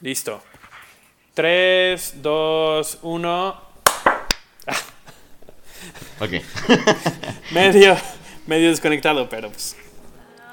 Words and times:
Listo. 0.00 0.42
3, 1.34 2.22
2, 2.22 2.98
1. 3.02 3.60
Ok. 6.20 6.30
medio, 7.52 7.96
medio 8.46 8.70
desconectado, 8.70 9.28
pero 9.28 9.50
pues. 9.50 9.76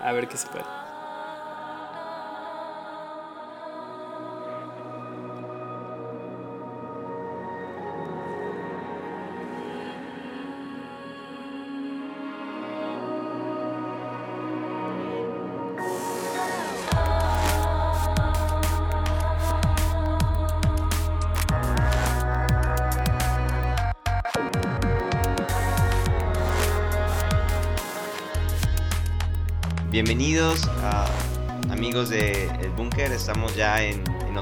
A 0.02 0.12
ver 0.12 0.28
qué 0.28 0.38
se 0.38 0.48
puede. 0.48 0.83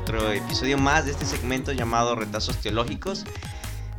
Otro 0.02 0.32
episodio 0.32 0.80
más 0.80 1.06
de 1.06 1.12
este 1.12 1.28
segmento 1.28 1.72
llamado 1.74 2.16
Retazos 2.16 2.58
Teológicos. 2.58 3.24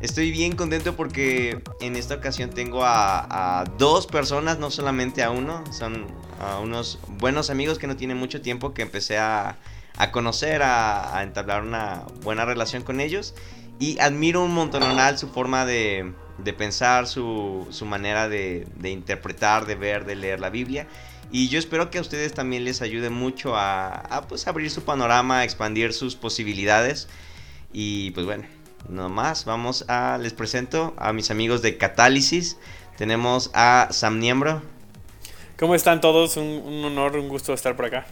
Estoy 0.01 0.31
bien 0.31 0.57
contento 0.57 0.97
porque 0.97 1.63
en 1.79 1.95
esta 1.95 2.15
ocasión 2.15 2.49
tengo 2.49 2.83
a, 2.83 3.61
a 3.61 3.63
dos 3.77 4.05
personas, 4.05 4.59
no 4.59 4.69
solamente 4.69 5.23
a 5.23 5.31
uno. 5.31 5.63
Son 5.71 6.07
a 6.41 6.59
unos 6.59 6.99
buenos 7.07 7.49
amigos 7.49 7.79
que 7.79 7.87
no 7.87 7.95
tienen 7.95 8.17
mucho 8.17 8.41
tiempo 8.41 8.73
que 8.73 8.81
empecé 8.81 9.17
a, 9.17 9.55
a 9.95 10.11
conocer, 10.11 10.61
a, 10.61 11.17
a 11.17 11.23
entablar 11.23 11.61
una 11.61 12.03
buena 12.21 12.43
relación 12.43 12.83
con 12.83 12.99
ellos. 12.99 13.33
Y 13.79 13.97
admiro 13.99 14.43
un 14.43 14.53
montonal 14.53 15.17
su 15.17 15.29
forma 15.29 15.65
de, 15.65 16.11
de 16.37 16.51
pensar, 16.51 17.07
su, 17.07 17.65
su 17.69 17.85
manera 17.85 18.27
de, 18.27 18.67
de 18.75 18.89
interpretar, 18.89 19.65
de 19.65 19.75
ver, 19.75 20.03
de 20.03 20.15
leer 20.15 20.41
la 20.41 20.49
Biblia. 20.49 20.85
Y 21.35 21.49
yo 21.49 21.57
espero 21.57 21.89
que 21.89 21.97
a 21.97 22.01
ustedes 22.01 22.35
también 22.35 22.63
les 22.63 22.83
ayude 22.83 23.09
mucho 23.09 23.55
a, 23.55 23.89
a, 23.89 24.21
pues, 24.27 24.47
abrir 24.47 24.69
su 24.69 24.83
panorama, 24.83 25.39
a 25.39 25.43
expandir 25.43 25.91
sus 25.91 26.15
posibilidades. 26.15 27.09
Y 27.73 28.11
pues 28.11 28.27
bueno, 28.27 28.43
no 28.87 29.09
más, 29.09 29.43
vamos 29.43 29.83
a, 29.87 30.19
les 30.19 30.31
presento 30.31 30.93
a 30.95 31.11
mis 31.11 31.31
amigos 31.31 31.63
de 31.63 31.79
Catálisis. 31.79 32.59
Tenemos 32.97 33.49
a 33.55 33.87
Sam 33.89 34.19
Niembro. 34.19 34.61
¿Cómo 35.57 35.73
están 35.73 36.01
todos? 36.01 36.37
Un, 36.37 36.45
un 36.45 36.85
honor, 36.85 37.17
un 37.17 37.29
gusto 37.29 37.51
estar 37.51 37.75
por 37.75 37.85
acá. 37.85 38.05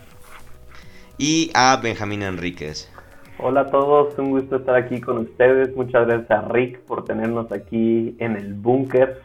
Y 1.19 1.52
a 1.53 1.77
Benjamín 1.77 2.23
Enríquez. 2.23 2.89
Hola 3.38 3.61
a 3.61 3.67
todos, 3.67 4.17
un 4.17 4.31
gusto 4.31 4.55
estar 4.55 4.73
aquí 4.75 4.99
con 4.99 5.19
ustedes. 5.19 5.75
Muchas 5.75 6.08
gracias 6.08 6.31
a 6.31 6.42
Rick 6.49 6.80
por 6.80 7.05
tenernos 7.05 7.52
aquí 7.52 8.16
en 8.17 8.36
el 8.36 8.55
búnker. 8.55 9.22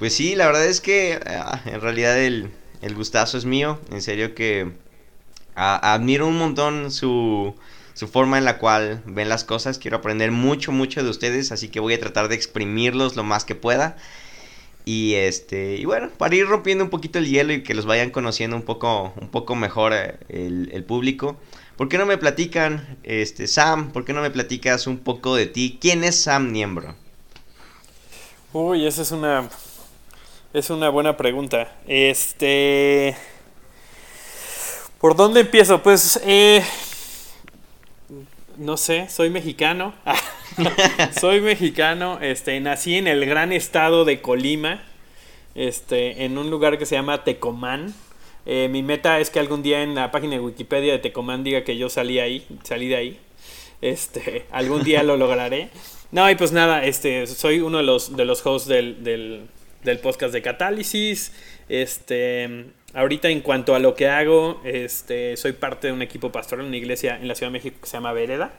Pues 0.00 0.14
sí, 0.14 0.34
la 0.34 0.46
verdad 0.46 0.64
es 0.64 0.80
que 0.80 1.20
ah, 1.26 1.60
en 1.66 1.78
realidad 1.82 2.18
el, 2.18 2.50
el, 2.80 2.94
gustazo 2.94 3.36
es 3.36 3.44
mío. 3.44 3.78
En 3.92 4.00
serio 4.00 4.34
que 4.34 4.72
admiro 5.54 6.26
un 6.26 6.38
montón 6.38 6.90
su, 6.90 7.54
su, 7.92 8.08
forma 8.08 8.38
en 8.38 8.46
la 8.46 8.56
cual 8.56 9.02
ven 9.04 9.28
las 9.28 9.44
cosas. 9.44 9.78
Quiero 9.78 9.98
aprender 9.98 10.30
mucho, 10.30 10.72
mucho 10.72 11.04
de 11.04 11.10
ustedes. 11.10 11.52
Así 11.52 11.68
que 11.68 11.80
voy 11.80 11.92
a 11.92 12.00
tratar 12.00 12.28
de 12.28 12.34
exprimirlos 12.34 13.14
lo 13.14 13.24
más 13.24 13.44
que 13.44 13.54
pueda. 13.54 13.98
Y 14.86 15.16
este, 15.16 15.76
y 15.76 15.84
bueno, 15.84 16.08
para 16.16 16.34
ir 16.34 16.46
rompiendo 16.46 16.82
un 16.82 16.88
poquito 16.88 17.18
el 17.18 17.28
hielo 17.28 17.52
y 17.52 17.62
que 17.62 17.74
los 17.74 17.84
vayan 17.84 18.08
conociendo 18.08 18.56
un 18.56 18.62
poco, 18.62 19.12
un 19.20 19.28
poco 19.28 19.54
mejor 19.54 19.92
eh, 19.92 20.16
el, 20.30 20.70
el 20.72 20.82
público. 20.82 21.36
¿Por 21.76 21.90
qué 21.90 21.98
no 21.98 22.06
me 22.06 22.16
platican, 22.16 22.96
este, 23.02 23.46
Sam? 23.46 23.92
¿Por 23.92 24.06
qué 24.06 24.14
no 24.14 24.22
me 24.22 24.30
platicas 24.30 24.86
un 24.86 24.96
poco 24.96 25.36
de 25.36 25.44
ti? 25.44 25.76
¿Quién 25.78 26.04
es 26.04 26.22
Sam 26.22 26.52
Niembro? 26.52 26.94
Uy, 28.54 28.86
esa 28.86 29.02
es 29.02 29.12
una 29.12 29.48
es 30.52 30.70
una 30.70 30.88
buena 30.88 31.16
pregunta. 31.16 31.72
Este. 31.86 33.16
¿Por 35.00 35.16
dónde 35.16 35.40
empiezo? 35.40 35.82
Pues. 35.82 36.20
Eh, 36.24 36.62
no 38.56 38.76
sé, 38.76 39.08
soy 39.08 39.30
mexicano. 39.30 39.94
soy 41.20 41.40
mexicano. 41.40 42.18
Este, 42.20 42.58
nací 42.60 42.96
en 42.96 43.06
el 43.06 43.24
gran 43.26 43.52
estado 43.52 44.04
de 44.04 44.20
Colima. 44.20 44.82
Este, 45.54 46.24
en 46.24 46.36
un 46.36 46.50
lugar 46.50 46.78
que 46.78 46.86
se 46.86 46.96
llama 46.96 47.22
Tecomán. 47.24 47.94
Eh, 48.44 48.68
mi 48.70 48.82
meta 48.82 49.20
es 49.20 49.30
que 49.30 49.38
algún 49.38 49.62
día 49.62 49.82
en 49.82 49.94
la 49.94 50.10
página 50.10 50.34
de 50.34 50.40
Wikipedia 50.40 50.92
de 50.92 50.98
Tecomán 50.98 51.44
diga 51.44 51.62
que 51.62 51.76
yo 51.76 51.88
salí 51.88 52.18
ahí, 52.18 52.46
salí 52.64 52.88
de 52.88 52.96
ahí. 52.96 53.20
Este, 53.82 54.46
algún 54.50 54.82
día 54.82 55.02
lo 55.02 55.16
lograré. 55.16 55.70
No, 56.10 56.28
y 56.28 56.34
pues 56.34 56.50
nada, 56.50 56.84
este, 56.84 57.26
soy 57.28 57.60
uno 57.60 57.78
de 57.78 57.84
los, 57.84 58.16
de 58.16 58.24
los 58.24 58.44
hosts 58.44 58.68
del, 58.68 59.04
del 59.04 59.46
del 59.82 59.98
podcast 59.98 60.32
de 60.32 60.42
Catálisis. 60.42 61.32
Este, 61.68 62.66
ahorita 62.94 63.28
en 63.28 63.40
cuanto 63.40 63.74
a 63.74 63.78
lo 63.78 63.94
que 63.94 64.08
hago, 64.08 64.60
este, 64.64 65.36
soy 65.36 65.52
parte 65.52 65.88
de 65.88 65.92
un 65.92 66.02
equipo 66.02 66.32
pastoral 66.32 66.64
en 66.64 66.68
una 66.68 66.76
iglesia 66.76 67.16
en 67.16 67.28
la 67.28 67.34
Ciudad 67.34 67.50
de 67.50 67.58
México 67.58 67.78
que 67.80 67.86
se 67.86 67.96
llama 67.96 68.12
Vereda. 68.12 68.52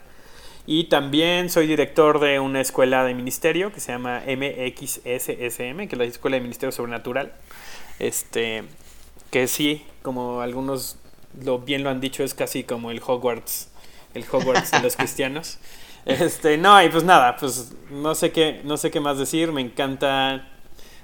Y 0.66 0.84
también 0.84 1.50
soy 1.50 1.66
director 1.66 2.20
de 2.20 2.38
una 2.38 2.60
escuela 2.60 3.04
de 3.04 3.14
ministerio 3.14 3.72
que 3.72 3.80
se 3.80 3.92
llama 3.92 4.22
MXSSM, 4.26 5.88
que 5.88 5.88
es 5.92 5.98
la 5.98 6.04
Escuela 6.04 6.36
de 6.36 6.40
Ministerio 6.40 6.70
Sobrenatural. 6.70 7.32
Este, 7.98 8.62
que 9.30 9.48
sí, 9.48 9.84
como 10.02 10.40
algunos 10.40 10.98
lo, 11.42 11.58
bien 11.58 11.82
lo 11.82 11.90
han 11.90 12.00
dicho, 12.00 12.22
es 12.22 12.34
casi 12.34 12.62
como 12.62 12.90
el 12.90 13.00
Hogwarts, 13.04 13.70
el 14.14 14.24
Hogwarts 14.30 14.70
de 14.70 14.80
los 14.80 14.96
cristianos. 14.98 15.58
Este, 16.04 16.58
no, 16.58 16.82
y 16.82 16.88
pues 16.88 17.04
nada, 17.04 17.36
pues 17.36 17.72
no 17.90 18.14
sé 18.14 18.30
qué, 18.30 18.60
no 18.64 18.76
sé 18.76 18.90
qué 18.90 19.00
más 19.00 19.18
decir. 19.18 19.50
Me 19.52 19.60
encanta 19.60 20.51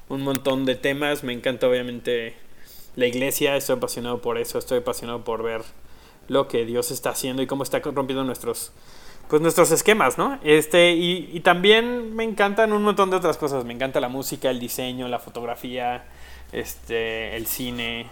un 0.08 0.22
montón 0.22 0.64
de 0.64 0.74
temas. 0.74 1.24
Me 1.24 1.32
encanta 1.32 1.68
obviamente 1.68 2.34
la 2.96 3.06
iglesia, 3.06 3.56
estoy 3.56 3.76
apasionado 3.76 4.20
por 4.20 4.38
eso, 4.38 4.58
estoy 4.58 4.78
apasionado 4.78 5.24
por 5.24 5.42
ver 5.42 5.62
lo 6.28 6.48
que 6.48 6.64
Dios 6.64 6.90
está 6.90 7.10
haciendo 7.10 7.42
y 7.42 7.46
cómo 7.46 7.62
está 7.62 7.78
rompiendo 7.80 8.24
nuestros 8.24 8.72
pues 9.28 9.42
nuestros 9.42 9.70
esquemas, 9.70 10.16
¿no? 10.16 10.38
Este, 10.42 10.92
y, 10.92 11.40
también 11.40 12.14
me 12.14 12.24
encantan 12.24 12.72
un 12.72 12.82
montón 12.82 13.10
de 13.10 13.16
otras 13.16 13.36
cosas. 13.36 13.64
Me 13.64 13.74
encanta 13.74 14.00
la 14.00 14.08
música, 14.08 14.50
el 14.50 14.58
diseño, 14.58 15.06
la 15.08 15.18
fotografía, 15.18 16.06
este, 16.50 17.36
el 17.36 17.46
cine. 17.46 18.06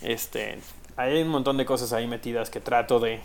Este, 0.00 0.58
hay 0.96 1.20
un 1.20 1.28
montón 1.28 1.58
de 1.58 1.66
cosas 1.66 1.92
ahí 1.92 2.06
metidas 2.06 2.48
que 2.48 2.60
trato 2.60 2.98
de, 2.98 3.20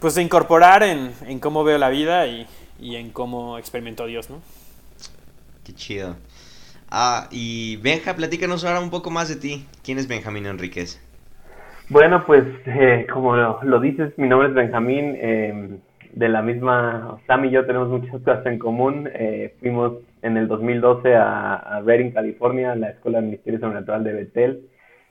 pues, 0.00 0.16
de 0.16 0.22
incorporar 0.22 0.82
en, 0.82 1.14
en 1.26 1.38
cómo 1.38 1.62
veo 1.62 1.78
la 1.78 1.90
vida 1.90 2.26
y, 2.26 2.46
y 2.80 2.96
en 2.96 3.10
cómo 3.10 3.56
experimento 3.56 4.02
a 4.02 4.06
Dios, 4.06 4.28
¿no? 4.28 4.42
Qué 5.64 5.74
chido. 5.74 6.16
Ah, 6.90 7.28
y 7.30 7.76
Benja, 7.76 8.14
platícanos 8.14 8.64
ahora 8.64 8.80
un 8.80 8.90
poco 8.90 9.10
más 9.10 9.28
de 9.28 9.36
ti. 9.36 9.66
¿Quién 9.84 9.98
es 9.98 10.08
Benjamín 10.08 10.46
Enríquez? 10.46 11.00
Bueno, 11.90 12.24
pues 12.26 12.44
eh, 12.66 13.06
como 13.12 13.36
lo, 13.36 13.60
lo, 13.62 13.80
dices, 13.80 14.12
mi 14.16 14.28
nombre 14.28 14.48
es 14.48 14.54
Benjamín. 14.54 15.16
Eh, 15.18 15.78
de 16.12 16.28
la 16.28 16.40
misma, 16.42 17.18
Sam 17.26 17.44
y 17.44 17.50
yo 17.50 17.66
tenemos 17.66 17.88
muchas 17.88 18.10
cosas 18.10 18.44
en 18.46 18.58
común. 18.58 19.08
Eh, 19.12 19.54
fuimos 19.60 19.92
en 20.22 20.36
el 20.36 20.48
2012 20.48 21.14
a, 21.14 21.54
a 21.56 21.80
Redding, 21.82 22.12
California, 22.12 22.72
a 22.72 22.76
la 22.76 22.90
Escuela 22.90 23.20
de 23.20 23.26
Ministerio 23.26 23.60
Sobrenatural 23.60 24.04
de 24.04 24.12
Betel. 24.14 24.60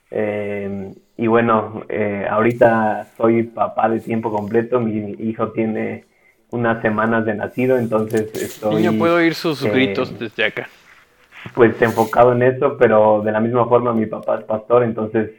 Eh, 0.10 0.94
y 1.16 1.28
bueno, 1.28 1.84
ahorita 2.30 3.08
soy 3.18 3.44
papá 3.44 3.90
de 3.90 4.00
tiempo 4.00 4.32
completo. 4.32 4.80
Mi 4.80 5.16
hijo 5.20 5.52
tiene 5.52 6.06
unas 6.50 6.82
semanas 6.82 7.26
de 7.26 7.36
nacido, 7.36 7.78
entonces 7.78 8.34
estoy... 8.34 8.76
Niño, 8.76 8.98
puedo 8.98 9.16
oír 9.16 9.36
sus 9.36 9.64
gritos 9.64 10.18
desde 10.18 10.46
acá 10.46 10.68
pues 11.54 11.80
enfocado 11.82 12.34
en 12.34 12.44
eso, 12.44 12.78
pero 12.78 13.22
de 13.22 13.32
la 13.32 13.40
misma 13.40 13.68
forma 13.68 13.94
mi 13.94 14.06
papá 14.06 14.40
es 14.40 14.46
pastor, 14.46 14.84
entonces 14.84 15.32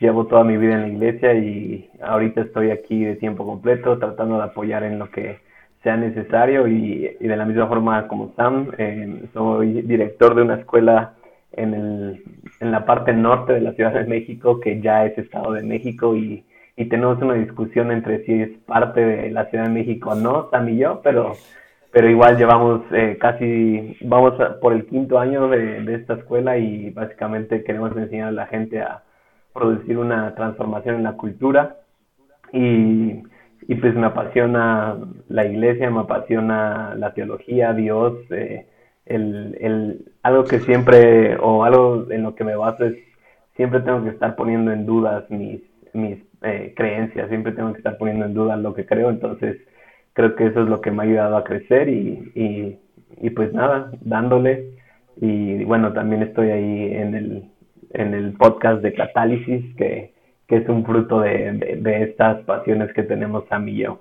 llevo 0.00 0.26
toda 0.26 0.44
mi 0.44 0.56
vida 0.56 0.74
en 0.74 0.82
la 0.82 0.88
iglesia 0.88 1.34
y 1.34 1.90
ahorita 2.02 2.42
estoy 2.42 2.70
aquí 2.70 3.04
de 3.04 3.16
tiempo 3.16 3.46
completo 3.46 3.98
tratando 3.98 4.36
de 4.38 4.44
apoyar 4.44 4.82
en 4.82 4.98
lo 4.98 5.10
que 5.10 5.38
sea 5.82 5.96
necesario 5.96 6.66
y, 6.66 7.16
y 7.20 7.26
de 7.26 7.36
la 7.36 7.44
misma 7.44 7.66
forma 7.66 8.08
como 8.08 8.32
Sam, 8.36 8.72
eh, 8.78 9.24
soy 9.32 9.82
director 9.82 10.34
de 10.34 10.42
una 10.42 10.56
escuela 10.56 11.14
en, 11.52 11.74
el, 11.74 12.24
en 12.60 12.72
la 12.72 12.84
parte 12.84 13.12
norte 13.12 13.52
de 13.52 13.60
la 13.60 13.72
Ciudad 13.72 13.92
de 13.92 14.04
México 14.04 14.60
que 14.60 14.80
ya 14.80 15.04
es 15.04 15.16
Estado 15.18 15.52
de 15.52 15.62
México 15.62 16.16
y, 16.16 16.44
y 16.76 16.86
tenemos 16.86 17.20
una 17.22 17.34
discusión 17.34 17.92
entre 17.92 18.24
si 18.24 18.32
es 18.32 18.50
parte 18.66 19.04
de 19.04 19.30
la 19.30 19.46
Ciudad 19.46 19.64
de 19.64 19.70
México 19.70 20.10
o 20.10 20.14
no, 20.14 20.48
Sam 20.50 20.70
y 20.70 20.78
yo, 20.78 21.00
pero 21.02 21.34
pero 21.94 22.10
igual 22.10 22.36
llevamos 22.36 22.82
eh, 22.90 23.16
casi, 23.20 23.96
vamos 24.00 24.34
por 24.60 24.72
el 24.72 24.84
quinto 24.86 25.20
año 25.20 25.48
de, 25.48 25.80
de, 25.82 25.94
esta 25.94 26.14
escuela 26.14 26.58
y 26.58 26.90
básicamente 26.90 27.62
queremos 27.62 27.96
enseñar 27.96 28.28
a 28.28 28.32
la 28.32 28.46
gente 28.48 28.82
a 28.82 29.04
producir 29.52 29.98
una 29.98 30.34
transformación 30.34 30.96
en 30.96 31.04
la 31.04 31.12
cultura. 31.12 31.76
Y, 32.52 33.22
y 33.68 33.74
pues 33.76 33.94
me 33.94 34.06
apasiona 34.06 34.98
la 35.28 35.46
iglesia, 35.46 35.88
me 35.88 36.00
apasiona 36.00 36.96
la 36.96 37.14
teología, 37.14 37.72
Dios, 37.72 38.14
eh, 38.30 38.66
el, 39.06 39.56
el, 39.60 40.12
algo 40.24 40.44
que 40.46 40.58
siempre, 40.60 41.36
o 41.36 41.62
algo 41.62 42.10
en 42.10 42.24
lo 42.24 42.34
que 42.34 42.42
me 42.42 42.56
baso 42.56 42.86
es, 42.86 42.96
siempre 43.54 43.78
tengo 43.80 44.02
que 44.02 44.10
estar 44.10 44.34
poniendo 44.34 44.72
en 44.72 44.84
dudas 44.84 45.30
mis, 45.30 45.60
mis 45.92 46.18
eh, 46.42 46.74
creencias, 46.76 47.28
siempre 47.28 47.52
tengo 47.52 47.72
que 47.72 47.78
estar 47.78 47.96
poniendo 47.98 48.26
en 48.26 48.34
duda 48.34 48.56
lo 48.56 48.74
que 48.74 48.84
creo, 48.84 49.10
entonces 49.10 49.58
creo 50.14 50.34
que 50.34 50.46
eso 50.46 50.62
es 50.62 50.68
lo 50.68 50.80
que 50.80 50.90
me 50.90 51.02
ha 51.02 51.06
ayudado 51.06 51.36
a 51.36 51.44
crecer 51.44 51.88
y, 51.88 52.80
y, 53.20 53.30
pues 53.30 53.52
nada, 53.52 53.92
dándole 54.00 54.74
y 55.20 55.62
bueno, 55.64 55.92
también 55.92 56.22
estoy 56.22 56.50
ahí 56.50 56.94
en 56.94 57.14
el, 57.14 57.50
en 57.90 58.14
el 58.14 58.32
podcast 58.32 58.82
de 58.82 58.94
Catálisis, 58.94 59.64
que, 59.76 60.12
que 60.48 60.56
es 60.56 60.68
un 60.68 60.84
fruto 60.84 61.20
de, 61.20 61.52
de, 61.80 62.02
estas 62.02 62.44
pasiones 62.44 62.92
que 62.94 63.02
tenemos 63.02 63.44
Sam 63.48 63.68
y 63.68 63.76
yo. 63.78 64.00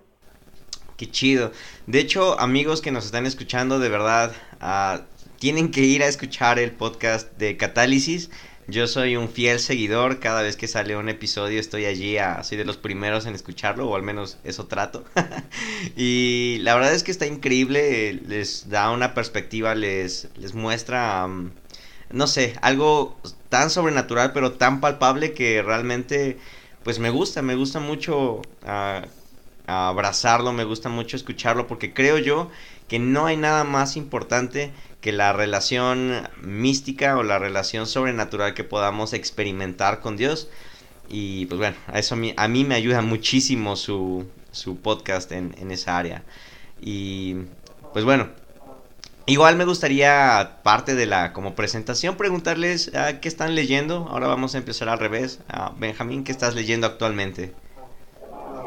Qué 0.98 1.08
chido. 1.08 1.52
De 1.88 2.00
hecho, 2.00 2.40
amigos 2.40 2.82
que 2.82 2.92
nos 2.92 3.06
están 3.06 3.26
escuchando, 3.26 3.80
de 3.80 3.90
verdad, 3.90 4.32
uh, 4.62 5.02
tienen 5.40 5.72
que 5.72 5.82
ir 5.82 6.04
a 6.04 6.08
escuchar 6.08 6.60
el 6.60 6.72
podcast 6.72 7.38
de 7.38 7.58
Catálisis. 7.58 8.32
Yo 8.68 8.88
soy 8.88 9.18
un 9.18 9.28
fiel 9.28 9.60
seguidor, 9.60 10.20
cada 10.20 10.42
vez 10.42 10.56
que 10.56 10.70
sale 10.70 10.96
un 10.96 11.10
episodio 11.10 11.60
estoy 11.60 11.86
allí, 11.86 12.18
a, 12.18 12.44
soy 12.44 12.58
de 12.58 12.64
los 12.64 12.78
primeros 12.78 13.26
en 13.26 13.36
escucharlo, 13.36 13.90
o 13.90 13.96
al 13.96 14.04
menos 14.04 14.38
eso 14.46 14.68
trato. 14.68 15.04
y 15.98 16.60
la 16.62 16.74
verdad 16.74 16.94
es 16.94 17.04
que 17.04 17.12
está 17.12 17.26
increíble, 17.26 18.14
les 18.26 18.70
da 18.70 18.92
una 18.92 19.14
perspectiva, 19.14 19.76
les, 19.76 20.30
les 20.38 20.54
muestra, 20.54 21.26
um, 21.26 21.52
no 22.10 22.26
sé, 22.28 22.56
algo 22.62 23.18
tan 23.50 23.70
sobrenatural, 23.70 24.32
pero 24.32 24.54
tan 24.54 24.80
palpable 24.80 25.34
que 25.34 25.62
realmente, 25.62 26.38
pues 26.84 27.00
me 27.00 27.10
gusta, 27.10 27.42
me 27.42 27.56
gusta 27.56 27.82
mucho 27.82 28.36
uh, 28.38 29.06
abrazarlo, 29.68 30.54
me 30.54 30.64
gusta 30.64 30.88
mucho 30.88 31.18
escucharlo, 31.18 31.68
porque 31.68 31.94
creo 31.94 32.18
yo 32.18 32.50
que 32.88 32.98
no 32.98 33.26
hay 33.26 33.36
nada 33.36 33.66
más 33.66 33.98
importante 33.98 34.72
que 35.04 35.12
la 35.12 35.34
relación 35.34 36.14
mística 36.42 37.18
o 37.18 37.24
la 37.24 37.38
relación 37.38 37.88
sobrenatural 37.88 38.54
que 38.54 38.64
podamos 38.64 39.12
experimentar 39.12 40.00
con 40.00 40.16
Dios. 40.16 40.50
Y 41.10 41.46
pues 41.48 41.60
bueno, 41.60 41.76
a 41.88 42.00
eso 42.00 42.16
a 42.38 42.48
mí, 42.48 42.64
me 42.64 42.76
ayuda 42.76 43.02
muchísimo 43.02 43.76
su, 43.76 44.26
su 44.52 44.78
podcast 44.78 45.34
en, 45.34 45.54
esa 45.72 45.98
área. 45.98 46.24
Y 46.82 47.36
pues 47.92 48.06
bueno, 48.06 48.28
igual 49.26 49.58
me 49.58 49.66
gustaría, 49.66 50.60
parte 50.64 50.96
de 50.96 51.06
la 51.06 51.34
como 51.34 51.54
presentación, 51.54 52.16
preguntarles 52.16 52.88
uh, 52.88 53.20
qué 53.20 53.28
están 53.28 53.56
leyendo. 53.56 54.08
Ahora 54.10 54.28
vamos 54.28 54.56
a 54.56 54.60
empezar 54.60 54.88
al 54.88 55.00
revés. 55.00 55.44
Uh, 55.54 55.78
Benjamín, 55.78 56.24
¿qué 56.24 56.32
estás 56.32 56.56
leyendo 56.56 56.88
actualmente? 56.88 57.52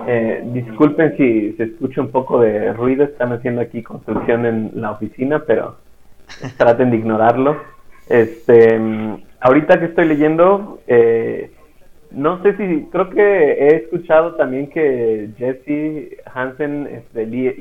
Eh, 0.07 0.43
disculpen 0.53 1.17
si 1.17 1.55
se 1.55 1.63
escucha 1.63 2.03
un 2.03 2.11
poco 2.11 2.41
de 2.41 2.75
ruido, 2.75 3.05
están 3.05 3.33
haciendo 3.33 3.63
aquí 3.63 3.83
construcción 3.83 4.45
en 4.45 4.73
la 4.75 4.91
oficina, 4.91 5.43
pero 5.47 5.86
traten 6.57 6.91
de 6.91 6.97
ignorarlo. 6.97 7.57
Este, 8.09 8.79
ahorita 9.41 9.79
que 9.79 9.87
estoy 9.87 10.07
leyendo, 10.07 10.81
eh, 10.87 11.51
no 12.11 12.43
sé 12.43 12.57
si, 12.57 12.87
creo 12.91 13.11
que 13.11 13.53
he 13.53 13.77
escuchado 13.77 14.35
también 14.35 14.71
que 14.71 15.31
Jesse 15.37 16.19
Hansen 16.33 16.87
este, 16.87 17.27
lee, 17.27 17.55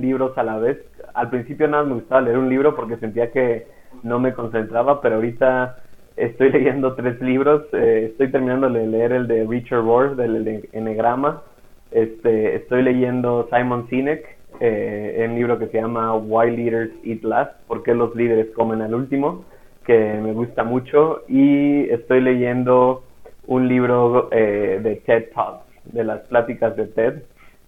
libros 0.00 0.36
a 0.36 0.42
la 0.42 0.58
vez. 0.58 0.78
Al 1.14 1.30
principio 1.30 1.68
nada 1.68 1.84
me 1.84 1.94
gustaba 1.94 2.22
leer 2.22 2.38
un 2.38 2.48
libro 2.48 2.74
porque 2.74 2.96
sentía 2.96 3.30
que 3.30 3.66
no 4.02 4.18
me 4.18 4.32
concentraba, 4.32 5.00
pero 5.00 5.16
ahorita 5.16 5.78
estoy 6.16 6.50
leyendo 6.52 6.94
tres 6.94 7.20
libros. 7.20 7.62
Eh, 7.72 8.08
estoy 8.10 8.30
terminando 8.30 8.68
de 8.68 8.86
leer 8.86 9.12
el 9.12 9.26
de 9.28 9.46
Richard 9.46 9.84
Rohr, 9.84 10.16
del 10.16 10.44
de 10.44 10.68
Enneagrama. 10.72 11.42
Este, 11.90 12.56
estoy 12.56 12.82
leyendo 12.82 13.48
Simon 13.50 13.86
Sinek, 13.88 14.38
eh, 14.64 15.26
un 15.28 15.34
libro 15.34 15.58
que 15.58 15.66
se 15.66 15.80
llama 15.80 16.14
Why 16.14 16.56
Leaders 16.56 16.92
Eat 17.04 17.22
Last, 17.22 17.52
¿por 17.66 17.82
qué 17.82 17.94
los 17.94 18.14
líderes 18.14 18.50
comen 18.54 18.80
al 18.80 18.94
último? 18.94 19.44
que 19.84 20.14
me 20.22 20.32
gusta 20.32 20.64
mucho 20.64 21.22
y 21.28 21.88
estoy 21.90 22.20
leyendo 22.20 23.04
un 23.46 23.68
libro 23.68 24.28
eh, 24.30 24.80
de 24.82 24.96
TED 24.96 25.30
Talks, 25.34 25.64
de 25.84 26.04
las 26.04 26.20
pláticas 26.22 26.76
de 26.76 26.86
TED, 26.86 27.22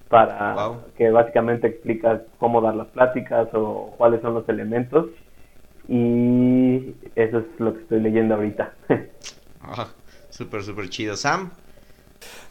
para 0.08 0.54
que 0.96 1.10
básicamente 1.10 1.66
explica 1.66 2.22
cómo 2.38 2.60
dar 2.60 2.76
las 2.76 2.86
pláticas 2.88 3.48
o 3.52 3.94
cuáles 3.96 4.20
son 4.20 4.34
los 4.34 4.48
elementos 4.48 5.06
y 5.88 6.94
eso 7.16 7.38
es 7.38 7.44
lo 7.58 7.74
que 7.74 7.80
estoy 7.80 8.00
leyendo 8.00 8.34
ahorita. 8.34 8.72
ah, 9.62 9.88
súper, 10.30 10.62
súper 10.62 10.88
chido. 10.88 11.16
Sam. 11.16 11.50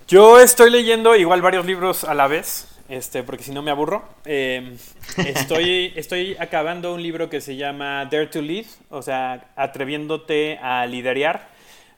Yo 0.07 0.39
estoy 0.39 0.69
leyendo 0.69 1.15
igual 1.15 1.41
varios 1.41 1.65
libros 1.65 2.03
a 2.03 2.13
la 2.13 2.27
vez 2.27 2.72
este, 2.89 3.23
porque 3.23 3.43
si 3.43 3.51
no 3.51 3.61
me 3.61 3.71
aburro. 3.71 4.03
Eh, 4.25 4.75
estoy, 5.17 5.93
estoy 5.95 6.35
acabando 6.39 6.93
un 6.93 7.01
libro 7.01 7.29
que 7.29 7.41
se 7.41 7.55
llama 7.55 8.05
Dare 8.05 8.27
to 8.27 8.41
Lead, 8.41 8.65
o 8.89 9.01
sea, 9.01 9.51
atreviéndote 9.55 10.57
a 10.57 10.85
liderar, 10.85 11.49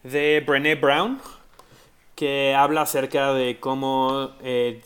de 0.04 0.44
Brené 0.46 0.76
Brown, 0.76 1.20
que 2.16 2.54
habla 2.56 2.82
acerca 2.82 3.34
de 3.34 3.60
cómo 3.60 4.32
eh, 4.44 4.82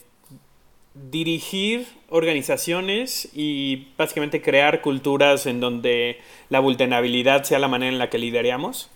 dirigir 0.93 1.87
organizaciones 2.09 3.29
y 3.33 3.89
básicamente 3.97 4.41
crear 4.41 4.81
culturas 4.81 5.45
en 5.45 5.59
donde 5.59 6.19
la 6.49 6.59
vulnerabilidad 6.59 7.43
sea 7.43 7.59
la 7.59 7.67
manera 7.67 7.91
en 7.91 7.99
la 7.99 8.09
que 8.09 8.17
lideramos. 8.17 8.89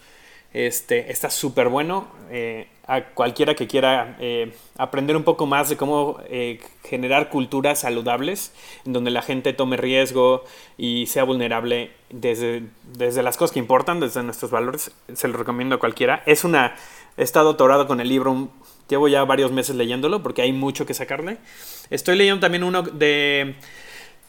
Este, 0.54 1.12
está 1.12 1.30
súper 1.30 1.70
bueno. 1.70 2.08
Eh, 2.32 2.68
a 2.86 3.06
cualquiera 3.06 3.56
que 3.56 3.68
quiera 3.68 4.18
eh, 4.20 4.54
aprender 4.78 5.16
un 5.16 5.24
poco 5.24 5.46
más 5.46 5.70
de 5.70 5.78
cómo 5.78 6.20
eh, 6.28 6.60
generar 6.84 7.30
culturas 7.30 7.80
saludables, 7.80 8.54
donde 8.84 9.10
la 9.10 9.22
gente 9.22 9.54
tome 9.54 9.78
riesgo 9.78 10.44
y 10.78 11.06
sea 11.06 11.24
vulnerable 11.24 11.92
desde, 12.10 12.64
desde 12.84 13.24
las 13.24 13.38
cosas 13.38 13.54
que 13.54 13.60
importan, 13.60 14.02
desde 14.02 14.22
nuestros 14.24 14.52
valores, 14.52 14.92
se 15.14 15.28
lo 15.30 15.38
recomiendo 15.38 15.76
a 15.76 15.80
cualquiera. 15.80 16.24
Es 16.26 16.44
una, 16.44 16.76
he 17.16 17.24
estado 17.24 17.52
atorado 17.52 17.88
con 17.88 18.02
el 18.02 18.10
libro, 18.10 18.50
llevo 18.90 19.08
ya 19.08 19.24
varios 19.24 19.54
meses 19.54 19.78
leyéndolo 19.78 20.22
porque 20.22 20.42
hay 20.42 20.52
mucho 20.52 20.86
que 20.86 20.94
sacarle. 20.94 21.38
Estoy 21.90 22.18
leyendo 22.18 22.42
también 22.42 22.66
uno 22.66 22.82
de, 22.82 23.56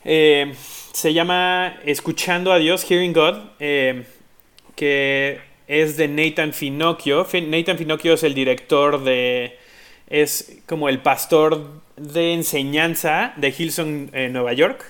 se 0.04 1.12
llama 1.12 1.76
Escuchando 1.84 2.52
a 2.52 2.58
Dios, 2.58 2.84
Hearing 2.88 3.12
God, 3.12 3.34
que 4.76 5.53
es 5.66 5.96
de 5.96 6.08
Nathan 6.08 6.52
Finocchio. 6.52 7.26
Nathan 7.48 7.78
Finocchio 7.78 8.14
es 8.14 8.22
el 8.22 8.34
director 8.34 9.02
de... 9.02 9.58
es 10.08 10.58
como 10.66 10.88
el 10.88 11.00
pastor 11.00 11.82
de 11.96 12.34
enseñanza 12.34 13.32
de 13.36 13.54
Hilson, 13.56 14.10
en 14.12 14.32
Nueva 14.32 14.52
York. 14.52 14.84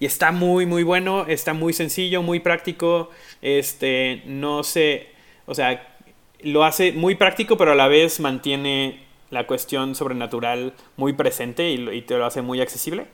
Y 0.00 0.06
está 0.06 0.30
muy, 0.30 0.64
muy 0.64 0.84
bueno, 0.84 1.26
está 1.26 1.54
muy 1.54 1.72
sencillo, 1.72 2.22
muy 2.22 2.40
práctico. 2.40 3.10
Este, 3.42 4.22
no 4.26 4.62
sé, 4.62 5.08
o 5.46 5.54
sea, 5.54 5.96
lo 6.40 6.64
hace 6.64 6.92
muy 6.92 7.16
práctico, 7.16 7.56
pero 7.56 7.72
a 7.72 7.74
la 7.74 7.88
vez 7.88 8.20
mantiene 8.20 9.04
la 9.30 9.46
cuestión 9.46 9.94
sobrenatural 9.94 10.72
muy 10.96 11.12
presente 11.12 11.70
y, 11.70 11.88
y 11.90 12.02
te 12.02 12.16
lo 12.16 12.26
hace 12.26 12.42
muy 12.42 12.60
accesible. 12.60 13.06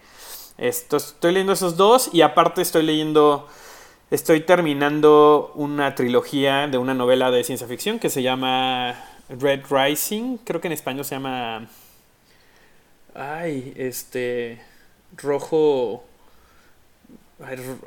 Esto, 0.58 0.98
estoy 0.98 1.32
leyendo 1.32 1.52
esos 1.52 1.76
dos 1.76 2.10
y 2.12 2.20
aparte 2.20 2.62
estoy 2.62 2.84
leyendo 2.84 3.48
Estoy 4.14 4.42
terminando 4.42 5.50
una 5.56 5.96
trilogía 5.96 6.68
de 6.68 6.78
una 6.78 6.94
novela 6.94 7.32
de 7.32 7.42
ciencia 7.42 7.66
ficción 7.66 7.98
que 7.98 8.10
se 8.10 8.22
llama 8.22 8.94
Red 9.28 9.62
Rising. 9.68 10.36
Creo 10.44 10.60
que 10.60 10.68
en 10.68 10.72
español 10.72 11.04
se 11.04 11.16
llama. 11.16 11.66
Ay, 13.12 13.74
este. 13.76 14.60
Rojo. 15.16 16.04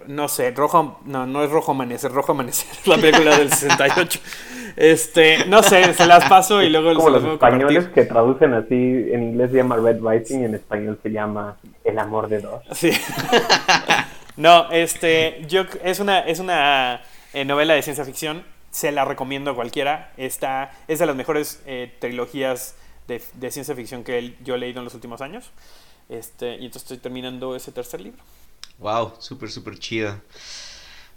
no 0.07 0.27
sé, 0.27 0.51
rojo. 0.51 0.99
No, 1.05 1.25
no 1.25 1.45
es 1.45 1.49
rojo 1.49 1.71
amanecer, 1.71 2.11
rojo 2.11 2.33
amanecer. 2.33 2.67
La 2.87 2.97
película 2.97 3.37
del 3.37 3.49
68. 3.49 4.19
Este, 4.75 5.45
no 5.45 5.63
sé, 5.63 5.93
se 5.93 6.05
las 6.05 6.27
paso 6.27 6.61
y 6.61 6.69
luego 6.69 6.93
Como 6.93 7.09
los 7.09 7.23
españoles 7.23 7.85
que 7.95 8.03
traducen 8.03 8.53
así, 8.53 8.75
en 8.75 9.23
inglés 9.23 9.51
se 9.51 9.57
llama 9.57 9.77
Red 9.77 10.01
Rising 10.03 10.41
y 10.41 10.43
en 10.43 10.55
español 10.55 10.99
se 11.01 11.09
llama 11.09 11.55
El 11.85 11.97
amor 11.97 12.27
de 12.27 12.41
dos. 12.41 12.63
Sí. 12.73 12.91
No, 14.37 14.69
este, 14.69 15.43
yo, 15.47 15.65
es 15.83 15.99
una, 15.99 16.19
es 16.19 16.39
una 16.39 17.01
eh, 17.33 17.43
novela 17.43 17.73
de 17.73 17.81
ciencia 17.81 18.05
ficción, 18.05 18.45
se 18.69 18.91
la 18.91 19.03
recomiendo 19.03 19.51
a 19.51 19.55
cualquiera. 19.55 20.13
Esta 20.15 20.71
es 20.87 20.99
de 20.99 21.07
las 21.07 21.15
mejores 21.15 21.61
eh, 21.65 21.95
trilogías 21.99 22.75
de, 23.07 23.19
ciencia 23.51 23.75
ficción 23.75 24.03
que 24.03 24.35
yo 24.43 24.55
he 24.55 24.57
leído 24.59 24.79
en 24.79 24.85
los 24.85 24.93
últimos 24.93 25.21
años. 25.21 25.49
Este, 26.07 26.55
y 26.57 26.65
entonces 26.65 26.83
estoy 26.83 26.97
terminando 26.99 27.55
ese 27.55 27.71
tercer 27.71 27.99
libro. 27.99 28.21
Wow, 28.77 29.15
súper, 29.19 29.49
súper 29.49 29.79
chido. 29.79 30.21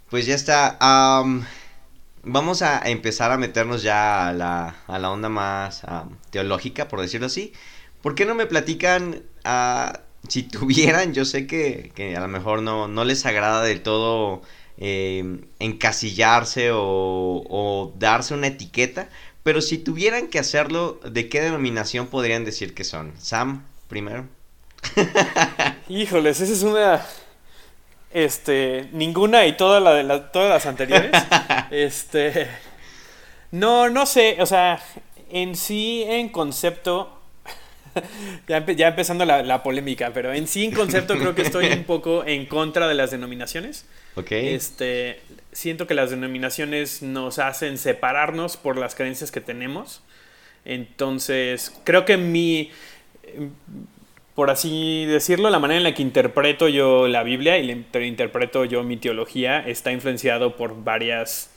Pues 0.09 0.25
ya 0.25 0.33
está. 0.33 0.77
vamos 2.23 2.61
a 2.63 2.89
empezar 2.89 3.31
a 3.31 3.37
meternos 3.37 3.83
ya 3.83 4.29
a 4.29 4.33
la, 4.33 4.75
a 4.87 4.99
la 4.99 5.11
onda 5.11 5.29
más 5.29 5.83
teológica, 6.31 6.87
por 6.87 6.99
decirlo 7.01 7.27
así. 7.27 7.53
¿Por 8.01 8.15
qué 8.15 8.25
no 8.25 8.33
me 8.33 8.47
platican 8.47 9.23
uh, 9.45 9.97
si 10.31 10.43
tuvieran, 10.57 11.13
yo 11.13 11.25
sé 11.25 11.45
que, 11.45 11.91
que, 11.93 12.15
a 12.15 12.21
lo 12.21 12.29
mejor 12.29 12.61
no, 12.61 12.87
no 12.87 13.03
les 13.03 13.25
agrada 13.25 13.63
del 13.63 13.83
todo 13.83 14.41
eh, 14.77 15.41
encasillarse 15.59 16.71
o, 16.71 16.79
o, 17.49 17.93
darse 17.97 18.33
una 18.33 18.47
etiqueta, 18.47 19.09
pero 19.43 19.61
si 19.61 19.77
tuvieran 19.77 20.27
que 20.27 20.39
hacerlo, 20.39 20.99
¿de 21.03 21.27
qué 21.27 21.41
denominación 21.41 22.07
podrían 22.07 22.45
decir 22.45 22.73
que 22.73 22.85
son? 22.85 23.13
Sam, 23.17 23.65
primero. 23.89 24.25
Híjoles, 25.89 26.39
esa 26.39 26.53
es 26.53 26.63
una... 26.63 27.05
Este, 28.13 28.89
ninguna 28.91 29.45
y 29.45 29.55
toda 29.55 29.79
la 29.79 29.93
de 29.93 30.19
todas 30.31 30.49
las 30.49 30.65
anteriores. 30.65 31.11
este, 31.71 32.47
no, 33.51 33.89
no 33.89 34.05
sé, 34.05 34.37
o 34.39 34.45
sea, 34.45 34.81
en 35.29 35.55
sí, 35.55 36.03
en 36.05 36.29
concepto, 36.29 37.20
ya, 38.47 38.87
empezando 38.87 39.25
la, 39.25 39.63
polémica, 39.63 40.11
pero 40.13 40.33
en 40.33 40.47
sí 40.47 40.65
en 40.65 40.71
concepto 40.71 41.17
creo 41.17 41.35
que 41.35 41.41
estoy 41.41 41.67
un 41.67 41.83
poco 41.83 42.25
en 42.25 42.45
contra 42.45 42.87
de 42.87 42.95
las 42.95 43.11
denominaciones. 43.11 43.85
Ok. 44.15 44.31
Este, 44.31 45.19
siento 45.51 45.87
que 45.87 45.93
las 45.93 46.09
denominaciones 46.09 47.01
nos 47.01 47.39
hacen 47.39 47.77
separarnos 47.77 48.57
por 48.57 48.77
las 48.77 48.95
creencias 48.95 49.31
que 49.31 49.41
tenemos. 49.41 50.01
Entonces, 50.65 51.73
creo 51.83 52.05
que 52.05 52.17
mi, 52.17 52.71
por 54.35 54.49
así 54.49 55.05
decirlo, 55.05 55.49
la 55.49 55.59
manera 55.59 55.77
en 55.77 55.83
la 55.83 55.93
que 55.93 56.01
interpreto 56.01 56.67
yo 56.67 57.07
la 57.07 57.23
Biblia 57.23 57.57
y 57.57 57.85
interpreto 58.03 58.65
yo 58.65 58.83
mi 58.83 58.97
teología 58.97 59.59
está 59.59 59.91
influenciado 59.91 60.55
por 60.55 60.83
varias, 60.83 61.51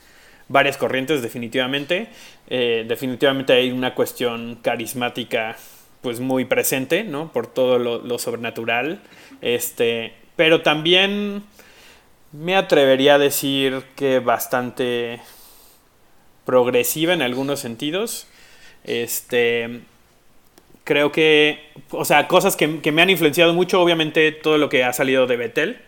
varias 0.49 0.77
corrientes 0.77 1.23
definitivamente. 1.23 2.09
Eh, 2.49 2.85
definitivamente 2.89 3.53
hay 3.53 3.71
una 3.71 3.95
cuestión 3.95 4.57
carismática 4.57 5.57
pues 6.05 6.21
muy 6.21 6.45
presente, 6.45 7.03
¿no? 7.03 7.33
Por 7.33 7.47
todo 7.47 7.79
lo, 7.79 8.19
sobrenatural. 8.19 9.01
Este, 9.41 10.13
pero 10.37 10.61
también 10.61 11.43
me 12.31 12.57
atrevería 12.57 13.15
a 13.15 13.19
decir 13.19 13.83
que 13.97 14.19
bastante 14.19 15.23
progresiva 16.45 17.15
en 17.15 17.23
algunos 17.23 17.59
sentidos. 17.59 18.27
Este, 18.85 19.81
creo 20.85 21.11
que, 21.11 21.71
o 21.91 22.05
sea, 22.05 22.29
cosas 22.29 22.55
que, 22.55 22.69
me 22.69 23.01
han 23.01 23.09
influenciado 23.09 23.55
mucho, 23.55 23.81
obviamente 23.81 24.31
todo 24.31 24.59
lo 24.59 24.69
que 24.69 24.85
ha 24.85 24.93
salido 24.93 25.27
de 25.27 25.39
Betel, 25.39 25.79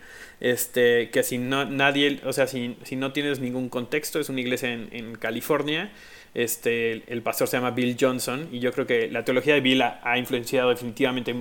este, 0.40 1.10
que 1.10 1.24
si 1.24 1.36
no, 1.36 1.66
nadie, 1.66 2.20
o 2.24 2.32
sea, 2.32 2.46
si, 2.46 2.78
si 2.84 2.96
no 2.96 3.12
tienes 3.12 3.38
ningún 3.38 3.68
contexto, 3.68 4.18
es 4.18 4.30
una 4.30 4.40
iglesia 4.40 4.72
en, 4.72 4.88
en 4.92 5.14
California, 5.16 5.90
este, 6.36 7.02
el 7.10 7.22
pastor 7.22 7.48
se 7.48 7.56
llama 7.56 7.70
Bill 7.70 7.96
Johnson 7.98 8.50
y 8.52 8.58
yo 8.58 8.70
creo 8.70 8.86
que 8.86 9.10
la 9.10 9.24
teología 9.24 9.54
de 9.54 9.62
Bill 9.62 9.80
ha, 9.80 10.18
influenciado 10.18 10.68
definitivamente 10.68 11.34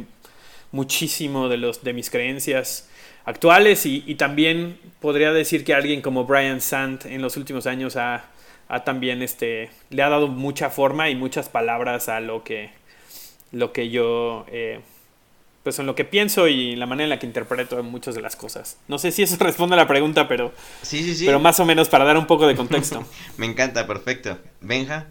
muchísimo 0.72 1.50
de, 1.50 1.58
los, 1.58 1.84
de 1.84 1.92
mis 1.92 2.10
creencias 2.10 2.90
actuales 3.26 3.86
y, 3.86 4.16
también 4.16 4.80
podría 5.02 5.34
decir 5.34 5.66
que 5.66 5.74
alguien 5.74 6.02
como 6.02 6.24
Brian 6.24 6.62
Sant 6.62 7.06
en 7.08 7.22
los 7.22 7.36
últimos 7.36 7.68
años 7.68 7.98
ha, 7.98 8.24
también 8.86 9.22
este, 9.22 9.70
le 9.90 10.02
ha 10.02 10.08
dado 10.08 10.30
mucha 10.30 10.70
forma 10.70 11.10
y 11.10 11.16
muchas 11.16 11.50
palabras 11.50 12.08
a 12.08 12.22
lo 12.22 12.46
que, 12.46 12.70
lo 13.52 13.74
que 13.74 13.90
yo 13.90 14.46
eh, 14.50 14.80
pues 15.66 15.80
en 15.80 15.88
lo 15.88 15.96
que 15.96 16.06
pienso 16.06 16.48
y 16.48 16.76
la 16.76 16.86
manera 16.86 17.06
en 17.06 17.10
la 17.10 17.18
que 17.18 17.26
interpreto 17.26 17.82
muchas 17.82 18.14
de 18.14 18.22
las 18.22 18.36
cosas. 18.36 18.80
No 18.88 19.00
sé 19.00 19.10
si 19.10 19.24
eso 19.24 19.36
responde 19.44 19.74
a 19.74 19.78
la 19.78 19.88
pregunta, 19.88 20.28
pero, 20.28 20.52
sí, 20.84 21.00
sí, 21.00 21.16
sí. 21.16 21.26
pero 21.26 21.40
más 21.40 21.60
o 21.60 21.66
menos 21.66 21.90
para 21.90 22.06
dar 22.06 22.20
un 22.20 22.28
poco 22.28 22.46
de 22.46 22.56
contexto. 22.56 23.04
Me 23.40 23.48
encanta, 23.48 23.88
perfecto. 23.88 24.38
Benja. 24.62 25.08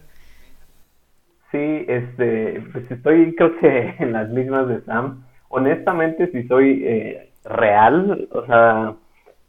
Sí, 1.51 1.85
este, 1.89 2.63
pues 2.71 2.89
estoy 2.89 3.35
creo 3.35 3.59
que 3.59 3.97
en 3.99 4.13
las 4.13 4.31
mismas 4.31 4.69
de 4.69 4.81
Sam. 4.83 5.25
Honestamente, 5.49 6.31
si 6.31 6.47
soy 6.47 6.85
eh, 6.85 7.31
real, 7.45 8.29
o 8.31 8.47
sea, 8.47 8.95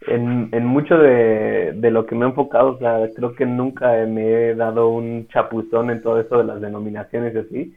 en, 0.07 0.49
en 0.51 0.65
mucho 0.65 0.97
de, 0.97 1.73
de 1.75 1.91
lo 1.91 2.07
que 2.07 2.15
me 2.15 2.25
he 2.25 2.29
enfocado, 2.29 2.71
o 2.71 2.79
sea, 2.79 2.97
creo 3.15 3.35
que 3.35 3.45
nunca 3.45 3.91
me 4.07 4.27
he 4.27 4.55
dado 4.55 4.89
un 4.89 5.27
chapuzón 5.27 5.91
en 5.91 6.01
todo 6.01 6.19
eso 6.19 6.39
de 6.39 6.45
las 6.45 6.61
denominaciones 6.61 7.35
y 7.35 7.37
así. 7.37 7.75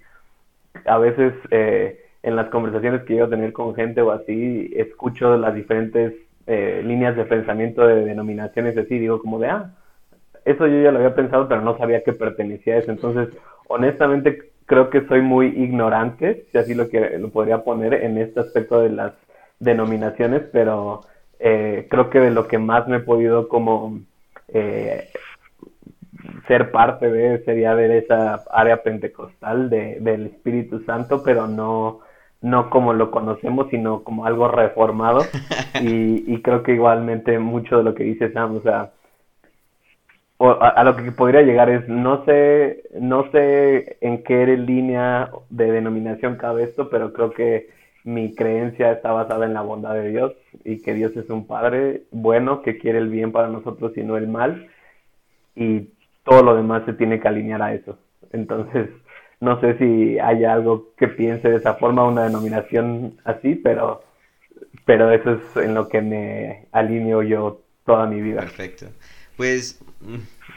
A 0.87 0.97
veces... 0.97 1.35
Eh, 1.50 2.06
en 2.22 2.37
las 2.37 2.48
conversaciones 2.48 3.02
que 3.02 3.16
yo 3.16 3.25
a 3.25 3.30
tener 3.30 3.52
con 3.52 3.75
gente 3.75 4.02
o 4.02 4.10
así, 4.10 4.70
escucho 4.76 5.37
las 5.37 5.54
diferentes 5.54 6.14
eh, 6.46 6.82
líneas 6.84 7.16
de 7.16 7.25
pensamiento 7.25 7.87
de 7.87 8.04
denominaciones 8.04 8.76
así, 8.76 8.98
digo 8.98 9.20
como 9.20 9.38
de, 9.38 9.48
ah, 9.48 9.70
eso 10.44 10.66
yo 10.66 10.80
ya 10.82 10.90
lo 10.90 10.98
había 10.98 11.14
pensado, 11.14 11.46
pero 11.46 11.60
no 11.60 11.76
sabía 11.76 12.02
que 12.02 12.12
pertenecía 12.12 12.75
a 12.75 12.78
eso. 12.78 12.90
Entonces, 12.90 13.28
honestamente, 13.68 14.50
creo 14.64 14.90
que 14.90 15.06
soy 15.06 15.20
muy 15.20 15.46
ignorante, 15.48 16.46
si 16.50 16.58
así 16.58 16.75
lo, 16.75 16.88
que, 16.88 17.18
lo 17.18 17.30
podría 17.30 17.64
poner, 17.64 17.94
en 17.94 18.18
este 18.18 18.40
aspecto 18.40 18.80
de 18.80 18.90
las 18.90 19.12
denominaciones, 19.60 20.42
pero 20.52 21.02
eh, 21.38 21.87
creo 21.90 22.10
que 22.10 22.20
de 22.20 22.30
lo 22.30 22.48
que 22.48 22.58
más 22.58 22.88
me 22.88 22.96
he 22.96 23.00
podido 23.00 23.48
como 23.48 24.00
eh, 24.48 25.10
ser 26.46 26.70
parte 26.70 27.10
de 27.10 27.44
sería 27.44 27.75
ver 27.75 27.90
esa 27.90 28.42
área 28.50 28.82
pentecostal 28.82 29.70
de, 29.70 29.98
del 30.00 30.26
Espíritu 30.26 30.80
Santo, 30.84 31.22
pero 31.22 31.46
no 31.46 32.00
no 32.40 32.71
como 32.71 32.92
lo 32.92 33.11
conocemos, 33.11 33.68
sino 33.71 34.04
como 34.04 34.26
algo 34.26 34.49
reformado. 34.49 35.21
y, 35.83 36.33
y 36.33 36.42
creo 36.42 36.62
que 36.62 36.73
igualmente 36.73 37.38
mucho 37.38 37.78
de 37.78 37.85
lo 37.85 37.95
que 37.95 38.04
dice 38.04 38.33
Sam, 38.33 38.57
o 38.57 38.61
sea, 38.61 38.92
a, 40.38 40.85
lo 40.85 40.97
que 40.97 41.11
podría 41.12 41.42
llegar 41.42 41.68
es, 41.68 41.88
no 41.88 42.25
sé, 42.25 42.85
no 43.00 43.30
sé 43.33 43.99
en 44.00 44.23
qué 44.23 44.47
línea 44.57 45.30
de 45.50 45.73
denominación 45.73 46.37
cabe 46.37 46.64
esto, 46.64 46.88
pero 46.90 47.12
creo 47.12 47.30
que 47.33 47.71
mi 48.04 48.35
creencia 48.35 48.92
está 48.92 49.11
basada 49.12 49.47
en 49.47 49.54
la 49.54 49.62
bondad 49.62 49.95
de 49.95 50.11
Dios 50.11 50.33
y 50.64 50.80
que 50.80 50.95
Dios 50.95 51.16
es 51.16 51.28
un 51.28 51.47
Padre 51.47 52.04
bueno 52.12 52.62
que 52.62 52.78
quiere 52.78 52.99
el 52.99 53.09
bien 53.09 53.33
para 53.33 53.49
nosotros 53.49 53.97
y 53.97 54.02
no 54.02 54.16
el 54.16 54.28
mal. 54.28 54.68
Y 55.57 55.90
todo 56.25 56.42
lo 56.42 56.54
demás 56.54 56.85
se 56.87 56.92
tiene 56.92 57.18
que 57.21 57.28
alinear 57.28 57.61
a 57.62 57.75
eso. 57.75 57.99
Entonces, 58.33 58.90
no 59.40 59.61
sé 59.61 59.78
si 59.78 60.18
hay 60.18 60.45
algo 60.45 60.92
que 60.97 61.09
piense 61.09 61.49
de 61.49 61.57
esa 61.57 61.75
forma, 61.75 62.04
una 62.04 62.25
denominación 62.25 63.21
así, 63.25 63.54
pero, 63.54 64.02
pero 64.85 65.12
eso 65.12 65.33
es 65.33 65.64
en 65.64 65.75
lo 65.75 65.88
que 65.88 66.00
me 66.00 66.66
alineo 66.73 67.23
yo 67.23 67.61
toda 67.87 68.07
mi 68.07 68.21
vida. 68.21 68.40
Perfecto. 68.40 68.87
Pues 69.37 69.78
mm, 70.00 70.16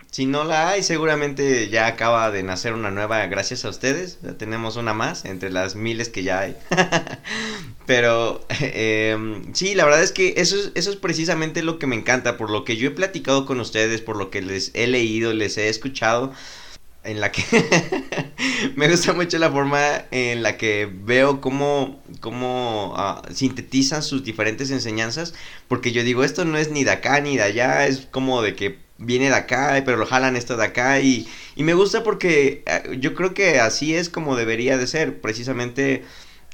si 0.10 0.26
no 0.26 0.44
la 0.44 0.70
hay, 0.70 0.82
seguramente 0.82 1.70
ya 1.70 1.86
acaba 1.86 2.32
de 2.32 2.42
nacer 2.42 2.74
una 2.74 2.90
nueva 2.90 3.26
gracias 3.28 3.64
a 3.64 3.70
ustedes. 3.70 4.20
Ya 4.24 4.38
tenemos 4.38 4.76
una 4.76 4.94
más 4.94 5.26
entre 5.26 5.52
las 5.52 5.76
miles 5.76 6.10
que 6.10 6.24
ya 6.24 6.40
hay. 6.40 6.58
Pero 7.86 8.42
eh, 8.60 9.16
sí, 9.54 9.76
la 9.76 9.86
verdad 9.86 10.02
es 10.02 10.12
que 10.12 10.34
eso 10.38 10.56
es, 10.56 10.72
eso 10.74 10.90
es 10.90 10.96
precisamente 10.96 11.62
lo 11.62 11.78
que 11.78 11.88
me 11.88 11.96
encanta, 11.96 12.36
por 12.36 12.50
lo 12.50 12.66
que 12.66 12.76
yo 12.76 12.88
he 12.88 12.92
platicado 12.92 13.46
con 13.46 13.60
ustedes, 13.60 14.02
por 14.02 14.18
lo 14.18 14.32
que 14.32 14.42
les 14.42 14.72
he 14.74 14.88
leído, 14.88 15.34
les 15.34 15.58
he 15.60 15.70
escuchado 15.70 16.34
en 17.03 17.20
la 17.20 17.31
que 17.31 17.43
me 18.75 18.89
gusta 18.89 19.13
mucho 19.13 19.38
la 19.39 19.51
forma 19.51 20.05
en 20.12 20.43
la 20.43 20.58
que 20.58 20.89
veo 20.91 21.41
cómo, 21.41 22.01
cómo 22.20 22.93
ah, 22.96 23.22
sintetizan 23.34 24.03
sus 24.03 24.24
diferentes 24.24 24.72
enseñanzas, 24.72 25.34
porque 25.67 25.91
yo 25.91 26.03
digo, 26.03 26.24
esto 26.24 26.46
no 26.46 26.58
es 26.58 26.70
ni 26.72 26.84
de 26.84 26.91
acá 26.91 27.20
ni 27.22 27.38
de 27.38 27.43
allá, 27.43 27.88
es 27.88 28.08
como 28.12 28.41
de 28.41 28.55
que 28.55 28.79
viene 28.98 29.29
de 29.29 29.36
acá, 29.36 29.81
pero 29.84 29.98
lo 29.98 30.05
jalan 30.05 30.36
esto 30.36 30.58
de 30.58 30.65
acá, 30.65 31.00
y, 31.01 31.27
y 31.55 31.63
me 31.63 31.74
gusta 31.74 32.03
porque 32.03 32.63
ah, 32.67 32.84
yo 33.00 33.15
creo 33.15 33.34
que 33.34 33.60
así 33.60 33.96
es 33.96 34.10
como 34.10 34.36
debería 34.36 34.77
de 34.77 34.88
ser, 34.88 35.22
precisamente 35.22 36.03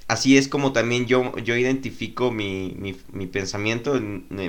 así 0.08 0.38
es 0.38 0.48
como 0.48 0.72
también 0.72 1.06
yo, 1.06 1.36
yo 1.38 1.56
identifico 1.56 2.32
mi, 2.32 2.74
mi, 2.78 2.96
mi, 3.12 3.28
pensamiento. 3.28 4.00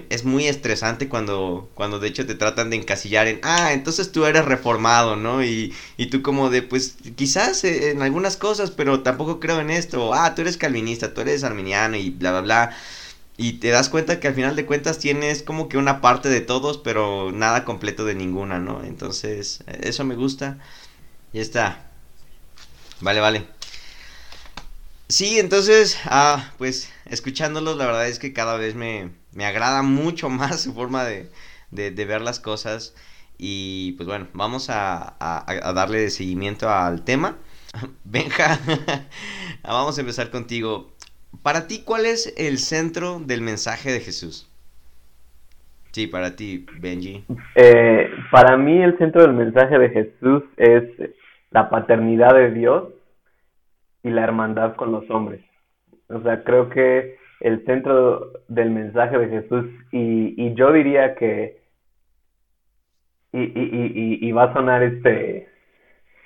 Es 0.09 0.25
muy 0.25 0.47
estresante 0.47 1.09
cuando, 1.09 1.69
cuando 1.75 1.99
de 1.99 2.09
hecho 2.09 2.27
te 2.27 2.35
tratan 2.35 2.71
de 2.71 2.77
encasillar 2.77 3.27
en, 3.27 3.41
ah, 3.43 3.73
entonces 3.73 4.13
tú 4.13 4.25
eres 4.25 4.45
reformado, 4.45 5.17
¿no? 5.17 5.43
Y, 5.45 5.75
y 5.97 6.07
tú 6.07 6.23
como 6.23 6.51
de, 6.51 6.63
pues 6.63 6.97
quizás 7.17 7.65
eh, 7.65 7.91
en 7.91 8.03
algunas 8.03 8.37
cosas, 8.37 8.71
pero 8.71 9.01
tampoco 9.03 9.41
creo 9.41 9.61
en 9.61 9.71
esto. 9.71 10.15
Ah, 10.15 10.35
tú 10.35 10.43
eres 10.43 10.57
calvinista, 10.57 11.13
tú 11.15 11.21
eres 11.23 11.45
arminiano 11.45 11.97
y 11.97 12.11
bla, 12.11 12.31
bla, 12.33 12.41
bla. 12.43 12.77
Y 13.37 13.55
te 13.55 13.69
das 13.71 13.89
cuenta 13.89 14.21
que 14.21 14.29
al 14.29 14.35
final 14.35 14.57
de 14.57 14.67
cuentas 14.67 14.99
tienes 14.99 15.43
como 15.45 15.69
que 15.69 15.79
una 15.79 16.01
parte 16.01 16.29
de 16.29 16.41
todos, 16.41 16.79
pero 16.79 17.33
nada 17.33 17.65
completo 17.65 18.05
de 18.05 18.15
ninguna, 18.17 18.59
¿no? 18.59 18.83
Entonces, 18.85 19.63
eso 19.67 20.05
me 20.05 20.17
gusta. 20.17 20.59
Ya 21.33 21.43
está. 21.43 21.91
Vale, 23.01 23.21
vale. 23.21 23.58
Sí, 25.09 25.39
entonces, 25.39 25.99
ah, 26.05 26.53
pues 26.59 26.93
escuchándolos, 27.07 27.79
la 27.79 27.87
verdad 27.87 28.09
es 28.09 28.19
que 28.19 28.35
cada 28.35 28.59
vez 28.59 28.75
me, 28.75 29.09
me 29.33 29.47
agrada 29.47 29.83
mucho 29.83 30.29
más 30.29 30.63
su 30.63 30.75
forma 30.75 31.05
de, 31.05 31.31
de, 31.71 32.05
ver 32.05 32.21
las 32.21 32.41
cosas. 32.41 32.95
Y 33.39 33.93
pues 33.93 34.07
bueno, 34.07 34.27
vamos 34.35 34.69
a, 34.69 35.17
a, 35.19 35.73
darle 35.73 36.11
seguimiento 36.11 36.69
al 36.69 37.05
tema. 37.05 37.39
Benja, 38.05 38.59
vamos 39.63 39.97
a 39.97 40.01
empezar 40.03 40.31
contigo. 40.31 40.93
Para 41.43 41.67
ti, 41.67 41.83
¿cuál 41.85 42.05
es 42.05 42.35
el 42.37 42.59
centro 42.59 43.19
del 43.21 43.41
mensaje 43.41 43.91
de 43.91 44.01
Jesús? 44.01 44.51
Sí, 45.93 46.07
para 46.07 46.37
ti, 46.37 46.67
Benji. 46.81 47.25
Eh, 47.55 48.11
para 48.31 48.59
mí 48.59 48.83
el 48.83 48.99
centro 48.99 49.23
del 49.23 49.33
mensaje 49.33 49.79
de 49.79 49.89
Jesús 49.89 50.43
es 50.59 50.83
la 51.51 51.71
paternidad 51.71 52.35
de 52.35 52.51
Dios 52.51 52.85
y 54.03 54.11
la 54.11 54.25
hermandad 54.25 54.77
con 54.77 54.93
los 54.93 55.09
hombres. 55.11 55.41
O 56.09 56.21
sea, 56.23 56.43
creo 56.45 56.69
que 56.71 57.17
el 57.41 57.65
centro 57.65 58.33
del 58.49 58.71
mensaje 58.71 59.19
de 59.19 59.29
Jesús, 59.29 59.67
y, 59.93 60.35
y 60.37 60.55
yo 60.55 60.73
diría 60.73 61.15
que, 61.15 61.59
y, 63.33 63.41
y, 63.43 64.19
y, 64.27 64.33
va 64.33 64.45
a 64.45 64.53
sonar 64.55 64.83
este, 64.83 65.49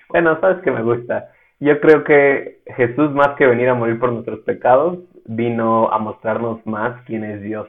bueno, 0.09 0.41
sabes 0.41 0.63
que 0.63 0.71
me 0.71 0.83
gusta. 0.83 1.31
Yo 1.59 1.81
creo 1.81 2.05
que 2.05 2.61
Jesús, 2.77 3.11
más 3.13 3.37
que 3.37 3.47
venir 3.47 3.69
a 3.69 3.75
morir 3.75 3.99
por 3.99 4.13
nuestros 4.13 4.41
pecados, 4.41 5.01
vino 5.27 5.91
a 5.93 5.99
mostrarnos 5.99 6.65
más 6.67 7.03
quién 7.05 7.25
es 7.25 7.43
Dios. 7.43 7.69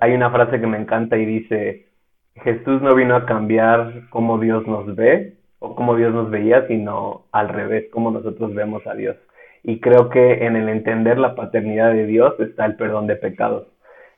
Hay 0.00 0.12
una 0.12 0.30
frase 0.30 0.60
que 0.60 0.66
me 0.66 0.78
encanta 0.78 1.16
y 1.16 1.24
dice, 1.24 1.86
Jesús 2.34 2.82
no 2.82 2.94
vino 2.94 3.16
a 3.16 3.26
cambiar 3.26 4.08
cómo 4.10 4.38
Dios 4.38 4.66
nos 4.66 4.94
ve 4.94 5.37
o 5.58 5.74
cómo 5.74 5.96
Dios 5.96 6.12
nos 6.14 6.30
veía, 6.30 6.66
sino 6.66 7.24
al 7.32 7.48
revés, 7.48 7.86
cómo 7.90 8.10
nosotros 8.10 8.54
vemos 8.54 8.86
a 8.86 8.94
Dios. 8.94 9.16
Y 9.62 9.80
creo 9.80 10.08
que 10.08 10.46
en 10.46 10.56
el 10.56 10.68
entender 10.68 11.18
la 11.18 11.34
paternidad 11.34 11.92
de 11.92 12.06
Dios 12.06 12.38
está 12.40 12.64
el 12.66 12.76
perdón 12.76 13.06
de 13.06 13.16
pecados. 13.16 13.66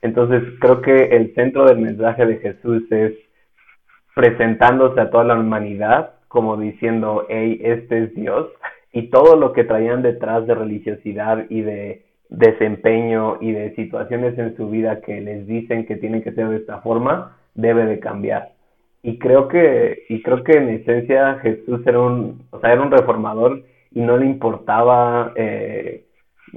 Entonces 0.03 0.43
creo 0.61 0.81
que 0.81 1.17
el 1.17 1.35
centro 1.35 1.65
del 1.67 1.79
mensaje 1.79 2.27
de 2.27 2.39
Jesús 2.39 2.83
es 2.91 3.13
presentándose 4.15 5.01
a 5.01 5.11
toda 5.11 5.25
la 5.25 5.39
humanidad 5.39 6.15
como 6.31 6.57
diciendo, 6.57 7.27
hey, 7.29 7.61
este 7.61 8.05
es 8.05 8.15
Dios, 8.15 8.49
y 8.93 9.11
todo 9.11 9.35
lo 9.35 9.53
que 9.53 9.65
traían 9.65 10.03
detrás 10.03 10.47
de 10.47 10.55
religiosidad 10.55 11.47
y 11.49 11.63
de 11.63 12.05
desempeño 12.29 13.39
y 13.41 13.51
de 13.51 13.75
situaciones 13.75 14.39
en 14.39 14.57
su 14.57 14.71
vida 14.71 15.01
que 15.01 15.21
les 15.21 15.47
dicen 15.49 15.87
que 15.87 15.97
tienen 15.97 16.23
que 16.23 16.31
ser 16.31 16.49
de 16.49 16.59
esta 16.59 16.79
forma, 16.83 17.37
debe 17.55 17.85
de 17.85 17.99
cambiar. 17.99 18.53
Y 19.03 19.19
creo 19.19 19.49
que, 19.49 20.05
y 20.09 20.23
creo 20.23 20.45
que 20.45 20.53
en 20.53 20.69
esencia 20.69 21.39
Jesús 21.41 21.81
era 21.87 22.01
un, 22.01 22.47
o 22.51 22.61
sea, 22.61 22.73
era 22.73 22.83
un 22.83 22.91
reformador 22.91 23.63
y 23.93 24.01
no 24.01 24.17
le 24.17 24.27
importaba, 24.27 25.33
eh, 25.37 26.07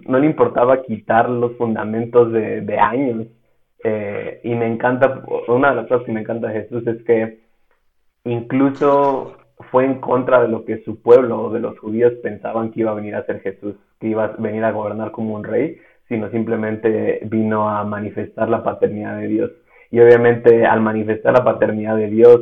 no 0.06 0.20
le 0.20 0.26
importaba 0.28 0.84
quitar 0.84 1.30
los 1.30 1.56
fundamentos 1.58 2.32
de, 2.32 2.62
de 2.62 2.80
años. 2.80 3.28
Eh, 3.84 4.42
y 4.44 4.56
me 4.56 4.68
encanta, 4.68 5.24
una 5.48 5.70
de 5.70 5.76
las 5.76 5.88
cosas 5.88 6.06
que 6.06 6.12
me 6.12 6.22
encanta 6.22 6.48
de 6.48 6.62
Jesús 6.62 6.86
es 6.88 7.04
que 7.04 7.40
incluso 8.26 9.38
fue 9.72 9.86
en 9.86 10.00
contra 10.00 10.42
de 10.42 10.48
lo 10.48 10.66
que 10.66 10.84
su 10.84 11.02
pueblo 11.02 11.44
o 11.44 11.50
de 11.50 11.60
los 11.60 11.78
judíos 11.80 12.14
pensaban 12.22 12.72
que 12.72 12.82
iba 12.82 12.92
a 12.92 12.96
venir 12.96 13.16
a 13.16 13.26
ser 13.26 13.42
Jesús, 13.42 13.76
que 14.00 14.08
iba 14.08 14.26
a 14.26 14.36
venir 14.38 14.64
a 14.64 14.72
gobernar 14.72 15.12
como 15.12 15.36
un 15.36 15.44
rey, 15.44 15.78
sino 16.08 16.30
simplemente 16.30 17.22
vino 17.26 17.70
a 17.70 17.84
manifestar 17.84 18.50
la 18.50 18.64
paternidad 18.64 19.18
de 19.18 19.28
Dios. 19.28 19.52
Y 19.94 20.00
obviamente 20.00 20.66
al 20.66 20.82
manifestar 20.82 21.34
la 21.34 21.44
paternidad 21.44 21.96
de 21.96 22.08
Dios 22.08 22.42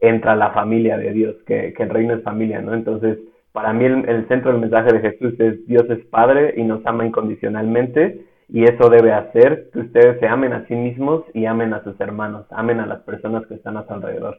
entra 0.00 0.36
la 0.36 0.52
familia 0.52 0.96
de 0.96 1.12
Dios, 1.12 1.34
que, 1.48 1.74
el 1.76 1.90
reino 1.90 2.14
es 2.14 2.22
familia, 2.22 2.62
¿no? 2.62 2.74
Entonces, 2.74 3.18
para 3.50 3.72
mí 3.72 3.86
el, 3.86 4.08
el, 4.08 4.28
centro 4.28 4.52
del 4.52 4.60
mensaje 4.60 4.92
de 4.92 5.00
Jesús 5.00 5.34
es 5.40 5.66
Dios 5.66 5.82
es 5.90 5.98
Padre 6.06 6.54
y 6.56 6.62
nos 6.62 6.86
ama 6.86 7.04
incondicionalmente 7.04 8.24
y 8.48 8.62
eso 8.62 8.88
debe 8.88 9.12
hacer 9.12 9.68
que 9.72 9.80
ustedes 9.80 10.20
se 10.20 10.28
amen 10.28 10.52
a 10.52 10.64
sí 10.68 10.76
mismos 10.76 11.24
y 11.34 11.46
amen 11.46 11.74
a 11.74 11.82
sus 11.82 12.00
hermanos, 12.00 12.46
amen 12.50 12.78
a 12.78 12.86
las 12.86 13.00
personas 13.00 13.44
que 13.48 13.54
están 13.54 13.76
a 13.78 13.84
su 13.84 13.92
alrededor 13.94 14.38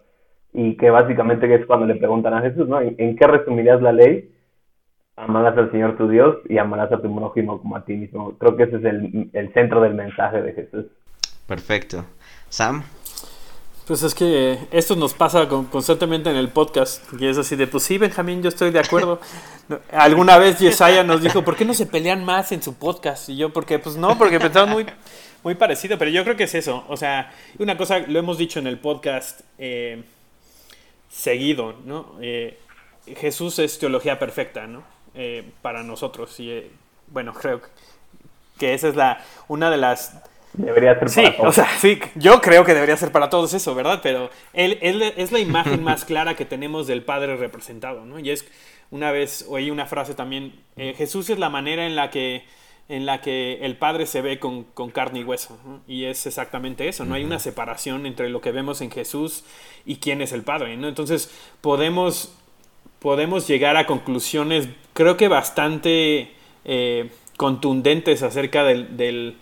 y 0.54 0.78
que 0.78 0.90
básicamente 0.90 1.54
es 1.54 1.66
cuando 1.66 1.86
le 1.86 1.96
preguntan 1.96 2.34
a 2.34 2.44
Jesús, 2.44 2.70
¿no? 2.70 2.80
¿En 2.80 3.18
qué 3.18 3.28
resumirías 3.28 3.82
la 3.82 3.92
ley? 3.92 4.32
Amarás 5.18 5.58
al 5.58 5.70
Señor 5.70 5.98
tu 5.98 6.08
Dios 6.08 6.38
y 6.48 6.60
amarás 6.60 6.94
a 6.94 7.02
tu 7.02 7.14
prójimo 7.14 7.60
como 7.60 7.76
a 7.76 7.84
ti 7.84 7.98
mismo. 7.98 8.38
Creo 8.38 8.56
que 8.56 8.64
ese 8.64 8.78
es 8.78 8.86
el, 8.86 9.30
el 9.34 9.52
centro 9.52 9.82
del 9.82 9.96
mensaje 9.96 10.42
de 10.42 10.54
Jesús. 10.54 10.86
Perfecto. 11.46 12.06
Sam. 12.54 12.84
Pues 13.88 14.04
es 14.04 14.14
que 14.14 14.60
esto 14.70 14.96
nos 14.96 15.16
pasa 15.16 15.48
constantemente 15.48 16.30
en 16.30 16.36
el 16.36 16.50
podcast, 16.50 17.04
y 17.20 17.26
es 17.26 17.38
así 17.40 17.56
de, 17.56 17.66
pues 17.66 17.84
sí, 17.84 17.98
Benjamín, 17.98 18.44
yo 18.44 18.50
estoy 18.50 18.70
de 18.70 18.80
acuerdo. 18.80 19.20
Alguna 19.92 20.38
vez 20.38 20.60
Yesaya 20.60 21.04
nos 21.04 21.24
dijo, 21.24 21.44
¿por 21.44 21.56
qué 21.56 21.66
no 21.66 21.74
se 21.74 21.88
pelean 21.88 22.24
más 22.24 22.52
en 22.52 22.62
su 22.62 22.76
podcast? 22.76 23.28
Y 23.30 23.38
yo, 23.38 23.52
porque, 23.52 23.80
pues 23.80 23.98
no, 23.98 24.18
porque 24.20 24.40
pensamos 24.40 24.70
muy, 24.70 24.86
muy 25.44 25.56
parecido, 25.56 25.98
pero 25.98 26.12
yo 26.12 26.24
creo 26.24 26.38
que 26.38 26.44
es 26.44 26.54
eso. 26.54 26.86
O 26.88 26.96
sea, 26.96 27.34
una 27.58 27.76
cosa, 27.76 28.00
lo 28.00 28.20
hemos 28.20 28.38
dicho 28.38 28.60
en 28.60 28.68
el 28.68 28.78
podcast, 28.78 29.42
eh, 29.58 30.04
seguido, 31.10 31.74
¿no? 31.86 32.16
Eh, 32.22 32.60
Jesús 33.18 33.58
es 33.58 33.80
teología 33.80 34.20
perfecta, 34.20 34.68
¿no? 34.68 34.84
Eh, 35.16 35.52
para 35.64 35.82
nosotros. 35.82 36.40
Y 36.40 36.52
eh, 36.52 36.72
bueno, 37.08 37.34
creo 37.34 37.62
que 38.60 38.76
esa 38.76 38.90
es 38.90 38.96
la 38.96 39.26
una 39.48 39.70
de 39.70 39.78
las. 39.78 40.14
Debería 40.54 41.00
ser 41.08 41.24
para 41.24 41.38
todos. 41.38 41.50
O 41.50 41.52
sea, 41.52 41.68
sí, 41.80 42.00
yo 42.16 42.42
creo 42.42 42.64
que 42.64 42.74
debería 42.74 42.96
ser 42.98 43.12
para 43.12 43.30
todos 43.30 43.54
eso, 43.54 43.74
¿verdad? 43.76 44.00
Pero 44.04 44.30
él, 44.54 44.78
es 44.82 45.32
la 45.32 45.40
imagen 45.40 45.84
más 45.84 46.06
clara 46.06 46.36
que 46.36 46.46
tenemos 46.46 46.88
del 46.88 47.04
Padre 47.04 47.36
representado, 47.38 48.06
¿no? 48.06 48.20
Y 48.20 48.30
es 48.30 48.46
una 48.92 49.12
vez 49.12 49.46
oí 49.50 49.72
una 49.72 49.86
frase 49.86 50.14
también: 50.14 50.54
Jesús 50.76 51.30
es 51.30 51.40
la 51.40 51.50
manera 51.50 51.86
en 51.88 51.96
la 51.96 52.12
que 52.12 52.44
en 52.90 53.06
la 53.06 53.22
que 53.22 53.60
el 53.62 53.78
Padre 53.78 54.06
se 54.06 54.22
ve 54.22 54.40
con, 54.40 54.66
carne 54.92 55.22
y 55.22 55.24
hueso. 55.24 55.58
Y 55.88 56.06
es 56.06 56.26
exactamente 56.26 56.88
eso, 56.88 57.06
no 57.06 57.16
hay 57.16 57.24
una 57.24 57.40
separación 57.40 58.06
entre 58.06 58.30
lo 58.30 58.42
que 58.42 58.52
vemos 58.52 58.82
en 58.82 58.92
Jesús 58.92 59.44
y 59.86 59.98
quién 59.98 60.22
es 60.22 60.34
el 60.34 60.44
Padre. 60.44 60.76
¿no? 60.78 60.88
Entonces 60.88 61.32
podemos, 61.62 62.36
podemos 63.00 63.48
llegar 63.48 63.78
a 63.78 63.86
conclusiones, 63.88 64.68
creo 64.94 65.18
que 65.18 65.28
bastante 65.28 66.32
eh, 66.66 67.10
contundentes 67.38 68.22
acerca 68.22 68.64
del, 68.64 68.98
del, 68.98 69.38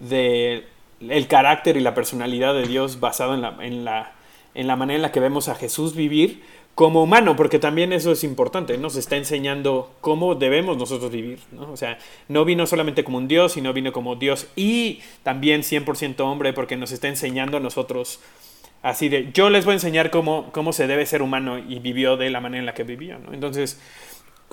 el 0.00 1.26
carácter 1.28 1.76
y 1.76 1.80
la 1.80 1.94
personalidad 1.94 2.54
de 2.54 2.66
Dios 2.66 3.00
basado 3.00 3.34
en 3.34 3.42
la, 3.42 3.56
en, 3.60 3.84
la, 3.84 4.12
en 4.54 4.66
la 4.66 4.76
manera 4.76 4.96
en 4.96 5.02
la 5.02 5.12
que 5.12 5.20
vemos 5.20 5.48
a 5.48 5.54
Jesús 5.54 5.94
vivir 5.94 6.42
como 6.76 7.02
humano, 7.02 7.36
porque 7.36 7.58
también 7.58 7.94
eso 7.94 8.12
es 8.12 8.22
importante, 8.22 8.76
nos 8.76 8.96
está 8.96 9.16
enseñando 9.16 9.94
cómo 10.02 10.34
debemos 10.34 10.76
nosotros 10.76 11.10
vivir, 11.10 11.38
¿no? 11.50 11.72
O 11.72 11.76
sea, 11.78 11.98
no 12.28 12.44
vino 12.44 12.66
solamente 12.66 13.02
como 13.02 13.16
un 13.16 13.28
Dios, 13.28 13.52
sino 13.52 13.72
vino 13.72 13.92
como 13.92 14.16
Dios 14.16 14.46
y 14.56 15.00
también 15.22 15.62
100% 15.62 16.20
hombre, 16.20 16.52
porque 16.52 16.76
nos 16.76 16.92
está 16.92 17.08
enseñando 17.08 17.56
a 17.56 17.60
nosotros 17.60 18.20
así 18.82 19.08
de, 19.08 19.30
yo 19.32 19.48
les 19.48 19.64
voy 19.64 19.72
a 19.72 19.76
enseñar 19.76 20.10
cómo, 20.10 20.50
cómo 20.52 20.74
se 20.74 20.86
debe 20.86 21.06
ser 21.06 21.22
humano 21.22 21.58
y 21.58 21.78
vivió 21.78 22.18
de 22.18 22.28
la 22.28 22.42
manera 22.42 22.60
en 22.60 22.66
la 22.66 22.74
que 22.74 22.84
vivió, 22.84 23.18
¿no? 23.18 23.32
Entonces, 23.32 23.80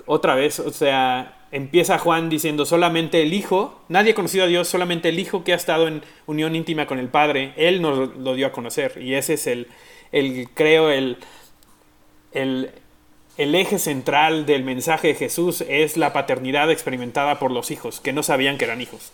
otra 0.06 0.36
vez, 0.36 0.60
o 0.60 0.72
sea, 0.72 1.48
empieza 1.52 1.98
Juan 2.00 2.30
diciendo 2.30 2.66
solamente 2.66 3.22
el 3.22 3.34
Hijo, 3.34 3.82
nadie 3.90 4.12
ha 4.12 4.16
conocido 4.16 4.46
a 4.46 4.48
Dios, 4.48 4.68
solamente 4.68 5.10
el 5.10 5.20
Hijo 5.20 5.44
que 5.44 5.54
ha 5.54 5.56
estado 5.58 5.88
en 5.88 6.04
unión 6.26 6.56
íntima 6.56 6.88
con 6.88 7.00
el 7.00 7.10
Padre, 7.10 7.54
Él 7.58 7.82
nos 7.82 8.16
lo 8.16 8.36
dio 8.36 8.48
a 8.48 8.52
conocer 8.52 9.02
y 9.02 9.14
ese 9.14 9.34
es 9.36 9.48
el, 9.48 9.68
el 10.12 10.50
creo, 10.54 10.90
el 10.90 11.18
el, 12.34 12.72
eje 13.38 13.80
central 13.80 14.46
del 14.46 14.64
mensaje 14.64 15.10
de 15.10 15.16
Jesús 15.16 15.64
es 15.68 15.98
la 15.98 16.14
paternidad 16.14 16.72
experimentada 16.72 17.40
por 17.40 17.52
los 17.52 17.72
hijos, 17.72 18.00
que 18.00 18.14
no 18.14 18.24
sabían 18.24 18.58
que 18.58 18.66
eran 18.66 18.82
hijos, 18.82 19.12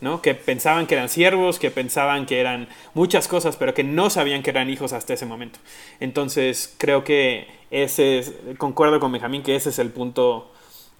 ¿no? 0.00 0.22
que 0.22 0.34
pensaban 0.34 0.86
que 0.86 0.94
eran 0.94 1.08
siervos, 1.08 1.58
que 1.58 1.70
pensaban 1.70 2.26
que 2.26 2.40
eran 2.40 2.68
muchas 2.94 3.28
cosas, 3.28 3.56
pero 3.56 3.74
que 3.74 3.84
no 3.84 4.10
sabían 4.10 4.42
que 4.42 4.50
eran 4.50 4.70
hijos 4.70 4.92
hasta 4.92 5.14
ese 5.14 5.26
momento. 5.26 5.58
Entonces 6.00 6.74
creo 6.78 7.04
que 7.04 7.46
ese 7.70 8.18
es, 8.18 8.34
concuerdo 8.58 9.00
con 9.00 9.12
Benjamín 9.12 9.42
que 9.42 9.56
ese 9.56 9.70
es 9.70 9.78
el 9.78 9.90
punto 9.90 10.50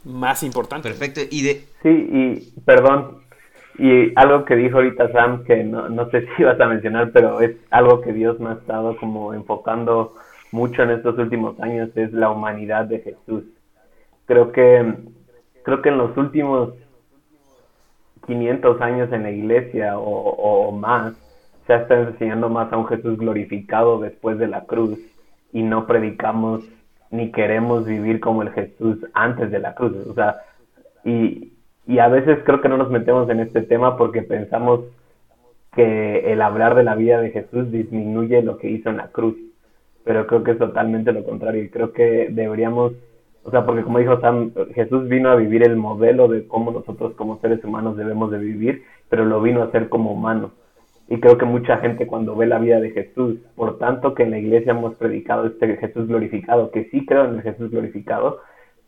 más 0.04 0.42
importante. 0.42 0.88
Perfecto, 0.88 1.20
y 1.30 1.42
de... 1.42 1.64
Sí, 1.82 1.88
y 1.88 2.60
perdón, 2.60 3.18
y 3.78 4.12
algo 4.16 4.44
que 4.44 4.56
dijo 4.56 4.78
ahorita 4.78 5.12
Sam, 5.12 5.44
que 5.44 5.62
no, 5.62 5.88
no 5.88 6.10
sé 6.10 6.22
si 6.36 6.42
ibas 6.42 6.60
a 6.60 6.66
mencionar, 6.66 7.10
pero 7.12 7.40
es 7.40 7.56
algo 7.70 8.00
que 8.00 8.12
Dios 8.12 8.38
me 8.40 8.50
ha 8.50 8.54
estado 8.54 8.96
como 8.96 9.34
enfocando 9.34 10.14
mucho 10.50 10.82
en 10.82 10.90
estos 10.90 11.18
últimos 11.18 11.58
años 11.60 11.90
es 11.94 12.12
la 12.12 12.30
humanidad 12.30 12.86
de 12.86 13.00
Jesús. 13.00 13.44
Creo 14.26 14.52
que, 14.52 14.94
creo 15.62 15.82
que 15.82 15.88
en 15.90 15.98
los 15.98 16.16
últimos 16.16 16.72
500 18.28 18.80
años 18.80 19.12
en 19.12 19.24
la 19.24 19.32
iglesia 19.32 19.98
o, 19.98 20.70
más, 20.70 21.14
se 21.66 21.74
está 21.74 22.00
enseñando 22.00 22.48
más 22.48 22.72
a 22.72 22.76
un 22.76 22.86
Jesús 22.86 23.18
glorificado 23.18 23.98
después 23.98 24.38
de 24.38 24.46
la 24.46 24.64
cruz 24.66 24.96
y 25.52 25.64
no 25.64 25.86
predicamos 25.86 26.62
ni 27.10 27.32
queremos 27.32 27.84
vivir 27.84 28.20
como 28.20 28.42
el 28.42 28.52
Jesús 28.52 28.98
antes 29.14 29.50
de 29.50 29.58
la 29.58 29.74
cruz. 29.74 29.96
O 30.06 30.14
sea, 30.14 30.36
y, 31.04 31.52
y 31.88 31.98
a 31.98 32.06
veces 32.06 32.38
creo 32.44 32.60
que 32.60 32.68
no 32.68 32.76
nos 32.76 32.90
metemos 32.90 33.28
en 33.30 33.40
este 33.40 33.62
tema 33.62 33.96
porque 33.96 34.22
pensamos 34.22 34.82
que 35.74 36.32
el 36.32 36.40
hablar 36.40 36.76
de 36.76 36.84
la 36.84 36.94
vida 36.94 37.20
de 37.20 37.30
Jesús 37.30 37.72
disminuye 37.72 38.42
lo 38.42 38.58
que 38.58 38.70
hizo 38.70 38.90
en 38.90 38.98
la 38.98 39.08
cruz 39.08 39.34
pero 40.08 40.26
creo 40.26 40.42
que 40.42 40.52
es 40.52 40.58
totalmente 40.58 41.12
lo 41.12 41.22
contrario 41.22 41.62
y 41.62 41.68
creo 41.68 41.92
que 41.92 42.28
deberíamos, 42.30 42.94
o 43.48 43.50
sea, 43.50 43.64
porque 43.64 43.82
como 43.82 43.98
dijo 43.98 44.20
Sam, 44.20 44.52
Jesús 44.74 45.08
vino 45.08 45.30
a 45.30 45.36
vivir 45.36 45.62
el 45.62 45.74
modelo 45.74 46.28
de 46.28 46.46
cómo 46.46 46.70
nosotros 46.70 47.14
como 47.14 47.40
seres 47.40 47.64
humanos 47.64 47.96
debemos 47.96 48.30
de 48.30 48.36
vivir, 48.36 48.82
pero 49.08 49.24
lo 49.24 49.40
vino 49.40 49.62
a 49.62 49.64
hacer 49.64 49.88
como 49.88 50.12
humano. 50.12 50.50
Y 51.08 51.18
creo 51.18 51.38
que 51.38 51.46
mucha 51.46 51.78
gente 51.78 52.06
cuando 52.06 52.36
ve 52.36 52.46
la 52.46 52.58
vida 52.58 52.78
de 52.78 52.90
Jesús, 52.90 53.38
por 53.56 53.78
tanto 53.78 54.12
que 54.12 54.24
en 54.24 54.32
la 54.32 54.38
iglesia 54.38 54.72
hemos 54.72 54.96
predicado 54.96 55.46
este 55.46 55.78
Jesús 55.78 56.08
glorificado, 56.08 56.70
que 56.70 56.90
sí 56.90 57.06
creo 57.06 57.24
en 57.24 57.36
el 57.36 57.42
Jesús 57.42 57.70
glorificado, 57.70 58.40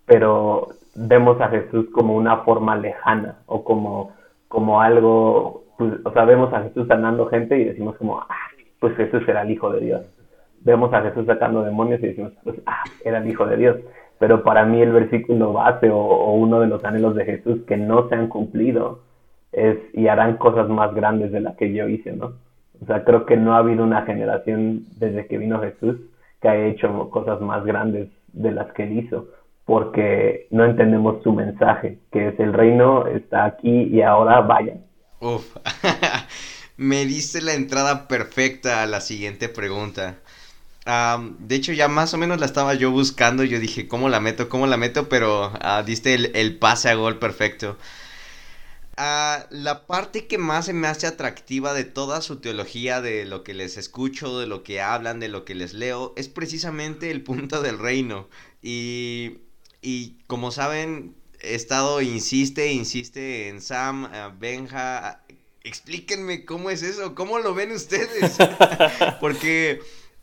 pero 0.05 0.69
vemos 0.95 1.41
a 1.41 1.49
Jesús 1.49 1.87
como 1.95 2.15
una 2.15 2.39
forma 2.43 2.77
lejana 2.77 3.39
o 3.47 3.65
como, 3.65 4.13
como 4.49 4.83
algo, 4.83 5.65
pues, 5.79 5.95
o 6.05 6.13
sea, 6.13 6.27
vemos 6.27 6.53
a 6.53 6.65
Jesús 6.65 6.87
sanando 6.87 7.29
gente 7.29 7.59
y 7.59 7.65
decimos 7.65 7.97
como, 7.97 8.21
ah, 8.21 8.51
pues 8.79 8.95
Jesús 8.97 9.23
era 9.27 9.41
el 9.41 9.53
Hijo 9.53 9.73
de 9.73 9.81
Dios 9.81 10.03
vemos 10.63 10.93
a 10.93 11.03
Jesús 11.03 11.27
sacando 11.27 11.63
demonios 11.63 12.01
y 12.03 12.09
decimos, 12.09 12.33
pues, 12.45 12.61
ah, 12.67 12.85
era 13.05 13.19
el 13.19 13.29
Hijo 13.29 13.47
de 13.47 13.57
Dios. 13.57 13.77
Pero 14.21 14.45
para 14.45 14.67
mí 14.67 14.83
el 14.83 14.93
versículo 14.93 15.55
base 15.55 15.89
o, 15.89 16.35
uno 16.35 16.61
de 16.61 16.67
los 16.67 16.85
anhelos 16.85 17.15
de 17.15 17.25
Jesús 17.25 17.61
que 17.67 17.79
no 17.79 18.07
se 18.11 18.17
han 18.17 18.29
cumplido 18.29 19.01
es, 19.51 19.79
y 19.95 20.09
harán 20.09 20.37
cosas 20.37 20.69
más 20.69 20.95
grandes 20.95 21.33
de 21.33 21.41
las 21.41 21.57
que 21.57 21.73
yo 21.73 21.89
hice, 21.89 22.13
¿no? 22.13 22.35
O 22.83 22.87
sea, 22.87 23.03
creo 23.05 23.25
que 23.25 23.39
no 23.39 23.55
ha 23.55 23.59
habido 23.59 23.83
una 23.83 24.03
generación 24.03 24.85
desde 24.99 25.27
que 25.27 25.39
vino 25.39 25.59
Jesús 25.61 25.97
que 26.43 26.49
haya 26.49 26.67
hecho 26.67 27.09
cosas 27.09 27.41
más 27.41 27.65
grandes 27.65 28.09
de 28.35 28.53
las 28.53 28.71
que 28.75 28.83
él 28.83 28.99
hizo, 28.99 29.29
porque 29.65 30.47
no 30.51 30.67
entendemos 30.67 31.23
su 31.23 31.33
mensaje, 31.33 31.99
que 32.13 32.29
es 32.29 32.41
el 32.41 32.53
reino 32.53 33.07
está 33.07 33.47
aquí 33.47 33.85
y 33.85 34.03
ahora 34.03 34.43
vayan. 34.43 34.85
Me 36.77 37.07
diste 37.07 37.41
la 37.41 37.55
entrada 37.55 38.07
perfecta 38.07 38.83
a 38.83 38.87
la 38.87 39.01
siguiente 39.01 39.49
pregunta. 39.49 40.19
De 41.39 41.55
hecho, 41.55 41.73
ya 41.73 41.89
más 41.89 42.15
o 42.15 42.19
menos 42.19 42.41
la 42.41 42.47
estaba 42.47 42.75
yo 42.75 42.91
buscando. 42.91 43.45
Yo 43.45 43.61
dije, 43.61 43.87
¿cómo 43.87 44.09
la 44.09 44.21
meto? 44.21 44.49
¿Cómo 44.49 44.67
la 44.67 44.77
meto? 44.77 45.09
Pero 45.09 45.53
uh, 45.53 45.85
diste 45.85 46.15
el, 46.15 46.35
el, 46.35 46.59
pase 46.59 46.89
a 46.89 46.95
gol 46.95 47.19
perfecto. 47.19 47.77
Uh, 48.99 49.45
la 49.51 49.87
parte 49.87 50.27
que 50.27 50.37
más 50.37 50.67
se 50.67 50.73
me 50.73 50.89
hace 50.89 51.07
atractiva 51.07 51.75
de 51.75 51.85
toda 51.85 52.21
su 52.21 52.41
teología, 52.41 53.01
de 53.01 53.25
lo 53.25 53.45
que 53.45 53.55
les 53.55 53.77
escucho, 53.77 54.39
de 54.41 54.47
lo 54.47 54.63
que 54.63 54.81
hablan, 54.81 55.21
de 55.21 55.29
lo 55.29 55.45
que 55.45 55.55
les 55.55 55.75
leo, 55.75 56.13
es 56.17 56.29
precisamente 56.29 57.11
el 57.11 57.23
punto 57.23 57.63
del 57.63 57.79
reino. 57.79 58.29
Y, 58.63 59.39
y 59.83 60.19
como 60.27 60.51
saben, 60.51 61.15
he 61.41 61.55
estado, 61.55 62.01
insiste, 62.03 62.73
insiste 62.73 63.49
en 63.49 63.61
Sam, 63.61 64.09
Benja. 64.39 65.23
Explíquenme 65.63 66.47
cómo 66.47 66.71
es 66.71 66.83
eso, 66.83 67.15
cómo 67.15 67.39
lo 67.39 67.55
ven 67.55 67.71
ustedes. 67.73 68.37
Porque 69.21 69.81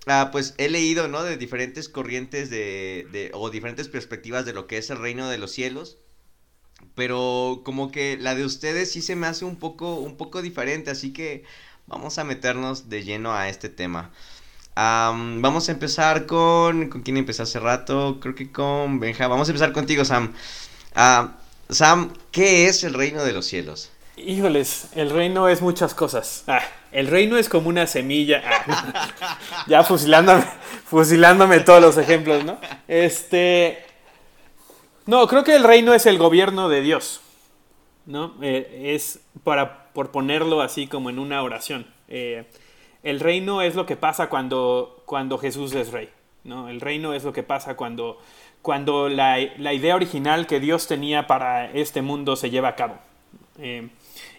Ah, 0.08 0.30
pues 0.32 0.54
he 0.58 0.70
leído, 0.70 1.08
¿no? 1.08 1.24
De 1.24 1.38
diferentes 1.38 1.90
corrientes 1.90 2.50
de, 2.50 3.08
de, 3.12 3.32
o 3.34 3.50
diferentes 3.50 3.90
perspectivas 3.90 4.46
de 4.46 4.54
lo 4.54 4.66
que 4.68 4.78
es 4.78 4.90
el 4.90 5.00
reino 5.00 5.30
de 5.30 5.38
los 5.38 5.52
cielos. 5.52 5.98
Pero 6.96 7.62
como 7.66 7.92
que 7.92 8.18
la 8.20 8.36
de 8.36 8.46
ustedes 8.46 8.92
sí 8.92 9.02
se 9.02 9.16
me 9.16 9.28
hace 9.28 9.46
un 9.46 9.58
poco, 9.58 9.96
un 9.96 10.18
poco 10.18 10.42
diferente, 10.42 10.92
así 10.92 11.14
que 11.14 11.44
vamos 11.88 12.18
a 12.18 12.24
meternos 12.24 12.90
de 12.90 13.04
lleno 13.04 13.34
a 13.34 13.50
este 13.50 13.70
tema. 13.70 14.12
vamos 14.76 15.70
a 15.70 15.72
empezar 15.74 16.26
con... 16.26 16.90
¿Con 16.90 17.02
quién 17.04 17.18
empecé 17.18 17.44
hace 17.44 17.60
rato? 17.60 18.20
Creo 18.22 18.36
que 18.36 18.52
con 18.52 19.00
Benja. 19.00 19.28
Vamos 19.28 19.48
a 19.50 19.52
empezar 19.52 19.74
contigo, 19.74 20.06
Sam. 20.06 20.34
Ah, 20.96 21.40
Sam, 21.70 22.14
¿qué 22.32 22.68
es 22.68 22.84
el 22.84 22.94
reino 22.94 23.24
de 23.24 23.34
los 23.34 23.46
cielos? 23.48 23.92
Híjoles, 24.18 24.90
el 24.96 25.12
reino 25.12 25.48
es 25.48 25.62
muchas 25.62 25.94
cosas. 25.94 26.44
Ah, 26.48 26.62
el 26.92 27.08
reino 27.08 27.38
es 27.38 27.50
como 27.50 27.70
una 27.70 27.86
semilla. 27.86 28.42
Ah, 28.44 29.08
ya 29.68 29.84
fusilándome, 29.84 30.44
fusilándome 30.86 31.60
todos 31.60 31.82
los 31.82 31.98
ejemplos, 31.98 32.44
¿no? 32.44 32.58
Este. 32.88 33.86
No, 35.06 35.28
creo 35.28 35.44
que 35.44 35.56
el 35.56 35.64
reino 35.64 35.94
es 35.94 36.08
el 36.08 36.18
gobierno 36.18 36.68
de 36.68 36.82
Dios. 36.82 37.22
¿No? 38.08 38.34
Eh, 38.42 38.94
es 38.96 39.20
para 39.44 39.92
por 39.94 40.12
ponerlo 40.12 40.62
así 40.62 40.88
como 40.88 41.10
en 41.10 41.20
una 41.20 41.44
oración. 41.44 41.86
Eh, 42.08 42.46
el 43.04 43.20
reino 43.20 43.62
es 43.62 43.76
lo 43.76 43.86
que 43.86 43.98
pasa 43.98 44.30
cuando, 44.30 45.04
cuando 45.06 45.38
Jesús 45.38 45.76
es 45.76 45.92
rey. 45.92 46.10
¿no? 46.44 46.70
El 46.70 46.82
reino 46.82 47.14
es 47.14 47.24
lo 47.24 47.34
que 47.34 47.44
pasa 47.44 47.76
cuando, 47.76 48.20
cuando 48.62 49.10
la, 49.10 49.38
la 49.58 49.74
idea 49.74 49.96
original 49.96 50.48
que 50.48 50.60
Dios 50.60 50.88
tenía 50.88 51.28
para 51.28 51.72
este 51.72 52.02
mundo 52.02 52.36
se 52.36 52.50
lleva 52.50 52.70
a 52.70 52.76
cabo. 52.76 52.96
Eh, 53.60 53.90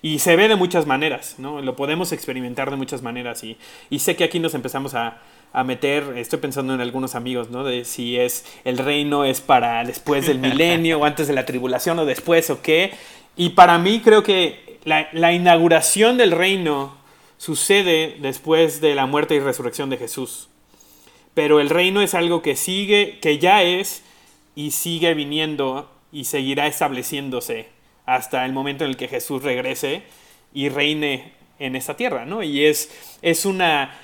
y 0.03 0.21
se 0.21 0.37
ve 0.37 0.49
de 0.49 0.57
muchas 0.57 0.87
maneras, 0.87 1.37
¿no? 1.39 1.61
Lo 1.61 1.77
podemos 1.77 2.13
experimentar 2.13 2.71
de 2.71 2.77
muchas 2.77 3.03
maneras 3.03 3.43
y, 3.43 3.57
y 3.91 3.99
sé 3.99 4.17
que 4.17 4.25
aquí 4.25 4.39
nos 4.39 4.55
empezamos 4.55 4.95
a, 4.95 5.19
a, 5.53 5.65
meter, 5.65 6.15
estoy 6.17 6.39
pensando 6.39 6.75
en 6.75 6.81
algunos 6.81 7.15
amigos, 7.15 7.51
¿no? 7.51 7.65
De 7.65 7.85
si 7.85 8.17
es 8.17 8.45
el 8.65 8.79
reino 8.79 9.25
es 9.25 9.41
para 9.41 9.85
después 9.85 10.27
del 10.27 10.39
milenio 10.39 11.01
o 11.01 11.05
antes 11.05 11.27
de 11.27 11.35
la 11.35 11.47
tribulación 11.47 11.99
o 11.99 12.07
después 12.07 12.51
o 12.51 12.63
qué. 12.63 12.93
Y 13.37 13.51
para 13.51 13.79
mí 13.79 14.01
creo 14.01 14.23
que 14.23 14.79
la, 14.85 15.09
la 15.13 15.33
inauguración 15.33 16.17
del 16.17 16.31
reino 16.31 16.97
sucede 17.37 18.17
después 18.21 18.81
de 18.81 18.95
la 18.95 19.07
muerte 19.07 19.35
y 19.35 19.41
resurrección 19.41 19.91
de 19.91 19.97
Jesús. 19.97 20.49
Pero 21.35 21.61
el 21.61 21.71
reino 21.71 22.03
es 22.03 22.15
algo 22.15 22.43
que 22.43 22.57
sigue, 22.57 23.19
que 23.21 23.39
ya 23.39 23.63
es 23.63 24.03
y 24.55 24.73
sigue 24.73 25.15
viniendo 25.15 25.91
y 26.13 26.25
seguirá 26.25 26.67
estableciéndose 26.67 27.78
hasta 28.09 28.47
el 28.47 28.53
momento 28.55 28.85
en 28.85 28.91
el 28.91 28.97
que 28.97 29.07
Jesús 29.07 29.43
regrese 29.43 30.03
y 30.55 30.71
reine 30.71 31.33
en 31.59 31.77
esta 31.77 31.95
tierra, 31.95 32.25
¿no? 32.25 32.43
Y 32.43 32.65
es, 32.65 32.91
es 33.23 33.45
una... 33.45 33.95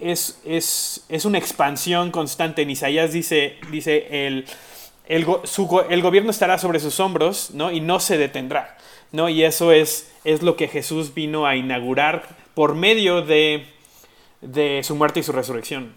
Es, 0.00 0.40
es, 0.46 1.24
una 1.26 1.36
expansión 1.36 2.10
constante. 2.10 2.62
En 2.62 2.70
Isaías 2.70 3.12
dice, 3.12 3.58
dice 3.70 4.26
el, 4.26 4.46
el, 5.06 5.26
el, 5.90 6.02
gobierno 6.02 6.30
estará 6.30 6.56
sobre 6.56 6.80
sus 6.80 7.00
hombros, 7.00 7.50
¿no? 7.50 7.70
Y 7.70 7.80
no 7.80 8.00
se 8.00 8.16
detendrá, 8.16 8.78
¿no? 9.12 9.28
Y 9.28 9.42
eso 9.42 9.72
es, 9.72 10.10
es 10.24 10.42
lo 10.42 10.56
que 10.56 10.68
Jesús 10.68 11.12
vino 11.12 11.44
a 11.44 11.54
inaugurar 11.54 12.26
por 12.54 12.74
medio 12.74 13.20
de, 13.20 13.66
de 14.40 14.80
su 14.84 14.96
muerte 14.96 15.20
y 15.20 15.22
su 15.22 15.32
resurrección. 15.32 15.92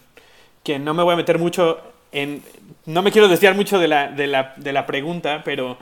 Que 0.64 0.80
no 0.80 0.94
me 0.94 1.04
voy 1.04 1.14
a 1.14 1.18
meter 1.18 1.40
mucho 1.40 1.80
en... 2.12 2.44
No 2.86 3.02
me 3.02 3.14
quiero 3.14 3.30
desviar 3.30 3.56
mucho 3.56 3.80
de 3.80 3.88
la, 3.88 4.10
de 4.10 4.28
la, 4.28 4.54
de 4.58 4.74
la 4.74 4.86
pregunta, 4.86 5.44
pero 5.46 5.78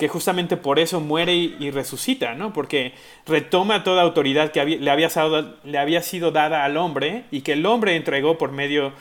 que 0.00 0.08
justamente 0.08 0.56
por 0.56 0.78
eso 0.78 0.98
muere 0.98 1.34
y, 1.34 1.70
resucita, 1.70 2.34
¿no? 2.34 2.54
Porque 2.54 2.94
retoma 3.26 3.84
toda 3.84 4.00
autoridad 4.00 4.50
que 4.50 4.64
le, 4.64 4.90
había, 4.90 5.10
le, 5.62 5.78
había, 5.78 6.00
sido 6.00 6.30
dada 6.30 6.64
al 6.64 6.78
hombre 6.78 7.24
y 7.30 7.42
que 7.42 7.52
el 7.52 7.66
hombre 7.66 7.96
entregó 7.96 8.38
por 8.38 8.50
medio 8.50 8.94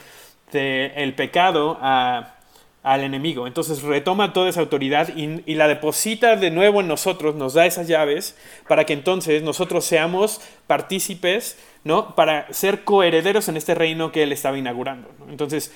del 0.52 1.14
pecado 1.14 1.78
al 1.82 3.02
enemigo. 3.02 3.48
Entonces 3.48 3.82
retoma 3.82 4.34
toda 4.34 4.50
esa 4.50 4.60
autoridad 4.60 5.08
y, 5.16 5.56
la 5.56 5.70
deposita 5.70 6.36
de 6.36 6.52
nuevo 6.52 6.82
en 6.82 6.90
nosotros, 6.90 7.34
nos 7.34 7.54
da 7.54 7.66
esas 7.66 7.88
llaves 7.88 8.38
para 8.68 8.84
que 8.84 8.92
entonces 8.92 9.42
nosotros 9.42 9.86
seamos 9.86 10.42
partícipes, 10.68 11.58
¿no? 11.86 12.14
Para 12.14 12.52
ser 12.52 12.84
coherederos 12.84 13.48
en 13.48 13.56
este 13.56 13.74
reino 13.74 14.12
que 14.12 14.24
él 14.24 14.34
estaba 14.34 14.58
inaugurando. 14.58 15.10
Entonces, 15.30 15.72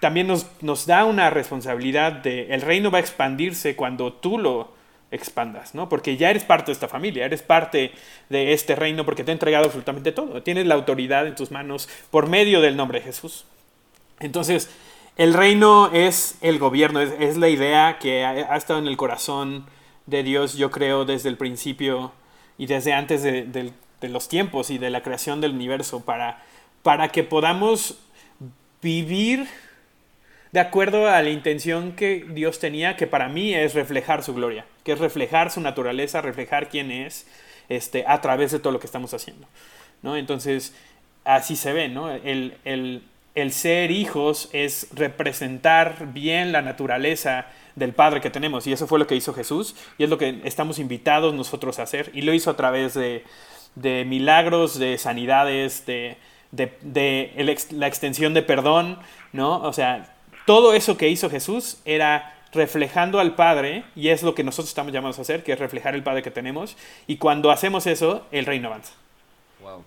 también 0.00 0.26
nos, 0.26 0.46
nos 0.60 0.86
da 0.86 1.04
una 1.04 1.30
responsabilidad 1.30 2.12
de 2.12 2.54
el 2.54 2.60
reino 2.60 2.90
va 2.90 2.98
a 2.98 3.00
expandirse 3.00 3.76
cuando 3.76 4.12
tú 4.12 4.38
lo 4.38 4.72
expandas, 5.10 5.74
¿no? 5.74 5.88
Porque 5.88 6.16
ya 6.16 6.30
eres 6.30 6.44
parte 6.44 6.66
de 6.66 6.72
esta 6.72 6.88
familia, 6.88 7.24
eres 7.24 7.42
parte 7.42 7.92
de 8.28 8.52
este 8.52 8.76
reino 8.76 9.04
porque 9.04 9.24
te 9.24 9.30
ha 9.30 9.32
entregado 9.32 9.64
absolutamente 9.64 10.12
todo. 10.12 10.42
Tienes 10.42 10.66
la 10.66 10.74
autoridad 10.74 11.26
en 11.26 11.34
tus 11.34 11.50
manos 11.50 11.88
por 12.10 12.28
medio 12.28 12.60
del 12.60 12.76
nombre 12.76 12.98
de 12.98 13.06
Jesús. 13.06 13.44
Entonces, 14.20 14.70
el 15.16 15.34
reino 15.34 15.90
es 15.92 16.36
el 16.42 16.58
gobierno, 16.58 17.00
es, 17.00 17.36
la 17.36 17.48
idea 17.48 17.98
que 17.98 18.24
ha, 18.24 18.56
estado 18.56 18.78
en 18.78 18.86
el 18.86 18.96
corazón 18.96 19.66
de 20.06 20.22
Dios, 20.22 20.56
yo 20.56 20.70
creo, 20.70 21.04
desde 21.04 21.28
el 21.28 21.36
principio 21.36 22.12
y 22.56 22.66
desde 22.66 22.92
antes 22.92 23.22
de, 23.22 23.72
de 24.00 24.08
los 24.08 24.28
tiempos 24.28 24.70
y 24.70 24.78
de 24.78 24.90
la 24.90 25.02
creación 25.02 25.40
del 25.40 25.52
universo, 25.52 26.04
para, 26.04 26.42
para 26.82 27.08
que 27.08 27.24
podamos 27.24 27.98
vivir 28.80 29.48
de 30.52 30.60
acuerdo 30.60 31.08
a 31.08 31.20
la 31.22 31.30
intención 31.30 31.92
que 31.92 32.24
Dios 32.30 32.58
tenía, 32.58 32.96
que 32.96 33.06
para 33.06 33.28
mí 33.28 33.54
es 33.54 33.74
reflejar 33.74 34.22
su 34.22 34.34
gloria, 34.34 34.64
que 34.84 34.92
es 34.92 34.98
reflejar 34.98 35.50
su 35.50 35.60
naturaleza, 35.60 36.20
reflejar 36.20 36.68
quién 36.68 36.90
es, 36.90 37.26
este, 37.68 38.04
a 38.06 38.20
través 38.20 38.52
de 38.52 38.58
todo 38.58 38.72
lo 38.72 38.80
que 38.80 38.86
estamos 38.86 39.12
haciendo. 39.12 39.46
¿no? 40.02 40.16
Entonces, 40.16 40.74
así 41.24 41.56
se 41.56 41.72
ve, 41.72 41.88
¿no? 41.88 42.10
El, 42.10 42.56
el, 42.64 43.02
el 43.34 43.52
ser 43.52 43.90
hijos 43.90 44.48
es 44.52 44.88
representar 44.94 46.12
bien 46.12 46.52
la 46.52 46.62
naturaleza 46.62 47.46
del 47.76 47.92
Padre 47.92 48.20
que 48.20 48.30
tenemos, 48.30 48.66
y 48.66 48.72
eso 48.72 48.86
fue 48.86 48.98
lo 48.98 49.06
que 49.06 49.14
hizo 49.14 49.34
Jesús, 49.34 49.76
y 49.98 50.04
es 50.04 50.10
lo 50.10 50.18
que 50.18 50.40
estamos 50.44 50.78
invitados 50.78 51.34
nosotros 51.34 51.78
a 51.78 51.82
hacer, 51.82 52.10
y 52.14 52.22
lo 52.22 52.32
hizo 52.34 52.50
a 52.50 52.56
través 52.56 52.94
de, 52.94 53.24
de 53.74 54.04
milagros, 54.04 54.78
de 54.78 54.98
sanidades, 54.98 55.86
de, 55.86 56.16
de, 56.50 56.72
de 56.82 57.56
la 57.72 57.86
extensión 57.86 58.34
de 58.34 58.42
perdón, 58.42 58.98
¿no? 59.32 59.60
O 59.60 59.72
sea, 59.72 60.16
todo 60.48 60.72
eso 60.72 60.96
que 60.96 61.10
hizo 61.10 61.28
Jesús 61.28 61.78
era 61.84 62.32
reflejando 62.54 63.20
al 63.20 63.34
Padre, 63.34 63.84
y 63.94 64.08
es 64.08 64.22
lo 64.22 64.34
que 64.34 64.42
nosotros 64.42 64.70
estamos 64.70 64.94
llamados 64.94 65.18
a 65.18 65.20
hacer, 65.20 65.42
que 65.42 65.52
es 65.52 65.58
reflejar 65.58 65.94
el 65.94 66.02
Padre 66.02 66.22
que 66.22 66.30
tenemos, 66.30 66.74
y 67.06 67.18
cuando 67.18 67.50
hacemos 67.50 67.86
eso, 67.86 68.26
el 68.32 68.46
reino 68.46 68.68
avanza. 68.68 68.94
Wow. 69.60 69.84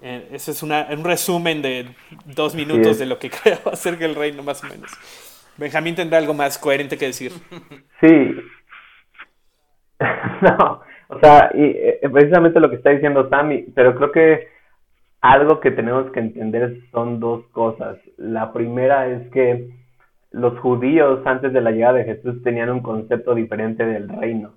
Eh, 0.00 0.26
ese 0.32 0.52
es 0.52 0.62
un 0.62 0.72
resumen 1.04 1.60
de 1.60 1.88
dos 2.24 2.54
minutos 2.54 2.98
de 2.98 3.04
lo 3.04 3.18
que 3.18 3.28
creo 3.42 3.58
hacer 3.70 3.98
que 3.98 4.06
el 4.06 4.14
reino, 4.14 4.42
más 4.42 4.64
o 4.64 4.68
menos. 4.68 4.90
Benjamín 5.58 5.94
tendrá 5.94 6.16
algo 6.16 6.32
más 6.32 6.56
coherente 6.56 6.96
que 6.96 7.04
decir. 7.04 7.32
Sí. 8.00 8.36
no, 10.40 10.80
o 11.08 11.20
sea, 11.20 11.50
y, 11.52 11.62
eh, 11.62 12.00
precisamente 12.10 12.58
lo 12.58 12.70
que 12.70 12.76
está 12.76 12.88
diciendo 12.88 13.28
Sammy, 13.28 13.66
pero 13.74 13.94
creo 13.96 14.12
que 14.12 14.48
algo 15.20 15.60
que 15.60 15.72
tenemos 15.72 16.10
que 16.12 16.20
entender 16.20 16.78
son 16.90 17.20
dos 17.20 17.44
cosas. 17.48 17.98
La 18.16 18.54
primera 18.54 19.06
es 19.06 19.30
que 19.30 19.78
los 20.30 20.58
judíos 20.60 21.20
antes 21.24 21.52
de 21.52 21.60
la 21.60 21.72
llegada 21.72 21.94
de 21.94 22.04
Jesús 22.04 22.42
tenían 22.42 22.70
un 22.70 22.80
concepto 22.80 23.34
diferente 23.34 23.84
del 23.84 24.08
reino. 24.08 24.52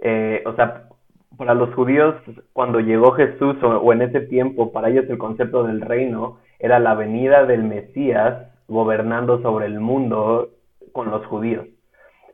Eh, 0.00 0.42
o 0.46 0.54
sea, 0.54 0.88
para 1.36 1.54
los 1.54 1.74
judíos, 1.74 2.16
cuando 2.52 2.80
llegó 2.80 3.12
Jesús 3.12 3.56
o, 3.62 3.92
en 3.92 4.02
ese 4.02 4.20
tiempo, 4.20 4.72
para 4.72 4.90
ellos 4.90 5.06
el 5.08 5.18
concepto 5.18 5.64
del 5.64 5.80
reino 5.80 6.38
era 6.58 6.78
la 6.78 6.94
venida 6.94 7.46
del 7.46 7.64
Mesías 7.64 8.48
gobernando 8.68 9.40
sobre 9.40 9.66
el 9.66 9.80
mundo 9.80 10.50
con 10.92 11.10
los 11.10 11.24
judíos. 11.26 11.66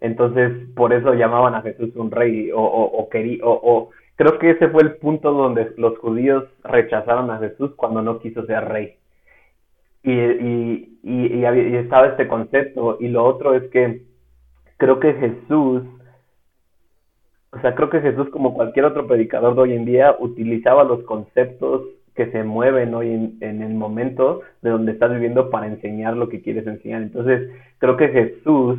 Entonces, 0.00 0.52
por 0.74 0.92
eso 0.92 1.14
llamaban 1.14 1.55
a 1.55 1.62
Jesús 1.62 1.94
un 1.94 2.11
rey 2.11 2.50
o, 2.52 2.61
o, 2.61 3.90
creo 4.16 4.38
que 4.38 4.50
ese 4.50 4.68
fue 4.68 4.83
el 4.83 4.96
punto 4.96 5.33
donde 5.33 5.72
los 5.76 5.98
judíos 5.98 6.44
rechazaron 6.64 7.31
a 7.31 7.38
Jesús 7.38 7.72
cuando 7.76 8.02
no 8.02 8.18
quiso 8.18 8.44
ser 8.44 8.64
rey 8.66 8.96
y, 10.06 10.12
y, 10.12 10.98
y, 11.02 11.76
estaba 11.76 12.06
este 12.06 12.28
concepto. 12.28 12.96
Y 13.00 13.08
lo 13.08 13.24
otro 13.24 13.54
es 13.54 13.64
que 13.70 14.02
creo 14.76 15.00
que 15.00 15.14
Jesús, 15.14 15.82
o 17.50 17.60
sea, 17.60 17.74
creo 17.74 17.90
que 17.90 18.00
Jesús, 18.00 18.28
como 18.30 18.54
cualquier 18.54 18.84
otro 18.84 19.06
predicador 19.06 19.54
de 19.56 19.60
hoy 19.62 19.72
en 19.72 19.84
día, 19.84 20.14
utilizaba 20.20 20.84
los 20.84 21.02
conceptos 21.04 21.82
que 22.14 22.30
se 22.30 22.44
mueven 22.44 22.94
hoy 22.94 23.10
en, 23.10 23.36
en, 23.40 23.62
el 23.62 23.74
momento 23.74 24.42
de 24.62 24.70
donde 24.70 24.92
estás 24.92 25.10
viviendo 25.10 25.50
para 25.50 25.66
enseñar 25.66 26.16
lo 26.16 26.28
que 26.28 26.40
quieres 26.40 26.66
enseñar. 26.66 27.02
Entonces, 27.02 27.50
creo 27.78 27.96
que 27.96 28.08
Jesús 28.08 28.78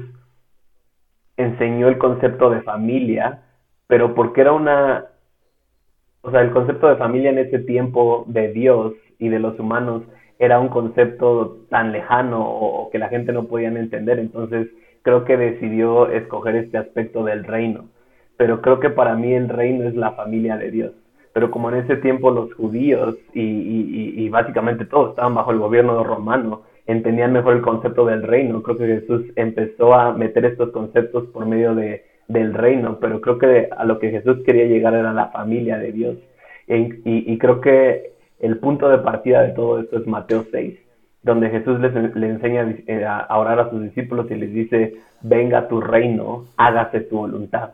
enseñó 1.35 1.89
el 1.89 1.97
concepto 1.97 2.49
de 2.49 2.61
familia, 2.61 3.43
pero 3.85 4.15
porque 4.15 4.41
era 4.41 4.53
una, 4.53 5.05
o 6.21 6.31
sea, 6.31 6.41
el 6.41 6.51
concepto 6.51 6.87
de 6.87 6.95
familia 6.95 7.29
en 7.29 7.39
ese 7.39 7.59
tiempo 7.59 8.23
de 8.27 8.51
Dios 8.53 8.93
y 9.19 9.27
de 9.29 9.39
los 9.39 9.59
humanos 9.59 10.03
era 10.39 10.59
un 10.59 10.69
concepto 10.69 11.57
tan 11.69 11.91
lejano 11.91 12.45
o, 12.45 12.89
que 12.89 12.99
la 12.99 13.09
gente 13.09 13.31
no 13.31 13.45
podía 13.45 13.69
entender. 13.69 14.19
Entonces, 14.19 14.67
creo 15.01 15.25
que 15.25 15.37
decidió 15.37 16.09
escoger 16.09 16.55
este 16.55 16.77
aspecto 16.77 17.23
del 17.23 17.43
reino. 17.43 17.85
Pero 18.37 18.61
creo 18.61 18.79
que 18.79 18.89
para 18.89 19.15
mí 19.15 19.33
el 19.33 19.49
reino 19.49 19.87
es 19.87 19.95
la 19.95 20.11
familia 20.11 20.57
de 20.57 20.71
Dios. 20.71 20.91
Pero 21.33 21.51
como 21.51 21.69
en 21.69 21.77
ese 21.77 21.97
tiempo 21.97 22.31
los 22.31 22.53
judíos 22.53 23.15
y, 23.33 24.27
básicamente 24.29 24.85
todos 24.85 25.11
estaban 25.11 25.35
bajo 25.35 25.51
el 25.51 25.59
gobierno 25.59 26.03
romano, 26.03 26.63
entendían 26.85 27.33
mejor 27.33 27.55
el 27.55 27.61
concepto 27.61 28.05
del 28.05 28.23
reino. 28.23 28.63
Creo 28.63 28.77
que 28.77 28.87
Jesús 28.87 29.23
empezó 29.35 29.93
a 29.93 30.13
meter 30.13 30.45
estos 30.45 30.71
conceptos 30.71 31.27
por 31.27 31.45
medio 31.45 31.75
de, 31.75 32.03
del 32.27 32.53
reino, 32.53 32.97
pero 32.99 33.21
creo 33.21 33.37
que 33.37 33.69
a 33.75 33.85
lo 33.85 33.99
que 33.99 34.11
Jesús 34.11 34.39
quería 34.45 34.65
llegar 34.65 34.93
era 34.93 35.13
la 35.13 35.27
familia 35.27 35.77
de 35.77 35.91
Dios. 35.91 36.17
Y, 36.67 37.37
creo 37.37 37.61
que 37.61 38.11
el 38.39 38.57
punto 38.57 38.89
de 38.89 38.99
partida 38.99 39.41
de 39.41 39.53
todo 39.53 39.79
esto 39.79 39.97
es 39.97 40.07
Mateo 40.07 40.45
6, 40.51 40.79
donde 41.23 41.49
Jesús 41.49 41.79
les, 41.79 42.15
le 42.15 42.29
enseña 42.29 42.75
eh, 42.87 43.05
a 43.05 43.37
orar 43.37 43.59
a 43.59 43.69
sus 43.69 43.81
discípulos 43.81 44.29
y 44.29 44.35
les 44.35 44.53
dice, 44.53 44.95
venga 45.21 45.67
tu 45.67 45.81
reino, 45.81 46.45
hágase 46.57 47.01
tu 47.01 47.17
voluntad. 47.17 47.71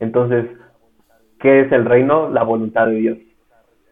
Entonces, 0.00 0.46
¿qué 1.40 1.60
es 1.60 1.72
el 1.72 1.84
reino? 1.84 2.30
La 2.30 2.42
voluntad 2.42 2.86
de 2.86 2.94
Dios. 2.96 3.18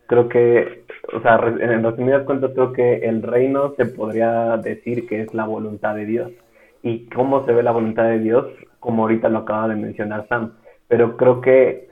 Creo 0.07 0.29
que 0.29 0.85
o 1.13 1.21
sea, 1.21 1.37
en 1.37 1.83
resumidas 1.83 2.25
cuentas 2.25 2.53
creo 2.55 2.73
que 2.73 2.97
el 3.07 3.23
reino 3.23 3.75
se 3.77 3.87
podría 3.87 4.57
decir 4.57 5.07
que 5.07 5.23
es 5.23 5.35
la 5.35 5.45
voluntad 5.45 5.95
de 5.95 6.07
Dios. 6.07 6.33
¿Y 6.83 7.07
cómo 7.11 7.45
se 7.45 7.53
ve 7.53 7.63
la 7.63 7.73
voluntad 7.73 8.05
de 8.05 8.19
Dios? 8.19 8.47
Como 8.81 9.03
ahorita 9.03 9.29
lo 9.29 9.41
acaba 9.41 9.69
de 9.69 9.77
mencionar 9.77 10.27
Sam. 10.29 10.53
Pero 10.89 11.17
creo 11.17 11.41
que 11.41 11.89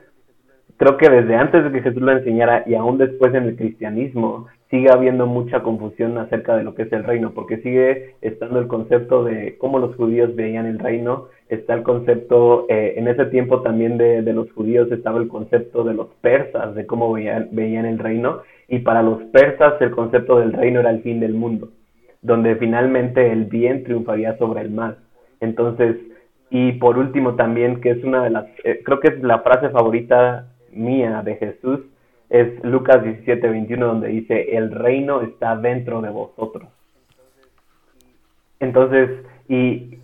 creo 0.83 0.97
que 0.97 1.09
desde 1.09 1.37
antes 1.37 1.63
de 1.63 1.71
que 1.71 1.81
Jesús 1.81 2.03
lo 2.03 2.11
enseñara 2.11 2.65
y 2.67 2.75
aún 2.75 2.99
después 2.99 3.33
en 3.35 3.45
el 3.45 3.55
cristianismo 3.55 4.49
sigue 4.69 4.91
habiendo 4.91 5.29
mucha 5.29 5.63
confusión 5.63 6.19
acerca 6.19 6.57
de 6.57 6.65
lo 6.65 6.75
que 6.75 6.83
es 6.83 6.93
el 6.93 7.05
reino, 7.05 7.31
porque 7.35 7.59
sigue 7.59 8.17
estando 8.21 8.59
el 8.59 8.67
concepto 8.67 9.23
de 9.23 9.57
cómo 9.59 9.79
los 9.79 9.95
judíos 9.95 10.35
veían 10.35 10.67
el 10.67 10.81
reino, 10.81 11.29
está 11.49 11.75
el 11.75 11.85
concepto, 11.85 12.67
eh, 12.69 12.95
en 12.97 13.07
ese 13.07 13.27
tiempo 13.27 13.63
también 13.63 13.97
de, 13.97 14.23
de, 14.23 14.33
los 14.33 14.51
judíos 14.51 14.91
estaba 14.91 15.21
el 15.21 15.29
concepto 15.29 15.85
de 15.85 15.95
los 15.95 16.09
persas, 16.21 16.75
de 16.75 16.85
cómo 16.85 17.13
veían, 17.13 17.51
veían 17.53 17.87
el 17.87 18.01
reino, 18.01 18.41
y 18.67 18.81
para 18.81 19.05
los 19.05 19.23
persas 19.25 19.81
el 19.81 19.93
concepto 19.93 20.41
del 20.41 20.53
reino 20.53 20.81
era 20.81 20.91
el 20.91 21.03
fin 21.03 21.21
del 21.21 21.35
mundo, 21.35 21.69
donde 22.23 22.57
finalmente 22.57 23.31
el 23.31 23.45
bien 23.45 23.85
triunfaría 23.85 24.37
sobre 24.37 24.63
el 24.63 24.71
mal. 24.73 24.97
Entonces, 25.39 25.95
y 26.51 26.73
por 26.73 26.99
último 26.99 27.37
también, 27.37 27.81
que 27.81 27.91
es 27.91 28.03
una 28.03 28.25
de 28.25 28.31
las, 28.31 28.47
eh, 28.65 28.81
creo 28.85 28.99
que 28.99 29.09
es 29.09 29.23
la 29.23 29.39
frase 29.41 29.69
favorita 29.69 30.49
mía 30.73 31.23
de 31.23 31.37
Jesús, 31.37 31.81
es 32.31 32.65
Lucas 32.65 33.03
17, 33.03 33.47
21, 33.49 33.87
donde 33.87 34.09
dice, 34.09 34.57
el 34.57 34.71
reino 34.71 35.21
está 35.23 35.57
dentro 35.57 36.01
de 36.01 36.11
vosotros. 36.11 36.69
Entonces, 38.59 39.11
y, 39.49 39.99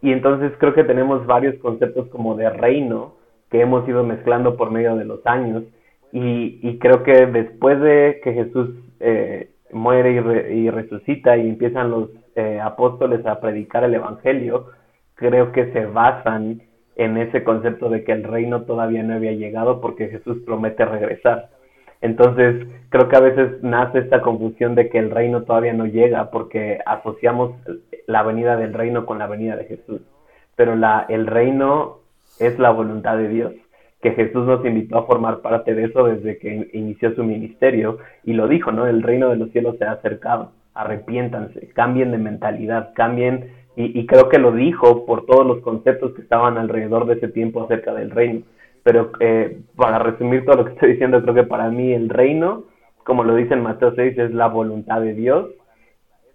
y 0.00 0.12
entonces 0.12 0.52
creo 0.58 0.74
que 0.74 0.84
tenemos 0.84 1.26
varios 1.26 1.56
conceptos 1.60 2.08
como 2.08 2.34
de 2.34 2.50
reino 2.50 3.14
que 3.50 3.60
hemos 3.60 3.86
ido 3.88 4.02
mezclando 4.02 4.56
por 4.56 4.70
medio 4.70 4.96
de 4.96 5.04
los 5.04 5.24
años 5.26 5.62
y, 6.10 6.58
y 6.62 6.78
creo 6.78 7.02
que 7.02 7.26
después 7.26 7.80
de 7.80 8.20
que 8.24 8.32
Jesús 8.32 8.70
eh, 9.00 9.50
muere 9.72 10.12
y, 10.52 10.70
resucita 10.70 11.36
y 11.36 11.48
empiezan 11.48 11.90
los 11.90 12.10
eh, 12.36 12.60
apóstoles 12.60 13.24
a 13.26 13.40
predicar 13.40 13.84
el 13.84 13.94
Evangelio, 13.94 14.66
creo 15.14 15.52
que 15.52 15.72
se 15.72 15.86
basan 15.86 16.62
en 16.96 17.16
ese 17.16 17.42
concepto 17.44 17.88
de 17.88 18.04
que 18.04 18.12
el 18.12 18.24
reino 18.24 18.62
todavía 18.62 19.02
no 19.02 19.14
había 19.14 19.32
llegado 19.32 19.80
porque 19.80 20.08
Jesús 20.08 20.38
promete 20.44 20.84
regresar. 20.84 21.50
Entonces, 22.00 22.66
creo 22.88 23.08
que 23.08 23.16
a 23.16 23.20
veces 23.20 23.62
nace 23.62 24.00
esta 24.00 24.22
confusión 24.22 24.74
de 24.74 24.88
que 24.88 24.98
el 24.98 25.10
reino 25.10 25.42
todavía 25.42 25.72
no 25.72 25.86
llega 25.86 26.30
porque 26.30 26.80
asociamos 26.84 27.54
la 28.06 28.22
venida 28.22 28.56
del 28.56 28.74
reino 28.74 29.06
con 29.06 29.18
la 29.18 29.26
venida 29.26 29.56
de 29.56 29.64
Jesús. 29.64 30.00
Pero 30.56 30.74
la, 30.74 31.06
el 31.08 31.26
reino 31.26 31.98
es 32.40 32.58
la 32.58 32.70
voluntad 32.70 33.16
de 33.16 33.28
Dios 33.28 33.52
que 34.02 34.10
Jesús 34.12 34.44
nos 34.44 34.64
invitó 34.66 34.98
a 34.98 35.06
formar 35.06 35.40
parte 35.40 35.74
de 35.74 35.84
eso 35.84 36.04
desde 36.04 36.36
que 36.38 36.68
inició 36.72 37.14
su 37.14 37.22
ministerio 37.22 37.98
y 38.24 38.32
lo 38.32 38.48
dijo, 38.48 38.72
¿no? 38.72 38.86
El 38.86 39.02
reino 39.02 39.30
de 39.30 39.36
los 39.36 39.50
cielos 39.52 39.78
se 39.78 39.84
ha 39.84 39.92
acercado, 39.92 40.50
arrepiéntanse, 40.74 41.68
cambien 41.68 42.10
de 42.10 42.18
mentalidad, 42.18 42.92
cambien, 42.94 43.52
y, 43.74 44.04
creo 44.06 44.28
que 44.28 44.38
lo 44.38 44.52
dijo 44.52 45.06
por 45.06 45.24
todos 45.24 45.46
los 45.46 45.60
conceptos 45.60 46.12
que 46.14 46.22
estaban 46.22 46.58
alrededor 46.58 47.06
de 47.06 47.14
ese 47.14 47.28
tiempo 47.28 47.62
acerca 47.62 47.94
del 47.94 48.10
reino. 48.10 48.42
Pero 48.82 49.12
eh, 49.20 49.60
para 49.76 49.98
resumir 49.98 50.44
todo 50.44 50.56
lo 50.56 50.64
que 50.66 50.72
estoy 50.72 50.92
diciendo, 50.92 51.22
creo 51.22 51.34
que 51.34 51.44
para 51.44 51.70
mí 51.70 51.92
el 51.92 52.10
reino, 52.10 52.64
como 53.04 53.24
lo 53.24 53.34
dice 53.34 53.54
en 53.54 53.62
Mateo 53.62 53.94
6, 53.94 54.18
es 54.18 54.34
la 54.34 54.48
voluntad 54.48 55.00
de 55.00 55.14
Dios 55.14 55.46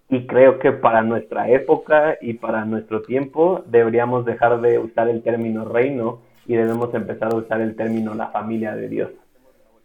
y 0.09 0.25
creo 0.25 0.57
que 0.59 0.71
para 0.71 1.01
nuestra 1.01 1.49
época 1.49 2.17
y 2.21 2.33
para 2.33 2.65
nuestro 2.65 3.01
tiempo 3.01 3.63
deberíamos 3.67 4.25
dejar 4.25 4.61
de 4.61 4.79
usar 4.79 5.09
el 5.09 5.21
término 5.21 5.65
reino 5.65 6.19
y 6.45 6.55
debemos 6.55 6.93
empezar 6.93 7.33
a 7.33 7.37
usar 7.37 7.61
el 7.61 7.75
término 7.75 8.13
la 8.13 8.27
familia 8.27 8.75
de 8.75 8.87
Dios. 8.87 9.09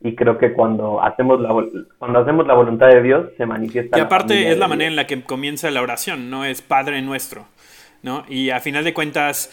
Y 0.05 0.15
creo 0.15 0.39
que 0.39 0.53
cuando 0.53 1.03
hacemos 1.03 1.41
la, 1.41 1.51
cuando 1.99 2.19
hacemos 2.19 2.47
la 2.47 2.55
voluntad 2.55 2.89
de 2.89 3.03
Dios 3.03 3.31
se 3.37 3.47
manifiesta. 3.47 3.99
Y 3.99 4.01
aparte 4.01 4.51
es 4.51 4.59
la 4.59 4.69
manera 4.69 4.89
en 4.89 4.97
la 4.97 5.07
que 5.07 5.23
comienza 5.23 5.71
la 5.71 5.81
oración, 5.81 6.29
no 6.31 6.45
es 6.45 6.61
Padre 6.61 7.03
nuestro, 7.03 7.47
¿no? 8.03 8.25
Y 8.29 8.51
a 8.51 8.59
final 8.59 8.83
de 8.83 8.93
cuentas, 8.93 9.51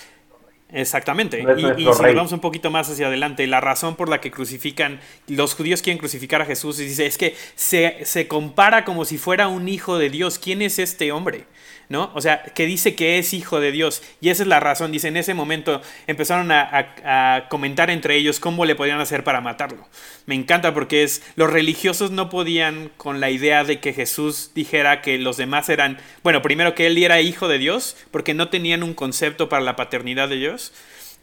exactamente. 0.71 1.41
y, 1.41 1.81
y 1.81 1.93
si 1.93 2.13
vamos 2.15 2.31
un 2.31 2.39
poquito 2.39 2.71
más 2.71 2.89
hacia 2.89 3.07
adelante, 3.07 3.45
la 3.45 3.62
razón 3.62 3.95
por 3.95 4.09
la 4.09 4.19
que 4.21 4.31
crucifican, 4.31 4.99
los 5.27 5.53
judíos 5.53 5.83
quieren 5.83 5.99
crucificar 5.99 6.41
a 6.41 6.45
Jesús 6.45 6.79
y 6.79 6.85
dice, 6.85 7.05
es 7.05 7.17
que 7.17 7.35
se, 7.53 8.03
se 8.05 8.27
compara 8.27 8.85
como 8.85 9.05
si 9.05 9.19
fuera 9.19 9.47
un 9.47 9.69
hijo 9.69 9.99
de 9.99 10.09
Dios. 10.09 10.39
¿Quién 10.39 10.63
es 10.63 10.79
este 10.79 11.12
hombre? 11.12 11.45
¿No? 11.89 12.12
O 12.13 12.21
sea, 12.21 12.43
que 12.43 12.67
dice 12.67 12.93
que 12.93 13.17
es 13.17 13.34
hijo 13.34 13.60
de 13.60 13.71
Dios. 13.71 14.04
Y 14.21 14.30
esa 14.30 14.43
es 14.43 14.47
la 14.47 14.60
razón. 14.60 14.91
Dice, 14.91 15.08
en 15.08 15.17
ese 15.17 15.34
momento 15.34 15.82
empezaron 16.06 16.52
a, 16.52 17.47
comentar 17.49 17.89
entre 17.89 18.15
ellos 18.15 18.39
cómo 18.39 18.65
le 18.65 18.75
podían 18.75 18.99
hacer 18.99 19.23
para 19.23 19.41
matarlo. 19.41 19.88
Me 20.28 20.36
encanta 20.36 20.73
porque 20.73 21.02
es, 21.04 21.23
los 21.36 21.52
religiosos 21.52 22.12
no 22.12 22.30
podían 22.30 22.91
con 22.95 23.19
la 23.19 23.32
idea 23.32 23.63
de 23.63 23.80
que 23.80 23.93
Jesús 23.93 24.52
dijera 24.54 25.02
que 25.02 25.17
los 25.17 25.38
demás 25.38 25.67
eran, 25.69 25.97
bueno, 26.21 26.43
primero 26.43 26.75
que 26.75 26.86
él 26.86 26.97
era 26.99 27.21
hijo 27.21 27.47
de 27.47 27.58
Dios, 27.58 27.97
porque 28.12 28.36
no 28.36 28.49
tenían 28.49 28.84
un 28.84 28.93
concepto 28.93 29.49
para 29.49 29.63
la 29.63 29.75
paternidad 29.75 30.30
de 30.30 30.36
Dios. 30.36 30.71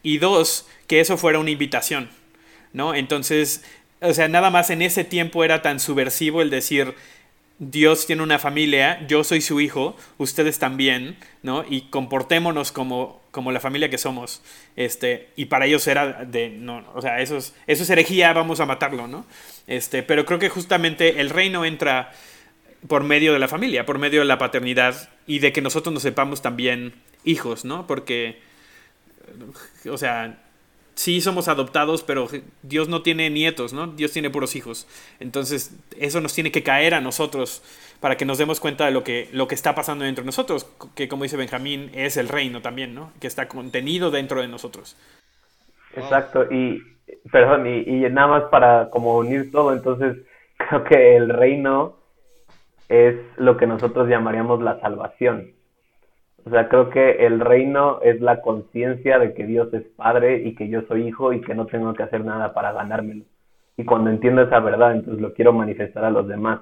Y 0.02 0.18
dos, 0.18 0.66
que 0.88 0.98
eso 1.00 1.16
fuera 1.16 1.38
una 1.38 1.50
invitación, 1.50 2.10
¿no? 2.72 2.94
Entonces, 2.94 3.62
o 4.00 4.12
sea, 4.12 4.28
nada 4.28 4.50
más 4.50 4.70
en 4.70 4.82
ese 4.82 5.04
tiempo 5.04 5.44
era 5.44 5.62
tan 5.62 5.78
subversivo 5.80 6.42
el 6.42 6.50
decir, 6.50 6.94
Dios 7.58 8.06
tiene 8.06 8.22
una 8.22 8.38
familia, 8.38 9.06
yo 9.06 9.24
soy 9.24 9.40
su 9.40 9.60
hijo, 9.60 9.96
ustedes 10.18 10.58
también, 10.58 11.16
¿no? 11.42 11.64
Y 11.68 11.88
comportémonos 11.88 12.70
como, 12.70 13.22
como 13.30 13.50
la 13.50 13.60
familia 13.60 13.88
que 13.88 13.96
somos. 13.96 14.42
Este, 14.76 15.30
y 15.36 15.46
para 15.46 15.64
ellos 15.64 15.86
era 15.86 16.24
de, 16.24 16.50
no, 16.50 16.84
o 16.94 17.00
sea, 17.00 17.20
eso 17.20 17.38
es, 17.38 17.54
eso 17.66 17.82
es 17.82 17.90
herejía, 17.90 18.34
vamos 18.34 18.60
a 18.60 18.66
matarlo, 18.66 19.06
¿no? 19.06 19.24
Este, 19.66 20.02
pero 20.02 20.26
creo 20.26 20.38
que 20.38 20.50
justamente 20.50 21.20
el 21.20 21.30
reino 21.30 21.64
entra 21.64 22.12
por 22.88 23.04
medio 23.04 23.32
de 23.32 23.38
la 23.38 23.48
familia, 23.48 23.86
por 23.86 23.98
medio 23.98 24.20
de 24.20 24.26
la 24.26 24.36
paternidad 24.36 25.08
y 25.26 25.38
de 25.38 25.52
que 25.52 25.62
nosotros 25.62 25.94
nos 25.94 26.02
sepamos 26.02 26.42
también 26.42 26.94
hijos, 27.24 27.64
¿no? 27.64 27.86
Porque, 27.86 28.40
o 29.90 29.96
sea, 29.96 30.45
sí 30.96 31.20
somos 31.20 31.46
adoptados, 31.46 32.02
pero 32.02 32.26
Dios 32.62 32.88
no 32.88 33.02
tiene 33.02 33.30
nietos, 33.30 33.72
¿no? 33.72 33.86
Dios 33.86 34.12
tiene 34.12 34.30
puros 34.30 34.56
hijos. 34.56 34.88
Entonces, 35.20 35.78
eso 35.98 36.20
nos 36.20 36.34
tiene 36.34 36.50
que 36.50 36.62
caer 36.62 36.94
a 36.94 37.00
nosotros 37.00 37.62
para 38.00 38.16
que 38.16 38.24
nos 38.24 38.38
demos 38.38 38.60
cuenta 38.60 38.86
de 38.86 38.90
lo 38.90 39.04
que, 39.04 39.28
lo 39.32 39.46
que 39.46 39.54
está 39.54 39.74
pasando 39.74 40.04
dentro 40.04 40.22
de 40.22 40.26
nosotros, 40.26 40.66
que 40.94 41.06
como 41.08 41.22
dice 41.22 41.36
Benjamín, 41.36 41.90
es 41.94 42.16
el 42.16 42.28
reino 42.28 42.62
también, 42.62 42.94
¿no? 42.94 43.12
Que 43.20 43.26
está 43.26 43.46
contenido 43.46 44.10
dentro 44.10 44.40
de 44.40 44.48
nosotros. 44.48 44.96
Exacto, 45.94 46.44
y 46.50 46.82
perdón, 47.30 47.66
y, 47.66 47.80
y 47.80 48.00
nada 48.10 48.26
más 48.26 48.42
para 48.44 48.90
como 48.90 49.16
unir 49.16 49.50
todo, 49.50 49.72
entonces 49.72 50.16
creo 50.56 50.84
que 50.84 51.16
el 51.16 51.28
reino 51.28 51.96
es 52.88 53.16
lo 53.36 53.56
que 53.56 53.66
nosotros 53.66 54.08
llamaríamos 54.08 54.62
la 54.62 54.80
salvación. 54.80 55.55
O 56.46 56.50
sea, 56.50 56.68
creo 56.68 56.90
que 56.90 57.26
el 57.26 57.40
reino 57.40 58.00
es 58.02 58.20
la 58.20 58.40
conciencia 58.40 59.18
de 59.18 59.34
que 59.34 59.44
Dios 59.46 59.74
es 59.74 59.82
Padre 59.96 60.42
y 60.44 60.54
que 60.54 60.68
yo 60.68 60.82
soy 60.82 61.08
hijo 61.08 61.32
y 61.32 61.40
que 61.40 61.56
no 61.56 61.66
tengo 61.66 61.92
que 61.92 62.04
hacer 62.04 62.24
nada 62.24 62.54
para 62.54 62.70
ganármelo. 62.70 63.24
Y 63.76 63.84
cuando 63.84 64.10
entiendo 64.10 64.42
esa 64.42 64.60
verdad, 64.60 64.92
entonces 64.92 65.20
lo 65.20 65.34
quiero 65.34 65.52
manifestar 65.52 66.04
a 66.04 66.10
los 66.10 66.28
demás. 66.28 66.60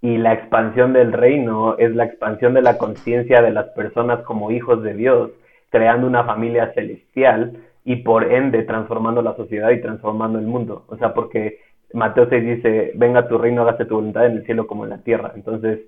Y 0.00 0.16
la 0.16 0.32
expansión 0.32 0.94
del 0.94 1.12
reino 1.12 1.76
es 1.76 1.94
la 1.94 2.04
expansión 2.04 2.54
de 2.54 2.62
la 2.62 2.78
conciencia 2.78 3.42
de 3.42 3.50
las 3.50 3.66
personas 3.70 4.20
como 4.22 4.50
hijos 4.50 4.82
de 4.82 4.94
Dios, 4.94 5.32
creando 5.68 6.06
una 6.06 6.24
familia 6.24 6.72
celestial 6.72 7.58
y 7.84 7.96
por 7.96 8.32
ende 8.32 8.62
transformando 8.62 9.20
la 9.20 9.36
sociedad 9.36 9.70
y 9.70 9.82
transformando 9.82 10.38
el 10.38 10.46
mundo. 10.46 10.84
O 10.88 10.96
sea, 10.96 11.12
porque 11.12 11.58
Mateo 11.92 12.26
6 12.30 12.42
dice, 12.56 12.92
venga 12.94 13.28
tu 13.28 13.36
reino, 13.36 13.62
hágase 13.62 13.84
tu 13.84 13.96
voluntad 13.96 14.24
en 14.24 14.38
el 14.38 14.46
cielo 14.46 14.66
como 14.66 14.84
en 14.84 14.90
la 14.90 15.02
tierra. 15.02 15.32
Entonces, 15.34 15.80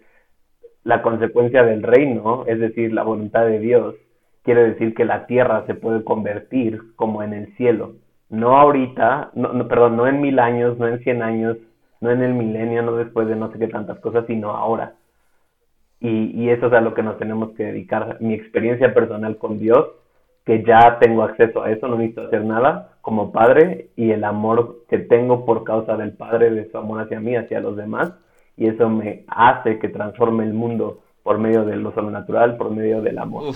la 0.86 1.02
consecuencia 1.02 1.64
del 1.64 1.82
reino, 1.82 2.44
es 2.46 2.60
decir, 2.60 2.92
la 2.92 3.02
voluntad 3.02 3.44
de 3.44 3.58
Dios, 3.58 3.96
quiere 4.44 4.62
decir 4.62 4.94
que 4.94 5.04
la 5.04 5.26
tierra 5.26 5.64
se 5.66 5.74
puede 5.74 6.04
convertir 6.04 6.94
como 6.94 7.24
en 7.24 7.32
el 7.32 7.56
cielo. 7.56 7.96
No 8.30 8.56
ahorita, 8.56 9.32
no, 9.34 9.66
perdón, 9.66 9.96
no 9.96 10.06
en 10.06 10.20
mil 10.20 10.38
años, 10.38 10.78
no 10.78 10.86
en 10.86 11.00
cien 11.00 11.22
años, 11.22 11.56
no 12.00 12.12
en 12.12 12.22
el 12.22 12.34
milenio, 12.34 12.82
no 12.82 12.94
después 12.94 13.26
de 13.26 13.34
no 13.34 13.50
sé 13.50 13.58
qué 13.58 13.66
tantas 13.66 13.98
cosas, 13.98 14.26
sino 14.28 14.52
ahora. 14.52 14.94
Y, 15.98 16.30
y 16.40 16.50
eso 16.50 16.68
es 16.68 16.72
a 16.72 16.80
lo 16.80 16.94
que 16.94 17.02
nos 17.02 17.18
tenemos 17.18 17.50
que 17.54 17.64
dedicar. 17.64 18.18
Mi 18.20 18.34
experiencia 18.34 18.94
personal 18.94 19.38
con 19.38 19.58
Dios, 19.58 19.88
que 20.44 20.62
ya 20.62 21.00
tengo 21.00 21.24
acceso 21.24 21.64
a 21.64 21.72
eso, 21.72 21.88
no 21.88 21.96
necesito 21.96 22.28
hacer 22.28 22.44
nada 22.44 22.92
como 23.00 23.32
padre, 23.32 23.88
y 23.96 24.12
el 24.12 24.22
amor 24.22 24.84
que 24.88 24.98
tengo 24.98 25.44
por 25.44 25.64
causa 25.64 25.96
del 25.96 26.12
Padre, 26.12 26.52
de 26.52 26.70
su 26.70 26.78
amor 26.78 27.00
hacia 27.00 27.18
mí, 27.18 27.34
hacia 27.34 27.58
los 27.58 27.76
demás, 27.76 28.12
y 28.56 28.68
eso 28.68 28.88
me 28.88 29.24
hace 29.28 29.78
que 29.78 29.88
transforme 29.88 30.44
el 30.44 30.54
mundo 30.54 31.02
por 31.22 31.38
medio 31.38 31.64
de 31.64 31.76
lo 31.76 31.92
sobrenatural, 31.92 32.56
por 32.56 32.70
medio 32.70 33.02
del 33.02 33.18
amor. 33.18 33.54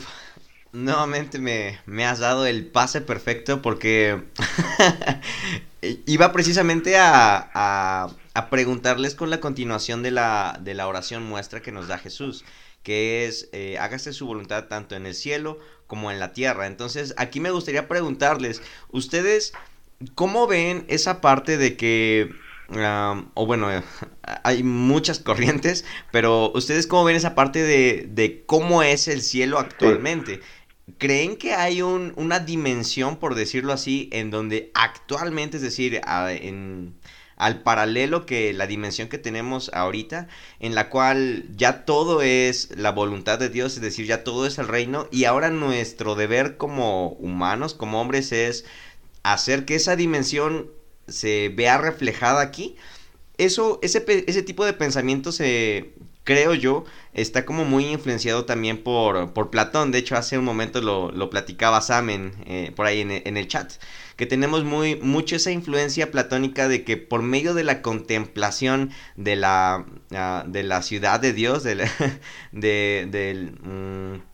nuevamente 0.73 1.39
me, 1.39 1.79
me, 1.87 2.05
has 2.05 2.19
dado 2.19 2.47
el 2.47 2.67
pase 2.67 3.01
perfecto 3.01 3.63
porque 3.63 4.23
iba 6.07 6.33
precisamente 6.33 6.97
a, 6.99 7.51
a, 7.55 8.09
a, 8.35 8.51
preguntarles 8.51 9.15
con 9.15 9.31
la 9.31 9.41
continuación 9.41 10.03
de 10.03 10.11
la, 10.11 10.59
de 10.61 10.75
la 10.75 10.87
oración 10.87 11.23
muestra 11.25 11.63
que 11.63 11.73
nos 11.73 11.89
da 11.89 11.99
Jesús, 11.99 12.45
que 12.83 13.27
es 13.27 13.49
eh, 13.53 13.79
hágase 13.79 14.13
su 14.13 14.27
voluntad 14.27 14.67
tanto 14.67 14.97
en 14.97 15.07
el 15.07 15.15
cielo 15.15 15.59
como 15.87 16.11
en 16.11 16.21
la 16.21 16.33
tierra. 16.33 16.67
Entonces 16.67 17.15
aquí 17.17 17.41
me 17.41 17.51
gustaría 17.51 17.89
preguntarles, 17.89 18.63
ustedes, 18.91 19.53
¿cómo 20.15 20.47
ven 20.47 20.85
esa 20.89 21.21
parte 21.21 21.57
de 21.57 21.77
que 21.77 22.31
o 23.35 23.47
bueno, 23.47 23.69
hay 24.45 24.63
muchas 24.63 25.19
corrientes, 25.19 25.85
pero 26.13 26.53
ustedes 26.55 26.87
cómo 26.87 27.05
ven 27.05 27.17
esa 27.17 27.35
parte 27.35 27.63
de, 27.63 28.07
de 28.09 28.45
cómo 28.47 28.83
es 28.83 29.09
el 29.09 29.23
cielo 29.23 29.59
actualmente. 29.59 30.41
¿Creen 30.99 31.37
que 31.37 31.55
hay 31.55 31.83
un, 31.83 32.13
una 32.17 32.41
dimensión, 32.41 33.17
por 33.17 33.35
decirlo 33.35 33.73
así, 33.73 34.09
en 34.13 34.31
donde 34.31 34.71
actualmente, 34.75 35.57
es 35.57 35.63
decir, 35.63 36.01
en, 36.05 36.95
al 37.37 37.63
paralelo 37.63 38.27
que 38.27 38.53
la 38.53 38.67
dimensión 38.67 39.09
que 39.09 39.19
tenemos 39.19 39.71
ahorita, 39.73 40.29
en 40.59 40.75
la 40.75 40.91
cual 40.91 41.45
ya 41.57 41.85
todo 41.85 42.23
es 42.23 42.71
la 42.77 42.93
voluntad 42.93 43.39
de 43.39 43.49
Dios, 43.49 43.75
es 43.77 43.83
decir, 43.83 44.07
ya 44.07 44.25
todo 44.25 44.47
es 44.47 44.59
el 44.59 44.69
reino, 44.69 45.07
y 45.11 45.25
ahora 45.25 45.51
nuestro 45.51 46.17
deber 46.17 46.57
como 46.57 47.11
humanos, 47.11 47.75
como 47.75 48.01
hombres, 48.01 48.33
es 48.33 48.65
hacer 49.23 49.65
que 49.65 49.77
esa 49.77 49.97
dimensión 49.97 50.71
se 51.11 51.51
vea 51.51 51.79
reflejada 51.79 52.41
aquí. 52.41 52.77
Eso, 53.39 53.79
ese, 53.83 54.05
ese 54.27 54.43
tipo 54.43 54.65
de 54.65 54.73
pensamiento 54.75 55.33
se, 55.33 55.95
creo 56.25 56.55
yo, 56.55 56.85
está 57.13 57.45
como 57.45 57.65
muy 57.65 57.87
influenciado 57.87 58.45
también 58.45 58.83
por, 58.83 59.33
por 59.33 59.51
Platón. 59.51 59.91
De 59.91 59.99
hecho, 59.99 60.17
hace 60.17 60.39
un 60.39 60.45
momento 60.45 60.81
lo, 60.81 61.11
lo 61.11 61.31
platicaba 61.31 61.81
Sam 61.81 62.11
en, 62.11 62.33
eh, 62.47 62.73
por 62.77 62.87
ahí 62.87 63.01
en, 63.01 63.37
el 63.37 63.49
chat. 63.49 63.73
Que 64.17 64.27
tenemos 64.27 64.65
muy, 64.65 64.97
mucho 64.97 65.37
esa 65.37 65.51
influencia 65.51 66.11
platónica 66.11 66.69
de 66.69 66.85
que 66.85 66.97
por 66.97 67.23
medio 67.23 67.55
de 67.55 67.65
la 67.65 67.83
contemplación 67.83 68.91
de 69.17 69.37
la, 69.37 69.87
ah, 70.13 70.45
de 70.47 70.63
la 70.63 70.83
ciudad 70.83 71.21
de 71.21 71.33
Dios, 71.33 71.65
de 71.65 71.89
del... 72.53 73.53
Mm, 73.63 74.30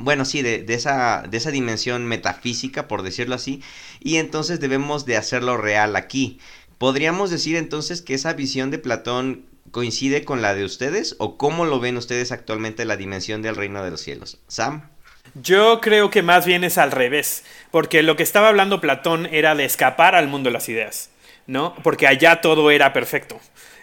bueno, 0.00 0.24
sí, 0.24 0.42
de, 0.42 0.64
esa, 0.68 1.22
de 1.28 1.36
esa 1.36 1.50
dimensión 1.50 2.06
metafísica, 2.06 2.88
por 2.88 3.02
decirlo 3.02 3.34
así, 3.34 3.62
y 4.00 4.16
entonces 4.16 4.60
debemos 4.60 5.06
de 5.06 5.16
hacerlo 5.16 5.56
real 5.56 5.96
aquí. 5.96 6.40
¿Podríamos 6.78 7.30
decir 7.30 7.56
entonces 7.56 8.02
que 8.02 8.14
esa 8.14 8.32
visión 8.32 8.70
de 8.70 8.78
Platón 8.78 9.44
coincide 9.70 10.24
con 10.24 10.42
la 10.42 10.54
de 10.54 10.64
ustedes 10.64 11.14
o 11.18 11.36
cómo 11.36 11.64
lo 11.66 11.78
ven 11.78 11.96
ustedes 11.96 12.32
actualmente 12.32 12.84
la 12.84 12.96
dimensión 12.96 13.42
del 13.42 13.56
reino 13.56 13.84
de 13.84 13.90
los 13.90 14.00
cielos? 14.00 14.38
Sam. 14.48 14.88
Yo 15.34 15.80
creo 15.80 16.10
que 16.10 16.22
más 16.22 16.44
bien 16.46 16.64
es 16.64 16.78
al 16.78 16.90
revés, 16.90 17.44
porque 17.70 18.02
lo 18.02 18.16
que 18.16 18.22
estaba 18.22 18.48
hablando 18.48 18.80
Platón 18.80 19.26
era 19.26 19.54
de 19.54 19.64
escapar 19.64 20.14
al 20.14 20.26
mundo 20.26 20.48
de 20.48 20.54
las 20.54 20.68
ideas, 20.68 21.10
¿no? 21.46 21.74
Porque 21.82 22.08
allá 22.08 22.40
todo 22.40 22.70
era 22.70 22.92
perfecto. 22.92 23.38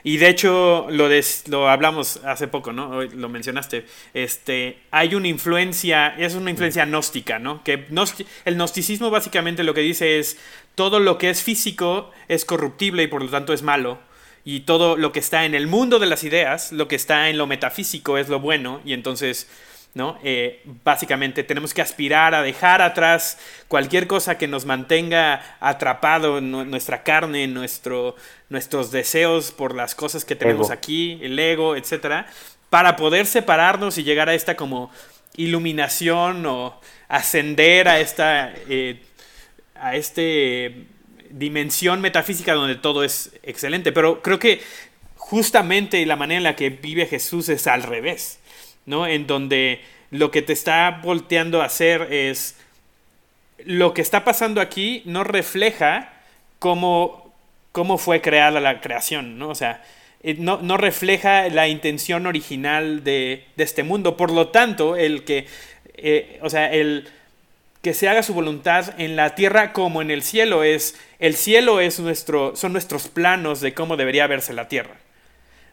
Y 0.07 0.15
de 0.15 0.29
hecho 0.29 0.87
lo, 0.89 1.09
lo 1.49 1.67
hablamos 1.67 2.21
hace 2.23 2.47
poco, 2.47 2.71
¿no? 2.71 3.03
Lo 3.03 3.27
mencionaste. 3.27 3.85
Este, 4.13 4.77
hay 4.89 5.15
una 5.15 5.27
influencia, 5.27 6.15
es 6.17 6.33
una 6.33 6.49
influencia 6.49 6.85
gnóstica, 6.85 7.39
¿no? 7.39 7.61
Que 7.65 7.87
el 8.45 8.55
gnosticismo 8.55 9.09
básicamente 9.09 9.65
lo 9.65 9.73
que 9.73 9.81
dice 9.81 10.17
es 10.17 10.37
todo 10.75 11.01
lo 11.01 11.17
que 11.17 11.29
es 11.29 11.43
físico 11.43 12.09
es 12.29 12.45
corruptible 12.45 13.03
y 13.03 13.07
por 13.07 13.21
lo 13.21 13.29
tanto 13.29 13.51
es 13.51 13.63
malo 13.63 13.99
y 14.45 14.61
todo 14.61 14.95
lo 14.95 15.11
que 15.11 15.19
está 15.19 15.43
en 15.43 15.53
el 15.53 15.67
mundo 15.67 15.99
de 15.99 16.05
las 16.05 16.23
ideas, 16.23 16.71
lo 16.71 16.87
que 16.87 16.95
está 16.95 17.27
en 17.27 17.37
lo 17.37 17.45
metafísico 17.45 18.17
es 18.17 18.29
lo 18.29 18.39
bueno, 18.39 18.79
y 18.85 18.93
entonces, 18.93 19.49
¿no? 19.97 20.17
Eh, 20.23 20.61
básicamente 20.85 21.43
tenemos 21.43 21.73
que 21.73 21.81
aspirar 21.81 22.33
a 22.33 22.41
dejar 22.41 22.81
atrás 22.81 23.37
cualquier 23.67 24.07
cosa 24.07 24.37
que 24.37 24.47
nos 24.47 24.65
mantenga 24.65 25.57
atrapado 25.59 26.37
en 26.37 26.51
nuestra 26.51 27.03
carne, 27.03 27.47
nuestro, 27.47 28.15
nuestros 28.49 28.91
deseos 28.91 29.51
por 29.51 29.75
las 29.75 29.95
cosas 29.95 30.23
que 30.23 30.35
tenemos 30.35 30.71
aquí, 30.71 31.19
el 31.21 31.37
ego, 31.37 31.75
etcétera, 31.75 32.27
para 32.69 32.95
poder 32.95 33.25
separarnos 33.25 33.97
y 33.97 34.03
llegar 34.03 34.29
a 34.29 34.35
esta 34.35 34.55
como 34.55 34.91
iluminación 35.35 36.45
o 36.45 36.79
ascender 37.07 37.87
a 37.87 37.99
esta, 37.99 38.53
eh, 38.69 39.01
a 39.75 39.95
este 39.95 40.85
dimensión 41.29 42.01
metafísica 42.01 42.53
donde 42.53 42.75
todo 42.75 43.03
es 43.03 43.31
excelente. 43.43 43.91
Pero 43.91 44.21
creo 44.21 44.39
que 44.39 44.61
justamente 45.15 46.05
la 46.05 46.15
manera 46.15 46.37
en 46.37 46.43
la 46.43 46.55
que 46.55 46.69
vive 46.69 47.05
Jesús 47.05 47.49
es 47.49 47.67
al 47.67 47.83
revés, 47.83 48.39
¿no? 48.87 49.05
En 49.05 49.27
donde 49.27 49.81
lo 50.09 50.31
que 50.31 50.41
te 50.41 50.53
está 50.53 51.01
volteando 51.03 51.61
a 51.61 51.65
hacer 51.65 52.11
es 52.11 52.55
lo 53.65 53.93
que 53.93 54.01
está 54.01 54.23
pasando 54.23 54.61
aquí 54.61 55.03
no 55.05 55.23
refleja 55.23 56.13
cómo, 56.57 57.33
cómo 57.71 57.99
fue 57.99 58.21
creada 58.21 58.59
la 58.59 58.81
creación, 58.81 59.37
¿no? 59.37 59.49
O 59.49 59.55
sea, 59.55 59.83
eh, 60.23 60.35
no, 60.39 60.59
no 60.61 60.77
refleja 60.77 61.47
la 61.49 61.67
intención 61.67 62.25
original 62.25 63.03
de, 63.03 63.45
este 63.57 63.83
mundo. 63.83 64.17
Por 64.17 64.31
lo 64.31 64.47
tanto, 64.47 64.95
el 64.95 65.23
que, 65.23 65.45
eh, 65.95 66.39
o 66.41 66.49
sea, 66.49 66.71
el, 66.71 67.09
que 67.81 67.93
se 67.93 68.09
haga 68.09 68.23
su 68.23 68.33
voluntad 68.33 68.99
en 68.99 69.15
la 69.15 69.35
tierra 69.35 69.73
como 69.73 70.01
en 70.01 70.11
el 70.11 70.23
cielo 70.23 70.63
es 70.63 70.99
el 71.19 71.35
cielo 71.35 71.79
es 71.79 71.99
nuestro 71.99 72.55
son 72.55 72.73
nuestros 72.73 73.07
planos 73.07 73.61
de 73.61 73.73
cómo 73.73 73.95
debería 73.95 74.27
verse 74.27 74.51
la 74.51 74.67
tierra 74.67 74.95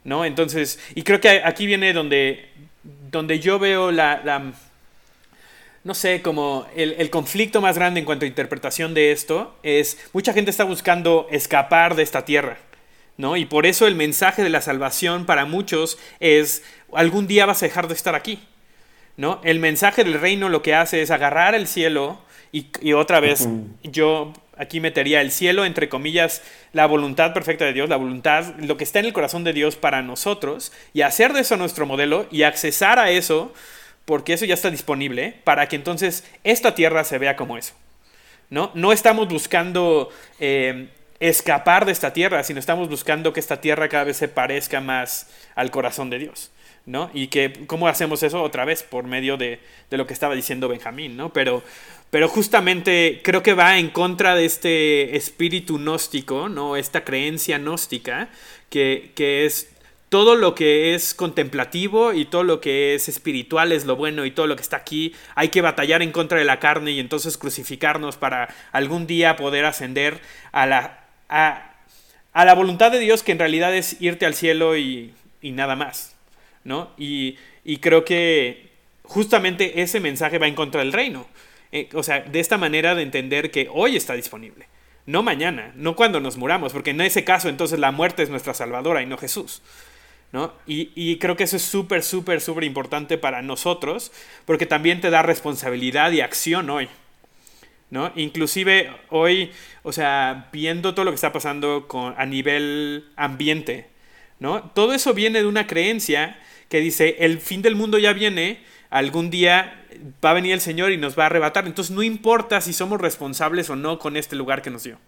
no 0.04 0.24
entonces 0.24 0.78
y 0.94 1.02
creo 1.02 1.20
que 1.20 1.42
aquí 1.44 1.66
viene 1.66 1.92
donde 1.92 2.50
donde 3.18 3.40
yo 3.40 3.58
veo 3.58 3.90
la, 3.90 4.52
no 5.84 5.94
sé 5.94 6.20
como 6.20 6.66
el, 6.74 6.92
el, 6.98 7.10
conflicto 7.10 7.60
más 7.60 7.76
grande 7.76 8.00
en 8.00 8.06
cuanto 8.06 8.24
a 8.24 8.28
interpretación 8.28 8.92
de 8.92 9.12
esto 9.12 9.54
es 9.62 9.98
mucha 10.12 10.32
gente 10.32 10.50
está 10.50 10.64
buscando 10.64 11.28
escapar 11.30 11.94
de 11.94 12.02
esta 12.02 12.24
tierra 12.24 12.58
no 13.16 13.36
y 13.36 13.44
por 13.44 13.66
eso 13.66 13.86
el 13.86 13.94
mensaje 13.94 14.42
de 14.42 14.50
la 14.50 14.60
salvación 14.60 15.26
para 15.26 15.44
muchos 15.44 15.96
es 16.18 16.64
algún 16.92 17.26
día 17.26 17.46
vas 17.46 17.62
a 17.62 17.66
dejar 17.66 17.88
de 17.88 17.94
estar 17.94 18.14
aquí 18.14 18.40
¿no? 19.16 19.40
El 19.44 19.60
mensaje 19.60 20.04
del 20.04 20.20
reino 20.20 20.48
lo 20.48 20.62
que 20.62 20.74
hace 20.74 21.02
es 21.02 21.10
agarrar 21.10 21.54
el 21.54 21.66
cielo 21.66 22.18
y, 22.52 22.92
otra 22.92 23.18
vez 23.20 23.48
yo 23.82 24.32
aquí 24.56 24.80
metería 24.80 25.20
el 25.20 25.30
cielo, 25.30 25.64
entre 25.64 25.88
comillas, 25.88 26.42
la 26.72 26.86
voluntad 26.86 27.32
perfecta 27.32 27.64
de 27.64 27.72
Dios, 27.72 27.88
la 27.88 27.96
voluntad, 27.96 28.54
lo 28.58 28.76
que 28.76 28.84
está 28.84 28.98
en 28.98 29.06
el 29.06 29.12
corazón 29.12 29.44
de 29.44 29.52
Dios 29.52 29.76
para 29.76 30.02
nosotros, 30.02 30.72
y 30.92 31.02
hacer 31.02 31.32
de 31.32 31.40
eso 31.40 31.56
nuestro 31.56 31.86
modelo 31.86 32.26
y 32.30 32.42
accesar 32.42 32.98
a 32.98 33.10
eso, 33.10 33.52
porque 34.04 34.34
eso 34.34 34.44
ya 34.44 34.54
está 34.54 34.70
disponible, 34.70 35.36
para 35.44 35.68
que 35.68 35.76
entonces 35.76 36.24
esta 36.44 36.74
tierra 36.74 37.04
se 37.04 37.18
vea 37.18 37.36
como 37.36 37.56
eso. 37.56 37.74
No, 38.50 38.70
no 38.74 38.92
estamos 38.92 39.28
buscando 39.28 40.10
eh, 40.38 40.88
escapar 41.20 41.86
de 41.86 41.92
esta 41.92 42.12
tierra, 42.12 42.42
sino 42.44 42.60
estamos 42.60 42.88
buscando 42.88 43.32
que 43.32 43.40
esta 43.40 43.60
tierra 43.60 43.88
cada 43.88 44.04
vez 44.04 44.16
se 44.16 44.28
parezca 44.28 44.80
más 44.80 45.28
al 45.54 45.70
corazón 45.70 46.10
de 46.10 46.18
Dios. 46.18 46.50
¿no? 46.86 47.10
Y 47.14 47.28
que, 47.28 47.64
¿cómo 47.66 47.88
hacemos 47.88 48.22
eso 48.22 48.42
otra 48.42 48.64
vez? 48.64 48.82
Por 48.82 49.04
medio 49.04 49.36
de, 49.36 49.60
lo 49.90 50.06
que 50.06 50.12
estaba 50.12 50.34
diciendo 50.34 50.68
Benjamín, 50.68 51.16
¿no? 51.16 51.32
Pero, 51.32 51.62
pero 52.14 52.28
justamente 52.28 53.22
creo 53.24 53.42
que 53.42 53.54
va 53.54 53.76
en 53.76 53.90
contra 53.90 54.36
de 54.36 54.44
este 54.44 55.16
espíritu 55.16 55.78
gnóstico, 55.78 56.48
¿no? 56.48 56.76
Esta 56.76 57.02
creencia 57.02 57.58
gnóstica, 57.58 58.28
que, 58.70 59.10
que 59.16 59.46
es 59.46 59.74
todo 60.10 60.36
lo 60.36 60.54
que 60.54 60.94
es 60.94 61.12
contemplativo 61.12 62.12
y 62.12 62.26
todo 62.26 62.44
lo 62.44 62.60
que 62.60 62.94
es 62.94 63.08
espiritual 63.08 63.72
es 63.72 63.84
lo 63.84 63.96
bueno 63.96 64.24
y 64.24 64.30
todo 64.30 64.46
lo 64.46 64.54
que 64.54 64.62
está 64.62 64.76
aquí 64.76 65.12
hay 65.34 65.48
que 65.48 65.60
batallar 65.60 66.02
en 66.02 66.12
contra 66.12 66.38
de 66.38 66.44
la 66.44 66.60
carne 66.60 66.92
y 66.92 67.00
entonces 67.00 67.36
crucificarnos 67.36 68.16
para 68.16 68.54
algún 68.70 69.08
día 69.08 69.34
poder 69.34 69.64
ascender 69.64 70.20
a 70.52 70.66
la, 70.66 71.06
a, 71.28 71.74
a 72.32 72.44
la 72.44 72.54
voluntad 72.54 72.92
de 72.92 73.00
Dios 73.00 73.24
que 73.24 73.32
en 73.32 73.40
realidad 73.40 73.74
es 73.74 74.00
irte 74.00 74.24
al 74.24 74.34
cielo 74.34 74.76
y, 74.76 75.12
y 75.42 75.50
nada 75.50 75.74
más. 75.74 76.14
¿no? 76.62 76.90
Y, 76.96 77.38
creo 77.80 78.04
que 78.04 78.70
justamente 79.02 79.82
ese 79.82 79.98
mensaje 79.98 80.38
va 80.38 80.46
en 80.46 80.54
contra 80.54 80.80
del 80.80 80.92
reino. 80.92 81.26
Eh, 81.74 81.88
o 81.92 82.04
sea, 82.04 82.20
de 82.20 82.38
esta 82.38 82.56
manera 82.56 82.94
de 82.94 83.02
entender 83.02 83.50
que 83.50 83.68
hoy 83.68 83.96
está 83.96 84.14
disponible. 84.14 84.68
no 85.06 85.24
mañana, 85.24 85.72
no 85.74 85.96
cuando 85.96 86.20
nos 86.20 86.38
muramos, 86.38 86.72
porque 86.72 86.90
en 86.90 87.00
ese 87.00 87.24
caso 87.24 87.48
entonces 87.48 87.78
la 87.80 87.90
muerte 87.90 88.22
es 88.22 88.30
nuestra 88.30 88.54
salvadora 88.54 89.02
y 89.02 89.06
no 89.06 89.18
Jesús. 89.18 89.60
¿no? 90.30 90.52
Y, 90.66 90.92
y 90.94 91.18
creo 91.18 91.36
que 91.36 91.44
eso 91.44 91.56
es 91.56 91.62
súper, 91.62 92.04
súper, 92.04 92.40
súper 92.40 92.64
importante 92.64 93.18
para 93.18 93.42
nosotros, 93.42 94.12
porque 94.46 94.66
también 94.66 95.00
te 95.00 95.10
da 95.10 95.22
responsabilidad 95.22 96.12
y 96.12 96.20
acción 96.20 96.70
hoy. 96.70 96.88
¿no? 97.90 98.12
Inclusive 98.14 98.90
hoy, 99.10 99.50
o 99.82 99.92
sea, 99.92 100.48
viendo 100.52 100.94
todo 100.94 101.04
lo 101.04 101.10
que 101.10 101.16
está 101.16 101.32
pasando 101.32 101.88
con, 101.88 102.14
a 102.16 102.24
nivel 102.24 103.04
ambiente, 103.16 103.88
¿no? 104.38 104.70
Todo 104.70 104.94
eso 104.94 105.12
viene 105.12 105.40
de 105.40 105.46
una 105.46 105.66
creencia 105.66 106.38
que 106.68 106.80
dice, 106.80 107.16
el 107.20 107.40
fin 107.40 107.62
del 107.62 107.76
mundo 107.76 107.98
ya 107.98 108.12
viene, 108.12 108.62
algún 108.90 109.30
día 109.30 109.83
va 110.24 110.30
a 110.30 110.34
venir 110.34 110.52
el 110.52 110.60
Señor 110.60 110.92
y 110.92 110.96
nos 110.96 111.18
va 111.18 111.24
a 111.24 111.26
arrebatar. 111.26 111.66
Entonces 111.66 111.94
no 111.94 112.02
importa 112.02 112.60
si 112.60 112.72
somos 112.72 113.00
responsables 113.00 113.70
o 113.70 113.76
no 113.76 113.98
con 113.98 114.16
este 114.16 114.36
lugar 114.36 114.62
que 114.62 114.70
nos 114.70 114.84
dio. 114.84 114.98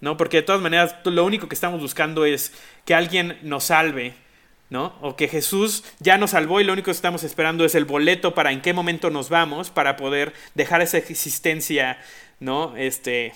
¿No? 0.00 0.16
Porque 0.16 0.38
de 0.38 0.42
todas 0.42 0.60
maneras 0.60 0.94
lo 1.04 1.24
único 1.24 1.48
que 1.48 1.54
estamos 1.54 1.80
buscando 1.80 2.26
es 2.26 2.52
que 2.84 2.94
alguien 2.94 3.38
nos 3.42 3.64
salve, 3.64 4.14
¿no? 4.68 4.94
O 5.00 5.16
que 5.16 5.26
Jesús 5.26 5.84
ya 6.00 6.18
nos 6.18 6.32
salvó 6.32 6.60
y 6.60 6.64
lo 6.64 6.74
único 6.74 6.86
que 6.86 6.90
estamos 6.90 7.24
esperando 7.24 7.64
es 7.64 7.74
el 7.74 7.86
boleto 7.86 8.34
para 8.34 8.52
en 8.52 8.60
qué 8.60 8.74
momento 8.74 9.08
nos 9.08 9.30
vamos 9.30 9.70
para 9.70 9.96
poder 9.96 10.34
dejar 10.54 10.82
esa 10.82 10.98
existencia, 10.98 11.98
¿no? 12.40 12.76
Este, 12.76 13.32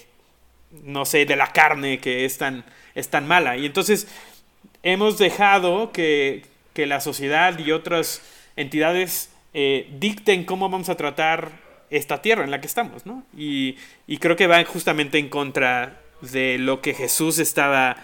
no 0.70 1.06
sé, 1.06 1.24
de 1.24 1.36
la 1.36 1.52
carne 1.52 1.98
que 1.98 2.26
es 2.26 2.36
tan, 2.36 2.64
es 2.94 3.08
tan 3.08 3.26
mala. 3.26 3.56
Y 3.56 3.64
entonces 3.64 4.06
hemos 4.82 5.16
dejado 5.16 5.92
que, 5.92 6.44
que 6.74 6.84
la 6.84 7.00
sociedad 7.00 7.58
y 7.58 7.72
otras 7.72 8.20
entidades 8.56 9.30
eh, 9.52 9.90
dicten 9.98 10.44
cómo 10.44 10.68
vamos 10.68 10.88
a 10.88 10.96
tratar 10.96 11.50
esta 11.90 12.22
tierra 12.22 12.44
en 12.44 12.50
la 12.50 12.60
que 12.60 12.68
estamos, 12.68 13.04
¿no? 13.04 13.24
Y, 13.36 13.76
creo 14.20 14.36
que 14.36 14.46
va 14.46 14.64
justamente 14.64 15.18
en 15.18 15.28
contra 15.28 16.00
de 16.20 16.58
lo 16.58 16.80
que 16.80 16.94
Jesús 16.94 17.38
estaba, 17.38 17.96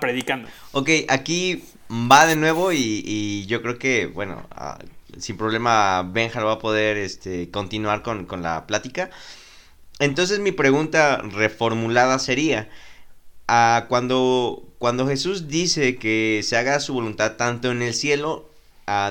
predicando. 0.00 0.48
Ok, 0.72 0.90
aquí 1.08 1.64
va 1.90 2.26
de 2.26 2.36
nuevo 2.36 2.72
y, 2.72 3.46
yo 3.46 3.62
creo 3.62 3.78
que, 3.78 4.06
bueno, 4.06 4.46
ah, 4.50 4.78
sin 5.18 5.36
problema 5.36 6.02
Benja 6.02 6.42
va 6.44 6.52
a 6.52 6.58
poder 6.58 6.98
este, 6.98 7.50
continuar 7.50 8.02
con, 8.02 8.26
la 8.42 8.66
plática. 8.66 9.10
Entonces 9.98 10.40
mi 10.40 10.52
pregunta 10.52 11.22
reformulada 11.22 12.18
sería, 12.18 12.68
ah, 13.48 13.86
cuando, 13.88 14.68
cuando 14.78 15.06
Jesús 15.06 15.48
dice 15.48 15.96
que 15.96 16.40
se 16.42 16.56
haga 16.58 16.80
su 16.80 16.92
voluntad 16.92 17.36
tanto 17.36 17.70
en 17.70 17.80
el 17.80 17.94
cielo 17.94 18.51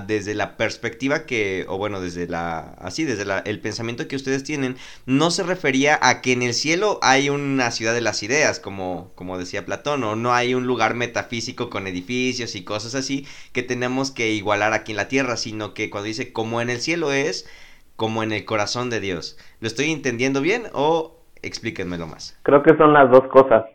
desde 0.05 0.36
la 0.36 0.57
perspectiva 0.57 1.26
que, 1.26 1.65
o 1.67 1.78
bueno, 1.78 2.01
desde 2.01 2.28
la, 2.28 2.76
así, 2.80 3.03
desde 3.03 3.26
el 3.49 3.59
pensamiento 3.59 4.07
que 4.07 4.15
ustedes 4.15 4.43
tienen, 4.43 4.76
no 5.05 5.32
se 5.32 5.43
refería 5.43 5.97
a 6.01 6.22
que 6.22 6.34
en 6.34 6.41
el 6.41 6.53
cielo 6.53 6.99
hay 7.01 7.30
una 7.30 7.72
ciudad 7.72 7.93
de 7.93 8.01
las 8.01 8.22
ideas, 8.22 8.59
como, 8.59 9.11
como 9.15 9.38
decía 9.38 9.65
Platón, 9.65 10.03
o 10.03 10.15
no 10.15 10.34
hay 10.34 10.53
un 10.53 10.67
lugar 10.67 10.93
metafísico 10.93 11.69
con 11.69 11.88
edificios 11.88 12.55
y 12.55 12.63
cosas 12.63 12.95
así 12.95 13.26
que 13.53 13.63
tenemos 13.63 14.11
que 14.11 14.32
igualar 14.32 14.74
aquí 14.74 14.91
en 14.91 14.97
la 14.97 15.07
tierra, 15.07 15.38
sino 15.38 15.74
que 15.74 15.89
cuando 15.89 16.07
dice 16.07 16.34
como 16.34 16.61
en 16.61 16.69
el 16.69 16.80
cielo 16.80 17.11
es, 17.11 17.49
como 17.95 18.24
en 18.24 18.32
el 18.32 18.45
corazón 18.45 18.89
de 18.89 18.99
Dios. 18.99 19.38
¿Lo 19.61 19.67
estoy 19.67 19.91
entendiendo 19.91 20.41
bien 20.41 20.63
o 20.74 21.17
explíquenmelo 21.41 22.07
más? 22.07 22.38
Creo 22.43 22.61
que 22.61 22.76
son 22.76 22.93
las 22.93 23.09
dos 23.09 23.28
cosas. 23.30 23.65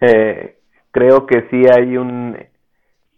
Eh, 0.00 0.58
creo 0.90 1.26
que 1.26 1.46
sí 1.50 1.62
hay 1.72 1.96
un 1.96 2.36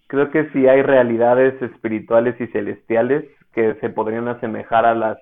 creo 0.06 0.30
que 0.30 0.50
sí 0.50 0.66
hay 0.66 0.82
realidades 0.82 1.60
espirituales 1.62 2.40
y 2.40 2.46
celestiales 2.48 3.24
que 3.52 3.74
se 3.76 3.88
podrían 3.88 4.28
asemejar 4.28 4.84
a 4.86 4.94
las 4.94 5.18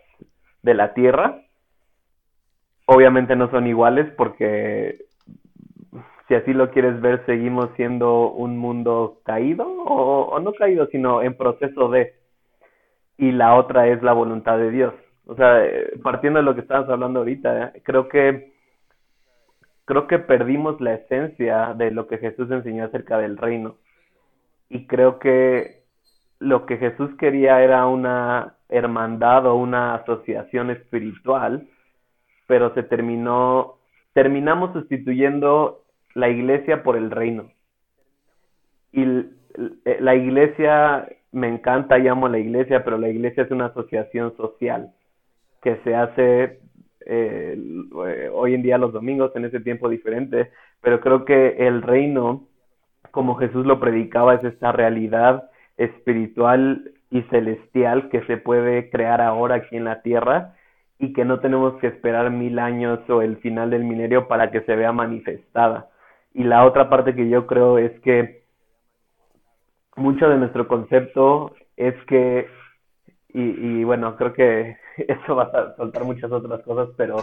de 0.62 0.74
la 0.74 0.94
tierra. 0.94 1.42
Obviamente 2.86 3.36
no 3.36 3.50
son 3.50 3.66
iguales 3.66 4.12
porque 4.16 5.06
si 6.28 6.34
así 6.34 6.52
lo 6.52 6.70
quieres 6.70 7.00
ver, 7.00 7.24
seguimos 7.26 7.70
siendo 7.76 8.30
un 8.30 8.58
mundo 8.58 9.20
caído 9.24 9.66
o, 9.66 10.38
no 10.40 10.52
caído, 10.54 10.86
sino 10.86 11.22
en 11.22 11.36
proceso 11.36 11.88
de. 11.88 12.14
Y 13.18 13.32
la 13.32 13.54
otra 13.54 13.88
es 13.88 14.02
la 14.02 14.12
voluntad 14.12 14.58
de 14.58 14.70
Dios. 14.70 14.94
O 15.26 15.36
sea, 15.36 15.62
partiendo 16.02 16.38
de 16.38 16.44
lo 16.44 16.54
que 16.54 16.62
estabas 16.62 16.88
hablando 16.88 17.20
ahorita, 17.20 17.72
creo 17.84 18.08
que 18.08 18.52
creo 19.84 20.06
que 20.06 20.18
perdimos 20.18 20.80
la 20.80 20.94
esencia 20.94 21.74
de 21.74 21.90
lo 21.90 22.06
que 22.06 22.18
Jesús 22.18 22.50
enseñó 22.50 22.84
acerca 22.84 23.18
del 23.18 23.36
reino 23.36 23.76
y 24.72 24.86
creo 24.86 25.18
que 25.18 25.82
lo 26.38 26.64
que 26.64 26.78
Jesús 26.78 27.10
quería 27.18 27.62
era 27.62 27.86
una 27.86 28.56
hermandad 28.70 29.44
o 29.44 29.54
una 29.54 29.96
asociación 29.96 30.70
espiritual, 30.70 31.68
pero 32.46 32.72
se 32.72 32.82
terminó, 32.82 33.76
terminamos 34.14 34.72
sustituyendo 34.72 35.84
la 36.14 36.30
iglesia 36.30 36.82
por 36.82 36.96
el 36.96 37.10
reino. 37.10 37.50
Y 38.92 39.04
la 40.00 40.14
iglesia, 40.14 41.06
me 41.32 41.48
encanta, 41.48 41.98
llamo 41.98 42.26
a 42.26 42.30
la 42.30 42.38
iglesia, 42.38 42.82
pero 42.82 42.96
la 42.96 43.10
iglesia 43.10 43.42
es 43.42 43.50
una 43.50 43.66
asociación 43.66 44.34
social 44.38 44.94
que 45.60 45.76
se 45.84 45.94
hace 45.94 46.60
eh, 47.04 47.58
hoy 48.32 48.54
en 48.54 48.62
día 48.62 48.78
los 48.78 48.94
domingos, 48.94 49.36
en 49.36 49.44
ese 49.44 49.60
tiempo 49.60 49.90
diferente, 49.90 50.50
pero 50.80 51.00
creo 51.00 51.26
que 51.26 51.56
el 51.58 51.82
reino 51.82 52.48
como 53.12 53.36
Jesús 53.36 53.64
lo 53.64 53.78
predicaba, 53.78 54.34
es 54.34 54.42
esta 54.42 54.72
realidad 54.72 55.50
espiritual 55.76 56.90
y 57.10 57.22
celestial 57.24 58.08
que 58.08 58.22
se 58.22 58.38
puede 58.38 58.90
crear 58.90 59.20
ahora 59.20 59.56
aquí 59.56 59.76
en 59.76 59.84
la 59.84 60.02
tierra 60.02 60.56
y 60.98 61.12
que 61.12 61.24
no 61.24 61.40
tenemos 61.40 61.74
que 61.80 61.88
esperar 61.88 62.30
mil 62.30 62.58
años 62.58 62.98
o 63.08 63.22
el 63.22 63.36
final 63.36 63.70
del 63.70 63.84
minerio 63.84 64.28
para 64.28 64.50
que 64.50 64.62
se 64.62 64.74
vea 64.74 64.92
manifestada. 64.92 65.88
Y 66.32 66.44
la 66.44 66.64
otra 66.64 66.88
parte 66.88 67.14
que 67.14 67.28
yo 67.28 67.46
creo 67.46 67.76
es 67.78 67.92
que 68.00 68.42
mucho 69.96 70.28
de 70.28 70.38
nuestro 70.38 70.66
concepto 70.66 71.54
es 71.76 71.94
que, 72.06 72.48
y, 73.28 73.42
y 73.42 73.84
bueno, 73.84 74.16
creo 74.16 74.32
que 74.32 74.76
eso 74.96 75.36
va 75.36 75.44
a 75.44 75.76
soltar 75.76 76.04
muchas 76.04 76.32
otras 76.32 76.62
cosas, 76.62 76.88
pero 76.96 77.16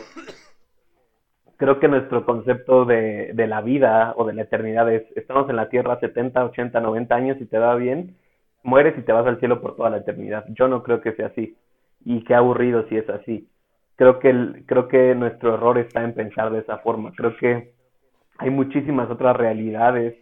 creo 1.60 1.78
que 1.80 1.90
nuestro 1.90 2.26
concepto 2.26 2.86
de, 2.86 3.34
la 3.36 3.60
vida 3.60 4.14
o 4.16 4.26
de 4.26 4.34
la 4.34 4.44
eternidad 4.44 4.90
es, 4.92 5.04
estamos 5.18 5.50
en 5.50 5.58
la 5.58 5.68
tierra 5.68 6.00
70, 6.00 6.46
80, 6.46 6.80
90 6.80 7.14
años 7.14 7.38
y 7.42 7.46
te 7.46 7.60
va 7.60 7.76
bien, 7.76 8.16
mueres 8.64 8.98
y 8.98 9.02
te 9.02 9.12
vas 9.12 9.28
al 9.28 9.40
cielo 9.40 9.62
por 9.62 9.76
toda 9.76 9.90
la 9.90 9.98
eternidad. 9.98 10.46
Yo 10.58 10.70
no 10.70 10.84
creo 10.84 11.02
que 11.02 11.12
sea 11.14 11.28
así. 11.28 11.58
Y 12.06 12.24
qué 12.24 12.34
aburrido 12.34 12.88
si 12.88 12.96
es 12.96 13.10
así. 13.10 13.50
Creo 13.98 14.20
que, 14.20 14.30
el, 14.30 14.64
creo 14.68 14.88
que 14.88 15.14
nuestro 15.16 15.56
error 15.56 15.78
está 15.78 16.02
en 16.02 16.14
pensar 16.14 16.50
de 16.50 16.60
esa 16.60 16.78
forma. 16.78 17.12
Creo 17.12 17.36
que 17.36 17.74
hay 18.38 18.50
muchísimas 18.50 19.10
otras 19.10 19.36
realidades, 19.36 20.16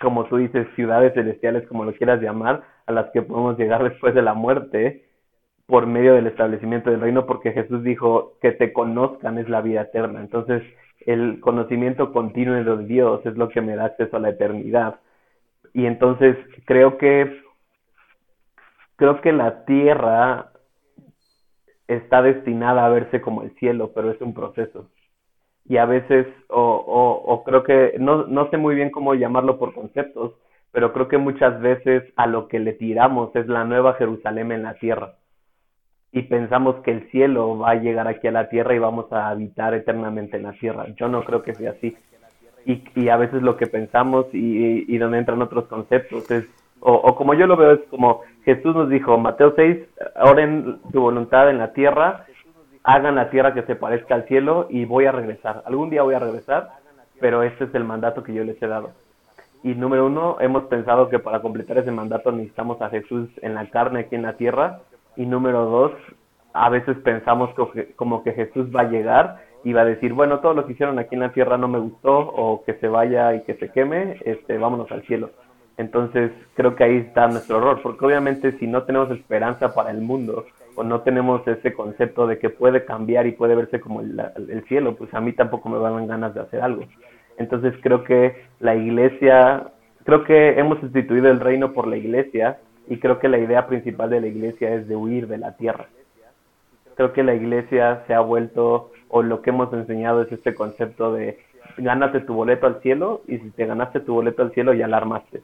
como 0.00 0.26
tú 0.26 0.36
dices, 0.36 0.68
ciudades 0.76 1.14
celestiales, 1.14 1.66
como 1.66 1.84
lo 1.84 1.92
quieras 1.94 2.22
llamar, 2.22 2.62
a 2.86 2.92
las 2.92 3.10
que 3.10 3.22
podemos 3.22 3.58
llegar 3.58 3.82
después 3.82 4.14
de 4.14 4.22
la 4.22 4.34
muerte 4.34 5.09
por 5.70 5.86
medio 5.86 6.14
del 6.14 6.26
establecimiento 6.26 6.90
del 6.90 7.00
reino, 7.00 7.24
porque 7.26 7.52
Jesús 7.52 7.82
dijo 7.84 8.34
que 8.42 8.52
te 8.52 8.72
conozcan 8.72 9.38
es 9.38 9.48
la 9.48 9.62
vida 9.62 9.82
eterna. 9.82 10.20
Entonces, 10.20 10.62
el 11.06 11.40
conocimiento 11.40 12.12
continuo 12.12 12.56
de 12.56 12.84
Dios 12.84 13.24
es 13.24 13.36
lo 13.36 13.48
que 13.48 13.60
me 13.60 13.76
da 13.76 13.86
acceso 13.86 14.16
a 14.16 14.20
la 14.20 14.30
eternidad. 14.30 15.00
Y 15.72 15.86
entonces 15.86 16.36
creo 16.66 16.98
que 16.98 17.40
creo 18.96 19.20
que 19.20 19.32
la 19.32 19.64
tierra 19.64 20.52
está 21.88 22.20
destinada 22.20 22.84
a 22.84 22.90
verse 22.90 23.20
como 23.20 23.42
el 23.42 23.52
cielo, 23.56 23.92
pero 23.94 24.10
es 24.10 24.20
un 24.20 24.34
proceso. 24.34 24.90
Y 25.64 25.76
a 25.76 25.86
veces, 25.86 26.26
o, 26.48 26.60
o, 26.60 27.44
creo 27.44 27.62
que, 27.62 27.94
no, 27.98 28.26
no 28.26 28.50
sé 28.50 28.56
muy 28.56 28.74
bien 28.74 28.90
cómo 28.90 29.14
llamarlo 29.14 29.58
por 29.58 29.72
conceptos, 29.72 30.34
pero 30.72 30.92
creo 30.92 31.08
que 31.08 31.18
muchas 31.18 31.60
veces 31.60 32.04
a 32.16 32.26
lo 32.26 32.48
que 32.48 32.58
le 32.58 32.72
tiramos 32.74 33.34
es 33.36 33.46
la 33.46 33.64
nueva 33.64 33.94
Jerusalén 33.94 34.52
en 34.52 34.64
la 34.64 34.74
tierra 34.74 35.14
y 36.12 36.22
pensamos 36.22 36.76
que 36.82 36.90
el 36.90 37.08
cielo 37.10 37.58
va 37.58 37.70
a 37.70 37.74
llegar 37.76 38.08
aquí 38.08 38.26
a 38.26 38.32
la 38.32 38.48
tierra 38.48 38.74
y 38.74 38.78
vamos 38.78 39.12
a 39.12 39.28
habitar 39.28 39.74
eternamente 39.74 40.36
en 40.36 40.44
la 40.44 40.52
tierra. 40.52 40.86
Yo 40.96 41.08
no 41.08 41.22
creo 41.24 41.42
que 41.42 41.54
sea 41.54 41.70
así. 41.72 41.96
Y, 42.66 42.82
y 42.94 43.08
a 43.08 43.16
veces 43.16 43.42
lo 43.42 43.56
que 43.56 43.66
pensamos 43.66 44.26
y, 44.32 44.84
y, 44.92 44.98
donde 44.98 45.18
entran 45.18 45.40
otros 45.40 45.66
conceptos 45.66 46.30
es, 46.30 46.46
o, 46.80 46.92
o, 46.92 47.16
como 47.16 47.34
yo 47.34 47.46
lo 47.46 47.56
veo, 47.56 47.72
es 47.72 47.80
como 47.88 48.22
Jesús 48.44 48.74
nos 48.74 48.90
dijo, 48.90 49.16
Mateo 49.18 49.54
6, 49.54 49.78
oren 50.22 50.78
su 50.92 51.00
voluntad 51.00 51.48
en 51.48 51.58
la 51.58 51.72
tierra, 51.72 52.26
hagan 52.82 53.14
la 53.14 53.30
tierra 53.30 53.54
que 53.54 53.62
se 53.62 53.76
parezca 53.76 54.14
al 54.14 54.26
cielo 54.26 54.66
y 54.68 54.84
voy 54.84 55.06
a 55.06 55.12
regresar. 55.12 55.62
Algún 55.64 55.90
día 55.90 56.02
voy 56.02 56.14
a 56.14 56.18
regresar, 56.18 56.70
pero 57.18 57.42
este 57.42 57.64
es 57.64 57.74
el 57.74 57.84
mandato 57.84 58.22
que 58.22 58.34
yo 58.34 58.44
les 58.44 58.60
he 58.60 58.66
dado. 58.66 58.90
Y 59.62 59.74
número 59.74 60.06
uno, 60.06 60.36
hemos 60.40 60.64
pensado 60.64 61.08
que 61.08 61.18
para 61.18 61.40
completar 61.40 61.78
ese 61.78 61.92
mandato 61.92 62.32
necesitamos 62.32 62.80
a 62.82 62.90
Jesús 62.90 63.28
en 63.42 63.54
la 63.54 63.68
carne 63.70 64.00
aquí 64.00 64.16
en 64.16 64.22
la 64.22 64.36
tierra 64.36 64.80
y 65.16 65.26
número 65.26 65.64
dos, 65.66 65.92
a 66.52 66.68
veces 66.68 66.96
pensamos 66.98 67.50
como 67.96 68.22
que 68.22 68.32
Jesús 68.32 68.74
va 68.74 68.82
a 68.82 68.90
llegar 68.90 69.38
y 69.62 69.72
va 69.72 69.82
a 69.82 69.86
decir, 69.86 70.12
bueno, 70.12 70.40
todo 70.40 70.54
lo 70.54 70.66
que 70.66 70.72
hicieron 70.72 70.98
aquí 70.98 71.14
en 71.14 71.20
la 71.20 71.32
tierra 71.32 71.58
no 71.58 71.68
me 71.68 71.78
gustó 71.78 72.18
o 72.18 72.64
que 72.64 72.74
se 72.74 72.88
vaya 72.88 73.34
y 73.34 73.42
que 73.42 73.54
se 73.54 73.70
queme, 73.70 74.16
este, 74.24 74.58
vámonos 74.58 74.90
al 74.90 75.02
cielo. 75.02 75.30
Entonces 75.76 76.32
creo 76.54 76.76
que 76.76 76.84
ahí 76.84 76.96
está 76.96 77.26
nuestro 77.28 77.58
error, 77.58 77.80
porque 77.82 78.04
obviamente 78.04 78.52
si 78.58 78.66
no 78.66 78.82
tenemos 78.82 79.10
esperanza 79.10 79.74
para 79.74 79.90
el 79.90 80.00
mundo 80.00 80.44
o 80.74 80.84
no 80.84 81.00
tenemos 81.00 81.46
ese 81.46 81.72
concepto 81.72 82.26
de 82.26 82.38
que 82.38 82.50
puede 82.50 82.84
cambiar 82.84 83.26
y 83.26 83.32
puede 83.32 83.54
verse 83.54 83.80
como 83.80 84.00
el, 84.00 84.20
el 84.36 84.64
cielo, 84.64 84.96
pues 84.96 85.12
a 85.14 85.20
mí 85.20 85.32
tampoco 85.32 85.68
me 85.68 85.78
van 85.78 86.06
ganas 86.06 86.34
de 86.34 86.40
hacer 86.40 86.62
algo. 86.62 86.84
Entonces 87.38 87.74
creo 87.82 88.04
que 88.04 88.44
la 88.60 88.74
iglesia, 88.74 89.68
creo 90.04 90.24
que 90.24 90.58
hemos 90.58 90.82
instituido 90.82 91.30
el 91.30 91.40
reino 91.40 91.72
por 91.72 91.86
la 91.86 91.96
iglesia 91.96 92.58
y 92.90 92.98
creo 92.98 93.20
que 93.20 93.28
la 93.28 93.38
idea 93.38 93.68
principal 93.68 94.10
de 94.10 94.20
la 94.20 94.26
iglesia 94.26 94.74
es 94.74 94.88
de 94.88 94.96
huir 94.96 95.28
de 95.28 95.38
la 95.38 95.56
tierra. 95.56 95.86
Creo 96.96 97.12
que 97.12 97.22
la 97.22 97.34
iglesia 97.34 98.02
se 98.08 98.14
ha 98.14 98.20
vuelto, 98.20 98.90
o 99.08 99.22
lo 99.22 99.42
que 99.42 99.50
hemos 99.50 99.72
enseñado 99.72 100.22
es 100.22 100.32
este 100.32 100.56
concepto 100.56 101.12
de 101.14 101.38
gánate 101.78 102.18
tu 102.18 102.34
boleto 102.34 102.66
al 102.66 102.82
cielo 102.82 103.22
y 103.28 103.38
si 103.38 103.50
te 103.50 103.64
ganaste 103.64 104.00
tu 104.00 104.14
boleto 104.14 104.42
al 104.42 104.52
cielo 104.52 104.74
ya 104.74 104.88
la 104.88 104.96
armaste. 104.96 105.40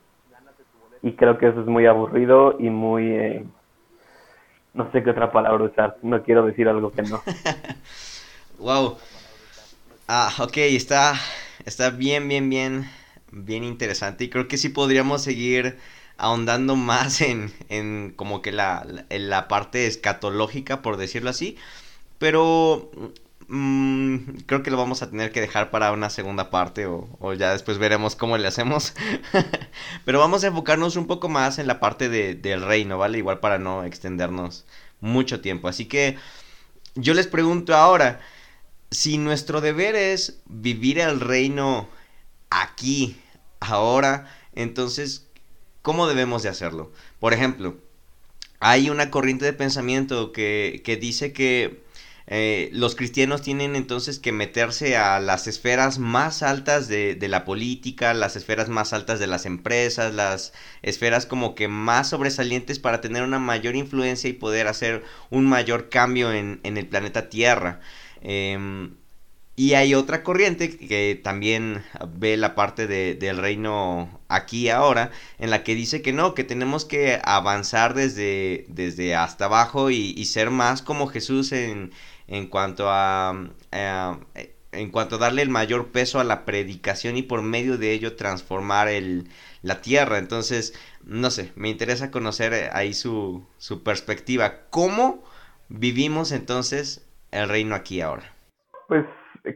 Y 1.03 1.13
creo 1.13 1.39
que 1.39 1.47
eso 1.47 1.61
es 1.61 1.67
muy 1.69 1.87
aburrido 1.87 2.57
y 2.59 2.69
muy... 2.69 3.13
Eh, 3.13 3.45
no 4.75 4.91
sé 4.91 5.05
qué 5.05 5.11
otra 5.11 5.31
palabra 5.31 5.65
usar, 5.65 5.99
no 6.03 6.25
quiero 6.25 6.45
decir 6.45 6.69
algo 6.69 6.91
que 6.91 7.03
no. 7.03 7.23
wow. 8.59 8.97
Ah, 10.09 10.31
ok, 10.41 10.57
está, 10.57 11.15
está 11.65 11.91
bien, 11.91 12.27
bien, 12.27 12.51
bien, 12.51 12.91
bien 13.31 13.63
interesante 13.63 14.25
y 14.25 14.31
creo 14.31 14.49
que 14.49 14.57
sí 14.57 14.69
podríamos 14.69 15.23
seguir 15.23 15.79
ahondando 16.19 16.77
más 16.77 17.21
en, 17.21 17.53
en 17.69 18.12
como 18.17 18.43
que 18.43 18.53
la, 18.53 18.87
en 19.11 19.31
la 19.31 19.49
parte 19.49 19.87
escatológica, 19.87 20.83
por 20.83 20.97
decirlo 20.97 21.31
así. 21.31 21.57
Pero 22.19 22.91
mm, 23.49 24.17
creo 24.47 24.62
que 24.62 24.71
lo 24.71 24.77
vamos 24.77 25.03
a 25.03 25.11
tener 25.11 25.33
que 25.33 25.41
dejar 25.41 25.71
para 25.71 25.93
una 25.93 26.11
segunda 26.11 26.51
parte 26.51 26.87
o, 26.87 27.09
o 27.21 27.35
ya 27.35 27.53
después 27.53 27.79
veremos 27.79 28.17
cómo 28.17 28.39
le 28.39 28.49
hacemos. 28.49 28.95
Pero 30.05 30.19
vamos 30.21 30.45
a 30.45 30.49
enfocarnos 30.49 30.97
un 30.97 31.07
poco 31.07 31.29
más 31.29 31.59
en 31.59 31.67
la 31.67 31.81
parte 31.81 32.09
de, 32.09 32.35
del 32.35 32.62
reino, 32.62 32.99
¿vale? 32.99 33.19
Igual 33.19 33.41
para 33.41 33.59
no 33.59 33.85
extendernos 33.85 34.67
mucho 35.01 35.41
tiempo. 35.41 35.69
Así 35.69 35.87
que 35.87 36.17
yo 36.95 37.14
les 37.14 37.27
pregunto 37.27 37.75
ahora, 37.75 38.21
si 38.91 39.19
nuestro 39.19 39.61
deber 39.61 39.95
es 39.97 40.41
vivir 40.47 40.99
el 40.99 41.21
reino 41.21 41.89
aquí, 42.51 43.21
ahora, 43.61 44.33
entonces, 44.55 45.26
¿Cómo 45.87 46.09
debemos 46.09 46.43
de 46.43 46.49
hacerlo? 46.49 46.91
Por 47.20 47.32
ejemplo, 47.32 47.76
hay 48.59 48.91
una 48.91 49.09
corriente 49.12 49.45
de 49.45 49.53
pensamiento 49.53 50.32
que, 50.32 50.99
dice 51.01 51.32
que 51.32 51.84
eh, 52.26 52.70
los 52.72 52.97
cristianos 52.97 53.41
tienen 53.41 53.76
entonces 53.76 54.18
que 54.18 54.32
meterse 54.32 54.97
a 54.97 55.20
las 55.20 55.47
esferas 55.47 56.01
más 56.01 56.43
altas 56.43 56.89
de, 56.89 57.14
de, 57.14 57.28
la 57.28 57.45
política, 57.45 58.14
las 58.14 58.34
esferas 58.34 58.68
más 58.68 58.93
altas 58.93 59.20
de 59.20 59.28
las 59.28 59.47
empresas, 59.47 60.12
las 60.12 60.53
esferas 60.82 61.24
como 61.24 61.55
que 61.55 61.68
más 61.68 62.09
sobresalientes 62.09 62.80
para 62.80 63.01
tener 63.01 63.22
una 63.22 63.39
mayor 63.39 63.76
influencia 63.76 64.28
y 64.28 64.32
poder 64.32 64.66
hacer 64.66 65.05
un 65.30 65.47
mayor 65.47 65.89
cambio 65.89 66.32
en, 66.32 66.59
en 66.64 66.78
el 66.78 66.89
planeta 66.89 67.28
Tierra. 67.28 67.78
Eh, 68.22 68.89
y 69.57 69.73
hay 69.73 69.95
otra 69.95 70.23
corriente 70.23 70.77
que 70.77 71.19
también 71.23 71.83
ve 72.19 72.37
la 72.37 72.55
parte 72.55 72.87
de, 72.87 73.15
del 73.15 73.39
reino 73.39 74.21
aquí 74.29 74.69
ahora, 74.69 75.11
en 75.39 75.49
la 75.49 75.65
que 75.65 75.75
dice 75.75 76.03
que 76.03 76.13
no, 76.13 76.35
que 76.35 76.45
tenemos 76.45 76.85
que 76.85 77.19
avanzar 77.25 77.95
desde, 77.95 78.67
desde 78.69 79.15
hasta 79.15 79.47
abajo 79.47 79.91
y, 79.91 80.25
ser 80.27 80.51
más 80.51 80.83
como 80.83 81.07
Jesús 81.07 81.53
en, 81.53 81.93
en 82.27 82.49
cuanto 82.49 82.91
a, 82.91 83.49
en 84.73 84.91
cuanto 84.91 85.17
a 85.17 85.19
darle 85.19 85.41
el 85.41 85.49
mayor 85.49 85.87
peso 85.91 86.21
a 86.21 86.25
la 86.25 86.45
predicación 86.45 87.17
y 87.17 87.23
por 87.23 87.41
medio 87.41 87.79
de 87.79 87.93
ello 87.93 88.15
transformar 88.15 88.89
el, 88.89 89.31
la 89.63 89.81
tierra. 89.81 90.19
Entonces, 90.19 90.75
no 91.03 91.31
sé, 91.31 91.53
me 91.57 91.71
interesa 91.71 92.11
conocer 92.11 92.71
ahí 92.75 92.93
su, 92.93 93.47
su 93.57 93.83
perspectiva. 93.83 94.67
¿Cómo 94.69 95.25
vivimos 95.71 96.33
entonces 96.33 97.07
el 97.31 97.49
reino 97.49 97.75
aquí 97.75 98.03
ahora? 98.03 98.35
Pues 98.89 99.07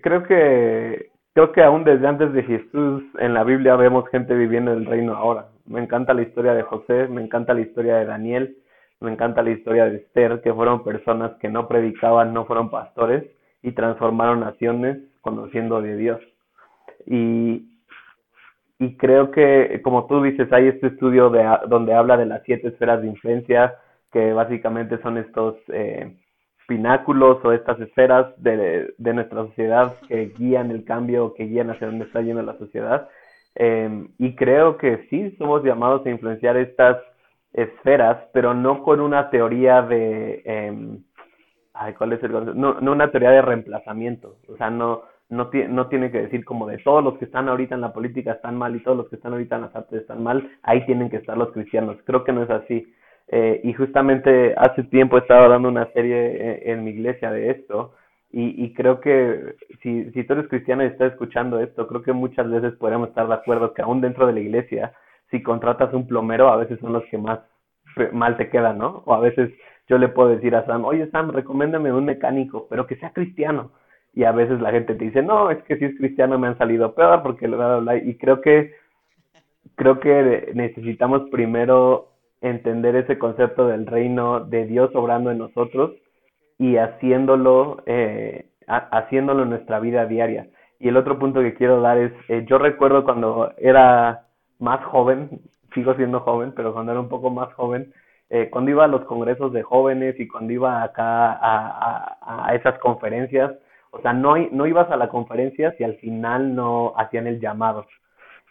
creo 0.03 0.23
que 0.23 1.11
creo 1.35 1.53
que 1.53 1.63
aún 1.63 1.85
desde 1.85 2.07
antes 2.07 2.33
de 2.33 2.43
Jesús 2.43 3.03
en 3.19 3.35
la 3.35 3.45
Biblia 3.45 3.77
vemos 3.77 4.09
gente 4.09 4.35
viviendo 4.35 4.73
el 4.73 4.87
reino 4.87 5.15
ahora. 5.15 5.49
Me 5.67 5.81
encanta 5.81 6.15
la 6.15 6.23
historia 6.23 6.55
de 6.55 6.63
José, 6.63 7.09
me 7.09 7.23
encanta 7.23 7.55
la 7.55 7.61
historia 7.61 7.97
de 7.97 8.07
Daniel, 8.07 8.57
me 9.01 9.13
encanta 9.13 9.43
la 9.43 9.51
historia 9.51 9.87
de 9.87 9.97
Esther, 9.99 10.41
que 10.43 10.53
fueron 10.53 10.85
personas 10.85 11.33
que 11.41 11.49
no 11.49 11.69
predicaban, 11.69 12.35
no 12.35 12.45
fueron 12.45 12.71
pastores 12.71 13.25
y 13.63 13.73
transformaron 13.73 14.41
naciones 14.41 14.99
conociendo 15.21 15.81
de 15.81 15.97
Dios. 15.97 16.21
Y, 17.07 17.71
y 18.79 18.97
creo 18.97 19.31
que, 19.31 19.81
como 19.83 20.07
tú 20.07 20.23
dices, 20.23 20.53
hay 20.53 20.69
este 20.69 20.89
estudio 20.89 21.31
de, 21.31 21.49
donde 21.69 21.95
habla 21.95 22.17
de 22.17 22.27
las 22.27 22.43
siete 22.45 22.69
esferas 22.69 23.01
de 23.01 23.09
influencia, 23.09 23.75
que 24.13 24.33
básicamente 24.33 25.01
son 25.03 25.19
estos 25.19 25.57
eh, 25.69 26.17
pináculos 26.71 27.45
o 27.45 27.51
estas 27.51 27.81
esferas 27.81 28.33
de, 28.37 28.95
nuestra 28.99 29.45
sociedad 29.47 29.97
que 30.07 30.27
guían 30.39 30.71
el 30.71 30.85
cambio, 30.85 31.35
que 31.35 31.47
guían 31.47 31.69
hacia 31.69 31.89
donde 31.89 32.05
está 32.05 32.21
yendo 32.21 32.43
la 32.43 32.57
sociedad. 32.59 33.09
Em, 33.57 34.11
y 34.19 34.37
creo 34.37 34.77
que 34.77 35.09
sí 35.11 35.35
somos 35.37 35.65
llamados 35.65 36.07
a 36.07 36.11
influenciar 36.11 36.57
estas 36.57 36.99
esferas, 37.53 38.19
pero 38.33 38.55
no 38.55 38.85
con 38.85 39.01
una 39.01 39.31
teoría 39.31 39.83
de... 39.83 40.43
Eh, 40.45 40.99
ay, 41.75 41.95
¿cuál 41.95 42.13
es 42.13 42.23
el 42.23 42.31
no, 42.33 42.75
no 42.81 42.93
una 42.93 43.11
teoría 43.11 43.33
de 43.33 43.43
reemplazamiento. 43.43 44.37
O 44.49 44.57
sea, 44.57 44.71
no, 44.71 45.03
no, 45.29 45.51
no 45.71 45.89
tiene 45.89 46.13
que 46.13 46.23
decir 46.23 46.45
como 46.45 46.69
de 46.69 46.79
todos 46.79 47.03
los 47.03 47.19
que 47.19 47.25
están 47.25 47.49
ahorita 47.49 47.75
en 47.75 47.81
la 47.81 47.93
política 47.93 48.35
están 48.35 48.57
mal 48.57 48.77
y 48.77 48.81
todos 48.85 48.97
los 48.97 49.09
que 49.09 49.17
están 49.17 49.33
ahorita 49.33 49.57
en 49.57 49.63
las 49.63 49.75
artes 49.75 50.03
están 50.03 50.23
mal, 50.23 50.49
ahí 50.63 50.87
tienen 50.87 51.11
que 51.11 51.17
estar 51.17 51.37
los 51.37 51.51
cristianos. 51.51 51.97
Creo 52.05 52.23
que 52.23 52.33
no 52.33 52.45
es 52.45 52.51
así. 52.51 52.87
Eh, 53.33 53.61
y 53.63 53.73
justamente 53.75 54.55
hace 54.57 54.83
tiempo 54.85 55.17
estaba 55.17 55.49
dando 55.49 55.69
una 55.69 55.87
serie 55.93 56.71
en, 56.71 56.85
mi 56.85 56.91
iglesia 56.91 57.31
de 57.31 57.51
esto. 57.51 57.95
Y, 58.33 58.65
y 58.65 58.75
creo 58.75 59.01
que 59.01 59.55
si, 59.83 60.11
si 60.13 60.25
tú 60.25 60.33
eres 60.35 60.49
cristiano 60.49 60.83
y 60.83 60.89
estás 60.89 61.13
escuchando 61.13 61.61
esto, 61.61 61.87
creo 61.87 62.03
que 62.03 62.13
muchas 62.13 62.51
veces 62.51 62.75
podríamos 62.75 63.09
estar 63.09 63.29
de 63.29 63.35
acuerdo 63.35 63.73
que 63.75 63.83
aún 63.83 64.01
dentro 64.01 64.27
de 64.27 64.33
la 64.33 64.41
iglesia, 64.41 64.93
si 65.31 65.43
contratas 65.43 65.93
un 65.95 66.07
plomero, 66.07 66.49
a 66.49 66.57
veces 66.57 66.79
son 66.81 66.93
los 66.93 67.05
que 67.05 67.19
más 67.19 67.41
mal 68.13 68.37
te 68.37 68.51
quedan, 68.51 68.79
¿no? 68.79 69.03
O 69.07 69.15
a 69.15 69.21
veces 69.21 69.51
yo 69.89 69.99
le 69.99 70.09
puedo 70.09 70.29
decir 70.29 70.55
a 70.55 70.65
Sam, 70.67 70.85
oye 70.85 71.11
Sam, 71.11 71.31
recomiéndame 71.31 71.93
un 71.93 72.05
mecánico, 72.05 72.67
pero 72.71 72.87
que 72.87 72.97
sea 72.97 73.13
cristiano. 73.13 73.73
Y 74.15 74.25
a 74.25 74.33
veces 74.33 74.61
la 74.61 74.71
gente 74.73 74.95
te 74.95 75.05
dice, 75.05 75.23
no, 75.23 75.51
es 75.51 75.63
que 75.65 75.77
si 75.77 75.85
es 75.85 75.97
cristiano 75.97 76.39
me 76.39 76.49
han 76.49 76.59
salido 76.59 76.95
peor 76.95 77.23
porque 77.23 77.47
bla, 77.47 77.57
bla, 77.57 77.77
bla. 77.79 77.97
Y 77.97 78.17
creo 78.17 78.41
que, 78.41 78.75
creo 79.77 80.01
que 80.01 80.51
necesitamos 80.55 81.29
primero 81.31 82.10
entender 82.41 82.97
ese 82.97 83.19
concepto 83.19 83.67
del 83.67 83.87
reino 83.87 84.41
de 84.41 84.67
Dios 84.67 84.91
obrando 84.95 85.31
en 85.31 85.39
nosotros 85.39 85.93
y 86.59 86.77
haciéndolo, 86.77 87.83
eh, 87.87 88.47
haciéndolo 88.67 89.43
en 89.45 89.51
nuestra 89.51 89.81
vida 89.81 90.07
diaria. 90.07 90.49
Y 90.79 90.89
el 90.89 90.97
otro 90.97 91.19
punto 91.19 91.41
que 91.41 91.55
quiero 91.55 91.81
dar 91.81 91.99
es, 91.99 92.13
eh, 92.29 92.45
yo 92.49 92.59
recuerdo 92.59 93.05
cuando 93.05 93.53
era 93.59 94.27
más 94.59 94.85
joven, 94.87 95.41
sigo 95.75 95.95
siendo 95.95 96.21
joven, 96.21 96.53
pero 96.55 96.73
cuando 96.73 96.93
era 96.93 97.01
un 97.01 97.09
poco 97.09 97.31
más 97.31 97.53
joven, 97.55 97.93
eh, 98.31 98.49
cuando 98.51 98.71
iba 98.71 98.85
a 98.85 98.89
los 98.89 99.05
congresos 99.05 99.53
de 99.53 99.63
jóvenes 99.63 100.19
y 100.19 100.29
cuando 100.29 100.53
iba 100.53 100.83
acá 100.83 101.33
a, 101.33 102.17
a, 102.21 102.49
a 102.49 102.55
esas 102.55 102.79
conferencias, 102.79 103.53
o 103.91 104.01
sea, 104.01 104.13
no, 104.13 104.37
no 104.53 104.67
ibas 104.67 104.91
a 104.91 104.97
la 104.97 105.09
conferencia 105.09 105.73
si 105.77 105.85
al 105.85 105.97
final 105.97 106.55
no 106.55 106.95
hacían 106.97 107.27
el 107.27 107.41
llamado 107.41 107.87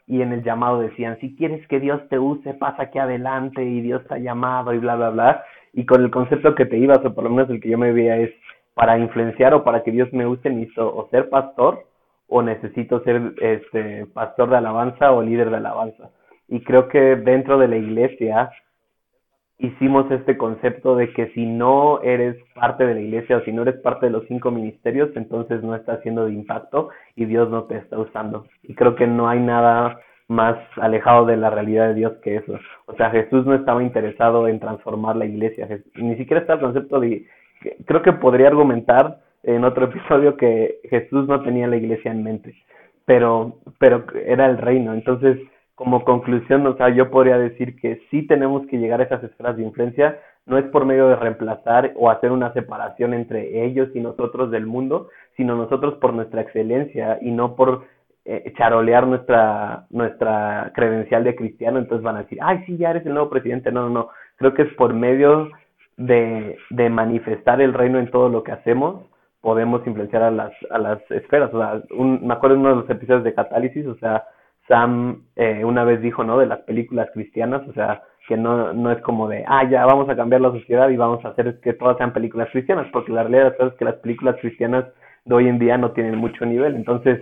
y 0.10 0.24
en 0.24 0.34
el 0.34 0.44
llamado 0.44 0.80
decían, 0.80 1.20
si 1.22 1.36
quieres 1.36 1.66
que 1.68 1.80
Dios 1.80 2.02
te 2.10 2.18
use, 2.18 2.56
pasa 2.56 2.84
aquí 2.84 2.98
adelante 2.98 3.64
y 3.64 3.80
Dios 3.82 4.04
te 4.08 4.16
ha 4.16 4.18
llamado 4.18 4.74
y 4.74 4.80
bla, 4.80 4.96
bla, 4.96 5.12
bla. 5.12 5.44
Y 5.72 5.86
con 5.86 6.04
el 6.04 6.10
concepto 6.10 6.56
que 6.56 6.66
te 6.66 6.80
ibas, 6.80 7.06
o 7.06 7.14
por 7.14 7.26
lo 7.26 7.30
menos 7.30 7.48
el 7.52 7.62
que 7.62 7.70
yo 7.70 7.78
me 7.78 7.94
veía 7.94 8.18
es, 8.18 8.32
para 8.74 8.98
influenciar 8.98 9.54
o 9.54 9.64
para 9.64 9.84
que 9.84 9.92
Dios 9.92 10.12
me 10.12 10.26
use, 10.26 10.50
necesito 10.50 10.96
o 10.96 11.08
ser 11.10 11.30
pastor 11.30 11.86
o 12.28 12.42
necesito 12.42 13.04
ser 13.04 13.34
este 13.40 14.08
pastor 14.08 14.50
de 14.50 14.58
alabanza 14.58 15.12
o 15.12 15.22
líder 15.22 15.52
de 15.52 15.58
alabanza. 15.58 16.10
Y 16.48 16.62
creo 16.62 16.88
que 16.88 17.16
dentro 17.16 17.60
de 17.60 17.68
la 17.68 17.78
iglesia 17.78 18.50
hicimos 19.60 20.10
este 20.10 20.38
concepto 20.38 20.96
de 20.96 21.12
que 21.14 21.28
si 21.34 21.46
no 21.46 22.02
eres 22.02 22.38
parte 22.56 22.86
de 22.86 22.96
la 22.96 23.02
iglesia 23.02 23.38
o 23.38 23.42
si 23.42 23.52
no 23.52 23.64
eres 23.64 23.76
parte 23.82 24.06
de 24.06 24.12
los 24.12 24.26
cinco 24.28 24.52
ministerios, 24.52 25.10
entonces 25.16 25.62
no 25.62 25.76
estás 25.76 26.02
siendo 26.02 26.26
de 26.26 26.34
impacto 26.34 26.90
y 27.16 27.26
Dios 27.26 27.50
no 27.50 27.66
te 27.66 27.78
está 27.78 28.00
usando. 28.00 28.46
Y 28.64 28.74
creo 28.74 28.96
que 28.96 29.06
no 29.06 29.28
hay 29.28 29.40
nada 29.40 30.00
más 30.30 30.58
alejado 30.78 31.26
de 31.26 31.36
la 31.36 31.50
realidad 31.50 31.90
de 31.90 31.96
Dios 31.96 32.14
que 32.24 32.38
eso. 32.38 32.58
O 32.86 32.94
sea, 32.96 33.10
Jesús 33.10 33.46
no 33.46 33.54
estaba 33.54 33.84
interesado 33.84 34.48
en 34.48 34.60
transformar 34.60 35.18
la 35.18 35.26
iglesia, 35.26 35.68
ni 35.96 36.16
siquiera 36.16 36.42
está 36.42 36.54
el 36.54 36.62
concepto 36.62 37.00
de... 37.00 37.26
Creo 37.86 38.02
que 38.02 38.14
podría 38.14 38.48
argumentar 38.48 39.20
en 39.44 39.66
otro 39.66 39.86
episodio 39.92 40.38
que 40.38 40.80
Jesús 40.90 41.28
no 41.28 41.42
tenía 41.42 41.68
la 41.68 41.78
iglesia 41.78 42.12
en 42.12 42.24
mente, 42.24 42.56
pero, 43.06 43.58
pero 43.78 44.06
era 44.26 44.46
el 44.46 44.58
reino. 44.58 44.94
Entonces, 44.94 45.38
como 45.80 46.04
conclusión, 46.04 46.68
o 46.68 46.76
sea, 46.76 46.90
yo 46.90 47.10
podría 47.10 47.38
decir 47.38 47.80
que 47.80 48.02
sí 48.12 48.28
tenemos 48.28 48.68
que 48.68 48.80
llegar 48.80 49.00
a 49.00 49.06
esas 49.06 49.24
esferas 49.24 49.56
de 49.56 49.64
influencia, 49.64 50.20
no 50.46 50.58
es 50.58 50.66
por 50.66 50.84
medio 50.84 51.08
de 51.08 51.16
reemplazar 51.16 51.94
o 51.96 52.10
hacer 52.10 52.34
una 52.34 52.52
separación 52.52 53.14
entre 53.14 53.64
ellos 53.64 53.88
y 53.96 54.02
nosotros 54.02 54.52
del 54.52 54.66
mundo, 54.66 55.08
sino 55.38 55.56
nosotros 55.56 55.94
por 56.02 56.14
nuestra 56.14 56.42
excelencia 56.42 57.18
y 57.22 57.32
no 57.32 57.56
por 57.56 57.86
eh, 58.26 58.52
charolear 58.58 59.08
nuestra, 59.08 59.86
nuestra 59.90 60.74
credencial 60.76 61.24
de 61.24 61.38
cristiano, 61.38 61.80
entonces 61.80 62.04
van 62.04 62.18
a 62.18 62.24
decir, 62.24 62.40
ay, 62.42 62.62
sí, 62.66 62.76
ya 62.76 62.90
eres 62.90 63.06
el 63.06 63.14
nuevo 63.14 63.30
presidente. 63.30 63.72
No, 63.72 63.84
no, 63.84 63.90
no, 63.90 64.10
creo 64.36 64.54
que 64.54 64.64
es 64.64 64.74
por 64.74 64.94
medio 64.94 65.50
de, 65.96 66.58
de 66.72 66.90
manifestar 66.90 67.62
el 67.62 67.74
reino 67.74 68.00
en 68.00 68.12
todo 68.12 68.28
lo 68.28 68.44
que 68.44 68.52
hacemos, 68.52 69.06
podemos 69.40 69.88
influenciar 69.88 70.24
a 70.24 70.32
las, 70.32 70.52
a 70.72 70.78
las 70.78 71.00
esferas. 71.10 71.54
O 71.54 71.58
sea, 71.58 71.82
un, 71.98 72.28
me 72.28 72.34
acuerdo 72.34 72.58
de 72.58 72.62
uno 72.64 72.70
de 72.72 72.82
los 72.82 72.90
episodios 72.90 73.24
de 73.24 73.34
Catálisis, 73.34 73.88
o 73.88 73.96
sea, 73.96 74.26
Sam 74.70 75.24
eh, 75.36 75.66
una 75.66 75.84
vez 75.84 76.02
dijo, 76.02 76.24
¿no? 76.24 76.38
De 76.38 76.46
las 76.46 76.60
películas 76.60 77.10
cristianas, 77.14 77.68
o 77.68 77.74
sea, 77.74 78.04
que 78.28 78.38
no, 78.38 78.72
no 78.74 78.92
es 78.92 79.02
como 79.02 79.28
de, 79.28 79.44
ah, 79.48 79.68
ya 79.68 79.86
vamos 79.86 80.08
a 80.08 80.16
cambiar 80.16 80.42
la 80.42 80.52
sociedad 80.52 80.88
y 80.90 80.98
vamos 80.98 81.26
a 81.26 81.30
hacer 81.30 81.60
que 81.62 81.74
todas 81.74 81.98
sean 81.98 82.14
películas 82.14 82.48
cristianas, 82.52 82.88
porque 82.94 83.12
la 83.12 83.24
realidad 83.24 83.56
es 83.60 83.74
que 83.74 83.86
las 83.86 83.96
películas 83.96 84.38
cristianas 84.40 84.86
de 85.26 85.36
hoy 85.36 85.48
en 85.48 85.58
día 85.58 85.78
no 85.78 85.92
tienen 85.92 86.16
mucho 86.16 86.46
nivel. 86.46 86.76
Entonces, 86.76 87.20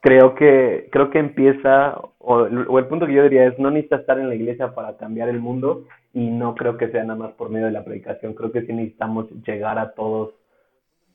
creo 0.00 0.34
que, 0.34 0.88
creo 0.90 1.10
que 1.10 1.18
empieza, 1.18 2.00
o, 2.18 2.36
o 2.68 2.78
el 2.78 2.86
punto 2.86 3.06
que 3.06 3.12
yo 3.12 3.22
diría 3.22 3.46
es, 3.46 3.58
no 3.58 3.70
necesitas 3.70 4.00
estar 4.00 4.18
en 4.18 4.30
la 4.30 4.34
iglesia 4.34 4.74
para 4.74 4.96
cambiar 4.96 5.28
el 5.28 5.40
mundo 5.40 5.84
y 6.14 6.30
no 6.30 6.54
creo 6.54 6.78
que 6.78 6.88
sea 6.88 7.04
nada 7.04 7.18
más 7.18 7.32
por 7.32 7.50
medio 7.50 7.66
de 7.66 7.72
la 7.72 7.84
predicación, 7.84 8.32
creo 8.32 8.50
que 8.50 8.62
sí 8.62 8.72
necesitamos 8.72 9.30
llegar 9.46 9.78
a 9.78 9.92
todos, 9.92 10.30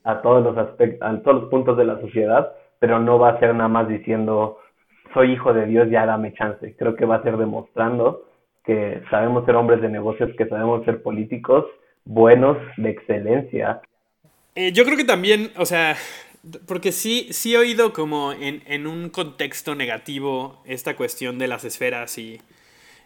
a 0.04 0.22
todos 0.22 0.44
los 0.44 0.56
aspectos, 0.56 1.06
a 1.06 1.20
todos 1.22 1.42
los 1.42 1.50
puntos 1.50 1.76
de 1.76 1.84
la 1.84 2.00
sociedad, 2.00 2.52
pero 2.78 3.00
no 3.00 3.18
va 3.18 3.30
a 3.30 3.40
ser 3.40 3.54
nada 3.54 3.68
más 3.68 3.88
diciendo, 3.88 4.58
soy 5.14 5.32
hijo 5.32 5.52
de 5.52 5.66
Dios, 5.66 5.88
ya 5.90 6.06
dame 6.06 6.34
chance. 6.34 6.74
Creo 6.76 6.96
que 6.96 7.04
va 7.04 7.16
a 7.16 7.22
ser 7.22 7.36
demostrando 7.36 8.24
que 8.64 9.02
sabemos 9.10 9.44
ser 9.46 9.54
hombres 9.54 9.80
de 9.80 9.88
negocios, 9.88 10.30
que 10.36 10.46
sabemos 10.46 10.84
ser 10.84 11.02
políticos 11.02 11.64
buenos, 12.04 12.56
de 12.76 12.90
excelencia. 12.90 13.80
Eh, 14.54 14.72
yo 14.72 14.84
creo 14.84 14.96
que 14.96 15.04
también, 15.04 15.50
o 15.56 15.66
sea, 15.66 15.96
porque 16.66 16.92
sí, 16.92 17.28
sí 17.30 17.54
he 17.54 17.58
oído 17.58 17.92
como 17.92 18.32
en, 18.32 18.62
en 18.66 18.86
un 18.86 19.10
contexto 19.10 19.74
negativo 19.74 20.62
esta 20.64 20.96
cuestión 20.96 21.38
de 21.38 21.48
las 21.48 21.64
esferas 21.64 22.16
y, 22.18 22.40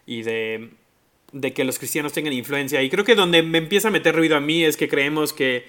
y 0.05 0.23
de, 0.23 0.69
de, 1.33 1.53
que 1.53 1.63
los 1.63 1.77
cristianos 1.77 2.13
tengan 2.13 2.33
influencia. 2.33 2.81
Y 2.81 2.89
creo 2.89 3.03
que 3.03 3.15
donde 3.15 3.43
me 3.43 3.57
empieza 3.57 3.89
a 3.89 3.91
meter 3.91 4.15
ruido 4.15 4.37
a 4.37 4.39
mí 4.39 4.63
es 4.63 4.77
que 4.77 4.87
creemos 4.87 5.33
que, 5.33 5.65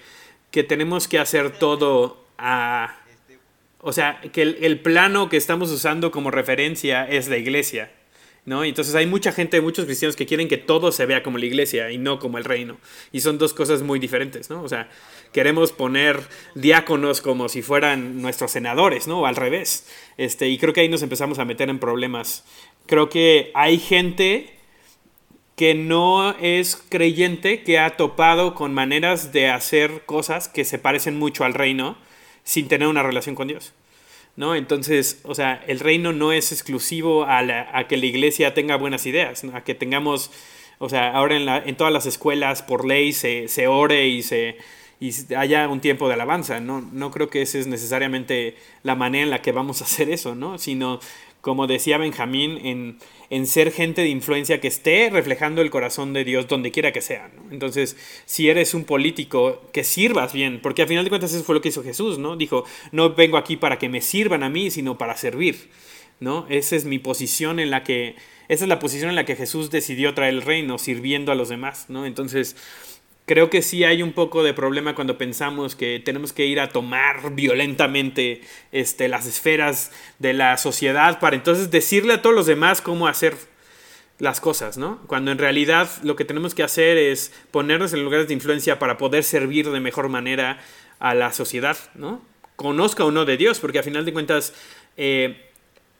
que 0.51 0.63
tenemos 0.63 1.07
que 1.07 1.19
hacer 1.19 1.51
todo 1.51 2.23
a... 2.37 2.99
O 3.85 3.91
sea, 3.91 4.21
que 4.31 4.41
el, 4.41 4.79
plano 4.79 5.27
que 5.27 5.35
estamos 5.35 5.69
usando 5.69 6.09
como 6.09 6.31
referencia 6.31 7.03
es 7.05 7.27
la 7.27 7.37
iglesia. 7.37 7.91
¿no? 8.45 8.63
entonces 8.65 8.95
hay 8.95 9.05
mucha 9.05 9.31
gente, 9.31 9.61
muchos 9.61 9.85
cristianos 9.85 10.17
que 10.17 10.25
quieren 10.25 10.49
que 10.49 10.57
todo 10.57 10.91
se 10.91 11.05
vea 11.05 11.23
como 11.23 11.37
la 11.37 11.45
iglesia 11.45 11.91
y 11.91 11.97
no 11.97 12.17
como 12.17 12.37
el 12.37 12.45
reino. 12.45 12.77
Y 13.11 13.19
son 13.19 13.37
dos 13.37 13.53
cosas 13.53 13.81
muy 13.81 13.99
diferentes, 13.99 14.49
¿no? 14.49 14.63
O 14.63 14.69
sea, 14.69 14.89
queremos 15.33 15.73
poner 15.73 16.21
diáconos 16.55 17.19
como 17.19 17.49
si 17.49 17.61
fueran 17.61 18.21
nuestros 18.21 18.51
senadores, 18.51 19.05
¿no? 19.05 19.21
O 19.21 19.25
al 19.25 19.35
revés. 19.35 19.89
Este, 20.17 20.47
y 20.47 20.57
creo 20.57 20.73
que 20.73 20.79
ahí 20.79 20.89
nos 20.89 21.03
empezamos 21.03 21.39
a 21.39 21.45
meter 21.45 21.69
en 21.69 21.79
problemas. 21.79 22.45
Creo 22.85 23.09
que 23.09 23.51
hay 23.53 23.79
gente 23.79 24.53
que 25.57 25.75
no 25.75 26.37
es 26.39 26.81
creyente, 26.87 27.63
que 27.63 27.79
ha 27.79 27.97
topado 27.97 28.55
con 28.55 28.73
maneras 28.73 29.33
de 29.33 29.49
hacer 29.49 30.03
cosas 30.05 30.47
que 30.47 30.63
se 30.63 30.79
parecen 30.79 31.19
mucho 31.19 31.43
al 31.43 31.53
reino 31.53 31.97
sin 32.43 32.67
tener 32.67 32.87
una 32.87 33.03
relación 33.03 33.35
con 33.35 33.47
Dios. 33.47 33.73
¿no? 34.35 34.55
Entonces, 34.55 35.19
o 35.23 35.35
sea, 35.35 35.63
el 35.67 35.79
reino 35.79 36.13
no 36.13 36.31
es 36.31 36.51
exclusivo 36.51 37.25
a, 37.25 37.43
que 37.87 37.97
la 37.97 38.05
iglesia 38.05 38.53
tenga 38.53 38.77
buenas 38.77 39.05
ideas, 39.05 39.43
a 39.53 39.63
que 39.63 39.75
tengamos, 39.75 40.31
o 40.79 40.89
sea, 40.89 41.11
ahora 41.11 41.63
en, 41.65 41.75
todas 41.75 41.93
las 41.93 42.05
escuelas 42.05 42.63
por 42.63 42.85
ley 42.85 43.13
se, 43.13 43.67
ore 43.67 44.07
y 44.07 44.23
se 44.23 44.57
haya 45.37 45.67
un 45.67 45.81
tiempo 45.81 46.07
de 46.07 46.15
alabanza, 46.15 46.59
¿no? 46.59 46.81
No 46.81 47.11
creo 47.11 47.29
que 47.29 47.41
esa 47.41 47.59
es 47.59 47.67
necesariamente 47.67 48.55
la 48.83 48.95
manera 48.95 49.23
en 49.23 49.29
la 49.29 49.41
que 49.41 49.51
vamos 49.51 49.81
a 49.81 49.85
hacer 49.85 50.09
eso, 50.09 50.33
¿no? 50.33 50.57
Sino, 50.57 50.99
como 51.43 51.67
decía 51.67 51.97
Benjamín, 51.97 52.57
en, 52.63 52.99
en 53.29 53.47
ser 53.47 53.73
gente 53.73 53.99
de 53.99 54.07
influencia 54.07 54.61
que 54.61 54.69
esté 54.69 55.09
reflejando 55.09 55.61
el 55.61 55.69
corazón 55.71 56.13
de 56.13 56.23
Dios 56.23 56.47
donde 56.47 56.71
quiera 56.71 56.93
que 56.93 57.01
sea. 57.01 57.31
Entonces, 57.51 57.97
si 58.25 58.47
eres 58.47 58.73
un 58.73 58.85
político, 58.85 59.61
que 59.73 59.83
sirvas 59.83 60.31
bien, 60.31 60.61
porque 60.63 60.83
al 60.83 60.87
final 60.87 61.03
de 61.03 61.09
cuentas 61.09 61.33
eso 61.33 61.43
fue 61.43 61.53
lo 61.53 61.59
que 61.59 61.67
hizo 61.67 61.83
Jesús, 61.83 62.17
¿no? 62.17 62.37
Dijo, 62.37 62.63
no 62.93 63.13
vengo 63.13 63.35
aquí 63.35 63.57
para 63.57 63.77
que 63.77 63.89
me 63.89 63.99
sirvan 63.99 64.41
a 64.41 64.49
mí, 64.49 64.71
sino 64.71 64.97
para 64.97 65.17
servir, 65.17 65.69
¿no? 66.21 66.45
Esa 66.47 66.77
es 66.77 66.85
mi 66.85 66.97
posición 66.97 67.59
en 67.59 67.71
la 67.71 67.83
que, 67.83 68.15
esa 68.47 68.63
es 68.63 68.69
la 68.69 68.79
posición 68.79 69.09
en 69.09 69.17
la 69.17 69.25
que 69.25 69.35
Jesús 69.35 69.69
decidió 69.69 70.13
traer 70.13 70.35
el 70.35 70.43
reino, 70.43 70.77
sirviendo 70.77 71.33
a 71.33 71.35
los 71.35 71.49
demás, 71.49 71.87
¿no? 71.89 72.05
Entonces, 72.05 72.55
creo 73.25 73.49
que 73.49 73.61
sí 73.61 73.83
hay 73.83 74.03
un 74.03 74.13
poco 74.13 74.43
de 74.43 74.53
problema 74.53 74.95
cuando 74.95 75.17
pensamos 75.17 75.75
que 75.75 76.01
tenemos 76.03 76.33
que 76.33 76.45
ir 76.45 76.59
a 76.59 76.69
tomar 76.69 77.33
violentamente 77.35 78.41
este, 78.71 79.07
las 79.07 79.25
esferas 79.25 79.91
de 80.19 80.33
la 80.33 80.57
sociedad 80.57 81.19
para 81.19 81.35
entonces 81.35 81.71
decirle 81.71 82.13
a 82.13 82.21
todos 82.21 82.35
los 82.35 82.45
demás 82.45 82.81
cómo 82.81 83.07
hacer 83.07 83.35
las 84.19 84.39
cosas, 84.39 84.77
¿no? 84.77 85.01
Cuando 85.07 85.31
en 85.31 85.37
realidad 85.37 85.89
lo 86.03 86.15
que 86.15 86.25
tenemos 86.25 86.53
que 86.53 86.63
hacer 86.63 86.97
es 86.97 87.33
ponernos 87.51 87.93
en 87.93 88.03
lugares 88.03 88.27
de 88.27 88.33
influencia 88.33 88.79
para 88.79 88.97
poder 88.97 89.23
servir 89.23 89.69
de 89.69 89.79
mejor 89.79 90.09
manera 90.09 90.59
a 90.99 91.13
la 91.13 91.33
sociedad, 91.33 91.77
¿no? 91.95 92.21
Conozca 92.55 93.03
o 93.03 93.11
no 93.11 93.25
de 93.25 93.37
Dios, 93.37 93.59
porque 93.59 93.79
a 93.79 93.83
final 93.83 94.05
de 94.05 94.13
cuentas 94.13 94.53
eh, 94.95 95.49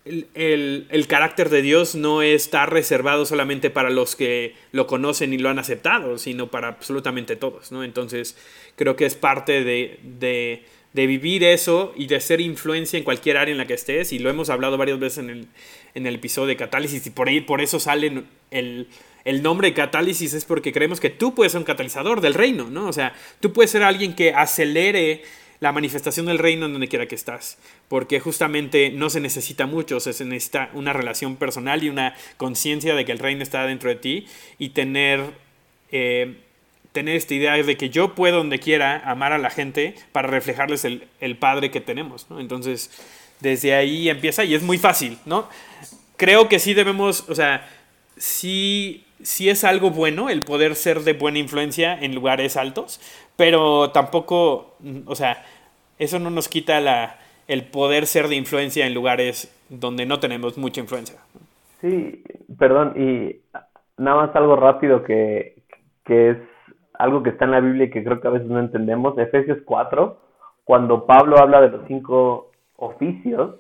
el, 0.06 0.88
el, 0.90 1.08
carácter 1.08 1.50
de 1.50 1.62
Dios 1.62 1.96
no 1.96 2.22
está 2.22 2.66
reservado 2.66 3.26
solamente 3.26 3.70
para 3.70 3.90
los 3.90 4.18
que 4.18 4.54
lo 4.74 4.86
conocen 4.86 5.34
y 5.34 5.38
lo 5.38 5.50
han 5.50 5.60
aceptado, 5.60 6.18
sino 6.18 6.52
para 6.52 6.68
absolutamente 6.68 7.38
todos, 7.38 7.72
¿no? 7.72 7.86
Entonces, 7.86 8.36
creo 8.76 8.98
que 8.98 9.06
es 9.06 9.16
parte 9.16 9.64
de, 9.64 10.00
de, 10.04 10.64
de, 10.92 11.08
vivir 11.08 11.46
eso 11.46 11.94
y 11.96 12.08
de 12.08 12.20
ser 12.20 12.42
influencia 12.42 12.98
en 12.98 13.06
cualquier 13.06 13.38
área 13.38 13.54
en 13.54 13.58
la 13.58 13.66
que 13.66 13.76
estés, 13.76 14.12
y 14.12 14.20
lo 14.20 14.30
hemos 14.30 14.50
hablado 14.50 14.78
varias 14.78 15.00
veces 15.00 15.20
en 15.20 15.30
el, 15.30 15.48
en 15.96 16.06
el 16.06 16.16
episodio 16.16 16.48
de 16.48 16.58
Catálisis, 16.58 17.08
y 17.08 17.10
por, 17.10 17.30
ahí, 17.30 17.40
por 17.40 17.62
eso 17.62 17.80
sale 17.80 18.26
el, 18.52 18.88
el 19.24 19.42
nombre 19.42 19.70
de 19.70 19.74
Catálisis, 19.74 20.34
es 20.34 20.44
porque 20.44 20.74
creemos 20.74 21.00
que 21.00 21.12
tú 21.12 21.34
puedes 21.34 21.54
ser 21.54 21.60
un 21.60 21.66
catalizador 21.66 22.20
del 22.20 22.34
reino, 22.34 22.70
¿no? 22.70 22.88
O 22.90 22.94
sea, 22.94 23.14
tú 23.40 23.54
puedes 23.54 23.72
ser 23.72 23.84
alguien 23.84 24.16
que 24.16 24.34
acelere 24.34 25.24
la 25.64 25.72
manifestación 25.72 26.26
del 26.26 26.40
reino 26.40 26.66
en 26.66 26.74
donde 26.74 26.90
quiera 26.90 27.06
que 27.06 27.16
estás, 27.16 27.58
porque 27.88 28.20
justamente 28.20 28.90
no 28.90 29.10
se 29.10 29.22
necesita 29.22 29.66
mucho, 29.66 30.02
se 30.02 30.12
necesita 30.26 30.70
una 30.74 30.92
relación 30.92 31.38
personal 31.38 31.82
y 31.86 31.90
una 31.90 32.16
conciencia 32.36 32.96
de 32.96 33.06
que 33.06 33.14
el 33.14 33.20
reino 33.20 33.42
está 33.42 33.66
dentro 33.66 33.90
de 33.90 33.96
ti 33.96 34.28
y 34.60 34.72
tener, 34.72 35.22
eh, 35.90 36.36
tener 36.92 37.16
esta 37.16 37.34
idea 37.34 37.54
de 37.54 37.78
que 37.78 37.90
yo 37.90 38.14
puedo 38.14 38.40
donde 38.40 38.60
quiera 38.60 39.10
amar 39.10 39.32
a 39.32 39.38
la 39.38 39.50
gente 39.50 39.96
para 40.12 40.28
reflejarles 40.28 40.84
el, 40.84 41.08
el 41.22 41.38
Padre 41.38 41.72
que 41.72 41.80
tenemos. 41.80 42.28
Entonces, 42.38 42.92
desde 43.40 43.74
ahí 43.74 44.10
empieza 44.10 44.44
y 44.44 44.56
es 44.56 44.64
muy 44.64 44.78
fácil, 44.78 45.18
¿no? 45.26 45.48
Creo 46.18 46.50
que 46.50 46.60
sí 46.60 46.74
debemos, 46.74 47.24
o 47.30 47.36
sea, 47.36 47.70
sí, 48.18 49.06
sí 49.22 49.48
es 49.48 49.64
algo 49.64 49.92
bueno 49.92 50.30
el 50.30 50.44
poder 50.44 50.76
ser 50.76 51.06
de 51.06 51.14
buena 51.14 51.40
influencia 51.40 51.98
en 51.98 52.14
lugares 52.14 52.58
altos, 52.58 53.00
pero 53.38 53.92
tampoco, 53.92 54.76
o 55.06 55.16
sea, 55.16 55.46
eso 56.04 56.20
no 56.20 56.30
nos 56.30 56.50
quita 56.50 56.80
la, 56.80 57.18
el 57.48 57.64
poder 57.66 58.06
ser 58.06 58.28
de 58.28 58.36
influencia 58.36 58.86
en 58.86 58.94
lugares 58.94 59.54
donde 59.70 60.06
no 60.06 60.20
tenemos 60.20 60.58
mucha 60.58 60.82
influencia. 60.82 61.20
Sí, 61.82 62.24
perdón, 62.58 62.94
y 62.96 63.42
nada 63.98 64.18
más 64.18 64.36
algo 64.36 64.56
rápido 64.56 65.04
que, 65.04 65.56
que 66.06 66.32
es 66.32 66.38
algo 66.94 67.24
que 67.24 67.32
está 67.32 67.46
en 67.46 67.52
la 67.52 67.60
Biblia 67.60 67.86
y 67.86 67.90
que 67.90 68.04
creo 68.04 68.22
que 68.22 68.28
a 68.28 68.32
veces 68.32 68.48
no 68.48 68.60
entendemos. 68.60 69.18
Efesios 69.18 69.58
4, 69.66 70.18
cuando 70.64 71.06
Pablo 71.06 71.38
habla 71.40 71.62
de 71.62 71.70
los 71.70 71.88
cinco 71.88 72.52
oficios, 72.78 73.56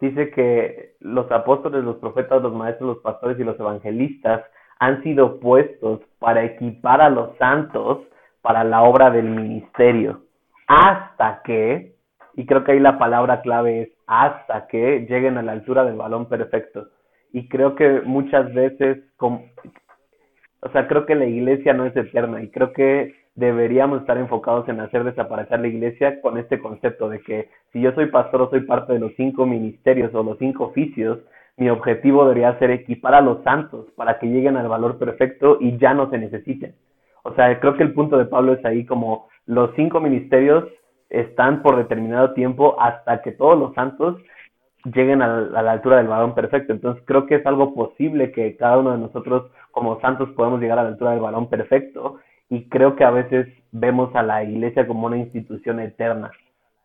dice 0.00 0.30
que 0.30 0.94
los 1.00 1.30
apóstoles, 1.30 1.84
los 1.84 1.96
profetas, 1.96 2.42
los 2.42 2.54
maestros, 2.54 2.96
los 2.96 3.02
pastores 3.02 3.38
y 3.38 3.44
los 3.44 3.58
evangelistas 3.58 4.44
han 4.78 5.02
sido 5.02 5.40
puestos 5.40 6.00
para 6.20 6.44
equipar 6.44 7.00
a 7.00 7.10
los 7.10 7.36
santos 7.36 7.98
para 8.40 8.62
la 8.62 8.82
obra 8.82 9.10
del 9.10 9.24
ministerio 9.24 10.22
hasta 10.68 11.40
que, 11.44 11.94
y 12.34 12.46
creo 12.46 12.62
que 12.62 12.72
ahí 12.72 12.80
la 12.80 12.98
palabra 12.98 13.40
clave 13.40 13.82
es 13.82 13.88
hasta 14.06 14.68
que 14.68 15.06
lleguen 15.08 15.38
a 15.38 15.42
la 15.42 15.52
altura 15.52 15.84
del 15.84 15.96
balón 15.96 16.28
perfecto. 16.28 16.88
Y 17.32 17.48
creo 17.48 17.74
que 17.74 18.02
muchas 18.04 18.52
veces, 18.54 18.98
o 19.18 19.40
sea, 20.72 20.86
creo 20.86 21.06
que 21.06 21.14
la 21.14 21.26
iglesia 21.26 21.72
no 21.72 21.86
es 21.86 21.96
eterna 21.96 22.42
y 22.42 22.50
creo 22.50 22.72
que 22.72 23.14
deberíamos 23.34 24.00
estar 24.00 24.18
enfocados 24.18 24.68
en 24.68 24.80
hacer 24.80 25.04
desaparecer 25.04 25.60
la 25.60 25.68
iglesia 25.68 26.20
con 26.20 26.38
este 26.38 26.58
concepto 26.58 27.08
de 27.08 27.20
que 27.20 27.48
si 27.72 27.80
yo 27.80 27.92
soy 27.92 28.06
pastor 28.06 28.42
o 28.42 28.50
soy 28.50 28.60
parte 28.60 28.92
de 28.92 28.98
los 28.98 29.12
cinco 29.16 29.46
ministerios 29.46 30.14
o 30.14 30.22
los 30.22 30.38
cinco 30.38 30.64
oficios, 30.64 31.20
mi 31.56 31.70
objetivo 31.70 32.24
debería 32.24 32.58
ser 32.58 32.70
equipar 32.70 33.14
a 33.14 33.20
los 33.20 33.42
santos 33.42 33.86
para 33.96 34.18
que 34.18 34.26
lleguen 34.26 34.56
al 34.56 34.68
valor 34.68 34.98
perfecto 34.98 35.58
y 35.60 35.76
ya 35.78 35.94
no 35.94 36.10
se 36.10 36.18
necesiten. 36.18 36.74
O 37.22 37.34
sea, 37.34 37.58
creo 37.60 37.76
que 37.76 37.82
el 37.82 37.92
punto 37.92 38.18
de 38.18 38.26
Pablo 38.26 38.52
es 38.54 38.64
ahí 38.64 38.84
como 38.84 39.28
los 39.48 39.70
cinco 39.76 39.98
ministerios 39.98 40.64
están 41.08 41.62
por 41.62 41.76
determinado 41.76 42.34
tiempo 42.34 42.76
hasta 42.78 43.22
que 43.22 43.32
todos 43.32 43.58
los 43.58 43.74
santos 43.74 44.18
lleguen 44.84 45.22
a 45.22 45.40
la, 45.40 45.72
altura 45.72 45.96
del 45.96 46.06
varón 46.06 46.34
perfecto. 46.34 46.74
Entonces 46.74 47.02
creo 47.06 47.24
que 47.24 47.36
es 47.36 47.46
algo 47.46 47.74
posible 47.74 48.30
que 48.30 48.56
cada 48.56 48.76
uno 48.76 48.92
de 48.92 48.98
nosotros 48.98 49.50
como 49.72 49.98
santos 50.00 50.28
podemos 50.36 50.60
llegar 50.60 50.78
a 50.78 50.82
la 50.82 50.90
altura 50.90 51.12
del 51.12 51.20
varón 51.20 51.48
perfecto 51.48 52.18
y 52.50 52.68
creo 52.68 52.94
que 52.94 53.04
a 53.04 53.10
veces 53.10 53.48
vemos 53.72 54.14
a 54.14 54.22
la 54.22 54.44
iglesia 54.44 54.86
como 54.86 55.06
una 55.06 55.16
institución 55.16 55.80
eterna 55.80 56.30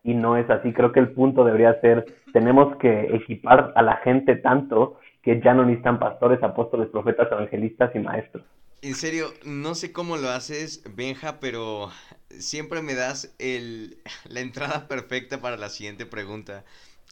y 0.02 0.14
no 0.14 0.38
es 0.38 0.50
así. 0.50 0.72
Creo 0.72 0.94
que 0.94 1.02
el 1.02 1.12
punto 1.12 1.44
debería 1.44 1.82
ser, 1.82 2.06
tenemos 2.32 2.78
que 2.78 3.14
equipar 3.14 3.74
a 3.76 3.82
la 3.82 3.98
gente 3.98 4.38
tanto 4.38 5.00
que 5.22 5.42
ya 5.42 5.54
no 5.54 5.66
necesitan 5.66 6.00
pastores, 6.00 6.42
apóstoles, 6.42 6.88
profetas, 6.88 7.30
evangelistas 7.30 7.94
y 7.94 8.00
maestros. 8.00 8.46
En 8.84 8.96
serio, 8.96 9.34
no 9.46 9.76
sé 9.76 9.94
cómo 9.94 10.18
lo 10.18 10.30
haces, 10.30 10.82
Benja, 10.84 11.40
pero 11.40 11.90
siempre 12.38 12.82
me 12.82 12.96
das 12.96 13.34
la 13.40 14.42
entrada 14.42 14.90
perfecta 14.90 15.40
para 15.40 15.56
la 15.56 15.70
siguiente 15.70 16.06
pregunta. 16.06 16.66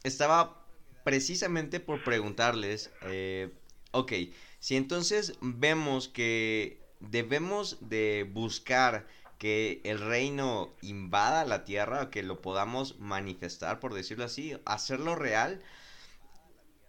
Estaba 0.04 0.66
precisamente 1.02 1.80
por 1.80 2.04
preguntarles, 2.04 2.90
eh, 3.06 3.54
ok, 3.92 4.12
si 4.58 4.76
entonces 4.76 5.32
vemos 5.40 6.08
que 6.08 6.78
debemos 7.00 7.78
de 7.80 8.30
buscar 8.30 9.08
que 9.38 9.80
el 9.84 9.98
reino 9.98 10.74
invada 10.82 11.46
la 11.46 11.64
tierra, 11.64 12.10
que 12.10 12.22
lo 12.22 12.42
podamos 12.42 12.98
manifestar, 12.98 13.80
por 13.80 13.94
decirlo 13.94 14.24
así, 14.26 14.58
hacerlo 14.66 15.14
real, 15.14 15.62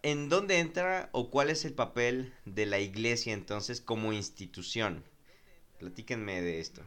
¿en 0.03 0.29
dónde 0.29 0.59
entra 0.59 1.09
o 1.13 1.29
cuál 1.31 1.49
es 1.49 1.65
el 1.65 1.73
papel 1.73 2.33
de 2.45 2.65
la 2.65 2.79
iglesia 2.79 3.33
entonces 3.33 3.81
como 3.81 4.13
institución? 4.13 5.03
Platíquenme 5.79 6.41
de 6.41 6.59
esto. 6.59 6.81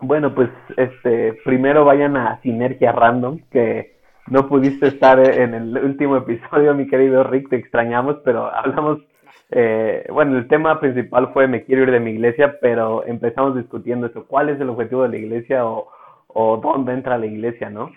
Bueno, 0.00 0.34
pues 0.34 0.50
este, 0.76 1.32
primero 1.44 1.84
vayan 1.84 2.16
a 2.16 2.40
Sinergia 2.42 2.92
Random, 2.92 3.40
que 3.50 3.96
no 4.28 4.48
pudiste 4.48 4.88
estar 4.88 5.18
en 5.18 5.54
el 5.54 5.76
último 5.78 6.16
episodio, 6.18 6.74
mi 6.74 6.86
querido 6.86 7.24
Rick, 7.24 7.48
te 7.48 7.56
extrañamos, 7.56 8.16
pero 8.24 8.52
hablamos, 8.54 9.00
eh, 9.50 10.06
bueno, 10.12 10.36
el 10.36 10.48
tema 10.48 10.78
principal 10.80 11.32
fue 11.32 11.48
me 11.48 11.64
quiero 11.64 11.84
ir 11.84 11.90
de 11.90 12.00
mi 12.00 12.12
iglesia, 12.12 12.58
pero 12.60 13.04
empezamos 13.06 13.56
discutiendo 13.56 14.06
eso, 14.06 14.26
cuál 14.26 14.50
es 14.50 14.60
el 14.60 14.68
objetivo 14.68 15.02
de 15.04 15.10
la 15.10 15.16
iglesia 15.16 15.64
o, 15.64 15.88
o 16.28 16.56
dónde 16.58 16.92
entra 16.92 17.16
la 17.16 17.26
iglesia, 17.26 17.70
¿no? 17.70 17.90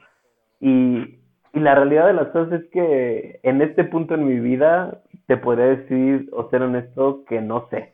Y, 0.61 1.17
y 1.57 1.59
la 1.59 1.73
realidad 1.73 2.05
de 2.05 2.13
las 2.13 2.27
cosas 2.27 2.61
es 2.61 2.69
que 2.69 3.39
en 3.41 3.63
este 3.63 3.83
punto 3.83 4.13
en 4.13 4.27
mi 4.27 4.39
vida 4.39 4.99
te 5.25 5.37
podría 5.37 5.65
decir 5.65 6.29
o 6.31 6.47
ser 6.49 6.61
honesto 6.61 7.23
que 7.27 7.41
no 7.41 7.67
sé. 7.71 7.93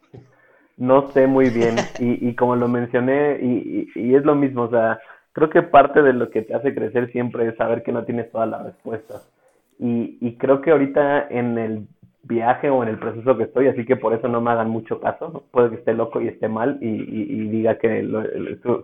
No 0.76 1.10
sé 1.12 1.28
muy 1.28 1.50
bien 1.50 1.76
y, 2.00 2.28
y 2.28 2.36
como 2.36 2.58
lo 2.58 2.68
mencioné 2.68 3.40
y, 3.42 3.88
y, 3.96 4.16
es 4.16 4.26
lo 4.26 4.36
mismo, 4.36 4.64
o 4.64 4.70
sea, 4.70 5.00
creo 5.32 5.50
que 5.50 5.62
parte 5.62 6.02
de 6.02 6.12
lo 6.12 6.30
que 6.30 6.42
te 6.42 6.54
hace 6.54 6.76
crecer 6.76 7.10
siempre 7.14 7.48
es 7.48 7.56
saber 7.56 7.84
que 7.84 7.94
no 7.94 8.04
tienes 8.04 8.30
todas 8.32 8.50
las 8.50 8.66
respuestas. 8.66 9.32
Y, 9.80 10.18
y 10.20 10.36
creo 10.36 10.60
que 10.60 10.72
ahorita 10.72 11.28
en 11.30 11.58
el 11.58 11.88
viaje 12.24 12.70
o 12.70 12.84
en 12.84 12.90
el 12.90 13.00
proceso 13.00 13.38
que 13.38 13.44
estoy, 13.44 13.68
así 13.68 13.86
que 13.86 13.96
por 13.96 14.14
eso 14.14 14.28
no 14.28 14.42
me 14.42 14.52
hagan 14.52 14.70
mucho 14.70 15.00
caso, 15.00 15.46
puede 15.52 15.70
que 15.70 15.76
esté 15.76 15.94
loco 15.94 16.20
y 16.20 16.28
esté 16.28 16.50
mal 16.50 16.80
y, 16.82 16.88
y, 16.88 17.48
diga 17.48 17.78
que 17.78 18.04
lo, 18.04 18.24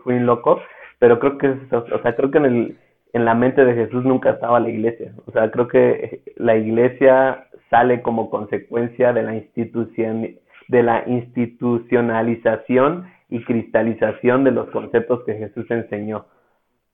fui 0.03 0.15
un 0.15 0.25
loco, 0.25 0.61
pero 0.99 1.19
creo 1.19 1.37
que, 1.37 1.49
o 1.49 2.01
sea, 2.01 2.15
creo 2.15 2.31
que 2.31 2.37
en 2.37 2.45
el 2.45 2.77
en 3.13 3.25
la 3.25 3.33
mente 3.33 3.65
de 3.65 3.73
Jesús 3.73 4.05
nunca 4.05 4.31
estaba 4.31 4.59
la 4.59 4.69
iglesia. 4.69 5.13
O 5.25 5.31
sea, 5.31 5.49
creo 5.51 5.67
que 5.67 6.21
la 6.35 6.55
iglesia 6.55 7.47
sale 7.69 8.01
como 8.01 8.29
consecuencia 8.29 9.13
de 9.13 9.23
la 9.23 9.35
institución, 9.35 10.35
de 10.67 10.83
la 10.83 11.03
institucionalización 11.07 13.07
y 13.29 13.43
cristalización 13.43 14.43
de 14.43 14.51
los 14.51 14.69
conceptos 14.69 15.23
que 15.23 15.35
Jesús 15.35 15.65
enseñó. 15.69 16.25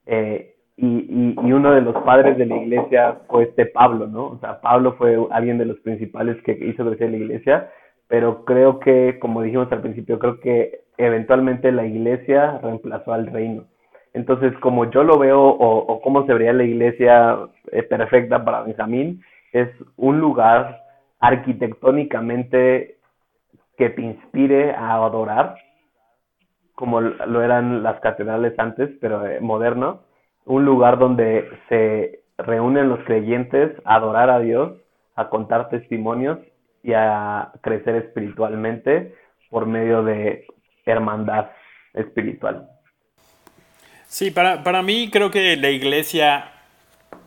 Eh, 0.05 0.53
y, 0.77 1.35
y, 1.41 1.53
uno 1.53 1.71
de 1.71 1.81
los 1.81 1.95
padres 2.03 2.37
de 2.37 2.45
la 2.45 2.57
iglesia 2.57 3.21
fue 3.29 3.43
este 3.43 3.65
Pablo, 3.65 4.07
¿no? 4.07 4.27
O 4.27 4.39
sea, 4.39 4.59
Pablo 4.59 4.95
fue 4.97 5.17
alguien 5.31 5.57
de 5.57 5.65
los 5.65 5.79
principales 5.79 6.35
que 6.43 6.51
hizo 6.51 6.85
crecer 6.85 7.11
la 7.11 7.17
iglesia, 7.17 7.71
pero 8.09 8.43
creo 8.43 8.81
que, 8.81 9.17
como 9.19 9.41
dijimos 9.41 9.71
al 9.71 9.81
principio, 9.81 10.19
creo 10.19 10.41
que 10.41 10.81
eventualmente 10.97 11.71
la 11.71 11.85
iglesia 11.85 12.59
reemplazó 12.61 13.13
al 13.13 13.27
reino. 13.27 13.67
Entonces, 14.15 14.53
como 14.59 14.89
yo 14.89 15.03
lo 15.03 15.19
veo 15.19 15.41
o, 15.41 15.77
o 15.77 16.01
cómo 16.01 16.25
se 16.25 16.31
vería 16.31 16.53
la 16.53 16.63
iglesia 16.63 17.37
eh, 17.73 17.83
perfecta 17.83 18.45
para 18.45 18.63
Benjamín, 18.63 19.21
es 19.51 19.67
un 19.97 20.21
lugar 20.21 20.81
arquitectónicamente 21.19 22.95
que 23.77 23.89
te 23.89 24.01
inspire 24.01 24.71
a 24.71 24.95
adorar, 24.95 25.57
como 26.75 27.01
lo 27.01 27.41
eran 27.41 27.83
las 27.83 27.99
catedrales 27.99 28.57
antes, 28.57 28.89
pero 29.01 29.27
eh, 29.27 29.41
moderno, 29.41 29.99
un 30.45 30.63
lugar 30.63 30.97
donde 30.97 31.49
se 31.67 32.21
reúnen 32.37 32.87
los 32.87 32.99
creyentes 33.03 33.71
a 33.83 33.95
adorar 33.95 34.29
a 34.29 34.39
Dios, 34.39 34.77
a 35.15 35.27
contar 35.27 35.67
testimonios 35.67 36.39
y 36.83 36.93
a 36.93 37.51
crecer 37.61 37.95
espiritualmente 37.95 39.13
por 39.49 39.65
medio 39.65 40.03
de 40.03 40.45
hermandad 40.85 41.49
espiritual. 41.93 42.69
Sí, 44.15 44.31
para, 44.31 44.63
para 44.63 44.81
mí 44.81 45.09
creo 45.11 45.29
que 45.29 45.57
la 45.57 45.71
iglesia 45.71 46.53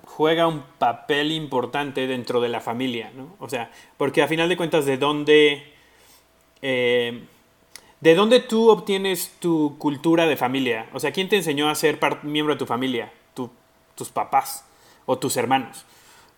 juega 0.06 0.46
un 0.46 0.62
papel 0.78 1.32
importante 1.32 2.06
dentro 2.06 2.40
de 2.40 2.48
la 2.48 2.62
familia, 2.62 3.12
¿no? 3.14 3.36
O 3.40 3.50
sea, 3.50 3.70
porque 3.98 4.22
a 4.22 4.26
final 4.26 4.48
de 4.48 4.56
cuentas, 4.56 4.86
¿de 4.86 4.96
dónde 4.96 5.70
eh, 6.62 7.24
¿de 8.00 8.14
dónde 8.14 8.40
tú 8.40 8.70
obtienes 8.70 9.34
tu 9.38 9.76
cultura 9.76 10.26
de 10.26 10.38
familia? 10.38 10.86
O 10.94 10.98
sea, 10.98 11.12
¿quién 11.12 11.28
te 11.28 11.36
enseñó 11.36 11.68
a 11.68 11.74
ser 11.74 11.98
miembro 12.22 12.54
de 12.54 12.58
tu 12.58 12.64
familia? 12.64 13.12
tus 13.34 14.08
papás 14.08 14.64
o 15.04 15.18
tus 15.18 15.36
hermanos, 15.36 15.84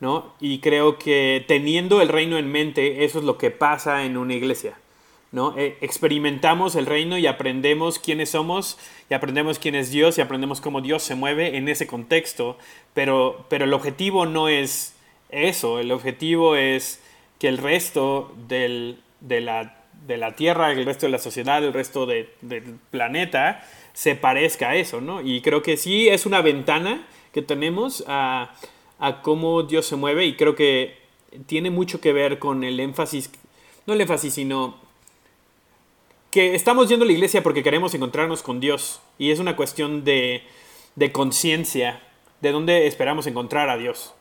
¿no? 0.01 0.35
Y 0.41 0.59
creo 0.59 0.99
que 0.99 1.45
teniendo 1.47 2.03
el 2.03 2.09
reino 2.09 2.39
en 2.39 2.51
mente, 2.51 3.05
eso 3.05 3.21
es 3.21 3.25
lo 3.25 3.39
que 3.39 3.53
pasa 3.53 4.05
en 4.05 4.17
una 4.17 4.35
iglesia, 4.35 4.81
¿no? 5.33 5.57
Eh, 5.57 5.79
experimentamos 5.81 6.75
el 6.75 6.87
reino 6.87 7.19
y 7.19 7.27
aprendemos 7.27 7.99
quiénes 7.99 8.31
somos 8.31 8.79
y 9.09 9.15
aprendemos 9.15 9.59
quién 9.59 9.75
es 9.75 9.91
Dios 9.91 10.19
y 10.19 10.21
aprendemos 10.21 10.61
cómo 10.61 10.81
Dios 10.81 11.03
se 11.03 11.15
mueve 11.15 11.57
en 11.57 11.69
ese 11.69 11.87
contexto, 11.87 12.59
pero, 12.95 13.47
pero 13.49 13.65
el 13.65 13.73
objetivo 13.73 14.27
no 14.27 14.49
es 14.49 14.95
eso, 15.31 15.79
el 15.79 15.93
objetivo 15.93 16.57
es 16.57 17.03
que 17.39 17.49
el 17.49 17.59
resto 17.59 18.35
del, 18.49 19.01
de 19.21 19.41
la 19.41 19.77
de 20.07 20.17
la 20.17 20.35
Tierra, 20.35 20.73
el 20.73 20.85
resto 20.85 21.07
de 21.07 21.13
la 21.13 21.19
sociedad, 21.19 21.63
el 21.63 21.73
resto 21.73 22.07
del 22.07 22.79
planeta, 22.91 23.63
se 23.93 24.15
parezca 24.15 24.71
a 24.71 24.77
eso, 24.77 25.01
¿no? 25.01 25.21
Y 25.21 25.41
creo 25.43 25.63
que 25.63 25.77
sí 25.77 26.09
es 26.09 26.27
una 26.27 26.41
ventana 26.41 27.07
que 27.33 27.43
tenemos 27.43 28.05
a, 28.07 28.55
a 28.99 29.23
cómo 29.23 29.63
Dios 29.63 29.87
se 29.87 29.97
mueve 29.97 30.27
y 30.27 30.37
creo 30.37 30.55
que 30.55 30.97
tiene 31.47 31.71
mucho 31.71 32.01
que 32.01 32.13
ver 32.13 32.39
con 32.39 32.65
el 32.65 32.81
énfasis, 32.81 33.31
no 33.87 33.95
el 33.95 34.01
énfasis, 34.01 34.35
sino 34.35 34.79
que 36.31 36.55
estamos 36.55 36.89
yendo 36.89 37.05
a 37.05 37.07
la 37.07 37.13
iglesia 37.13 37.43
porque 37.43 37.63
queremos 37.63 37.95
encontrarnos 37.95 38.43
con 38.43 38.61
Dios 38.61 39.01
y 39.19 39.31
es 39.31 39.41
una 39.41 39.57
cuestión 39.57 40.05
de, 40.05 40.43
de 40.95 41.13
conciencia, 41.13 42.01
de 42.41 42.53
dónde 42.53 42.87
esperamos 42.87 43.27
encontrar 43.27 43.69
a 43.69 43.77
Dios, 43.77 44.15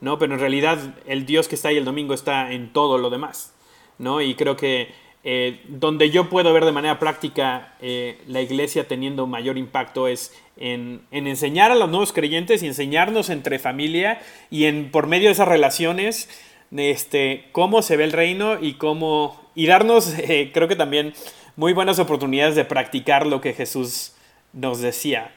¿no? 0.00 0.18
Pero 0.18 0.34
en 0.34 0.40
realidad 0.40 0.96
el 1.06 1.24
Dios 1.26 1.48
que 1.48 1.54
está 1.54 1.68
ahí 1.68 1.76
el 1.76 1.84
domingo 1.84 2.14
está 2.14 2.52
en 2.52 2.72
todo 2.72 2.98
lo 2.98 3.10
demás, 3.10 3.54
¿no? 3.98 4.20
Y 4.20 4.34
creo 4.34 4.56
que 4.56 4.92
eh, 5.24 5.60
donde 5.68 6.10
yo 6.10 6.28
puedo 6.28 6.52
ver 6.52 6.64
de 6.64 6.72
manera 6.72 6.98
práctica 6.98 7.76
eh, 7.80 8.18
la 8.26 8.40
iglesia 8.40 8.88
teniendo 8.88 9.28
mayor 9.28 9.56
impacto 9.56 10.08
es 10.08 10.36
en, 10.56 11.06
enseñar 11.12 11.70
a 11.70 11.76
los 11.76 11.88
nuevos 11.88 12.12
creyentes 12.12 12.64
y 12.64 12.66
enseñarnos 12.66 13.30
entre 13.30 13.60
familia 13.60 14.20
y 14.50 14.64
en 14.64 14.90
por 14.90 15.06
medio 15.06 15.28
de 15.28 15.34
esas 15.34 15.46
relaciones 15.46 16.28
este, 16.76 17.44
cómo 17.52 17.82
se 17.82 17.96
ve 17.96 18.02
el 18.02 18.10
reino 18.10 18.58
y 18.60 18.74
cómo 18.74 19.40
y 19.54 19.66
darnos 19.66 20.12
eh, 20.18 20.50
creo 20.52 20.66
que 20.66 20.74
también 20.74 21.14
muy 21.56 21.72
buenas 21.72 21.98
oportunidades 21.98 22.54
de 22.54 22.64
practicar 22.64 23.26
lo 23.26 23.40
que 23.40 23.52
Jesús 23.52 24.14
nos 24.52 24.80
decía 24.80 25.32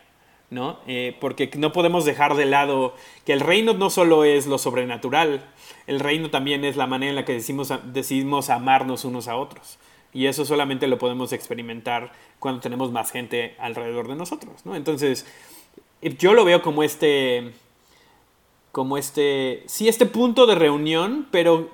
¿no? 0.49 0.79
porque 1.19 1.49
no 1.57 1.71
podemos 1.71 2.05
dejar 2.05 2.35
de 2.35 2.45
lado 2.45 2.95
que 3.25 3.33
el 3.33 3.39
reino 3.39 3.73
no 3.73 3.89
solo 3.89 4.23
es 4.23 4.47
lo 4.47 4.57
sobrenatural, 4.57 5.41
el 5.87 5.99
reino 5.99 6.29
también 6.29 6.63
es 6.65 6.77
la 6.77 6.87
manera 6.87 7.09
en 7.09 7.15
la 7.15 7.25
que 7.25 7.33
decimos, 7.33 7.73
decidimos 7.85 8.49
amarnos 8.49 9.05
unos 9.05 9.27
a 9.27 9.35
otros. 9.35 9.77
Y 10.13 10.27
eso 10.27 10.45
solamente 10.45 10.87
lo 10.87 10.97
podemos 10.97 11.33
experimentar 11.33 12.13
cuando 12.39 12.61
tenemos 12.61 12.91
más 12.91 13.11
gente 13.11 13.55
alrededor 13.59 14.07
de 14.07 14.15
nosotros, 14.15 14.65
¿no? 14.65 14.75
Entonces, 14.75 15.25
yo 16.01 16.33
lo 16.33 16.45
veo 16.45 16.61
como 16.61 16.83
este, 16.83 17.51
como 18.71 18.97
este, 18.97 19.63
sí, 19.65 19.89
este 19.89 20.05
punto 20.05 20.45
de 20.45 20.55
reunión, 20.55 21.27
pero 21.31 21.69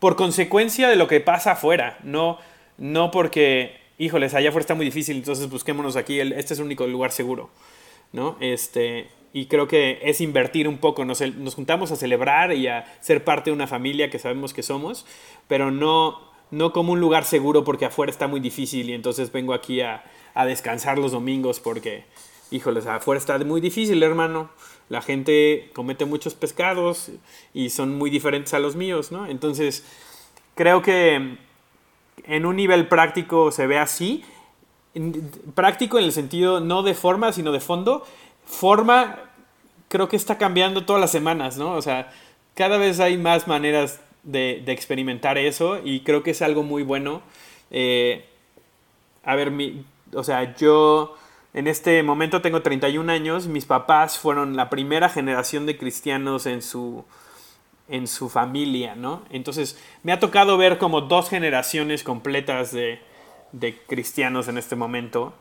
por 0.00 0.16
consecuencia 0.16 0.88
de 0.88 0.96
lo 0.96 1.06
que 1.06 1.20
pasa 1.20 1.52
afuera, 1.52 1.98
no, 2.02 2.38
no 2.80 3.10
porque, 3.10 3.78
híjoles, 3.98 4.34
allá 4.34 4.48
afuera 4.48 4.62
está 4.62 4.74
muy 4.74 4.86
difícil, 4.86 5.18
entonces 5.18 5.48
busquémonos 5.48 5.94
aquí, 5.96 6.18
este 6.18 6.54
es 6.54 6.58
el 6.58 6.64
único 6.64 6.86
lugar 6.86 7.12
seguro, 7.12 7.50
¿no? 8.12 8.36
Este, 8.40 9.06
y 9.34 9.46
creo 9.46 9.68
que 9.68 10.00
es 10.02 10.22
invertir 10.22 10.66
un 10.66 10.78
poco, 10.78 11.04
nos, 11.04 11.20
nos, 11.20 11.54
juntamos 11.54 11.92
a 11.92 11.96
celebrar 11.96 12.52
y 12.54 12.66
a 12.66 12.86
ser 13.00 13.22
parte 13.22 13.50
de 13.50 13.54
una 13.54 13.66
familia 13.66 14.08
que 14.08 14.18
sabemos 14.18 14.54
que 14.54 14.62
somos, 14.62 15.04
pero 15.46 15.70
no, 15.70 16.18
no 16.50 16.72
como 16.72 16.92
un 16.92 17.00
lugar 17.00 17.24
seguro 17.26 17.64
porque 17.64 17.84
afuera 17.84 18.10
está 18.10 18.26
muy 18.26 18.40
difícil 18.40 18.88
y 18.88 18.94
entonces 18.94 19.30
vengo 19.30 19.52
aquí 19.52 19.82
a, 19.82 20.02
a 20.32 20.46
descansar 20.46 20.98
los 20.98 21.12
domingos 21.12 21.60
porque, 21.60 22.04
híjoles, 22.50 22.86
afuera 22.86 23.18
está 23.18 23.38
muy 23.40 23.60
difícil, 23.60 24.02
hermano. 24.02 24.50
La 24.88 25.02
gente 25.02 25.70
comete 25.74 26.06
muchos 26.06 26.34
pescados 26.34 27.10
y 27.52 27.68
son 27.70 27.96
muy 27.96 28.08
diferentes 28.08 28.54
a 28.54 28.58
los 28.58 28.74
míos, 28.74 29.12
¿no? 29.12 29.26
Entonces, 29.26 29.84
creo 30.56 30.82
que 30.82 31.36
en 32.24 32.46
un 32.46 32.56
nivel 32.56 32.88
práctico 32.88 33.50
se 33.50 33.66
ve 33.66 33.78
así. 33.78 34.24
Práctico 35.54 35.98
en 35.98 36.04
el 36.04 36.12
sentido 36.12 36.60
no 36.60 36.82
de 36.82 36.94
forma, 36.94 37.32
sino 37.32 37.52
de 37.52 37.60
fondo 37.60 38.04
forma 38.44 39.18
creo 39.88 40.08
que 40.08 40.16
está 40.16 40.38
cambiando 40.38 40.84
todas 40.84 41.00
las 41.00 41.10
semanas, 41.10 41.56
¿no? 41.56 41.74
O 41.74 41.82
sea, 41.82 42.12
cada 42.54 42.78
vez 42.78 43.00
hay 43.00 43.18
más 43.18 43.48
maneras 43.48 44.00
de, 44.22 44.62
experimentar 44.66 45.38
eso 45.38 45.80
y 45.84 46.00
creo 46.00 46.22
que 46.22 46.30
es 46.30 46.42
algo 46.42 46.62
muy 46.62 46.82
bueno. 46.82 47.22
Eh, 47.70 48.24
a 49.24 49.34
ver, 49.34 49.50
mi, 49.50 49.84
o 50.14 50.22
sea, 50.24 50.54
yo 50.56 51.16
en 51.54 51.66
este 51.66 52.02
momento 52.02 52.40
tengo 52.40 52.62
31 52.62 53.10
años, 53.10 53.48
mis 53.48 53.66
papás 53.66 54.18
fueron 54.18 54.56
la 54.56 54.70
primera 54.70 55.08
generación 55.08 55.66
de 55.66 55.76
cristianos 55.76 56.46
en 56.46 56.62
su, 56.62 57.04
en 57.90 58.06
su 58.06 58.28
familia, 58.28 58.94
¿no? 58.94 59.22
Entonces 59.30 59.78
me 60.02 60.12
ha 60.12 60.20
tocado 60.20 60.56
ver 60.56 60.78
como 60.78 61.02
dos 61.02 61.28
generaciones 61.28 62.02
completas 62.02 62.72
de, 62.72 63.00
de 63.52 63.76
cristianos 63.76 64.48
en 64.48 64.58
este 64.58 64.76
momento. 64.76 65.34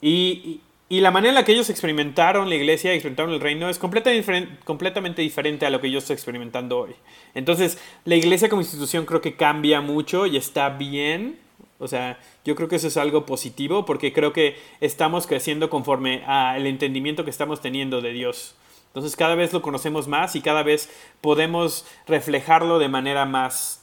Y, 0.00 0.60
y, 0.88 1.00
la 1.00 1.10
manera 1.10 1.30
en 1.30 1.34
la 1.36 1.44
que 1.44 1.52
ellos 1.52 1.70
experimentaron 1.70 2.48
la 2.48 2.56
iglesia, 2.56 2.92
experimentaron 2.92 3.32
el 3.32 3.40
reino, 3.40 3.68
es 3.68 3.78
completamente, 3.78 4.48
completamente 4.64 5.22
diferente 5.22 5.64
a 5.66 5.70
lo 5.70 5.80
que 5.80 5.90
yo 5.90 5.98
estoy 5.98 6.14
experimentando 6.14 6.80
hoy. 6.80 6.94
Entonces, 7.34 7.78
la 8.04 8.16
iglesia 8.16 8.48
como 8.48 8.62
institución 8.62 9.06
creo 9.06 9.20
que 9.20 9.36
cambia 9.36 9.80
mucho 9.80 10.26
y 10.26 10.36
está 10.36 10.70
bien. 10.70 11.38
O 11.78 11.88
sea, 11.88 12.18
yo 12.44 12.54
creo 12.54 12.68
que 12.68 12.76
eso 12.76 12.88
es 12.88 12.96
algo 12.96 13.26
positivo 13.26 13.84
porque 13.84 14.12
creo 14.12 14.32
que 14.32 14.56
estamos 14.80 15.26
creciendo 15.26 15.68
conforme 15.70 16.24
al 16.26 16.66
entendimiento 16.66 17.24
que 17.24 17.30
estamos 17.30 17.60
teniendo 17.60 18.00
de 18.00 18.12
Dios. 18.12 18.56
Entonces 18.92 19.16
cada 19.16 19.34
vez 19.34 19.54
lo 19.54 19.62
conocemos 19.62 20.06
más 20.06 20.36
y 20.36 20.42
cada 20.42 20.62
vez 20.62 20.90
podemos 21.22 21.86
reflejarlo 22.06 22.78
de 22.78 22.88
manera 22.88 23.24
más 23.24 23.80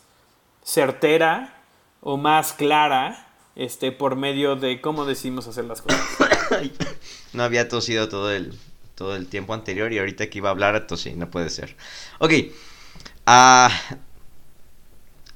certera 0.64 1.64
o 2.02 2.16
más 2.16 2.54
clara 2.54 3.28
este, 3.56 3.92
por 3.92 4.16
medio 4.16 4.56
de 4.56 4.82
cómo 4.82 5.06
decidimos 5.06 5.48
hacer 5.48 5.66
las 5.66 5.82
cosas. 5.82 6.00
no 7.34 7.44
había 7.44 7.68
tosido 7.68 8.08
todo 8.08 8.32
el, 8.32 8.56
todo 8.94 9.16
el 9.16 9.26
tiempo 9.26 9.56
anterior 9.56 9.92
y 9.92 9.98
ahorita 9.98 10.30
que 10.30 10.38
iba 10.38 10.50
a 10.50 10.52
hablar 10.52 10.86
tosí, 10.86 11.14
no 11.14 11.32
puede 11.32 11.50
ser. 11.50 11.76
Ok. 12.20 12.34
Ah, 13.26 13.72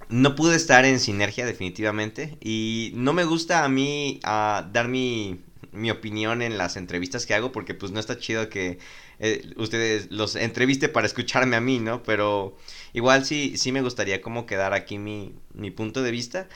no 0.09 0.35
pude 0.35 0.55
estar 0.55 0.85
en 0.85 0.99
sinergia 0.99 1.47
definitivamente 1.47 2.37
y 2.41 2.91
no 2.93 3.13
me 3.13 3.23
gusta 3.23 3.63
a 3.63 3.69
mí 3.69 4.19
ah, 4.23 4.67
dar 4.71 4.87
mi, 4.87 5.39
mi 5.73 5.91
opinión 5.91 6.41
en 6.41 6.57
las 6.57 6.77
entrevistas 6.77 7.25
que 7.25 7.33
hago 7.33 7.51
porque 7.51 7.73
pues 7.73 7.91
no 7.91 7.99
está 7.99 8.17
chido 8.17 8.49
que 8.49 8.79
eh, 9.19 9.53
ustedes 9.57 10.11
los 10.11 10.35
entreviste 10.35 10.89
para 10.89 11.07
escucharme 11.07 11.55
a 11.55 11.61
mí, 11.61 11.79
¿no? 11.79 12.03
Pero 12.03 12.55
igual 12.93 13.25
sí, 13.25 13.57
sí 13.57 13.71
me 13.71 13.81
gustaría 13.81 14.21
como 14.21 14.45
quedar 14.45 14.73
aquí 14.73 14.97
mi, 14.97 15.33
mi 15.53 15.71
punto 15.71 16.01
de 16.01 16.11
vista. 16.11 16.47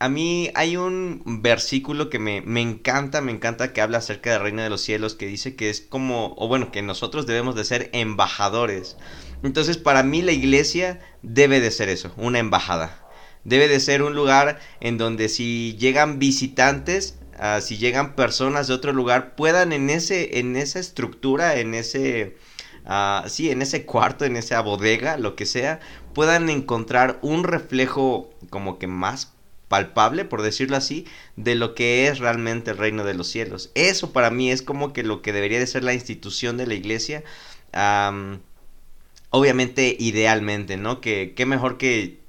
A 0.00 0.08
mí 0.08 0.50
hay 0.54 0.76
un 0.76 1.22
versículo 1.42 2.10
que 2.10 2.18
me, 2.18 2.40
me, 2.42 2.60
encanta, 2.60 3.20
me 3.20 3.32
encanta 3.32 3.72
que 3.72 3.80
habla 3.80 3.98
acerca 3.98 4.32
del 4.32 4.42
reino 4.42 4.62
de 4.62 4.70
los 4.70 4.80
cielos, 4.80 5.14
que 5.14 5.26
dice 5.26 5.54
que 5.56 5.70
es 5.70 5.80
como, 5.80 6.34
o 6.36 6.48
bueno, 6.48 6.72
que 6.72 6.82
nosotros 6.82 7.26
debemos 7.26 7.54
de 7.54 7.64
ser 7.64 7.90
embajadores. 7.92 8.96
Entonces 9.42 9.76
para 9.76 10.02
mí 10.02 10.22
la 10.22 10.32
iglesia 10.32 11.00
debe 11.22 11.60
de 11.60 11.70
ser 11.70 11.88
eso, 11.88 12.12
una 12.16 12.38
embajada. 12.38 13.00
Debe 13.44 13.68
de 13.68 13.78
ser 13.78 14.02
un 14.02 14.14
lugar 14.14 14.58
en 14.80 14.96
donde 14.96 15.28
si 15.28 15.76
llegan 15.78 16.18
visitantes, 16.18 17.18
Ah, 17.38 17.60
si 17.60 17.78
llegan 17.78 18.14
personas 18.14 18.68
de 18.68 18.74
otro 18.74 18.92
lugar, 18.92 19.34
puedan 19.34 19.72
en, 19.72 19.90
ese, 19.90 20.38
en 20.38 20.56
esa 20.56 20.78
estructura, 20.78 21.56
en 21.58 21.74
ese, 21.74 22.36
uh, 22.86 23.28
sí, 23.28 23.50
en 23.50 23.62
ese 23.62 23.84
cuarto, 23.86 24.24
en 24.24 24.36
esa 24.36 24.60
bodega, 24.60 25.18
lo 25.18 25.34
que 25.36 25.46
sea, 25.46 25.80
puedan 26.14 26.48
encontrar 26.48 27.18
un 27.22 27.44
reflejo 27.44 28.30
como 28.50 28.78
que 28.78 28.86
más 28.86 29.32
palpable, 29.68 30.24
por 30.24 30.42
decirlo 30.42 30.76
así, 30.76 31.06
de 31.36 31.56
lo 31.56 31.74
que 31.74 32.06
es 32.08 32.18
realmente 32.20 32.70
el 32.70 32.78
reino 32.78 33.04
de 33.04 33.14
los 33.14 33.28
cielos. 33.28 33.70
Eso 33.74 34.12
para 34.12 34.30
mí 34.30 34.50
es 34.52 34.62
como 34.62 34.92
que 34.92 35.02
lo 35.02 35.22
que 35.22 35.32
debería 35.32 35.58
de 35.58 35.66
ser 35.66 35.82
la 35.84 35.94
institución 35.94 36.56
de 36.56 36.66
la 36.66 36.74
iglesia. 36.74 37.24
obviamente, 39.30 39.96
idealmente, 39.98 40.76
¿no? 40.76 41.00
Que 41.00 41.34
qué 41.36 41.46
mejor 41.46 41.78
que 41.78 42.23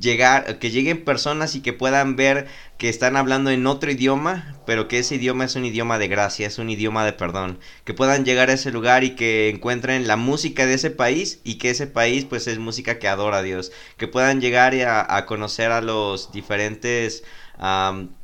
llegar, 0.00 0.58
que 0.58 0.70
lleguen 0.70 1.04
personas 1.04 1.54
y 1.54 1.60
que 1.60 1.72
puedan 1.72 2.16
ver 2.16 2.46
que 2.76 2.88
están 2.88 3.16
hablando 3.16 3.50
en 3.50 3.66
otro 3.66 3.90
idioma, 3.90 4.56
pero 4.66 4.86
que 4.86 4.98
ese 4.98 5.16
idioma 5.16 5.44
es 5.44 5.56
un 5.56 5.64
idioma 5.64 5.98
de 5.98 6.08
gracia, 6.08 6.46
es 6.46 6.58
un 6.58 6.70
idioma 6.70 7.04
de 7.04 7.12
perdón, 7.12 7.58
que 7.84 7.94
puedan 7.94 8.24
llegar 8.24 8.50
a 8.50 8.52
ese 8.54 8.70
lugar 8.70 9.02
y 9.04 9.16
que 9.16 9.48
encuentren 9.48 10.06
la 10.06 10.16
música 10.16 10.66
de 10.66 10.74
ese 10.74 10.90
país 10.90 11.40
y 11.44 11.56
que 11.56 11.70
ese 11.70 11.86
país 11.86 12.24
pues 12.24 12.46
es 12.46 12.58
música 12.58 12.98
que 12.98 13.08
adora 13.08 13.38
a 13.38 13.42
Dios, 13.42 13.72
que 13.96 14.08
puedan 14.08 14.40
llegar 14.40 14.74
a, 14.74 15.16
a 15.16 15.26
conocer 15.26 15.72
a 15.72 15.80
los 15.80 16.32
diferentes 16.32 17.24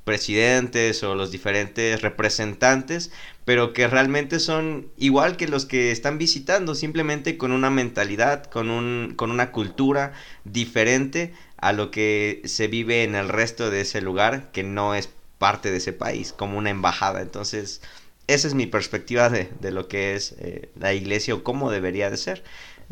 presidentes 0.04 1.02
o 1.02 1.14
los 1.14 1.32
diferentes 1.32 2.02
representantes, 2.02 3.10
pero 3.44 3.72
que 3.72 3.86
realmente 3.88 4.40
son 4.40 4.88
igual 4.96 5.36
que 5.36 5.48
los 5.48 5.66
que 5.66 5.90
están 5.90 6.18
visitando, 6.18 6.74
simplemente 6.74 7.36
con 7.36 7.52
una 7.52 7.70
mentalidad, 7.70 8.44
con, 8.44 8.70
un, 8.70 9.14
con 9.16 9.30
una 9.30 9.52
cultura 9.52 10.12
diferente 10.44 11.34
a 11.56 11.72
lo 11.72 11.90
que 11.90 12.42
se 12.44 12.68
vive 12.68 13.04
en 13.04 13.14
el 13.14 13.28
resto 13.28 13.70
de 13.70 13.82
ese 13.82 14.00
lugar 14.00 14.50
que 14.52 14.62
no 14.62 14.94
es 14.94 15.08
parte 15.38 15.70
de 15.70 15.78
ese 15.78 15.92
país, 15.92 16.32
como 16.32 16.58
una 16.58 16.70
embajada. 16.70 17.20
Entonces, 17.20 17.82
esa 18.26 18.48
es 18.48 18.54
mi 18.54 18.66
perspectiva 18.66 19.28
de, 19.28 19.50
de 19.60 19.70
lo 19.70 19.88
que 19.88 20.14
es 20.14 20.34
eh, 20.38 20.70
la 20.78 20.94
iglesia 20.94 21.34
o 21.34 21.42
cómo 21.42 21.70
debería 21.70 22.10
de 22.10 22.16
ser. 22.16 22.42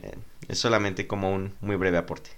Eh, 0.02 0.12
es 0.48 0.58
solamente 0.58 1.06
como 1.06 1.32
un 1.32 1.54
muy 1.60 1.76
breve 1.76 1.98
aporte. 1.98 2.30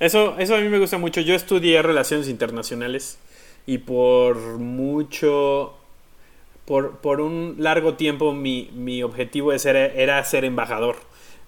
Eso, 0.00 0.36
eso 0.38 0.54
a 0.56 0.60
mí 0.60 0.68
me 0.68 0.78
gusta 0.78 0.98
mucho. 0.98 1.20
Yo 1.20 1.34
estudié 1.34 1.82
relaciones 1.82 2.28
internacionales 2.28 3.18
y 3.66 3.78
por 3.78 4.36
mucho, 4.58 5.76
por, 6.64 6.98
por 6.98 7.20
un 7.20 7.56
largo 7.58 7.94
tiempo 7.94 8.32
mi, 8.32 8.70
mi 8.74 9.02
objetivo 9.02 9.52
era 9.52 10.24
ser 10.24 10.44
embajador, 10.44 10.96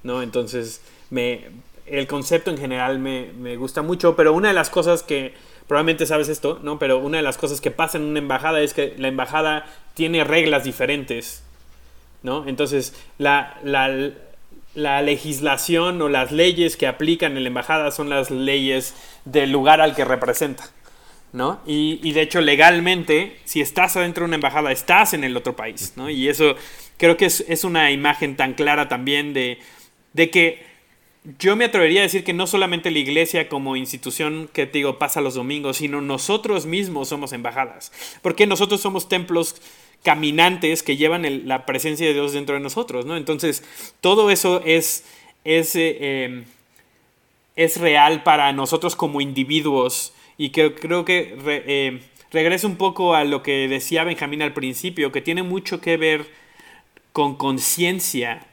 ¿no? 0.03 0.23
Entonces, 0.23 0.81
me, 1.11 1.47
el 1.87 2.07
concepto 2.07 2.51
en 2.51 2.59
general 2.59 2.99
me, 2.99 3.31
me, 3.39 3.57
gusta 3.57 3.83
mucho, 3.83 4.17
pero 4.17 4.33
una 4.33 4.49
de 4.49 4.55
las 4.55 4.71
cosas 4.71 5.03
que, 5.03 5.35
probablemente 5.69 6.07
sabes 6.07 6.29
esto, 6.29 6.59
¿no? 6.63 6.79
Pero 6.79 6.99
una 6.99 7.19
de 7.19 7.23
las 7.23 7.39
cosas 7.39 7.61
que 7.61 7.71
pasa 7.71 7.99
en 7.99 8.05
una 8.05 8.19
embajada 8.19 8.61
es 8.61 8.75
que 8.75 8.95
la 8.99 9.09
embajada 9.09 9.67
tiene 9.95 10.25
reglas 10.25 10.65
diferentes, 10.65 11.43
¿no? 12.23 12.47
Entonces, 12.49 12.95
la, 13.19 13.59
la, 13.63 14.11
la 14.75 15.03
legislación 15.03 16.01
o 16.03 16.09
las 16.09 16.33
leyes 16.33 16.77
que 16.77 16.87
aplican 16.87 17.37
en 17.37 17.45
la 17.45 17.49
embajada 17.49 17.91
son 17.91 18.09
las 18.09 18.31
leyes 18.31 18.95
del 19.25 19.53
lugar 19.53 19.81
al 19.81 19.95
que 19.95 20.05
representa, 20.05 20.65
¿no? 21.35 21.61
Y, 21.67 21.99
y, 22.05 22.13
de 22.13 22.23
hecho, 22.23 22.41
legalmente, 22.41 23.37
si 23.45 23.61
estás 23.61 23.97
adentro 23.97 24.23
de 24.23 24.29
una 24.29 24.37
embajada, 24.37 24.71
estás 24.71 25.15
en 25.15 25.25
el 25.25 25.37
otro 25.37 25.57
país, 25.57 25.93
¿no? 25.97 26.09
Y 26.09 26.29
eso 26.29 26.55
creo 26.97 27.17
que 27.17 27.27
es, 27.27 27.45
es 27.49 27.65
una 27.65 27.91
imagen 27.91 28.37
tan 28.37 28.55
clara 28.55 28.89
también 28.89 29.35
de, 29.35 29.59
de 30.13 30.31
que 30.31 30.63
yo 31.41 31.57
me 31.57 31.65
atrevería 31.65 32.01
a 32.01 32.05
decir 32.05 32.23
que 32.23 32.33
no 32.33 32.47
solamente 32.47 32.93
la 32.93 33.01
iglesia 33.01 33.49
como 33.49 33.75
institución 33.75 34.49
que 34.53 34.67
te 34.67 34.79
digo 34.79 34.99
pasa 35.01 35.21
los 35.21 35.35
domingos, 35.35 35.79
sino 35.79 36.01
nosotros 36.01 36.67
mismos 36.67 37.09
somos 37.09 37.33
embajadas. 37.33 37.91
Porque 38.23 38.47
nosotros 38.47 38.81
somos 38.81 39.09
templos 39.09 39.57
caminantes 40.05 40.85
que 40.85 40.97
llevan 40.97 41.49
la 41.49 41.67
presencia 41.67 42.07
de 42.07 42.15
Dios 42.15 42.33
dentro 42.33 42.55
de 42.55 42.61
nosotros, 42.61 43.07
¿no? 43.07 43.17
Entonces, 43.17 43.65
todo 44.01 44.31
eso 44.31 44.63
es, 44.65 45.05
es, 45.43 45.75
eh, 45.75 46.25
em, 46.27 46.45
es 47.57 47.81
real 47.81 48.23
para 48.23 48.53
nosotros 48.53 48.95
como 48.95 49.21
individuos 49.21 50.13
y 50.37 50.51
que 50.51 50.75
creo 50.75 51.05
que 51.05 51.37
eh, 51.47 52.01
regresa 52.31 52.67
un 52.67 52.77
poco 52.77 53.15
a 53.15 53.25
lo 53.25 53.43
que 53.43 53.69
decía 53.69 54.05
Benjamín 54.05 54.43
al 54.43 54.53
principio, 54.53 55.13
que 55.13 55.23
tiene 55.23 55.43
mucho 55.43 55.81
que 55.81 55.97
ver 55.97 56.27
con 57.13 57.37
conciencia, 57.37 58.47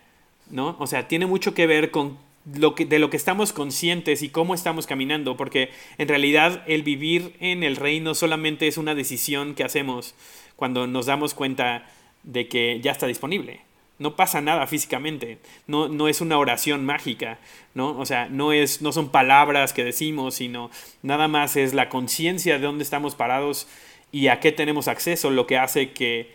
¿no? 0.50 0.76
O 0.80 0.88
sea, 0.88 1.08
tiene 1.08 1.26
mucho 1.26 1.54
que 1.54 1.66
ver 1.66 1.92
con 1.92 2.18
lo 2.54 2.76
que, 2.76 2.86
de 2.86 3.00
lo 3.00 3.10
que 3.10 3.18
estamos 3.18 3.54
conscientes 3.54 4.22
y 4.22 4.30
cómo 4.30 4.54
estamos 4.54 4.88
caminando, 4.88 5.38
porque 5.38 5.70
en 5.98 6.08
realidad 6.08 6.64
el 6.68 6.84
vivir 6.84 7.36
en 7.40 7.64
el 7.64 7.76
reino 7.76 8.16
solamente 8.16 8.68
es 8.68 8.78
una 8.78 8.96
decisión 8.96 9.56
que 9.56 9.64
hacemos 9.64 10.16
cuando 10.56 10.88
nos 10.88 11.08
damos 11.08 11.34
cuenta 11.34 11.90
de 12.24 12.48
que 12.48 12.80
ya 12.82 12.92
está 12.92 13.08
disponible. 13.08 13.62
No 14.02 14.16
pasa 14.16 14.42
nada 14.42 14.66
físicamente, 14.68 15.38
no, 15.68 15.88
no 15.88 16.08
es 16.08 16.22
una 16.22 16.38
oración 16.38 16.86
mágica, 16.86 17.38
¿no? 17.76 17.98
O 18.00 18.06
sea, 18.06 18.28
no, 18.30 18.52
es, 18.52 18.82
no 18.82 18.92
son 18.92 19.10
palabras 19.10 19.74
que 19.74 19.84
decimos, 19.84 20.36
sino 20.36 20.72
nada 21.04 21.28
más 21.28 21.56
es 21.56 21.74
la 21.74 21.88
conciencia 21.88 22.58
de 22.58 22.66
dónde 22.66 22.84
estamos 22.84 23.16
parados 23.16 23.68
y 24.12 24.28
a 24.28 24.40
qué 24.40 24.52
tenemos 24.52 24.88
acceso, 24.88 25.30
lo 25.30 25.46
que 25.46 25.58
hace 25.58 25.92
que 25.92 26.32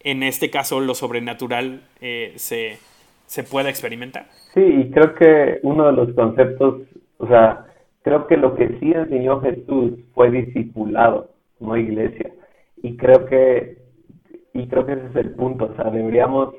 en 0.00 0.22
este 0.22 0.50
caso 0.50 0.80
lo 0.80 0.94
sobrenatural 0.94 1.82
eh, 2.00 2.32
se, 2.36 2.78
se 3.26 3.42
pueda 3.42 3.70
experimentar. 3.70 4.26
Sí, 4.54 4.62
y 4.62 4.90
creo 4.90 5.14
que 5.14 5.58
uno 5.62 5.86
de 5.86 5.92
los 5.92 6.12
conceptos, 6.14 6.82
o 7.18 7.26
sea, 7.26 7.66
creo 8.02 8.26
que 8.26 8.36
lo 8.36 8.54
que 8.54 8.68
sí 8.78 8.92
enseñó 8.92 9.40
Jesús 9.40 9.94
fue 10.14 10.30
discipulado, 10.30 11.30
no 11.58 11.76
iglesia. 11.76 12.30
Y 12.82 12.96
creo 12.96 13.26
que, 13.26 13.78
y 14.52 14.68
creo 14.68 14.86
que 14.86 14.92
ese 14.92 15.06
es 15.06 15.16
el 15.16 15.30
punto, 15.32 15.70
o 15.72 15.74
sea, 15.74 15.90
deberíamos, 15.90 16.54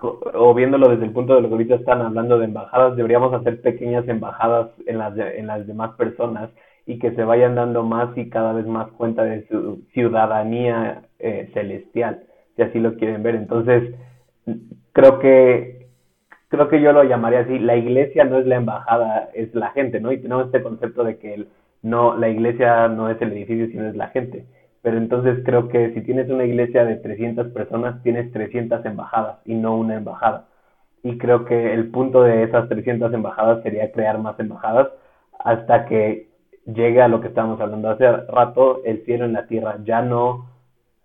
o 0.00 0.54
viéndolo 0.54 0.88
desde 0.88 1.04
el 1.04 1.12
punto 1.12 1.34
de 1.34 1.42
lo 1.42 1.48
que 1.48 1.54
ahorita 1.54 1.74
están 1.76 2.00
hablando 2.02 2.38
de 2.38 2.46
embajadas, 2.46 2.96
deberíamos 2.96 3.32
hacer 3.34 3.60
pequeñas 3.60 4.06
embajadas 4.08 4.70
en 4.86 4.98
las, 4.98 5.16
en 5.16 5.46
las 5.46 5.66
demás 5.66 5.92
personas 5.96 6.50
y 6.86 6.98
que 6.98 7.12
se 7.12 7.24
vayan 7.24 7.54
dando 7.54 7.82
más 7.82 8.16
y 8.16 8.30
cada 8.30 8.52
vez 8.52 8.66
más 8.66 8.88
cuenta 8.92 9.24
de 9.24 9.46
su 9.48 9.82
ciudadanía 9.92 11.02
eh, 11.18 11.50
celestial, 11.54 12.24
si 12.56 12.62
así 12.62 12.78
lo 12.80 12.96
quieren 12.96 13.22
ver. 13.22 13.36
Entonces, 13.36 13.94
creo 14.92 15.18
que 15.18 15.80
creo 16.48 16.68
que 16.68 16.80
yo 16.80 16.92
lo 16.92 17.04
llamaría 17.04 17.40
así, 17.40 17.58
la 17.58 17.76
iglesia 17.76 18.24
no 18.24 18.38
es 18.38 18.46
la 18.46 18.56
embajada, 18.56 19.30
es 19.34 19.54
la 19.54 19.70
gente, 19.70 20.00
¿no? 20.00 20.10
Y 20.12 20.18
tenemos 20.18 20.46
este 20.46 20.62
concepto 20.62 21.04
de 21.04 21.18
que 21.18 21.46
no, 21.82 22.16
la 22.16 22.28
iglesia 22.28 22.88
no 22.88 23.08
es 23.08 23.22
el 23.22 23.32
edificio, 23.32 23.68
sino 23.68 23.88
es 23.88 23.96
la 23.96 24.08
gente. 24.08 24.46
Pero 24.82 24.96
entonces 24.96 25.40
creo 25.44 25.68
que 25.68 25.92
si 25.94 26.00
tienes 26.02 26.30
una 26.30 26.44
iglesia 26.44 26.84
de 26.84 26.96
300 26.96 27.48
personas, 27.48 28.02
tienes 28.02 28.32
300 28.32 28.84
embajadas 28.86 29.38
y 29.44 29.54
no 29.54 29.76
una 29.76 29.96
embajada. 29.96 30.46
Y 31.02 31.18
creo 31.18 31.44
que 31.44 31.74
el 31.74 31.90
punto 31.90 32.22
de 32.22 32.44
esas 32.44 32.68
300 32.68 33.12
embajadas 33.12 33.62
sería 33.62 33.92
crear 33.92 34.18
más 34.18 34.38
embajadas 34.40 34.88
hasta 35.38 35.86
que 35.86 36.28
llegue 36.66 37.02
a 37.02 37.08
lo 37.08 37.20
que 37.20 37.28
estábamos 37.28 37.60
hablando 37.60 37.90
hace 37.90 38.10
rato, 38.10 38.82
el 38.84 39.04
cielo 39.04 39.24
en 39.24 39.34
la 39.34 39.46
tierra. 39.46 39.78
Ya 39.84 40.02
no, 40.02 40.46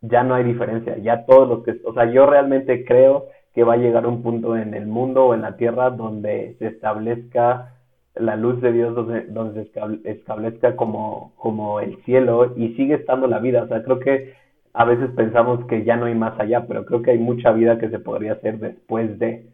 ya 0.01 0.23
no 0.23 0.36
hay 0.36 0.43
diferencia. 0.43 0.97
Ya 0.97 1.26
todos 1.26 1.47
los 1.47 1.63
que, 1.63 1.82
o 1.86 1.93
sea, 1.93 2.05
yo 2.05 2.26
realmente 2.26 2.86
creo 2.86 3.28
que 3.53 3.63
va 3.63 3.73
a 3.73 3.78
llegar 3.78 4.05
un 4.05 4.21
punto 4.21 4.57
en 4.57 4.73
el 4.73 4.86
mundo 4.86 5.28
o 5.28 5.34
en 5.34 5.41
la 5.41 5.55
tierra 5.57 5.89
donde 5.89 6.55
se 6.59 6.67
establezca 6.67 7.74
la 8.16 8.36
luz 8.36 8.61
de 8.61 8.72
Dios 8.72 8.95
donde, 8.95 9.22
donde 9.24 9.66
se 9.66 10.09
establezca 10.09 10.76
como, 10.76 11.34
como 11.38 11.80
el 11.80 12.01
cielo 12.03 12.53
y 12.55 12.74
sigue 12.76 12.95
estando 12.95 13.28
la 13.28 13.39
vida. 13.39 13.63
O 13.63 13.68
sea, 13.68 13.84
creo 13.84 13.99
que 13.99 14.34
a 14.74 14.86
veces 14.86 15.09
pensamos 15.16 15.66
que 15.66 15.84
ya 15.84 15.95
no 15.95 16.05
hay 16.05 16.16
más 16.16 16.39
allá, 16.39 16.66
pero 16.68 16.86
creo 16.86 17.01
que 17.01 17.11
hay 17.11 17.20
mucha 17.20 17.51
vida 17.51 17.78
que 17.78 17.89
se 17.89 17.99
podría 17.99 18.34
hacer 18.34 18.59
después 18.59 19.18
de. 19.20 19.49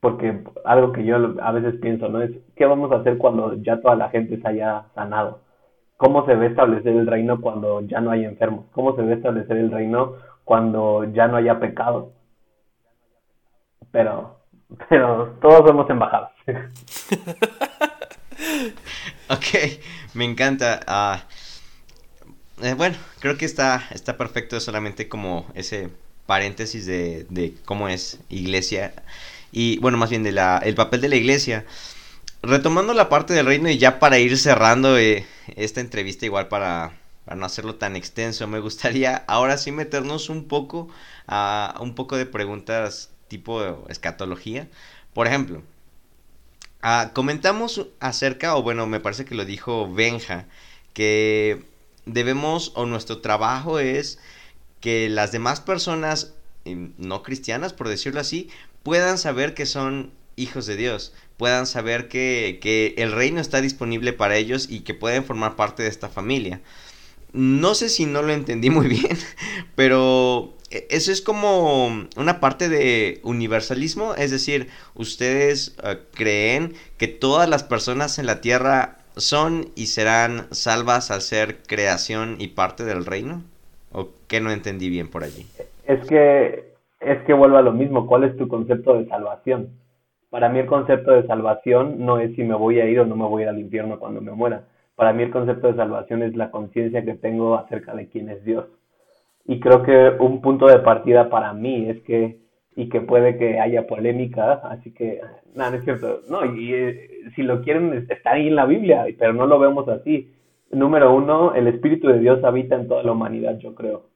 Porque 0.00 0.42
algo 0.64 0.92
que 0.92 1.04
yo 1.04 1.16
a 1.42 1.52
veces 1.52 1.74
pienso, 1.80 2.08
¿no? 2.08 2.22
Es, 2.22 2.30
¿qué 2.56 2.66
vamos 2.66 2.92
a 2.92 2.96
hacer 2.96 3.18
cuando 3.18 3.54
ya 3.54 3.80
toda 3.80 3.96
la 3.96 4.10
gente 4.10 4.40
se 4.40 4.48
haya 4.48 4.84
sanado? 4.94 5.40
¿Cómo 5.96 6.24
se 6.26 6.34
ve 6.36 6.46
establecer 6.46 6.94
el 6.96 7.06
reino 7.06 7.40
cuando 7.40 7.80
ya 7.82 8.00
no 8.00 8.10
hay 8.12 8.24
enfermos? 8.24 8.66
¿Cómo 8.72 8.94
se 8.96 9.02
ve 9.02 9.14
establecer 9.14 9.56
el 9.56 9.70
reino 9.72 10.14
cuando 10.44 11.04
ya 11.04 11.26
no 11.28 11.36
haya 11.36 11.58
pecado? 11.58 12.12
Pero, 13.90 14.37
pero 14.88 15.36
todos 15.40 15.66
somos 15.66 15.88
embajados. 15.90 16.30
ok, 19.28 19.46
me 20.14 20.24
encanta. 20.24 20.80
Ah, 20.86 21.22
eh, 22.62 22.74
bueno, 22.74 22.96
creo 23.20 23.36
que 23.36 23.44
está, 23.44 23.84
está 23.90 24.16
perfecto 24.16 24.60
solamente 24.60 25.08
como 25.08 25.46
ese 25.54 25.90
paréntesis 26.26 26.86
de, 26.86 27.26
de 27.30 27.54
cómo 27.64 27.88
es 27.88 28.20
iglesia. 28.28 28.92
Y 29.52 29.78
bueno, 29.78 29.96
más 29.96 30.10
bien 30.10 30.22
de 30.22 30.32
la, 30.32 30.58
el 30.58 30.74
papel 30.74 31.00
de 31.00 31.08
la 31.08 31.16
iglesia. 31.16 31.64
Retomando 32.42 32.94
la 32.94 33.08
parte 33.08 33.34
del 33.34 33.46
reino 33.46 33.68
y 33.68 33.78
ya 33.78 33.98
para 33.98 34.18
ir 34.18 34.36
cerrando 34.38 34.96
eh, 34.98 35.26
esta 35.56 35.80
entrevista 35.80 36.24
igual 36.26 36.48
para, 36.48 36.92
para, 37.24 37.36
no 37.36 37.46
hacerlo 37.46 37.74
tan 37.76 37.96
extenso, 37.96 38.46
me 38.46 38.60
gustaría 38.60 39.24
ahora 39.26 39.58
sí 39.58 39.72
meternos 39.72 40.28
un 40.28 40.46
poco 40.46 40.88
a 41.26 41.74
un 41.80 41.94
poco 41.94 42.16
de 42.16 42.26
preguntas 42.26 43.10
tipo 43.28 43.86
escatología. 43.88 44.68
Por 45.14 45.26
ejemplo, 45.26 45.62
Ah, 46.80 47.10
comentamos 47.12 47.86
acerca, 48.00 48.56
o 48.56 48.62
bueno, 48.62 48.86
me 48.86 49.00
parece 49.00 49.24
que 49.24 49.34
lo 49.34 49.44
dijo 49.44 49.92
Benja, 49.92 50.46
que 50.92 51.64
debemos, 52.06 52.72
o 52.76 52.86
nuestro 52.86 53.20
trabajo 53.20 53.80
es 53.80 54.18
que 54.80 55.08
las 55.08 55.32
demás 55.32 55.60
personas 55.60 56.34
no 56.64 57.22
cristianas, 57.22 57.72
por 57.72 57.88
decirlo 57.88 58.20
así, 58.20 58.50
puedan 58.82 59.18
saber 59.18 59.54
que 59.54 59.66
son 59.66 60.12
hijos 60.36 60.66
de 60.66 60.76
Dios, 60.76 61.12
puedan 61.36 61.66
saber 61.66 62.08
que, 62.08 62.58
que 62.62 62.94
el 62.98 63.12
reino 63.12 63.40
está 63.40 63.60
disponible 63.60 64.12
para 64.12 64.36
ellos 64.36 64.68
y 64.70 64.80
que 64.80 64.94
pueden 64.94 65.24
formar 65.24 65.56
parte 65.56 65.82
de 65.82 65.88
esta 65.88 66.08
familia. 66.08 66.60
No 67.32 67.74
sé 67.74 67.88
si 67.88 68.06
no 68.06 68.22
lo 68.22 68.32
entendí 68.32 68.70
muy 68.70 68.88
bien, 68.88 69.18
pero 69.76 70.57
eso 70.70 71.12
es 71.12 71.22
como 71.22 71.88
una 72.16 72.40
parte 72.40 72.68
de 72.68 73.20
universalismo, 73.22 74.14
es 74.14 74.30
decir, 74.30 74.68
ustedes 74.94 75.76
eh, 75.82 75.98
creen 76.14 76.74
que 76.98 77.08
todas 77.08 77.48
las 77.48 77.64
personas 77.64 78.18
en 78.18 78.26
la 78.26 78.40
tierra 78.40 78.98
son 79.16 79.66
y 79.74 79.86
serán 79.86 80.46
salvas 80.50 81.10
al 81.10 81.20
ser 81.20 81.58
creación 81.66 82.36
y 82.38 82.48
parte 82.48 82.84
del 82.84 83.04
reino? 83.04 83.42
¿O 83.92 84.08
qué 84.28 84.40
no 84.40 84.50
entendí 84.50 84.90
bien 84.90 85.08
por 85.10 85.24
allí? 85.24 85.46
Es 85.86 86.06
que 86.06 86.68
es 87.00 87.22
que 87.22 87.32
vuelvo 87.32 87.56
a 87.56 87.62
lo 87.62 87.72
mismo, 87.72 88.06
¿cuál 88.06 88.24
es 88.24 88.36
tu 88.36 88.48
concepto 88.48 88.94
de 88.94 89.06
salvación? 89.06 89.70
Para 90.30 90.48
mí 90.48 90.58
el 90.58 90.66
concepto 90.66 91.12
de 91.12 91.26
salvación 91.26 92.04
no 92.04 92.18
es 92.18 92.34
si 92.34 92.42
me 92.42 92.54
voy 92.54 92.80
a 92.80 92.86
ir 92.86 93.00
o 93.00 93.06
no 93.06 93.16
me 93.16 93.24
voy 93.24 93.42
a 93.42 93.44
ir 93.44 93.48
al 93.50 93.58
infierno 93.58 93.98
cuando 93.98 94.20
me 94.20 94.32
muera. 94.32 94.64
Para 94.94 95.12
mí 95.12 95.22
el 95.22 95.30
concepto 95.30 95.68
de 95.68 95.76
salvación 95.76 96.22
es 96.22 96.36
la 96.36 96.50
conciencia 96.50 97.04
que 97.04 97.14
tengo 97.14 97.56
acerca 97.56 97.94
de 97.94 98.08
quién 98.08 98.28
es 98.28 98.44
Dios 98.44 98.66
y 99.48 99.60
creo 99.60 99.82
que 99.82 100.10
un 100.20 100.42
punto 100.42 100.66
de 100.66 100.78
partida 100.80 101.30
para 101.30 101.54
mí 101.54 101.88
es 101.88 102.02
que, 102.02 102.38
y 102.76 102.90
que 102.90 103.00
puede 103.00 103.38
que 103.38 103.58
haya 103.58 103.86
polémica, 103.86 104.60
así 104.64 104.92
que, 104.92 105.22
nada, 105.54 105.70
no 105.70 105.76
es 105.78 105.84
cierto, 105.84 106.20
no, 106.28 106.44
y 106.44 106.74
eh, 106.74 107.08
si 107.34 107.42
lo 107.42 107.62
quieren, 107.62 108.06
está 108.10 108.32
ahí 108.32 108.48
en 108.48 108.56
la 108.56 108.66
Biblia, 108.66 109.06
pero 109.18 109.32
no 109.32 109.46
lo 109.46 109.58
vemos 109.58 109.88
así. 109.88 110.34
Número 110.70 111.14
uno, 111.14 111.54
el 111.54 111.66
Espíritu 111.66 112.08
de 112.08 112.18
Dios 112.18 112.44
habita 112.44 112.76
en 112.76 112.88
toda 112.88 113.02
la 113.02 113.12
humanidad, 113.12 113.58
yo 113.58 113.74
creo. 113.74 114.10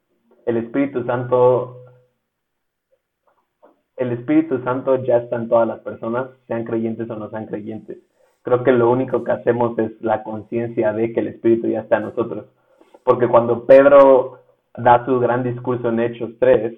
El 0.44 0.58
Espíritu 0.58 1.02
Santo, 1.04 1.78
el 3.96 4.12
Espíritu 4.12 4.62
Santo 4.64 5.02
ya 5.02 5.16
está 5.16 5.36
en 5.36 5.48
todas 5.48 5.66
las 5.66 5.80
personas, 5.80 6.26
sean 6.46 6.64
creyentes 6.64 7.08
o 7.08 7.16
no 7.16 7.30
sean 7.30 7.46
creyentes. 7.46 7.96
Creo 8.42 8.62
que 8.62 8.72
lo 8.72 8.90
único 8.90 9.24
que 9.24 9.32
hacemos 9.32 9.78
es 9.78 9.92
la 10.02 10.22
conciencia 10.24 10.92
de 10.92 11.10
que 11.14 11.20
el 11.20 11.28
Espíritu 11.28 11.68
ya 11.68 11.80
está 11.80 11.96
en 11.96 12.02
nosotros. 12.02 12.44
Porque 13.02 13.28
cuando 13.28 13.64
Pedro 13.64 14.41
da 14.76 15.04
su 15.04 15.20
gran 15.20 15.42
discurso 15.42 15.88
en 15.88 16.00
Hechos 16.00 16.30
3, 16.38 16.74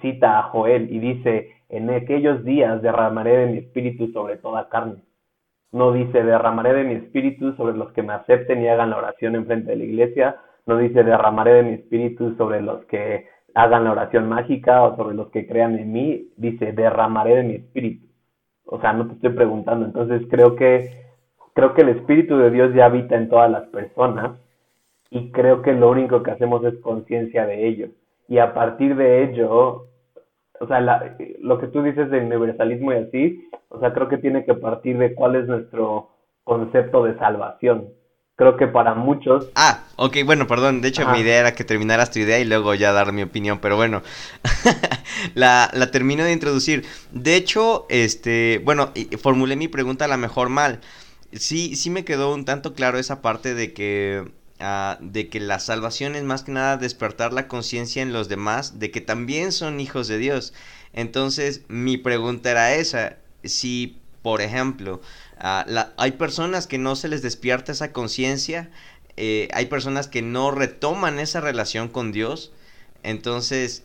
cita 0.00 0.38
a 0.38 0.42
Joel 0.44 0.92
y 0.92 0.98
dice, 0.98 1.50
en 1.68 1.90
aquellos 1.90 2.44
días 2.44 2.82
derramaré 2.82 3.36
de 3.38 3.46
mi 3.46 3.58
espíritu 3.58 4.08
sobre 4.12 4.36
toda 4.36 4.68
carne. 4.68 5.02
No 5.72 5.92
dice, 5.92 6.22
derramaré 6.22 6.74
de 6.74 6.84
mi 6.84 6.94
espíritu 6.94 7.54
sobre 7.54 7.76
los 7.76 7.92
que 7.92 8.02
me 8.02 8.12
acepten 8.12 8.62
y 8.62 8.68
hagan 8.68 8.90
la 8.90 8.98
oración 8.98 9.34
en 9.34 9.46
frente 9.46 9.70
de 9.70 9.76
la 9.76 9.84
iglesia. 9.84 10.36
No 10.66 10.78
dice, 10.78 11.02
derramaré 11.02 11.54
de 11.54 11.62
mi 11.64 11.72
espíritu 11.74 12.34
sobre 12.36 12.62
los 12.62 12.84
que 12.86 13.26
hagan 13.54 13.84
la 13.84 13.92
oración 13.92 14.28
mágica 14.28 14.82
o 14.82 14.96
sobre 14.96 15.16
los 15.16 15.28
que 15.30 15.46
crean 15.46 15.78
en 15.78 15.92
mí. 15.92 16.28
Dice, 16.36 16.72
derramaré 16.72 17.36
de 17.36 17.42
mi 17.42 17.54
espíritu. 17.54 18.06
O 18.64 18.80
sea, 18.80 18.92
no 18.92 19.06
te 19.06 19.14
estoy 19.14 19.30
preguntando. 19.30 19.86
Entonces 19.86 20.22
creo 20.30 20.56
que, 20.56 20.90
creo 21.54 21.74
que 21.74 21.82
el 21.82 21.90
espíritu 21.90 22.36
de 22.36 22.50
Dios 22.50 22.74
ya 22.74 22.86
habita 22.86 23.16
en 23.16 23.28
todas 23.28 23.50
las 23.50 23.66
personas 23.68 24.38
y 25.10 25.30
creo 25.30 25.62
que 25.62 25.72
lo 25.72 25.90
único 25.90 26.22
que 26.22 26.32
hacemos 26.32 26.64
es 26.64 26.74
conciencia 26.80 27.46
de 27.46 27.68
ello. 27.68 27.88
Y 28.28 28.38
a 28.38 28.54
partir 28.54 28.96
de 28.96 29.24
ello, 29.24 29.86
o 30.60 30.66
sea, 30.66 30.80
lo 31.40 31.58
que 31.58 31.68
tú 31.68 31.82
dices 31.82 32.10
de 32.10 32.20
universalismo 32.20 32.92
y 32.92 32.96
así, 32.96 33.48
o 33.68 33.78
sea, 33.78 33.92
creo 33.92 34.08
que 34.08 34.18
tiene 34.18 34.44
que 34.44 34.54
partir 34.54 34.98
de 34.98 35.14
cuál 35.14 35.36
es 35.36 35.46
nuestro 35.46 36.10
concepto 36.44 37.04
de 37.04 37.16
salvación. 37.18 37.88
Creo 38.36 38.56
que 38.56 38.66
para 38.66 38.94
muchos... 38.94 39.50
Ah, 39.54 39.84
ok, 39.96 40.18
bueno, 40.26 40.46
perdón, 40.46 40.82
de 40.82 40.88
hecho 40.88 41.08
mi 41.08 41.20
idea 41.20 41.40
era 41.40 41.54
que 41.54 41.64
terminaras 41.64 42.10
tu 42.10 42.18
idea 42.18 42.38
y 42.38 42.44
luego 42.44 42.74
ya 42.74 42.92
dar 42.92 43.12
mi 43.12 43.22
opinión, 43.22 43.60
pero 43.62 43.76
bueno, 43.76 44.02
la, 45.34 45.70
la 45.72 45.90
termino 45.90 46.22
de 46.22 46.32
introducir. 46.32 46.84
De 47.12 47.34
hecho, 47.36 47.86
este, 47.88 48.60
bueno, 48.62 48.90
formulé 49.22 49.56
mi 49.56 49.68
pregunta 49.68 50.04
a 50.04 50.08
la 50.08 50.18
mejor 50.18 50.50
mal. 50.50 50.80
Sí, 51.32 51.76
sí 51.76 51.88
me 51.88 52.04
quedó 52.04 52.34
un 52.34 52.44
tanto 52.44 52.74
claro 52.74 52.98
esa 52.98 53.22
parte 53.22 53.54
de 53.54 53.72
que 53.72 54.24
Ah, 54.58 54.96
de 55.02 55.28
que 55.28 55.38
la 55.38 55.58
salvación 55.58 56.16
es 56.16 56.22
más 56.24 56.42
que 56.42 56.50
nada 56.52 56.78
despertar 56.78 57.34
la 57.34 57.46
conciencia 57.46 58.00
en 58.00 58.14
los 58.14 58.28
demás 58.28 58.78
de 58.78 58.90
que 58.90 59.02
también 59.02 59.52
son 59.52 59.80
hijos 59.80 60.08
de 60.08 60.16
Dios. 60.16 60.54
Entonces, 60.94 61.60
mi 61.68 61.98
pregunta 61.98 62.50
era 62.52 62.74
esa, 62.74 63.18
si, 63.44 63.98
por 64.22 64.40
ejemplo, 64.40 65.02
ah, 65.38 65.92
hay 65.98 66.12
personas 66.12 66.66
que 66.66 66.78
no 66.78 66.96
se 66.96 67.08
les 67.08 67.20
despierta 67.20 67.72
esa 67.72 67.92
conciencia, 67.92 68.70
eh, 69.18 69.48
hay 69.52 69.66
personas 69.66 70.08
que 70.08 70.22
no 70.22 70.50
retoman 70.50 71.18
esa 71.18 71.42
relación 71.42 71.88
con 71.88 72.10
Dios, 72.12 72.50
entonces, 73.02 73.84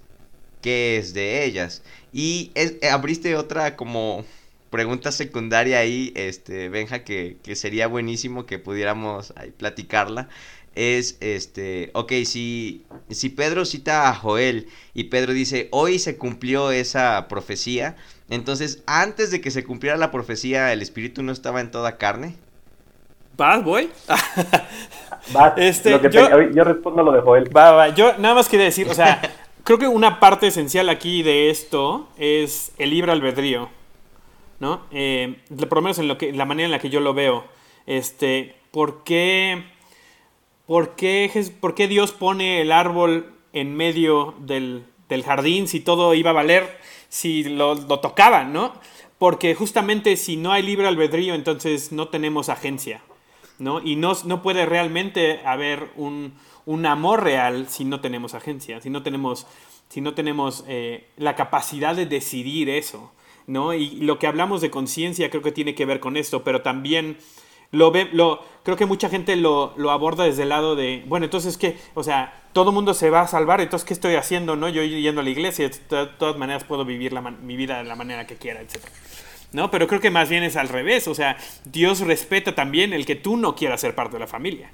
¿qué 0.61 0.97
es 0.97 1.13
de 1.13 1.43
ellas? 1.43 1.83
Y 2.13 2.51
abriste 2.89 3.35
otra 3.35 3.75
como 3.75 4.23
pregunta 4.69 5.11
secundaria 5.11 5.79
ahí, 5.79 6.13
este, 6.15 6.69
Benja, 6.69 7.03
que, 7.03 7.37
que 7.43 7.55
sería 7.57 7.87
buenísimo 7.87 8.45
que 8.45 8.57
pudiéramos 8.57 9.33
platicarla 9.57 10.29
es 10.75 11.17
este, 11.19 11.91
ok, 11.93 12.11
si, 12.25 12.85
si 13.09 13.29
Pedro 13.29 13.65
cita 13.65 14.09
a 14.09 14.13
Joel 14.13 14.67
y 14.93 15.05
Pedro 15.05 15.33
dice, 15.33 15.67
hoy 15.71 15.99
se 15.99 16.17
cumplió 16.17 16.71
esa 16.71 17.27
profecía, 17.27 17.95
entonces 18.29 18.83
antes 18.85 19.31
de 19.31 19.41
que 19.41 19.51
se 19.51 19.63
cumpliera 19.63 19.97
la 19.97 20.11
profecía, 20.11 20.71
el 20.71 20.81
espíritu 20.81 21.23
no 21.23 21.31
estaba 21.31 21.61
en 21.61 21.71
toda 21.71 21.97
carne. 21.97 22.35
¿Vas, 23.37 23.63
voy? 23.63 23.89
Este, 25.55 25.91
yo, 26.09 26.63
respondo 26.63 27.03
lo 27.03 27.11
de 27.11 27.21
Joel. 27.21 27.55
Va, 27.55 27.71
va, 27.71 27.89
yo 27.89 28.17
nada 28.17 28.33
más 28.33 28.49
quería 28.49 28.65
decir, 28.65 28.87
o 28.89 28.93
sea, 28.95 29.21
creo 29.63 29.77
que 29.77 29.87
una 29.87 30.19
parte 30.19 30.47
esencial 30.47 30.89
aquí 30.89 31.21
de 31.21 31.51
esto 31.51 32.09
es 32.17 32.73
el 32.79 32.89
libre 32.89 33.11
albedrío, 33.11 33.69
¿no? 34.59 34.81
Eh, 34.91 35.37
por 35.69 35.75
lo 35.75 35.81
menos 35.83 35.99
en 35.99 36.07
lo 36.07 36.17
que, 36.17 36.33
la 36.33 36.45
manera 36.45 36.65
en 36.65 36.71
la 36.71 36.79
que 36.79 36.89
yo 36.89 36.99
lo 36.99 37.13
veo. 37.13 37.45
Este, 37.85 38.55
¿por 38.71 39.03
qué? 39.03 39.63
¿Por 40.65 40.95
qué, 40.95 41.87
Dios 41.89 42.11
pone 42.11 42.61
el 42.61 42.71
árbol 42.71 43.33
en 43.53 43.75
medio 43.75 44.35
del, 44.39 44.85
jardín 45.25 45.67
si 45.67 45.81
todo 45.81 46.13
iba 46.13 46.29
a 46.29 46.33
valer, 46.33 46.77
si 47.09 47.43
lo, 47.43 47.77
tocaban, 47.99 48.53
¿no? 48.53 48.73
Porque 49.17 49.53
justamente 49.53 50.17
si 50.17 50.37
no 50.37 50.51
hay 50.51 50.63
libre 50.63 50.87
albedrío, 50.87 51.35
entonces 51.35 51.91
no 51.91 52.07
tenemos 52.07 52.49
agencia. 52.49 53.01
¿no? 53.59 53.79
Y 53.79 53.95
no, 53.95 54.13
no 54.25 54.41
puede 54.41 54.65
realmente 54.65 55.41
haber 55.45 55.91
un, 55.95 56.33
amor 56.85 57.23
real 57.23 57.67
si 57.69 57.85
no 57.85 58.01
tenemos 58.01 58.33
agencia, 58.33 58.81
si 58.81 58.89
no 58.89 59.03
tenemos, 59.03 59.45
si 59.89 60.01
no 60.01 60.15
tenemos 60.15 60.63
eh, 60.67 61.07
la 61.17 61.35
capacidad 61.35 61.95
de 61.95 62.07
decidir 62.07 62.69
eso, 62.69 63.11
¿no? 63.45 63.73
Y 63.73 63.97
lo 63.97 64.17
que 64.17 64.25
hablamos 64.25 64.61
de 64.61 64.71
conciencia 64.71 65.29
creo 65.29 65.43
que 65.43 65.51
tiene 65.51 65.75
que 65.75 65.85
ver 65.85 65.99
con 65.99 66.17
esto, 66.17 66.43
pero 66.43 66.61
también 66.61 67.17
lo 67.71 67.91
ve, 67.91 68.09
lo, 68.11 68.43
creo 68.63 68.77
que 68.77 68.85
mucha 68.85 69.09
gente 69.09 69.35
lo, 69.35 69.73
lo, 69.77 69.91
aborda 69.91 70.25
desde 70.25 70.43
el 70.43 70.49
lado 70.49 70.75
de, 70.75 71.03
bueno, 71.07 71.25
entonces 71.25 71.57
qué, 71.57 71.77
o 71.93 72.03
sea, 72.03 72.33
todo 72.53 72.71
mundo 72.71 72.93
se 72.93 73.09
va 73.09 73.21
a 73.21 73.27
salvar, 73.27 73.61
entonces 73.61 73.87
qué 73.87 73.93
estoy 73.93 74.15
haciendo, 74.15 74.55
¿no? 74.55 74.67
Yo 74.69 74.83
yendo 74.83 75.21
a 75.21 75.23
la 75.23 75.29
iglesia, 75.29 75.69
de 75.69 76.05
todas 76.17 76.37
maneras 76.37 76.63
puedo 76.65 76.83
vivir 76.83 77.13
la, 77.13 77.21
mi 77.21 77.55
vida 77.55 77.77
de 77.77 77.85
la 77.85 77.95
manera 77.95 78.27
que 78.27 78.35
quiera, 78.35 78.61
etc. 78.61 78.77
¿No? 79.53 79.71
Pero 79.71 79.87
creo 79.87 79.99
que 79.99 80.11
más 80.11 80.29
bien 80.29 80.43
es 80.43 80.55
al 80.55 80.69
revés, 80.69 81.07
o 81.07 81.15
sea, 81.15 81.37
Dios 81.65 82.01
respeta 82.01 82.55
también 82.55 82.93
el 82.93 83.05
que 83.05 83.15
tú 83.15 83.37
no 83.37 83.55
quieras 83.55 83.81
ser 83.81 83.95
parte 83.95 84.13
de 84.13 84.19
la 84.19 84.27
familia, 84.27 84.69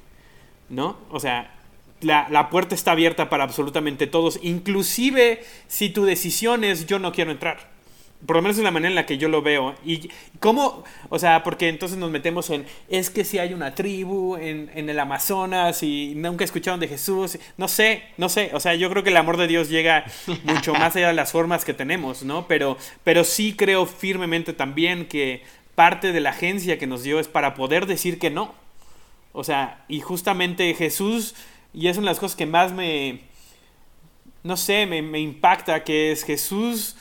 ¿no? 0.69 0.97
O 1.09 1.19
sea, 1.19 1.55
la, 2.01 2.27
la 2.29 2.49
puerta 2.49 2.75
está 2.75 2.91
abierta 2.91 3.29
para 3.29 3.43
absolutamente 3.43 4.05
todos, 4.05 4.39
inclusive 4.43 5.43
si 5.67 5.89
tu 5.89 6.05
decisión 6.05 6.63
es 6.63 6.85
yo 6.85 6.99
no 6.99 7.11
quiero 7.11 7.31
entrar 7.31 7.76
por 8.25 8.35
lo 8.35 8.41
menos 8.41 8.57
es 8.57 8.63
la 8.63 8.71
manera 8.71 8.89
en 8.89 8.95
la 8.95 9.05
que 9.05 9.17
yo 9.17 9.29
lo 9.29 9.41
veo. 9.41 9.75
Y 9.85 10.09
cómo, 10.39 10.83
o 11.09 11.19
sea, 11.19 11.43
porque 11.43 11.69
entonces 11.69 11.97
nos 11.97 12.09
metemos 12.09 12.49
en, 12.49 12.65
es 12.89 13.09
que 13.11 13.23
si 13.23 13.37
hay 13.37 13.53
una 13.53 13.75
tribu 13.75 14.35
en, 14.37 14.71
en, 14.73 14.89
el 14.89 14.99
Amazonas 14.99 15.83
y 15.83 16.13
nunca 16.15 16.43
escucharon 16.43 16.79
de 16.79 16.87
Jesús. 16.87 17.37
No 17.57 17.67
sé, 17.67 18.03
no 18.17 18.27
sé. 18.27 18.49
O 18.53 18.59
sea, 18.59 18.73
yo 18.73 18.89
creo 18.89 19.03
que 19.03 19.11
el 19.11 19.17
amor 19.17 19.37
de 19.37 19.47
Dios 19.47 19.69
llega 19.69 20.05
mucho 20.43 20.73
más 20.73 20.95
allá 20.95 21.09
de 21.09 21.13
las 21.13 21.31
formas 21.31 21.63
que 21.63 21.75
tenemos, 21.75 22.23
¿no? 22.23 22.47
Pero, 22.47 22.77
pero 23.03 23.23
sí 23.23 23.55
creo 23.55 23.85
firmemente 23.85 24.53
también 24.53 25.05
que 25.05 25.43
parte 25.75 26.11
de 26.11 26.19
la 26.19 26.31
agencia 26.31 26.79
que 26.79 26.87
nos 26.87 27.03
dio 27.03 27.19
es 27.19 27.27
para 27.27 27.53
poder 27.53 27.85
decir 27.85 28.17
que 28.17 28.31
no. 28.31 28.55
O 29.31 29.43
sea, 29.43 29.85
y 29.87 29.99
justamente 29.99 30.73
Jesús, 30.73 31.35
y 31.71 31.87
es 31.87 31.97
una 31.97 32.07
de 32.07 32.11
las 32.13 32.19
cosas 32.19 32.35
que 32.35 32.47
más 32.47 32.73
me, 32.73 33.21
no 34.41 34.57
sé, 34.57 34.87
me, 34.87 35.03
me 35.03 35.19
impacta, 35.19 35.83
que 35.83 36.11
es 36.11 36.23
Jesús 36.23 36.95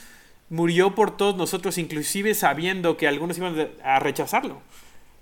murió 0.49 0.95
por 0.95 1.15
todos 1.15 1.35
nosotros, 1.35 1.77
inclusive 1.77 2.33
sabiendo 2.33 2.97
que 2.97 3.07
algunos 3.07 3.37
iban 3.37 3.69
a 3.83 3.99
rechazarlo, 3.99 4.61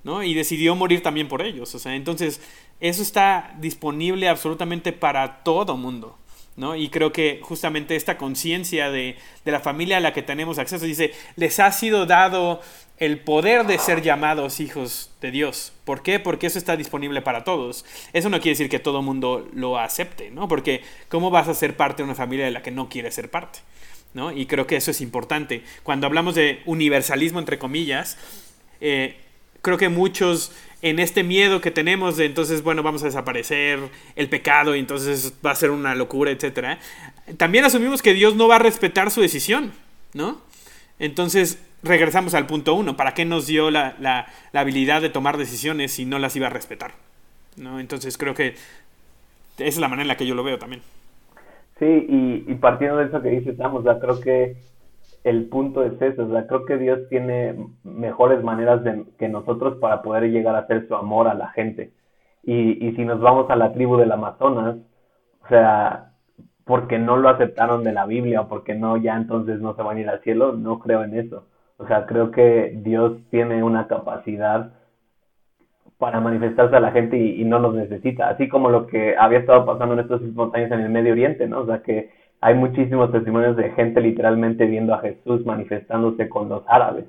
¿no? 0.04 0.24
Y 0.24 0.34
decidió 0.34 0.76
morir 0.76 1.02
también 1.02 1.28
por 1.28 1.42
ellos. 1.42 1.74
O 1.76 1.80
sea, 1.80 1.96
entonces, 1.96 2.42
eso 2.80 3.02
está 3.02 3.56
disponible 3.60 4.30
absolutamente 4.30 4.94
para 4.94 5.44
todo 5.44 5.78
mundo. 5.78 6.18
¿no? 6.58 6.76
Y 6.76 6.88
creo 6.88 7.12
que 7.12 7.42
justamente 7.44 7.98
esta 7.98 8.18
conciencia 8.18 8.90
de, 8.90 9.18
de, 9.44 9.52
la 9.52 9.60
familia 9.60 9.98
a 9.98 10.00
la 10.00 10.14
que 10.14 10.22
tenemos 10.22 10.58
acceso 10.58 10.86
dice, 10.86 11.12
les 11.36 11.60
ha 11.60 11.70
sido 11.74 12.06
dado 12.06 12.62
el 12.98 13.20
poder 13.20 13.66
de 13.66 13.78
ser 13.78 14.02
llamados 14.02 14.60
hijos 14.62 15.12
de 15.20 15.32
Dios. 15.32 15.74
¿Por 15.84 16.02
qué? 16.02 16.20
Porque 16.20 16.48
eso 16.48 16.58
está 16.58 16.78
disponible 16.78 17.22
para 17.22 17.44
todos. 17.44 17.86
Eso 18.14 18.30
no 18.30 18.38
quiere 18.40 18.52
decir 18.52 18.70
que 18.70 18.80
todo 18.80 19.02
mundo 19.02 19.48
lo 19.54 19.78
acepte, 19.78 20.32
¿no? 20.32 20.48
Porque 20.48 20.82
¿cómo 21.10 21.30
vas 21.30 21.50
a 21.50 21.54
ser 21.54 21.76
parte 21.76 21.98
de 21.98 22.06
una 22.06 22.16
familia 22.16 22.46
de 22.46 22.52
la 22.52 22.62
que 22.62 22.72
no 22.72 22.88
quieres 22.88 23.16
ser 23.16 23.30
parte? 23.30 23.60
¿No? 24.16 24.32
Y 24.32 24.48
creo 24.48 24.66
que 24.66 24.78
eso 24.78 24.90
es 24.90 25.02
importante. 25.02 25.64
Cuando 25.84 26.08
hablamos 26.08 26.34
de 26.34 26.62
universalismo, 26.66 27.38
entre 27.38 27.60
comillas, 27.60 28.18
eh, 28.82 29.18
creo 29.62 29.78
que 29.78 29.90
muchos 29.90 30.54
en 30.82 31.00
este 31.00 31.24
miedo 31.24 31.60
que 31.60 31.70
tenemos 31.70 32.16
de 32.16 32.26
entonces, 32.26 32.64
bueno, 32.64 32.82
vamos 32.82 33.04
a 33.04 33.08
desaparecer 33.08 33.80
el 34.16 34.30
pecado 34.30 34.76
y 34.76 34.80
entonces 34.80 35.34
va 35.46 35.52
a 35.52 35.56
ser 35.56 35.70
una 35.70 35.96
locura, 35.96 36.32
etc. 36.32 36.80
También 37.38 37.66
asumimos 37.66 38.02
que 38.02 38.14
Dios 38.14 38.36
no 38.36 38.48
va 38.48 38.56
a 38.56 38.60
respetar 38.60 39.12
su 39.12 39.20
decisión, 39.20 39.74
¿no? 40.14 40.42
Entonces 40.98 41.60
regresamos 41.84 42.36
al 42.36 42.48
punto 42.48 42.74
uno. 42.74 42.96
¿Para 42.96 43.14
qué 43.14 43.26
nos 43.26 43.48
dio 43.48 43.70
la, 43.70 43.98
la, 44.00 44.28
habilidad 44.54 45.02
de 45.02 45.10
tomar 45.10 45.38
decisiones 45.38 45.92
si 45.92 46.06
no 46.06 46.20
las 46.20 46.36
iba 46.38 46.48
a 46.48 46.52
respetar? 46.52 46.94
¿no? 47.58 47.82
Entonces 47.82 48.18
creo 48.18 48.34
que 48.34 48.56
esa 49.58 49.68
es 49.68 49.78
la 49.78 49.90
manera 49.90 50.04
en 50.04 50.08
la 50.08 50.18
que 50.18 50.26
yo 50.26 50.36
lo 50.36 50.44
veo 50.44 50.58
también. 50.58 50.82
Sí, 51.78 51.86
y, 51.86 52.52
y 52.52 52.56
partiendo 52.56 52.98
de 52.98 53.06
eso 53.06 53.22
que 53.22 53.30
dices, 53.30 53.60
o 53.60 53.84
sea, 53.84 54.00
creo 54.00 54.20
que 54.22 54.58
el 55.24 55.50
punto 55.50 55.84
es 55.84 56.02
eso, 56.02 56.26
o 56.26 56.32
sea, 56.32 56.48
creo 56.48 56.66
que 56.66 56.78
Dios 56.78 57.00
tiene 57.10 57.56
mejores 57.84 58.44
maneras 58.44 58.84
de, 58.84 59.06
que 59.18 59.28
nosotros 59.28 59.78
para 59.80 60.02
poder 60.02 60.32
llegar 60.32 60.56
a 60.56 60.60
hacer 60.60 60.88
su 60.88 60.96
amor 60.96 61.28
a 61.28 61.34
la 61.34 61.50
gente. 61.50 61.94
Y, 62.44 62.88
y 62.88 62.96
si 62.96 63.04
nos 63.06 63.20
vamos 63.20 63.50
a 63.50 63.56
la 63.56 63.74
tribu 63.74 63.98
del 63.98 64.12
Amazonas, 64.12 64.78
o 65.44 65.48
sea, 65.50 66.14
porque 66.66 67.00
no 67.00 67.18
lo 67.18 67.30
aceptaron 67.30 67.84
de 67.84 67.94
la 67.94 68.06
Biblia 68.06 68.42
o 68.42 68.48
porque 68.48 68.76
no, 68.76 68.98
ya 68.98 69.16
entonces 69.18 69.62
no 69.62 69.76
se 69.76 69.84
van 69.84 69.98
a 69.98 70.00
ir 70.02 70.10
al 70.10 70.22
cielo, 70.22 70.54
no 70.54 70.80
creo 70.80 71.04
en 71.04 71.18
eso. 71.18 71.48
O 71.78 71.88
sea, 71.88 72.06
creo 72.06 72.32
que 72.32 72.74
Dios 72.84 73.20
tiene 73.32 73.64
una 73.64 73.88
capacidad 73.88 74.74
para 76.06 76.20
manifestarse 76.20 76.76
a 76.76 76.80
la 76.80 76.92
gente 76.92 77.18
y, 77.18 77.44
no 77.46 77.58
los 77.58 77.74
necesita, 77.74 78.30
así 78.30 78.48
como 78.48 78.70
lo 78.70 78.86
que 78.86 79.16
había 79.18 79.40
estado 79.40 79.66
pasando 79.66 79.96
en 79.96 80.02
estos 80.02 80.22
últimos 80.22 80.54
años 80.54 80.72
en 80.72 80.82
el 80.82 80.90
Medio 80.92 81.14
Oriente, 81.14 81.48
¿no? 81.48 81.62
O 81.62 81.66
sea 81.66 81.82
que 81.82 82.12
hay 82.42 82.54
muchísimos 82.54 83.12
testimonios 83.12 83.56
de 83.58 83.72
gente 83.72 84.02
literalmente 84.02 84.68
viendo 84.68 84.94
a 84.94 85.00
Jesús 85.00 85.44
manifestándose 85.48 86.30
con 86.30 86.48
los 86.48 86.62
árabes, 86.68 87.06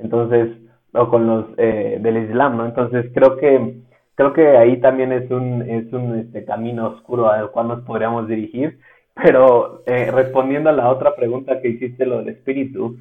entonces, 0.00 0.48
o 0.92 1.08
con 1.08 1.28
los 1.28 1.46
eh, 1.58 1.98
del 2.00 2.24
Islam, 2.24 2.56
¿no? 2.56 2.66
Entonces 2.66 3.06
creo 3.14 3.36
que 3.36 3.76
creo 4.16 4.32
que 4.32 4.48
ahí 4.56 4.80
también 4.80 5.12
es 5.12 5.30
un 5.30 5.62
es 5.62 5.92
un 5.92 6.18
este, 6.18 6.44
camino 6.44 6.88
oscuro 6.88 7.30
al 7.30 7.52
cual 7.52 7.68
nos 7.68 7.82
podríamos 7.82 8.26
dirigir, 8.26 8.80
pero 9.14 9.84
eh, 9.86 10.10
respondiendo 10.10 10.70
a 10.70 10.72
la 10.72 10.90
otra 10.90 11.14
pregunta 11.14 11.60
que 11.60 11.68
hiciste, 11.68 12.04
lo 12.04 12.18
del 12.18 12.30
espíritu, 12.30 12.96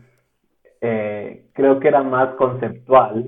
eh, 0.80 1.46
creo 1.54 1.80
que 1.80 1.88
era 1.88 2.04
más 2.04 2.36
conceptual, 2.36 3.26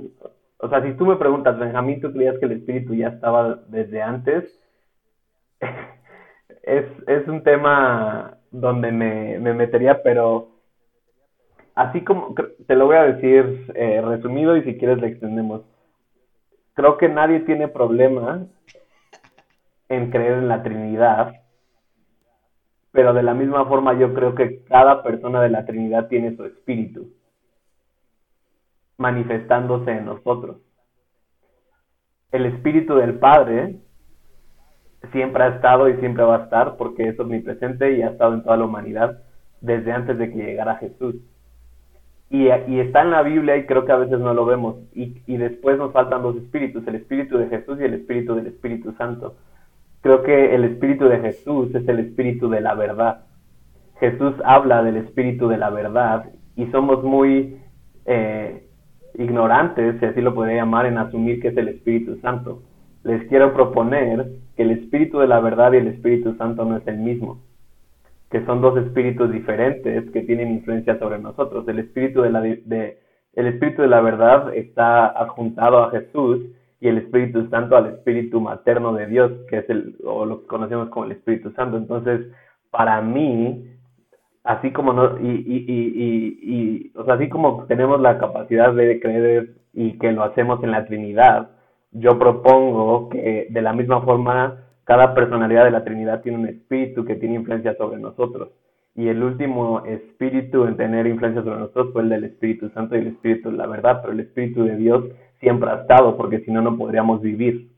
o 0.61 0.69
sea, 0.69 0.83
si 0.83 0.93
tú 0.93 1.05
me 1.05 1.15
preguntas, 1.15 1.57
Benjamín, 1.57 1.99
¿tú 2.01 2.11
creías 2.13 2.37
que 2.37 2.45
el 2.45 2.51
espíritu 2.53 2.93
ya 2.93 3.07
estaba 3.07 3.55
desde 3.67 4.01
antes? 4.01 4.45
es, 6.63 6.85
es 7.07 7.27
un 7.27 7.43
tema 7.43 8.37
donde 8.51 8.91
me, 8.91 9.39
me 9.39 9.53
metería, 9.53 10.03
pero 10.03 10.49
así 11.73 12.01
como 12.01 12.35
te 12.67 12.75
lo 12.75 12.85
voy 12.85 12.97
a 12.97 13.05
decir 13.05 13.71
eh, 13.73 14.01
resumido 14.01 14.55
y 14.55 14.63
si 14.63 14.77
quieres 14.77 14.99
le 14.99 15.07
extendemos. 15.07 15.63
Creo 16.75 16.97
que 16.97 17.09
nadie 17.09 17.39
tiene 17.41 17.67
problema 17.67 18.45
en 19.89 20.11
creer 20.11 20.33
en 20.33 20.47
la 20.47 20.61
Trinidad, 20.61 21.33
pero 22.91 23.13
de 23.13 23.23
la 23.23 23.33
misma 23.33 23.65
forma 23.65 23.97
yo 23.97 24.13
creo 24.13 24.35
que 24.35 24.63
cada 24.65 25.01
persona 25.01 25.41
de 25.41 25.49
la 25.49 25.65
Trinidad 25.65 26.07
tiene 26.07 26.35
su 26.35 26.45
espíritu 26.45 27.09
manifestándose 28.97 29.91
en 29.91 30.05
nosotros. 30.05 30.57
El 32.31 32.45
Espíritu 32.45 32.95
del 32.95 33.19
Padre 33.19 33.79
siempre 35.11 35.43
ha 35.43 35.47
estado 35.55 35.89
y 35.89 35.97
siempre 35.97 36.23
va 36.23 36.37
a 36.37 36.43
estar 36.43 36.77
porque 36.77 37.07
es 37.07 37.19
omnipresente 37.19 37.97
y 37.97 38.01
ha 38.01 38.11
estado 38.11 38.35
en 38.35 38.43
toda 38.43 38.57
la 38.57 38.65
humanidad 38.65 39.21
desde 39.59 39.91
antes 39.91 40.17
de 40.17 40.29
que 40.29 40.37
llegara 40.37 40.77
Jesús. 40.77 41.15
Y, 42.29 42.47
está 42.47 43.01
en 43.01 43.11
la 43.11 43.23
Biblia 43.23 43.57
y 43.57 43.65
creo 43.65 43.83
que 43.83 43.91
a 43.91 43.97
veces 43.97 44.17
no 44.19 44.33
lo 44.33 44.45
vemos. 44.45 44.77
Y, 44.93 45.21
y 45.27 45.35
después 45.35 45.77
nos 45.77 45.91
faltan 45.91 46.21
dos 46.21 46.37
espíritus, 46.37 46.87
el 46.87 46.95
espíritu 46.95 47.37
de 47.37 47.49
Jesús 47.49 47.77
y 47.79 47.83
el 47.83 47.95
espíritu 47.95 48.35
del 48.35 48.47
Espíritu 48.47 48.93
Santo. 48.93 49.35
Creo 49.99 50.23
que 50.23 50.55
el 50.55 50.63
espíritu 50.63 51.09
de 51.09 51.19
Jesús 51.19 51.75
es 51.75 51.85
el 51.87 51.99
espíritu 51.99 52.49
de 52.49 52.61
la 52.61 52.73
verdad. 52.73 53.25
Jesús 53.99 54.33
habla 54.45 54.81
del 54.81 54.97
espíritu 54.97 55.49
de 55.49 55.57
la 55.57 55.69
verdad 55.69 56.31
y 56.55 56.65
somos 56.67 57.03
muy 57.03 57.59
eh, 58.05 58.65
ignorantes, 59.15 59.99
si 59.99 60.05
así 60.05 60.21
lo 60.21 60.33
podría 60.33 60.57
llamar, 60.57 60.85
en 60.85 60.97
asumir 60.97 61.41
que 61.41 61.49
es 61.49 61.57
el 61.57 61.67
Espíritu 61.67 62.17
Santo. 62.21 62.63
Les 63.03 63.27
quiero 63.27 63.53
proponer 63.53 64.31
que 64.55 64.63
el 64.63 64.71
Espíritu 64.71 65.19
de 65.19 65.27
la 65.27 65.39
verdad 65.39 65.73
y 65.73 65.77
el 65.77 65.87
Espíritu 65.87 66.35
Santo 66.35 66.65
no 66.65 66.77
es 66.77 66.87
el 66.87 66.97
mismo, 66.97 67.41
que 68.29 68.45
son 68.45 68.61
dos 68.61 68.77
espíritus 68.77 69.31
diferentes 69.31 70.09
que 70.11 70.21
tienen 70.21 70.51
influencia 70.51 70.97
sobre 70.99 71.19
nosotros. 71.19 71.67
El 71.67 71.79
Espíritu 71.79 72.21
de 72.21 72.29
la, 72.29 72.41
de, 72.41 72.97
el 73.33 73.47
espíritu 73.47 73.81
de 73.81 73.87
la 73.87 74.01
verdad 74.01 74.53
está 74.53 75.07
adjuntado 75.07 75.83
a 75.83 75.91
Jesús 75.91 76.41
y 76.81 76.87
el 76.87 76.97
Espíritu 76.97 77.47
Santo 77.49 77.77
al 77.77 77.87
Espíritu 77.87 78.41
materno 78.41 78.93
de 78.93 79.05
Dios, 79.05 79.31
que 79.49 79.59
es 79.59 79.69
el, 79.69 79.95
o 80.03 80.25
lo 80.25 80.41
que 80.41 80.47
conocemos 80.47 80.89
como 80.89 81.05
el 81.05 81.13
Espíritu 81.13 81.51
Santo. 81.51 81.77
Entonces, 81.77 82.27
para 82.71 83.01
mí, 83.01 83.67
así 84.43 84.71
como 84.71 84.93
no, 84.93 85.19
y, 85.19 85.29
y, 85.29 85.65
y, 85.67 86.39
y, 86.41 86.91
o 86.95 87.05
sea, 87.05 87.15
así 87.15 87.29
como 87.29 87.65
tenemos 87.65 88.01
la 88.01 88.17
capacidad 88.17 88.73
de 88.73 88.99
creer 88.99 89.55
y 89.73 89.97
que 89.99 90.11
lo 90.11 90.23
hacemos 90.23 90.63
en 90.63 90.71
la 90.71 90.85
Trinidad, 90.85 91.49
yo 91.91 92.17
propongo 92.17 93.09
que 93.09 93.47
de 93.49 93.61
la 93.61 93.73
misma 93.73 94.01
forma 94.01 94.57
cada 94.83 95.13
personalidad 95.13 95.65
de 95.65 95.71
la 95.71 95.83
Trinidad 95.83 96.21
tiene 96.21 96.39
un 96.39 96.47
espíritu 96.47 97.05
que 97.05 97.15
tiene 97.15 97.35
influencia 97.35 97.75
sobre 97.75 97.99
nosotros. 97.99 98.49
Y 98.95 99.07
el 99.07 99.23
último 99.23 99.85
espíritu 99.85 100.65
en 100.65 100.75
tener 100.75 101.07
influencia 101.07 101.43
sobre 101.43 101.59
nosotros 101.59 101.93
fue 101.93 102.01
el 102.01 102.09
del 102.09 102.25
Espíritu 102.25 102.69
Santo 102.69 102.95
y 102.95 102.99
el 102.99 103.07
Espíritu 103.07 103.51
de 103.51 103.57
la 103.57 103.67
verdad, 103.67 104.01
pero 104.01 104.13
el 104.13 104.19
Espíritu 104.19 104.65
de 104.65 104.75
Dios 104.75 105.05
siempre 105.39 105.69
ha 105.69 105.81
estado, 105.81 106.17
porque 106.17 106.41
si 106.41 106.51
no, 106.51 106.61
no 106.61 106.77
podríamos 106.77 107.21
vivir. 107.21 107.70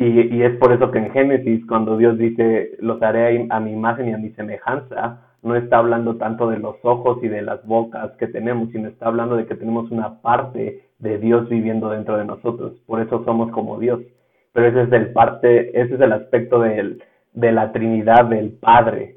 Y, 0.00 0.36
y, 0.36 0.42
es 0.44 0.56
por 0.58 0.72
eso 0.72 0.92
que 0.92 0.98
en 0.98 1.10
Génesis, 1.10 1.66
cuando 1.66 1.96
Dios 1.96 2.16
dice, 2.18 2.76
los 2.78 3.02
haré 3.02 3.48
a 3.50 3.58
mi 3.58 3.72
imagen 3.72 4.08
y 4.08 4.12
a 4.12 4.18
mi 4.18 4.30
semejanza, 4.30 5.22
no 5.42 5.56
está 5.56 5.78
hablando 5.78 6.16
tanto 6.18 6.48
de 6.48 6.58
los 6.58 6.76
ojos 6.84 7.18
y 7.20 7.26
de 7.26 7.42
las 7.42 7.66
bocas 7.66 8.12
que 8.12 8.28
tenemos, 8.28 8.70
sino 8.70 8.88
está 8.88 9.06
hablando 9.06 9.34
de 9.34 9.46
que 9.46 9.56
tenemos 9.56 9.90
una 9.90 10.20
parte 10.20 10.84
de 11.00 11.18
Dios 11.18 11.48
viviendo 11.48 11.90
dentro 11.90 12.16
de 12.16 12.24
nosotros. 12.24 12.80
Por 12.86 13.00
eso 13.00 13.24
somos 13.24 13.50
como 13.50 13.80
Dios. 13.80 14.00
Pero 14.52 14.68
ese 14.68 14.82
es 14.82 14.92
el 14.92 15.12
parte, 15.12 15.70
ese 15.80 15.96
es 15.96 16.00
el 16.00 16.12
aspecto 16.12 16.60
de 16.60 17.52
la 17.52 17.72
Trinidad 17.72 18.26
del 18.26 18.52
Padre. 18.52 19.16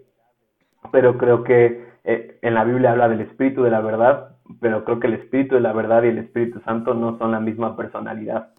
Pero 0.92 1.16
creo 1.20 1.44
que 1.44 1.86
eh, 2.06 2.40
en 2.42 2.56
la 2.56 2.64
Biblia 2.64 2.92
habla 2.94 3.08
del 3.08 3.22
Espíritu 3.22 3.62
de 3.62 3.70
la 3.70 3.82
verdad, 3.82 4.36
pero 4.60 4.84
creo 4.84 5.00
que 5.00 5.08
el 5.08 5.14
Espíritu 5.14 5.54
de 5.54 5.62
la 5.62 5.74
verdad 5.74 6.02
y 6.04 6.08
el 6.08 6.18
Espíritu 6.18 6.60
Santo 6.62 6.96
no 6.96 7.20
son 7.20 7.32
la 7.32 7.40
misma 7.40 7.78
personalidad. 7.78 8.50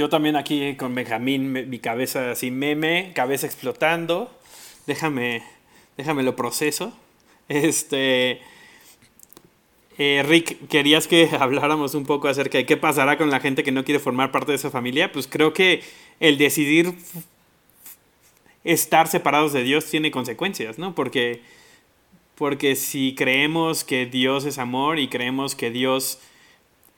Yo 0.00 0.08
también 0.08 0.34
aquí 0.34 0.76
con 0.76 0.94
Benjamín, 0.94 1.52
mi 1.52 1.78
cabeza 1.78 2.30
así 2.30 2.50
meme, 2.50 3.12
cabeza 3.14 3.44
explotando. 3.46 4.34
Déjame, 4.86 5.42
déjame 5.98 6.22
lo 6.22 6.36
proceso. 6.36 6.96
Este, 7.50 8.40
eh, 9.98 10.24
Rick, 10.26 10.68
¿querías 10.68 11.06
que 11.06 11.28
habláramos 11.38 11.94
un 11.94 12.06
poco 12.06 12.28
acerca 12.28 12.56
de 12.56 12.64
qué 12.64 12.78
pasará 12.78 13.18
con 13.18 13.28
la 13.28 13.40
gente 13.40 13.62
que 13.62 13.72
no 13.72 13.84
quiere 13.84 14.00
formar 14.00 14.32
parte 14.32 14.52
de 14.52 14.56
esa 14.56 14.70
familia? 14.70 15.12
Pues 15.12 15.26
creo 15.26 15.52
que 15.52 15.82
el 16.18 16.38
decidir 16.38 16.94
estar 18.64 19.06
separados 19.06 19.52
de 19.52 19.64
Dios 19.64 19.84
tiene 19.84 20.10
consecuencias, 20.10 20.78
¿no? 20.78 20.94
Porque, 20.94 21.42
porque 22.36 22.74
si 22.74 23.14
creemos 23.14 23.84
que 23.84 24.06
Dios 24.06 24.46
es 24.46 24.56
amor 24.56 24.98
y 24.98 25.08
creemos 25.08 25.54
que 25.54 25.70
Dios, 25.70 26.20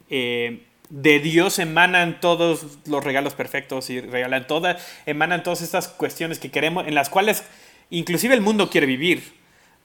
eh, 0.08 0.62
de 0.92 1.20
Dios 1.20 1.58
emanan 1.58 2.20
todos 2.20 2.66
los 2.84 3.02
regalos 3.02 3.32
perfectos 3.32 3.88
y 3.88 4.02
regalan 4.02 4.46
todas, 4.46 4.86
emanan 5.06 5.42
todas 5.42 5.62
estas 5.62 5.88
cuestiones 5.88 6.38
que 6.38 6.50
queremos, 6.50 6.86
en 6.86 6.94
las 6.94 7.08
cuales 7.08 7.44
inclusive 7.88 8.34
el 8.34 8.42
mundo 8.42 8.68
quiere 8.68 8.86
vivir, 8.86 9.32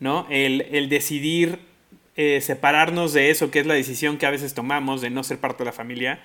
¿no? 0.01 0.27
El, 0.29 0.67
el 0.69 0.89
decidir 0.89 1.59
eh, 2.17 2.41
separarnos 2.41 3.13
de 3.13 3.29
eso, 3.29 3.51
que 3.51 3.59
es 3.61 3.65
la 3.65 3.73
decisión 3.73 4.17
que 4.17 4.25
a 4.25 4.31
veces 4.31 4.53
tomamos 4.53 4.99
de 4.99 5.09
no 5.09 5.23
ser 5.23 5.39
parte 5.39 5.59
de 5.59 5.67
la 5.67 5.71
familia, 5.71 6.19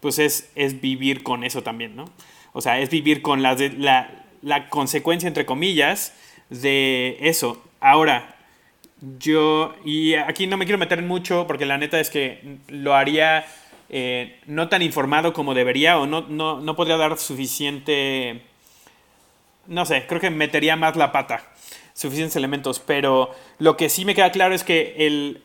pues 0.00 0.18
es, 0.18 0.50
es 0.54 0.80
vivir 0.80 1.22
con 1.22 1.44
eso 1.44 1.62
también, 1.62 1.94
¿no? 1.94 2.06
O 2.54 2.62
sea, 2.62 2.80
es 2.80 2.88
vivir 2.88 3.20
con 3.20 3.42
la, 3.42 3.54
la, 3.76 4.24
la 4.40 4.70
consecuencia, 4.70 5.26
entre 5.26 5.44
comillas, 5.44 6.14
de 6.48 7.18
eso. 7.20 7.62
Ahora, 7.80 8.34
yo, 9.18 9.74
y 9.84 10.14
aquí 10.14 10.46
no 10.46 10.56
me 10.56 10.64
quiero 10.64 10.78
meter 10.78 11.02
mucho 11.02 11.46
porque 11.46 11.66
la 11.66 11.76
neta 11.76 12.00
es 12.00 12.08
que 12.08 12.56
lo 12.68 12.94
haría 12.94 13.44
eh, 13.88 14.40
no 14.46 14.68
tan 14.68 14.82
informado 14.82 15.32
como 15.32 15.54
debería 15.54 15.98
o 15.98 16.06
no, 16.06 16.22
no, 16.22 16.60
no 16.60 16.76
podría 16.76 16.96
dar 16.96 17.18
suficiente, 17.18 18.42
no 19.66 19.86
sé, 19.86 20.06
creo 20.06 20.20
que 20.20 20.30
metería 20.30 20.76
más 20.76 20.96
la 20.96 21.12
pata 21.12 21.52
suficientes 21.96 22.36
elementos, 22.36 22.78
pero 22.78 23.30
lo 23.58 23.78
que 23.78 23.88
sí 23.88 24.04
me 24.04 24.14
queda 24.14 24.30
claro 24.30 24.54
es 24.54 24.64
que 24.64 24.94
el, 24.98 25.42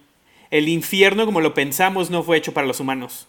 el 0.49 0.67
infierno 0.67 1.25
como 1.25 1.39
lo 1.39 1.53
pensamos 1.53 2.09
no 2.09 2.23
fue 2.23 2.37
hecho 2.37 2.53
para 2.53 2.67
los 2.67 2.81
humanos, 2.81 3.27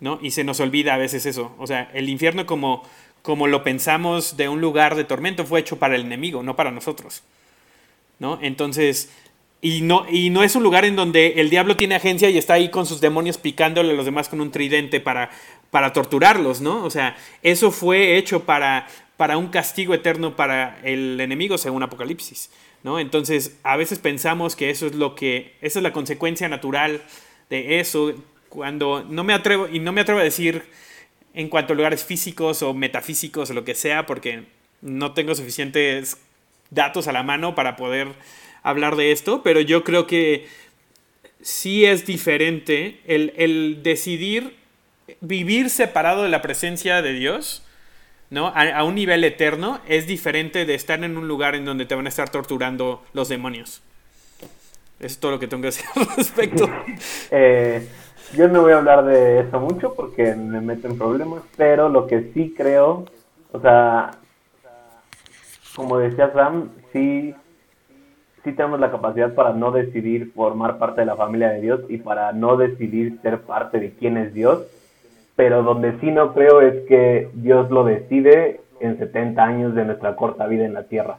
¿no? 0.00 0.18
Y 0.20 0.32
se 0.32 0.42
nos 0.42 0.58
olvida 0.58 0.94
a 0.94 0.98
veces 0.98 1.24
eso, 1.24 1.54
o 1.58 1.68
sea, 1.68 1.88
el 1.94 2.08
infierno 2.08 2.44
como, 2.44 2.82
como 3.22 3.46
lo 3.46 3.62
pensamos 3.62 4.36
de 4.36 4.48
un 4.48 4.60
lugar 4.60 4.96
de 4.96 5.04
tormento 5.04 5.46
fue 5.46 5.60
hecho 5.60 5.78
para 5.78 5.94
el 5.94 6.00
enemigo, 6.00 6.42
no 6.42 6.56
para 6.56 6.72
nosotros, 6.72 7.22
¿no? 8.18 8.40
Entonces, 8.42 9.12
y 9.64 9.80
no, 9.80 10.04
y 10.10 10.30
no 10.30 10.42
es 10.42 10.56
un 10.56 10.64
lugar 10.64 10.84
en 10.84 10.96
donde 10.96 11.34
el 11.40 11.48
diablo 11.48 11.76
tiene 11.76 11.94
agencia 11.94 12.28
y 12.28 12.36
está 12.36 12.54
ahí 12.54 12.68
con 12.68 12.84
sus 12.84 13.00
demonios 13.00 13.38
picándole 13.38 13.92
a 13.92 13.94
los 13.94 14.04
demás 14.04 14.28
con 14.28 14.40
un 14.40 14.50
tridente 14.50 14.98
para, 14.98 15.30
para 15.70 15.92
torturarlos, 15.92 16.60
¿no? 16.60 16.84
O 16.84 16.90
sea, 16.90 17.16
eso 17.44 17.70
fue 17.70 18.16
hecho 18.16 18.44
para, 18.44 18.88
para 19.16 19.38
un 19.38 19.46
castigo 19.46 19.94
eterno 19.94 20.34
para 20.34 20.80
el 20.82 21.20
enemigo, 21.20 21.58
según 21.58 21.84
Apocalipsis, 21.84 22.50
¿no? 22.82 22.98
Entonces, 22.98 23.56
a 23.62 23.76
veces 23.76 24.00
pensamos 24.00 24.56
que 24.56 24.68
eso 24.68 24.86
es 24.88 24.96
lo 24.96 25.14
que, 25.14 25.54
esa 25.60 25.78
es 25.78 25.82
la 25.84 25.92
consecuencia 25.92 26.48
natural 26.48 27.00
de 27.48 27.78
eso, 27.78 28.14
cuando 28.48 29.04
no 29.08 29.22
me 29.22 29.32
atrevo, 29.32 29.68
y 29.68 29.78
no 29.78 29.92
me 29.92 30.00
atrevo 30.00 30.18
a 30.18 30.24
decir 30.24 30.64
en 31.34 31.48
cuanto 31.48 31.72
a 31.72 31.76
lugares 31.76 32.02
físicos 32.02 32.62
o 32.62 32.74
metafísicos 32.74 33.50
o 33.50 33.54
lo 33.54 33.64
que 33.64 33.76
sea, 33.76 34.06
porque 34.06 34.42
no 34.80 35.12
tengo 35.12 35.36
suficientes 35.36 36.16
datos 36.70 37.06
a 37.06 37.12
la 37.12 37.22
mano 37.22 37.54
para 37.54 37.76
poder 37.76 38.08
hablar 38.62 38.96
de 38.96 39.12
esto, 39.12 39.42
pero 39.42 39.60
yo 39.60 39.84
creo 39.84 40.06
que 40.06 40.46
sí 41.40 41.84
es 41.84 42.06
diferente 42.06 43.00
el, 43.06 43.32
el 43.36 43.82
decidir 43.82 44.56
vivir 45.20 45.70
separado 45.70 46.22
de 46.22 46.28
la 46.28 46.42
presencia 46.42 47.02
de 47.02 47.12
Dios 47.12 47.62
¿no? 48.32 48.50
A, 48.54 48.82
un 48.82 48.94
nivel 48.94 49.22
eterno 49.24 49.78
es 49.86 50.06
diferente 50.06 50.64
de 50.64 50.74
estar 50.74 51.04
en 51.04 51.18
un 51.18 51.28
lugar 51.28 51.54
en 51.54 51.66
donde 51.66 51.84
te 51.84 51.94
van 51.94 52.06
a 52.06 52.08
estar 52.08 52.30
torturando 52.30 53.02
los 53.12 53.28
demonios. 53.28 53.82
Es 55.00 55.20
todo 55.20 55.32
lo 55.32 55.38
que 55.38 55.46
tengo 55.46 55.60
que 55.60 55.66
decir 55.66 55.84
al 55.94 56.06
respecto. 56.16 56.68
Eh, 57.30 57.86
yo 58.34 58.48
no 58.48 58.62
voy 58.62 58.72
a 58.72 58.78
hablar 58.78 59.04
de 59.04 59.40
eso 59.40 59.60
mucho 59.60 59.92
porque 59.94 60.34
me 60.34 60.62
meto 60.62 60.88
en 60.88 60.96
problemas, 60.96 61.42
pero 61.56 61.90
lo 61.90 62.06
que 62.06 62.30
sí 62.32 62.54
creo, 62.56 63.04
o 63.52 63.60
sea, 63.60 64.12
como 65.76 65.98
decía 65.98 66.32
Sam, 66.32 66.70
sí, 66.92 67.34
sí 68.44 68.52
tenemos 68.52 68.80
la 68.80 68.90
capacidad 68.90 69.34
para 69.34 69.52
no 69.52 69.70
decidir 69.70 70.32
formar 70.32 70.78
parte 70.78 71.02
de 71.02 71.06
la 71.06 71.16
familia 71.16 71.50
de 71.50 71.60
Dios 71.60 71.80
y 71.88 71.98
para 71.98 72.32
no 72.32 72.56
decidir 72.56 73.18
ser 73.22 73.40
parte 73.42 73.80
de 73.80 73.92
quién 73.92 74.16
es 74.16 74.34
Dios 74.34 74.66
pero 75.36 75.62
donde 75.62 75.98
sí 76.00 76.10
no 76.10 76.34
creo 76.34 76.60
es 76.60 76.86
que 76.86 77.30
Dios 77.34 77.70
lo 77.70 77.84
decide 77.84 78.60
en 78.80 78.98
70 78.98 79.42
años 79.42 79.74
de 79.74 79.84
nuestra 79.84 80.16
corta 80.16 80.46
vida 80.46 80.64
en 80.64 80.74
la 80.74 80.84
tierra. 80.84 81.18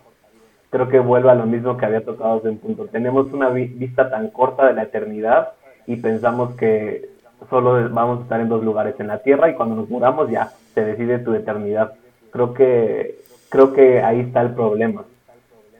Creo 0.69 0.89
que 0.89 0.99
vuelve 0.99 1.31
a 1.31 1.35
lo 1.35 1.45
mismo 1.45 1.77
que 1.77 1.85
había 1.85 2.03
tocado 2.03 2.37
hace 2.37 2.49
un 2.49 2.57
punto. 2.57 2.87
Tenemos 2.87 3.31
una 3.31 3.49
vista 3.49 4.09
tan 4.09 4.29
corta 4.29 4.67
de 4.67 4.73
la 4.73 4.83
eternidad 4.83 5.49
y 5.87 5.97
pensamos 5.97 6.55
que 6.55 7.09
solo 7.49 7.89
vamos 7.89 8.19
a 8.19 8.23
estar 8.23 8.39
en 8.39 8.49
dos 8.49 8.63
lugares 8.63 8.95
en 8.99 9.07
la 9.07 9.19
tierra 9.19 9.49
y 9.49 9.55
cuando 9.55 9.75
nos 9.75 9.89
muramos 9.89 10.29
ya 10.29 10.51
se 10.73 10.83
decide 10.83 11.19
tu 11.19 11.33
eternidad. 11.33 11.93
Creo 12.31 12.53
que 12.53 13.19
creo 13.49 13.73
que 13.73 14.01
ahí 14.01 14.21
está 14.21 14.41
el 14.41 14.53
problema. 14.53 15.03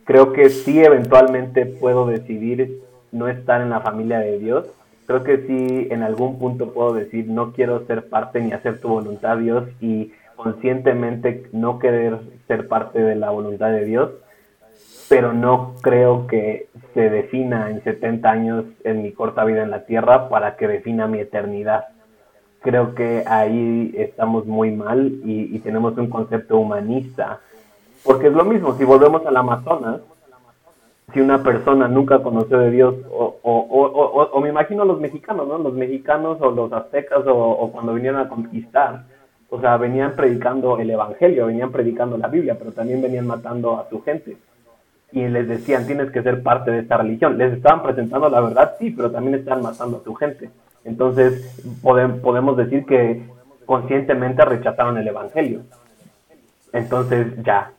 Creo 0.06 0.34
que 0.34 0.50
sí 0.50 0.84
eventualmente 0.84 1.66
puedo 1.66 2.06
decidir 2.06 2.82
no 3.12 3.28
estar 3.28 3.62
en 3.62 3.70
la 3.70 3.82
familia 3.82 4.20
de 4.20 4.40
Dios, 4.40 4.68
creo 5.06 5.24
que 5.24 5.38
sí 5.48 5.88
en 5.92 6.04
algún 6.04 6.40
punto 6.40 6.74
puedo 6.74 6.94
decir 6.94 7.28
no 7.28 7.54
quiero 7.54 7.86
ser 7.86 8.10
parte 8.10 8.42
ni 8.42 8.52
hacer 8.52 8.80
tu 8.80 8.90
voluntad 8.90 9.38
Dios 9.38 9.66
y 9.80 10.12
conscientemente 10.36 11.48
no 11.52 11.80
querer 11.80 12.20
ser 12.48 12.68
parte 12.68 13.02
de 13.02 13.16
la 13.16 13.30
voluntad 13.30 13.72
de 13.72 13.86
Dios, 13.86 14.12
pero 15.10 15.32
no 15.32 15.76
creo 15.82 16.28
que 16.28 16.68
se 16.94 17.10
defina 17.10 17.70
en 17.70 17.84
70 17.84 18.30
años 18.30 18.66
en 18.84 19.04
mi 19.04 19.12
corta 19.12 19.46
vida 19.46 19.64
en 19.64 19.72
la 19.72 19.86
tierra 19.86 20.28
para 20.30 20.56
que 20.56 20.68
defina 20.68 21.08
mi 21.08 21.20
eternidad. 21.20 21.86
Creo 22.62 22.96
que 22.96 23.24
ahí 23.28 23.94
estamos 23.98 24.46
muy 24.46 24.72
mal 24.72 25.20
y, 25.24 25.56
y 25.56 25.60
tenemos 25.60 25.98
un 25.98 26.10
concepto 26.10 26.58
humanista, 26.58 27.42
porque 28.04 28.28
es 28.28 28.34
lo 28.34 28.44
mismo, 28.44 28.76
si 28.78 28.84
volvemos 28.84 29.26
al 29.26 29.38
Amazonas, 29.38 30.02
si 31.14 31.22
una 31.22 31.44
persona 31.44 31.88
nunca 31.88 32.20
conoció 32.20 32.58
de 32.58 32.72
Dios, 32.72 32.96
o, 33.12 33.38
o, 33.42 33.52
o, 33.52 34.24
o, 34.32 34.42
me 34.42 34.50
imagino 34.50 34.84
los 34.84 35.00
mexicanos, 35.00 35.48
¿no? 35.48 35.58
Los 35.60 35.74
mexicanos 35.74 36.42
o 36.42 36.52
los 36.52 36.74
aztecas 36.74 37.22
o, 37.28 37.70
cuando 37.72 37.94
vinieron 37.94 38.20
a 38.20 38.30
conquistar, 38.30 39.04
o 39.50 39.60
sea, 39.62 39.78
venían 39.78 40.16
predicando 40.16 40.80
el 40.80 40.90
Evangelio, 40.90 41.46
venían 41.46 41.72
predicando 41.72 42.18
la 42.18 42.28
Biblia, 42.28 42.56
pero 42.58 42.72
también 42.72 43.02
venían 43.02 43.28
matando 43.28 43.78
a 43.78 43.88
su 43.90 44.02
gente. 44.02 44.38
Y 45.12 45.28
les 45.28 45.48
decían, 45.48 45.86
tienes 45.86 46.10
que 46.10 46.24
ser 46.24 46.42
parte 46.42 46.72
de 46.72 46.80
esta 46.80 46.98
religión. 46.98 47.38
Les 47.38 47.54
estaban 47.54 47.84
presentando 47.84 48.30
la 48.30 48.42
verdad, 48.42 48.74
sí, 48.80 48.90
pero 48.90 49.12
también 49.12 49.36
estaban 49.36 49.62
matando 49.62 49.98
a 49.98 50.04
su 50.04 50.16
gente. 50.16 50.50
Entonces, 50.84 51.64
podemos 51.84 52.58
decir 52.58 52.84
que 52.86 53.24
conscientemente 53.68 54.44
rechazaron 54.44 54.98
el 54.98 55.08
Evangelio. 55.08 55.62
Entonces, 56.74 57.28
ya, 57.44 57.72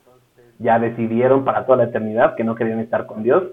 ya 0.59 0.79
decidieron 0.79 1.43
para 1.43 1.65
toda 1.65 1.79
la 1.79 1.83
eternidad 1.85 2.35
que 2.35 2.43
no 2.43 2.55
querían 2.55 2.79
estar 2.79 3.05
con 3.05 3.23
Dios, 3.23 3.43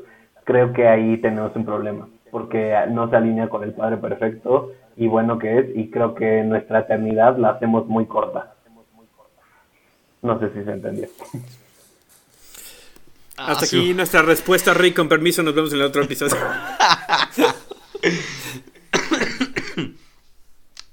creo 0.44 0.72
que 0.72 0.88
ahí 0.88 1.18
tenemos 1.18 1.54
un 1.56 1.64
problema, 1.64 2.08
porque 2.30 2.74
no 2.90 3.08
se 3.10 3.16
alinea 3.16 3.48
con 3.48 3.62
el 3.62 3.72
Padre 3.72 3.96
Perfecto 3.96 4.72
y 4.96 5.06
bueno 5.06 5.38
que 5.38 5.58
es, 5.58 5.66
y 5.74 5.90
creo 5.90 6.14
que 6.14 6.42
nuestra 6.42 6.80
eternidad 6.80 7.36
la 7.38 7.50
hacemos 7.50 7.86
muy 7.86 8.06
corta. 8.06 8.54
No 10.20 10.38
sé 10.38 10.50
si 10.50 10.62
se 10.64 10.70
entendió. 10.70 11.08
Hasta 13.36 13.64
aquí 13.64 13.92
nuestra 13.92 14.22
respuesta, 14.22 14.72
Rick. 14.72 14.94
Con 14.96 15.08
permiso, 15.08 15.42
nos 15.42 15.54
vemos 15.54 15.72
en 15.72 15.80
el 15.80 15.86
otro 15.86 16.02
episodio. 16.02 16.36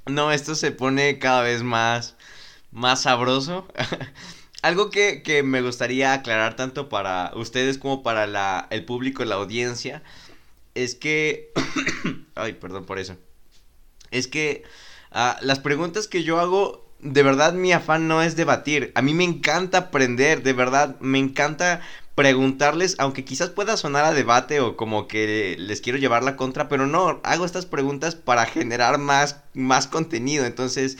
No, 0.09 0.31
esto 0.31 0.55
se 0.55 0.71
pone 0.71 1.19
cada 1.19 1.43
vez 1.43 1.61
más, 1.61 2.17
más 2.71 3.03
sabroso. 3.03 3.67
Algo 4.61 4.89
que, 4.89 5.41
me 5.43 5.61
gustaría 5.61 6.13
aclarar 6.13 6.55
tanto 6.55 6.89
para 6.89 7.31
ustedes 7.35 7.77
como 7.77 8.03
para 8.03 8.27
la, 8.27 8.67
el 8.71 8.85
público, 8.85 9.23
la 9.25 9.35
audiencia, 9.35 10.03
es 10.75 10.95
que... 10.95 11.51
Ay, 12.35 12.53
perdón 12.53 12.85
por 12.85 12.99
eso. 12.99 13.17
Es 14.11 14.27
que 14.27 14.63
ah, 15.11 15.37
las 15.41 15.59
preguntas 15.59 16.07
que 16.07 16.23
yo 16.23 16.39
hago, 16.39 16.85
de 16.99 17.23
verdad 17.23 17.53
mi 17.53 17.73
afán 17.73 18.07
no 18.07 18.21
es 18.21 18.35
debatir. 18.35 18.91
A 18.95 19.01
mí 19.01 19.13
me 19.13 19.23
encanta 19.23 19.77
aprender, 19.77 20.43
de 20.43 20.53
verdad, 20.53 20.99
me 20.99 21.19
encanta 21.19 21.81
preguntarles, 22.15 22.95
aunque 22.99 23.23
quizás 23.23 23.49
pueda 23.49 23.77
sonar 23.77 24.03
a 24.03 24.13
debate 24.13 24.59
o 24.59 24.75
como 24.75 25.07
que 25.07 25.55
les 25.57 25.79
quiero 25.79 25.97
llevar 25.97 26.21
la 26.21 26.35
contra, 26.35 26.67
pero 26.67 26.85
no, 26.85 27.21
hago 27.23 27.45
estas 27.45 27.65
preguntas 27.65 28.15
para 28.15 28.45
generar 28.45 28.97
más, 28.97 29.37
más 29.53 29.87
contenido. 29.87 30.45
Entonces, 30.45 30.97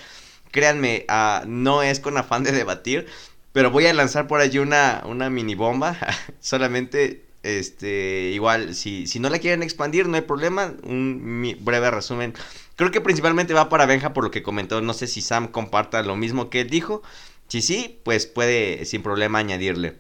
créanme, 0.52 1.06
uh, 1.10 1.46
no 1.46 1.84
es 1.84 2.00
con 2.00 2.18
afán 2.18 2.44
de 2.44 2.54
debatir, 2.54 3.08
pero 3.52 3.72
voy 3.72 3.88
a 3.88 3.94
lanzar 3.94 4.28
por 4.28 4.42
allí 4.42 4.60
una, 4.60 5.04
una 5.06 5.30
mini 5.30 5.56
bomba. 5.56 5.98
Solamente, 6.40 7.26
este, 7.44 8.32
igual, 8.34 8.76
si, 8.76 9.08
si 9.08 9.20
no 9.20 9.30
la 9.30 9.40
quieren 9.40 9.64
expandir, 9.64 10.08
no 10.08 10.16
hay 10.16 10.22
problema. 10.22 10.74
Un 10.84 11.58
breve 11.62 11.92
resumen. 11.92 12.34
Creo 12.76 12.92
que 12.92 13.02
principalmente 13.02 13.54
va 13.54 13.70
para 13.70 13.86
Benja 13.86 14.14
por 14.14 14.24
lo 14.24 14.32
que 14.32 14.44
comentó. 14.44 14.82
No 14.82 14.94
sé 14.94 15.08
si 15.08 15.22
Sam 15.22 15.48
comparta 15.48 16.02
lo 16.04 16.16
mismo 16.16 16.50
que 16.50 16.62
él 16.62 16.70
dijo. 16.70 17.02
Si 17.48 17.62
sí, 17.62 18.00
pues 18.04 18.28
puede 18.28 18.86
sin 18.86 19.02
problema 19.02 19.40
añadirle. 19.40 19.96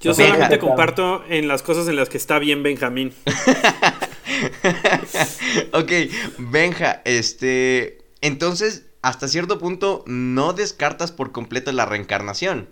Yo 0.00 0.14
solamente 0.14 0.60
comparto 0.60 1.24
en 1.28 1.48
las 1.48 1.62
cosas 1.62 1.88
en 1.88 1.96
las 1.96 2.08
que 2.08 2.16
está 2.16 2.38
bien 2.38 2.62
Benjamín. 2.62 3.12
ok, 5.72 5.92
Benja, 6.38 7.02
este. 7.04 7.98
Entonces, 8.20 8.84
hasta 9.02 9.28
cierto 9.28 9.58
punto, 9.58 10.04
no 10.06 10.52
descartas 10.52 11.12
por 11.12 11.32
completo 11.32 11.72
la 11.72 11.86
reencarnación. 11.86 12.68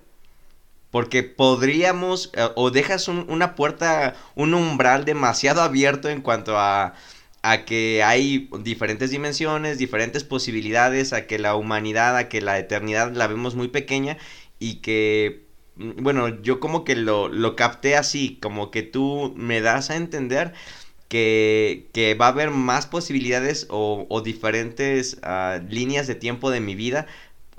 Porque 0.90 1.22
podríamos, 1.22 2.30
eh, 2.34 2.48
o 2.56 2.70
dejas 2.70 3.08
una 3.08 3.54
puerta, 3.54 4.14
un 4.34 4.54
umbral 4.54 5.04
demasiado 5.04 5.62
abierto 5.62 6.08
en 6.08 6.22
cuanto 6.22 6.58
a, 6.58 6.94
a 7.42 7.64
que 7.64 8.02
hay 8.02 8.48
diferentes 8.60 9.10
dimensiones, 9.10 9.78
diferentes 9.78 10.24
posibilidades, 10.24 11.12
a 11.12 11.26
que 11.26 11.38
la 11.38 11.54
humanidad, 11.56 12.16
a 12.16 12.28
que 12.28 12.40
la 12.40 12.58
eternidad 12.58 13.12
la 13.12 13.26
vemos 13.26 13.54
muy 13.54 13.68
pequeña 13.68 14.16
y 14.58 14.76
que 14.76 15.46
Mm, 15.76 16.02
bueno, 16.02 16.42
yo 16.42 16.58
como 16.60 16.84
que 16.84 16.96
lo, 16.96 17.28
lo 17.28 17.56
capté 17.56 17.96
así, 17.96 18.38
como 18.40 18.70
que 18.70 18.82
tú 18.82 19.34
me 19.36 19.60
das 19.60 19.90
a 19.90 19.96
entender 19.96 20.54
que, 21.08 21.88
que 21.92 22.14
va 22.14 22.26
a 22.26 22.30
haber 22.30 22.50
más 22.50 22.86
posibilidades 22.86 23.66
o, 23.70 24.22
diferentes 24.24 25.18
uh, 25.22 25.62
líneas 25.68 26.06
de 26.06 26.14
tiempo 26.14 26.50
de 26.50 26.60
mi 26.60 26.74
vida 26.74 27.06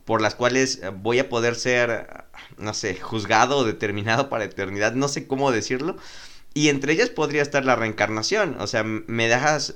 por 0.05 0.21
las 0.21 0.35
cuales 0.35 0.81
voy 1.01 1.19
a 1.19 1.27
poder 1.27 1.55
ser, 1.55 2.25
no 2.57 2.73
sé, 2.73 2.95
juzgado 2.95 3.57
o 3.57 3.63
determinado 3.65 4.29
para 4.29 4.45
eternidad, 4.45 4.93
no 4.93 5.09
sé 5.09 5.27
cómo 5.27 5.51
decirlo. 5.51 5.97
Y 6.53 6.69
entre 6.69 6.93
ellas 6.93 7.09
podría 7.09 7.41
estar 7.41 7.65
la 7.65 7.75
reencarnación, 7.75 8.55
o 8.59 8.67
sea, 8.67 8.83
me 8.83 9.27
dejas 9.27 9.75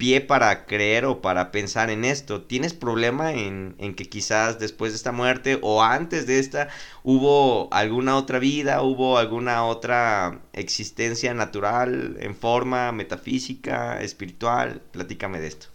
pie 0.00 0.22
para 0.22 0.64
creer 0.64 1.04
o 1.04 1.20
para 1.20 1.52
pensar 1.52 1.90
en 1.90 2.06
esto. 2.06 2.40
¿Tienes 2.40 2.72
problema 2.72 3.34
en, 3.34 3.74
en, 3.78 3.94
que 3.94 4.04
quizás 4.04 4.58
después 4.58 4.92
de 4.92 4.96
esta 4.96 5.12
muerte 5.12 5.58
o 5.60 5.82
antes 5.82 6.26
de 6.26 6.38
esta 6.38 6.68
hubo 7.04 7.68
alguna 7.70 8.16
otra 8.16 8.38
vida, 8.38 8.80
hubo 8.80 9.18
alguna 9.18 9.66
otra 9.66 10.38
existencia 10.54 11.34
natural 11.34 12.16
en 12.18 12.34
forma 12.34 12.92
metafísica, 12.92 14.00
espiritual? 14.00 14.80
Platícame 14.90 15.38
de 15.38 15.48
esto. 15.48 15.66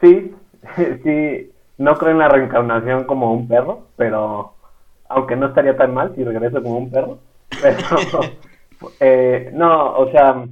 Sí, 0.00 0.32
sí, 1.02 1.50
no 1.78 1.98
creo 1.98 2.12
en 2.12 2.18
la 2.18 2.28
reencarnación 2.28 3.04
como 3.04 3.34
un 3.34 3.48
perro, 3.48 3.88
pero 3.96 4.54
aunque 5.08 5.34
no 5.34 5.48
estaría 5.48 5.76
tan 5.76 5.92
mal 5.92 6.14
si 6.14 6.22
regreso 6.22 6.62
como 6.62 6.78
un 6.78 6.90
perro, 6.92 7.18
pero 7.60 8.20
eh, 9.00 9.50
no, 9.52 9.96
o 9.96 10.12
sea 10.12 10.46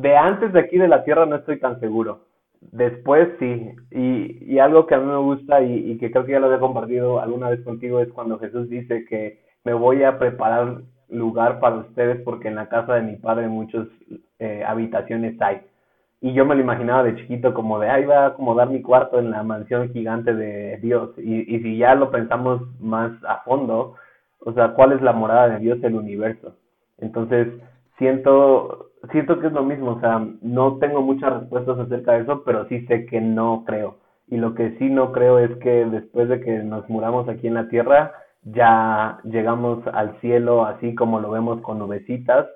de 0.00 0.16
antes 0.16 0.52
de 0.52 0.60
aquí 0.60 0.78
de 0.78 0.88
la 0.88 1.04
Tierra 1.04 1.26
no 1.26 1.36
estoy 1.36 1.58
tan 1.58 1.78
seguro. 1.80 2.26
Después 2.60 3.28
sí. 3.38 3.70
Y, 3.90 4.52
y 4.54 4.58
algo 4.58 4.86
que 4.86 4.94
a 4.94 5.00
mí 5.00 5.06
me 5.06 5.18
gusta 5.18 5.62
y, 5.62 5.92
y, 5.92 5.98
que 5.98 6.10
creo 6.10 6.24
que 6.24 6.32
ya 6.32 6.40
lo 6.40 6.54
he 6.54 6.58
compartido 6.58 7.20
alguna 7.20 7.48
vez 7.50 7.60
contigo 7.62 8.00
es 8.00 8.08
cuando 8.12 8.38
Jesús 8.38 8.68
dice 8.68 9.04
que 9.06 9.40
me 9.64 9.72
voy 9.72 10.02
a 10.04 10.18
preparar 10.18 10.82
lugar 11.08 11.58
para 11.60 11.76
ustedes 11.76 12.20
porque 12.22 12.48
en 12.48 12.54
la 12.54 12.68
casa 12.68 12.94
de 12.94 13.02
mi 13.02 13.16
padre 13.16 13.48
muchas 13.48 13.86
eh, 14.38 14.62
habitaciones 14.66 15.40
hay. 15.40 15.62
Y 16.20 16.34
yo 16.34 16.44
me 16.44 16.54
lo 16.54 16.60
imaginaba 16.60 17.02
de 17.02 17.16
chiquito 17.16 17.54
como 17.54 17.78
de, 17.78 17.88
ahí 17.88 18.04
va 18.04 18.24
a 18.24 18.26
acomodar 18.28 18.68
mi 18.68 18.82
cuarto 18.82 19.18
en 19.18 19.30
la 19.30 19.42
mansión 19.42 19.90
gigante 19.90 20.34
de 20.34 20.76
Dios. 20.78 21.10
Y, 21.16 21.54
y 21.54 21.60
si 21.62 21.78
ya 21.78 21.94
lo 21.94 22.10
pensamos 22.10 22.60
más 22.78 23.12
a 23.24 23.38
fondo, 23.38 23.94
o 24.40 24.52
sea, 24.52 24.74
¿cuál 24.74 24.92
es 24.92 25.00
la 25.00 25.12
morada 25.12 25.48
de 25.48 25.60
Dios 25.60 25.78
el 25.82 25.94
universo? 25.94 26.56
Entonces, 26.98 27.48
siento 27.96 28.89
siento 29.12 29.38
que 29.40 29.48
es 29.48 29.52
lo 29.52 29.64
mismo, 29.64 29.92
o 29.92 30.00
sea, 30.00 30.26
no 30.42 30.78
tengo 30.78 31.02
muchas 31.02 31.40
respuestas 31.40 31.78
acerca 31.78 32.12
de 32.12 32.22
eso, 32.22 32.42
pero 32.44 32.66
sí 32.68 32.86
sé 32.86 33.06
que 33.06 33.20
no 33.20 33.64
creo. 33.66 33.98
Y 34.28 34.36
lo 34.36 34.54
que 34.54 34.76
sí 34.78 34.90
no 34.90 35.12
creo 35.12 35.38
es 35.38 35.56
que 35.58 35.86
después 35.86 36.28
de 36.28 36.40
que 36.40 36.58
nos 36.62 36.88
muramos 36.88 37.28
aquí 37.28 37.48
en 37.48 37.54
la 37.54 37.68
tierra, 37.68 38.12
ya 38.42 39.18
llegamos 39.24 39.86
al 39.88 40.18
cielo 40.20 40.64
así 40.64 40.94
como 40.94 41.20
lo 41.20 41.30
vemos 41.30 41.60
con 41.62 41.78
nubecitas 41.78 42.46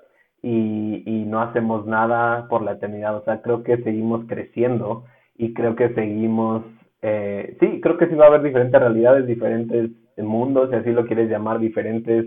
y, 0.41 1.03
y 1.05 1.25
no 1.25 1.41
hacemos 1.41 1.85
nada 1.85 2.47
por 2.47 2.61
la 2.61 2.73
eternidad. 2.73 3.17
O 3.17 3.23
sea, 3.23 3.41
creo 3.41 3.63
que 3.63 3.77
seguimos 3.83 4.25
creciendo 4.27 5.05
y 5.37 5.53
creo 5.53 5.75
que 5.75 5.89
seguimos, 5.93 6.63
eh, 7.01 7.57
sí, 7.59 7.81
creo 7.81 7.97
que 7.97 8.07
sí 8.07 8.15
va 8.15 8.25
a 8.25 8.27
haber 8.29 8.43
diferentes 8.43 8.79
realidades, 8.79 9.27
diferentes 9.27 9.91
mundos, 10.17 10.69
si 10.69 10.75
así 10.77 10.91
lo 10.91 11.05
quieres 11.05 11.29
llamar, 11.29 11.59
diferentes 11.59 12.25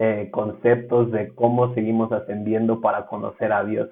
eh, 0.00 0.28
conceptos 0.30 1.10
de 1.10 1.34
cómo 1.34 1.74
seguimos 1.74 2.12
ascendiendo 2.12 2.80
para 2.80 3.06
conocer 3.06 3.52
a 3.52 3.64
Dios. 3.64 3.88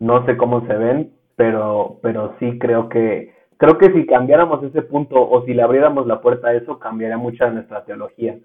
No 0.00 0.26
sé 0.26 0.36
cómo 0.36 0.66
se 0.66 0.74
ven, 0.74 1.12
pero, 1.36 2.00
pero 2.02 2.34
sí 2.40 2.58
creo 2.58 2.88
que, 2.88 3.32
creo 3.56 3.78
que 3.78 3.92
si 3.92 4.04
cambiáramos 4.04 4.64
ese 4.64 4.82
punto 4.82 5.14
o 5.16 5.44
si 5.44 5.54
le 5.54 5.62
abriéramos 5.62 6.08
la 6.08 6.20
puerta 6.20 6.48
a 6.48 6.54
eso, 6.54 6.80
cambiaría 6.80 7.16
mucha 7.18 7.46
de 7.46 7.52
nuestra 7.52 7.84
teología. 7.84 8.36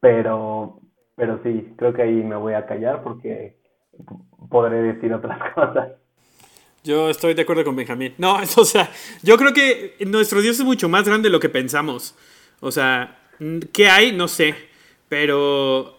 Pero, 0.00 0.80
pero 1.14 1.38
sí, 1.44 1.72
creo 1.76 1.92
que 1.92 2.02
ahí 2.02 2.14
me 2.14 2.36
voy 2.36 2.54
a 2.54 2.66
callar 2.66 3.02
porque 3.04 3.56
podré 4.48 4.82
decir 4.82 5.12
otras 5.14 5.38
cosas. 5.54 5.90
Yo 6.82 7.10
estoy 7.10 7.34
de 7.34 7.42
acuerdo 7.42 7.62
con 7.62 7.76
Benjamín. 7.76 8.14
No, 8.18 8.34
o 8.56 8.64
sea, 8.64 8.90
yo 9.22 9.36
creo 9.36 9.52
que 9.52 9.94
nuestro 10.04 10.40
Dios 10.40 10.58
es 10.58 10.64
mucho 10.64 10.88
más 10.88 11.06
grande 11.06 11.28
de 11.28 11.32
lo 11.32 11.38
que 11.38 11.48
pensamos. 11.48 12.16
O 12.60 12.72
sea, 12.72 13.18
¿qué 13.72 13.88
hay? 13.88 14.10
No 14.10 14.26
sé 14.26 14.69
pero 15.10 15.98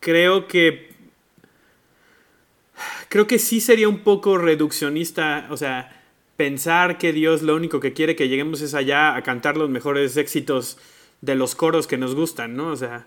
creo 0.00 0.46
que 0.46 0.92
creo 3.08 3.26
que 3.26 3.38
sí 3.38 3.60
sería 3.60 3.88
un 3.88 4.00
poco 4.00 4.36
reduccionista, 4.36 5.46
o 5.50 5.56
sea, 5.56 6.02
pensar 6.36 6.98
que 6.98 7.14
Dios 7.14 7.40
lo 7.40 7.56
único 7.56 7.80
que 7.80 7.94
quiere 7.94 8.14
que 8.16 8.28
lleguemos 8.28 8.60
es 8.60 8.74
allá 8.74 9.16
a 9.16 9.22
cantar 9.22 9.56
los 9.56 9.70
mejores 9.70 10.16
éxitos 10.18 10.78
de 11.22 11.34
los 11.34 11.54
coros 11.54 11.86
que 11.86 11.96
nos 11.96 12.14
gustan, 12.14 12.54
¿no? 12.54 12.68
O 12.68 12.76
sea, 12.76 13.06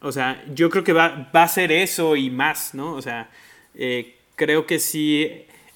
o 0.00 0.12
sea 0.12 0.42
yo 0.54 0.70
creo 0.70 0.84
que 0.84 0.92
va, 0.92 1.28
va 1.34 1.42
a 1.42 1.48
ser 1.48 1.72
eso 1.72 2.14
y 2.14 2.30
más, 2.30 2.72
¿no? 2.72 2.94
O 2.94 3.02
sea, 3.02 3.30
eh, 3.74 4.14
creo 4.36 4.64
que 4.64 4.78
sí, 4.78 5.28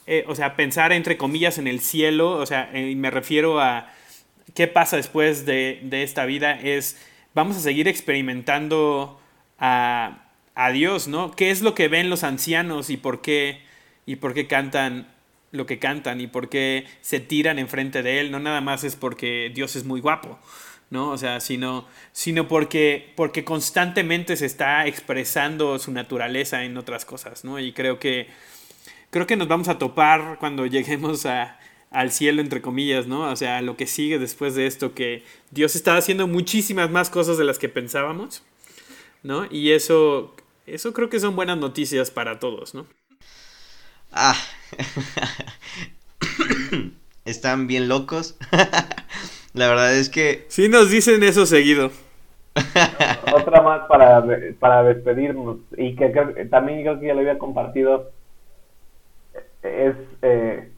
eh, 0.06 0.24
o 0.28 0.36
sea, 0.36 0.54
pensar 0.54 0.92
entre 0.92 1.16
comillas 1.16 1.58
en 1.58 1.66
el 1.66 1.80
cielo, 1.80 2.38
o 2.38 2.46
sea, 2.46 2.70
y 2.78 2.94
me 2.94 3.10
refiero 3.10 3.60
a 3.60 3.92
qué 4.54 4.68
pasa 4.68 4.96
después 4.96 5.44
de, 5.44 5.80
de 5.82 6.04
esta 6.04 6.24
vida, 6.24 6.52
es 6.52 6.96
vamos 7.34 7.56
a 7.56 7.60
seguir 7.60 7.88
experimentando 7.88 9.20
a, 9.58 10.26
Dios, 10.74 11.08
¿no? 11.08 11.30
¿Qué 11.30 11.50
es 11.50 11.62
lo 11.62 11.74
que 11.74 11.88
ven 11.88 12.10
los 12.10 12.22
ancianos 12.22 12.90
y 12.90 12.98
por 12.98 13.22
qué, 13.22 13.62
y 14.04 14.16
por 14.16 14.34
qué 14.34 14.46
cantan 14.46 15.08
lo 15.52 15.64
que 15.64 15.78
cantan 15.78 16.20
y 16.20 16.26
por 16.26 16.50
qué 16.50 16.86
se 17.00 17.18
tiran 17.18 17.58
enfrente 17.58 18.02
de 18.02 18.20
él? 18.20 18.30
No 18.30 18.40
nada 18.40 18.60
más 18.60 18.84
es 18.84 18.94
porque 18.94 19.50
Dios 19.54 19.74
es 19.74 19.84
muy 19.84 20.02
guapo, 20.02 20.38
¿no? 20.90 21.10
O 21.10 21.16
sea, 21.16 21.40
sino, 21.40 21.86
sino 22.12 22.46
porque, 22.46 23.12
porque 23.16 23.42
constantemente 23.42 24.36
se 24.36 24.44
está 24.44 24.86
expresando 24.86 25.78
su 25.78 25.92
naturaleza 25.92 26.62
en 26.64 26.76
otras 26.76 27.06
cosas, 27.06 27.42
¿no? 27.42 27.58
Y 27.58 27.72
creo 27.72 27.98
que, 27.98 28.28
creo 29.08 29.26
que 29.26 29.36
nos 29.36 29.48
vamos 29.48 29.68
a 29.68 29.78
topar 29.78 30.36
cuando 30.38 30.66
lleguemos 30.66 31.24
a, 31.24 31.58
al 31.90 32.12
cielo, 32.12 32.40
entre 32.40 32.62
comillas, 32.62 33.06
¿no? 33.06 33.30
O 33.30 33.36
sea, 33.36 33.60
lo 33.62 33.76
que 33.76 33.86
sigue 33.86 34.18
después 34.18 34.54
de 34.54 34.66
esto, 34.66 34.94
que 34.94 35.24
Dios 35.50 35.74
está 35.74 35.96
haciendo 35.96 36.26
muchísimas 36.26 36.90
más 36.90 37.10
cosas 37.10 37.36
de 37.36 37.44
las 37.44 37.58
que 37.58 37.68
pensábamos, 37.68 38.44
¿no? 39.22 39.46
Y 39.50 39.72
eso, 39.72 40.34
eso 40.66 40.92
creo 40.92 41.10
que 41.10 41.20
son 41.20 41.34
buenas 41.34 41.58
noticias 41.58 42.10
para 42.10 42.38
todos, 42.38 42.74
¿no? 42.74 42.86
Ah, 44.12 44.36
están 47.24 47.66
bien 47.66 47.88
locos. 47.88 48.36
La 49.52 49.68
verdad 49.68 49.96
es 49.96 50.08
que... 50.08 50.46
Sí 50.48 50.68
nos 50.68 50.90
dicen 50.90 51.24
eso 51.24 51.44
seguido. 51.44 51.90
Otra 53.34 53.62
más 53.62 53.88
para, 53.88 54.24
para 54.60 54.84
despedirnos 54.84 55.58
y 55.76 55.96
que 55.96 56.08
también 56.50 56.82
creo 56.82 57.00
que 57.00 57.08
ya 57.08 57.14
lo 57.14 57.20
había 57.20 57.38
compartido 57.38 58.12
es... 59.62 59.96
Eh, 60.22 60.70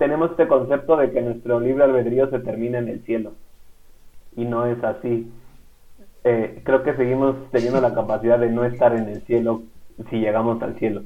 tenemos 0.00 0.30
este 0.30 0.48
concepto 0.48 0.96
de 0.96 1.10
que 1.12 1.20
nuestro 1.20 1.60
libre 1.60 1.84
albedrío 1.84 2.30
se 2.30 2.38
termina 2.40 2.78
en 2.78 2.88
el 2.88 3.04
cielo. 3.04 3.32
Y 4.34 4.46
no 4.46 4.64
es 4.64 4.82
así. 4.82 5.30
Eh, 6.24 6.62
creo 6.64 6.82
que 6.82 6.96
seguimos 6.96 7.36
teniendo 7.50 7.82
la 7.82 7.94
capacidad 7.94 8.38
de 8.38 8.48
no 8.48 8.64
estar 8.64 8.94
en 8.96 9.08
el 9.08 9.20
cielo 9.26 9.62
si 10.08 10.18
llegamos 10.18 10.62
al 10.62 10.78
cielo. 10.78 11.02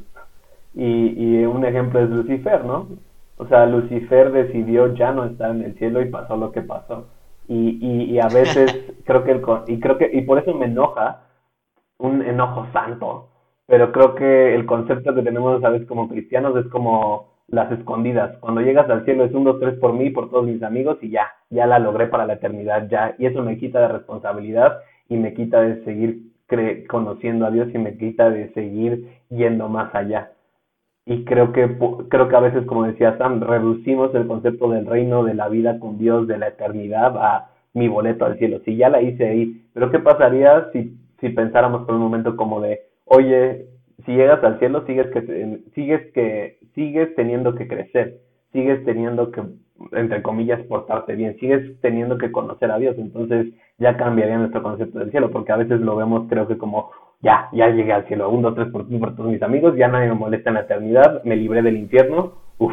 Y, 0.75 1.09
y 1.19 1.45
un 1.45 1.65
ejemplo 1.65 2.01
es 2.01 2.09
Lucifer, 2.09 2.65
¿no? 2.65 2.87
O 3.37 3.49
sea, 3.49 3.67
Lucifer 3.67 4.31
decidió 4.31 4.95
ya 4.95 5.11
no 5.11 5.25
estar 5.25 5.51
en 5.51 5.63
el 5.63 5.77
cielo 5.77 6.01
y 6.01 6.09
pasó 6.09 6.37
lo 6.37 6.53
que 6.53 6.63
pasó. 6.63 7.09
Y, 7.49 7.79
y, 7.85 8.05
y 8.13 8.21
a 8.21 8.29
veces 8.29 8.93
creo 9.05 9.25
que 9.25 9.33
el, 9.33 9.43
y 9.67 9.81
creo 9.81 9.99
que 9.99 10.09
y 10.13 10.23
por 10.23 10.39
eso 10.39 10.55
me 10.55 10.67
enoja 10.67 11.23
un 11.99 12.23
enojo 12.23 12.69
santo, 12.73 13.29
pero 13.67 13.91
creo 13.91 14.15
que 14.15 14.55
el 14.55 14.67
concepto 14.67 15.17
que 15.17 15.23
tenemos, 15.23 15.61
¿sabes? 15.61 15.85
Como 15.89 16.09
cristianos 16.09 16.57
es 16.57 16.71
como 16.71 17.34
las 17.49 17.71
escondidas. 17.73 18.37
Cuando 18.39 18.61
llegas 18.61 18.89
al 18.91 19.05
cielo 19.05 19.25
es 19.25 19.33
un, 19.33 19.45
dos, 19.45 19.61
tres 19.61 19.75
por 19.79 19.93
mí, 19.93 20.11
por 20.11 20.31
todos 20.31 20.47
mis 20.47 20.63
amigos 20.63 20.99
y 21.03 21.11
ya, 21.11 21.29
ya 21.51 21.67
la 21.67 21.79
logré 21.79 22.07
para 22.07 22.27
la 22.27 22.35
eternidad, 22.35 22.89
ya. 22.89 23.15
Y 23.19 23.27
eso 23.27 23.43
me 23.43 23.59
quita 23.59 23.81
de 23.81 23.89
responsabilidad 23.89 24.79
y 25.09 25.17
me 25.17 25.35
quita 25.35 25.61
de 25.61 25.85
seguir 25.85 26.35
conociendo 26.89 27.47
a 27.47 27.51
Dios 27.51 27.69
y 27.75 27.79
me 27.79 27.97
quita 27.97 28.31
de 28.31 28.53
seguir 28.53 29.09
yendo 29.29 29.69
más 29.69 29.95
allá. 29.95 30.33
Y 31.07 31.25
creo 31.25 31.53
que, 31.53 31.77
creo 32.09 32.29
que 32.29 32.37
a 32.37 32.41
veces, 32.41 32.65
como 32.67 32.85
decía 32.85 33.19
Sam, 33.19 33.41
reducimos 33.41 34.15
el 34.15 34.27
concepto 34.27 34.71
del 34.71 34.87
reino, 34.87 35.25
de 35.25 35.35
la 35.35 35.49
vida 35.49 35.79
con 35.79 35.99
Dios, 35.99 36.27
de 36.27 36.39
la 36.39 36.49
eternidad 36.49 37.17
a 37.19 37.51
mi 37.75 37.89
boleto 37.89 38.25
al 38.25 38.39
cielo. 38.39 38.61
Si 38.65 38.77
ya 38.77 38.89
la 38.89 39.03
hice 39.03 39.29
ahí, 39.29 39.67
pero 39.75 39.91
¿qué 39.91 39.99
pasaría 39.99 40.71
si, 40.73 40.97
si 41.21 41.29
pensáramos 41.31 41.85
por 41.85 41.95
un 41.97 42.01
momento 42.01 42.37
como 42.37 42.61
de, 42.61 42.81
oye, 43.05 43.67
si 44.07 44.13
llegas 44.13 44.43
al 44.43 44.59
cielo 44.59 44.85
sigues 44.87 45.07
que 45.09 45.61
sigues 45.75 46.13
que 46.13 46.59
sigues 46.75 47.15
teniendo 47.15 47.55
que 47.55 47.69
crecer, 47.69 48.21
sigues 48.53 48.85
teniendo 48.85 49.31
que 49.31 49.43
entre 49.93 50.23
comillas 50.23 50.61
portarte 50.67 51.15
bien, 51.15 51.37
sigues 51.39 51.81
teniendo 51.81 52.17
que 52.17 52.31
conocer 52.31 52.71
a 52.71 52.79
Dios, 52.79 52.97
entonces 52.99 53.49
ya 53.79 53.97
cambiaría 53.97 54.39
nuestro 54.39 54.63
concepto 54.63 55.01
del 55.01 55.11
cielo, 55.11 55.31
porque 55.31 55.53
a 55.53 55.57
veces 55.57 55.81
lo 55.81 55.97
vemos 55.97 56.27
creo 56.29 56.47
que 56.47 56.57
como 56.57 56.91
ya, 57.21 57.49
ya 57.53 57.69
llegué 57.69 57.93
al 57.93 58.07
cielo, 58.07 58.31
un, 58.31 58.43
dos, 58.43 58.55
tres 58.55 58.69
por, 58.69 58.87
todos 58.87 59.31
mis 59.31 59.43
amigos, 59.43 59.75
ya 59.77 59.89
nadie 59.89 60.09
me 60.09 60.15
molesta 60.15 60.51
en 60.51 60.55
la 60.55 60.61
eternidad, 60.63 61.25
me 61.25 61.37
libré 61.37 61.63
del 61.63 61.77
infierno, 61.77 62.35
uff, 62.59 62.73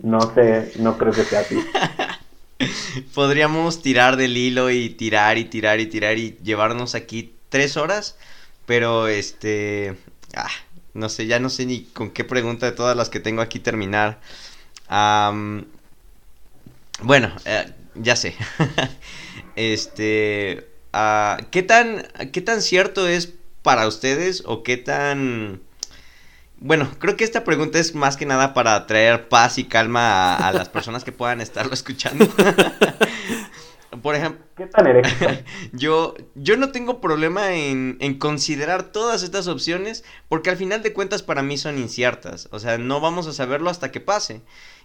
no 0.00 0.20
sé, 0.20 0.72
no 0.80 0.96
creo 0.98 1.12
que 1.12 1.22
sea 1.22 1.40
así. 1.40 1.56
Podríamos 3.14 3.82
tirar 3.82 4.16
del 4.16 4.36
hilo 4.36 4.70
y 4.70 4.90
tirar 4.90 5.38
y 5.38 5.44
tirar 5.44 5.80
y 5.80 5.86
tirar 5.86 6.18
y 6.18 6.36
llevarnos 6.42 6.94
aquí 6.94 7.34
tres 7.48 7.76
horas, 7.76 8.18
pero 8.66 9.08
este, 9.08 9.96
Ah, 10.36 10.48
no 10.94 11.08
sé, 11.08 11.26
ya 11.26 11.38
no 11.38 11.50
sé 11.50 11.66
ni 11.66 11.84
con 11.84 12.10
qué 12.10 12.24
pregunta 12.24 12.66
de 12.66 12.72
todas 12.72 12.96
las 12.96 13.08
que 13.10 13.20
tengo 13.20 13.42
aquí 13.42 13.58
terminar. 13.58 14.20
bueno, 17.02 17.32
eh, 17.44 17.72
ya 17.94 18.16
sé. 18.16 18.34
este, 19.56 20.68
uh, 20.92 21.42
¿qué 21.50 21.62
tan, 21.62 22.08
qué 22.32 22.40
tan 22.40 22.62
cierto 22.62 23.06
es 23.08 23.32
para 23.62 23.86
ustedes 23.86 24.42
o 24.46 24.62
qué 24.62 24.76
tan 24.76 25.60
bueno, 26.62 26.90
creo 26.98 27.16
que 27.16 27.24
esta 27.24 27.42
pregunta 27.42 27.78
es 27.78 27.94
más 27.94 28.18
que 28.18 28.26
nada 28.26 28.52
para 28.52 28.86
traer 28.86 29.30
paz 29.30 29.56
y 29.56 29.64
calma 29.64 30.36
a 30.36 30.52
las 30.52 30.68
personas 30.68 31.04
que 31.04 31.10
puedan 31.10 31.40
estarlo 31.40 31.72
escuchando. 31.72 32.28
Por 34.02 34.14
ejemplo, 34.14 34.44
¿qué 34.56 34.68
eres? 34.88 35.08
yo, 35.72 36.14
yo 36.36 36.56
no 36.56 36.70
tengo 36.70 37.00
problema 37.00 37.54
en, 37.54 37.96
en, 38.00 38.18
considerar 38.18 38.92
todas 38.92 39.24
estas 39.24 39.48
opciones 39.48 40.04
porque 40.28 40.50
al 40.50 40.56
final 40.56 40.82
de 40.82 40.92
cuentas 40.92 41.22
para 41.22 41.42
mí 41.42 41.58
son 41.58 41.76
inciertas. 41.76 42.48
O 42.52 42.60
sea, 42.60 42.78
no 42.78 43.00
vamos 43.00 43.26
a 43.26 43.32
saberlo 43.32 43.68
hasta 43.68 43.90
que 43.90 44.00
pase. 44.00 44.42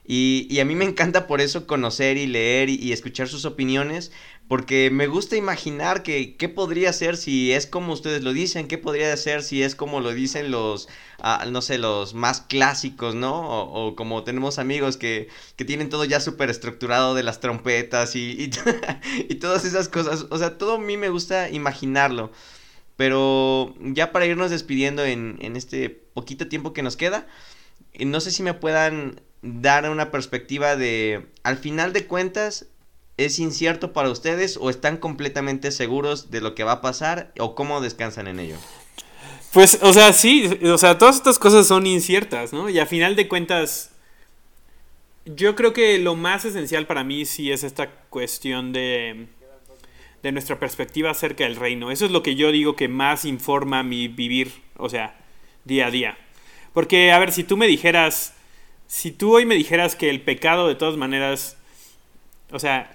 Y, 0.08 0.48
y 0.50 0.60
a 0.60 0.66
mí 0.66 0.76
me 0.76 0.86
encanta 0.86 1.28
por 1.28 1.40
eso 1.40 1.68
conocer 1.68 2.18
y 2.18 2.26
leer 2.26 2.70
y, 2.70 2.76
y 2.76 2.94
escuchar 2.94 3.28
sus 3.28 3.46
opiniones 3.46 4.12
porque 4.48 4.92
me 4.92 5.08
gusta 5.08 5.36
imaginar 5.36 6.04
que 6.04 6.38
qué 6.38 6.50
podría 6.50 6.94
ser 6.94 7.18
si 7.18 7.52
es 7.52 7.66
como 7.66 7.94
ustedes 7.94 8.24
lo 8.24 8.32
dicen, 8.32 8.68
qué 8.68 8.78
podría 8.78 9.16
ser 9.18 9.42
si 9.42 9.64
es 9.64 9.74
como 9.76 10.02
lo 10.02 10.14
dicen 10.14 10.52
los, 10.52 10.88
ah, 11.20 11.46
no 11.50 11.62
sé, 11.62 11.80
los 11.80 12.14
más 12.14 12.42
clásicos, 12.42 13.16
¿no? 13.16 13.42
O, 13.50 13.96
como 13.96 14.24
tenemos 14.24 14.60
amigos 14.60 14.98
que, 14.98 15.30
que, 15.56 15.66
tienen 15.66 15.90
todo 15.90 16.06
ya 16.06 16.20
súper 16.20 16.52
estructurado 16.52 17.16
de 17.16 17.24
las 17.24 17.40
trompetas 17.40 18.16
y, 18.16 18.52
y, 19.30 19.36
todas 19.36 19.66
esas 19.66 19.90
cosas. 19.90 20.28
O 20.30 20.38
sea, 20.38 20.58
todo 20.58 20.76
a 20.76 20.80
mí 20.80 20.96
me 20.98 21.10
gusta 21.10 21.50
imaginarlo. 21.50 22.32
Pero 22.98 23.74
ya 23.80 24.12
para 24.12 24.26
irnos 24.26 24.52
despidiendo 24.52 25.04
en, 25.04 25.38
en 25.42 25.56
este 25.56 25.90
poquito 25.90 26.48
tiempo 26.48 26.72
que 26.72 26.84
nos 26.84 26.96
queda, 26.96 27.28
no 28.00 28.22
sé 28.22 28.32
si 28.32 28.44
me 28.44 28.54
puedan 28.54 29.22
dar 29.42 29.90
una 29.90 30.12
perspectiva 30.12 30.76
de, 30.76 31.28
al 31.44 31.58
final 31.58 31.94
de 31.94 32.08
cuentas, 32.08 32.68
es 33.18 33.40
incierto 33.40 33.94
para 33.94 34.10
ustedes 34.10 34.58
o 34.60 34.70
están 34.70 34.98
completamente 34.98 35.72
seguros 35.72 36.32
de 36.32 36.42
lo 36.42 36.56
que 36.56 36.64
va 36.64 36.74
a 36.74 36.82
pasar 36.82 37.32
o 37.40 37.56
cómo 37.56 37.82
descansan 37.82 38.28
en 38.28 38.40
ello? 38.40 38.56
Pues, 39.54 39.80
o 39.82 39.94
sea, 39.94 40.12
sí, 40.12 40.50
o 40.64 40.78
sea, 40.78 40.98
todas 40.98 41.16
estas 41.16 41.40
cosas 41.40 41.66
son 41.66 41.88
inciertas, 41.88 42.52
¿no? 42.52 42.70
Y 42.70 42.78
a 42.80 42.86
final 42.86 43.16
de 43.16 43.30
cuentas, 43.30 43.92
yo 45.26 45.56
creo 45.56 45.72
que 45.72 45.98
lo 45.98 46.16
más 46.16 46.44
esencial 46.44 46.88
para 46.88 47.06
mí 47.06 47.26
sí 47.26 47.52
es 47.52 47.64
esta 47.64 47.90
cuestión 48.10 48.74
de, 48.74 49.28
de 50.22 50.32
nuestra 50.34 50.60
perspectiva 50.60 51.12
acerca 51.12 51.46
del 51.46 51.56
reino. 51.56 51.90
Eso 51.90 52.04
es 52.06 52.12
lo 52.12 52.22
que 52.22 52.36
yo 52.36 52.52
digo 52.52 52.76
que 52.76 52.90
más 52.90 53.24
informa 53.24 53.82
mi 53.82 54.10
vivir, 54.10 54.52
o 54.76 54.90
sea, 54.90 55.18
día 55.64 55.88
a 55.88 55.92
día. 55.92 56.18
Porque, 56.74 57.14
a 57.14 57.20
ver, 57.20 57.32
si 57.32 57.46
tú 57.46 57.56
me 57.56 57.68
dijeras, 57.68 58.34
si 58.88 59.12
tú 59.12 59.36
hoy 59.36 59.46
me 59.46 59.56
dijeras 59.56 59.96
que 59.96 60.10
el 60.10 60.22
pecado 60.22 60.68
de 60.68 60.76
todas 60.76 60.98
maneras 60.98 61.58
o 62.52 62.60
sea, 62.60 62.92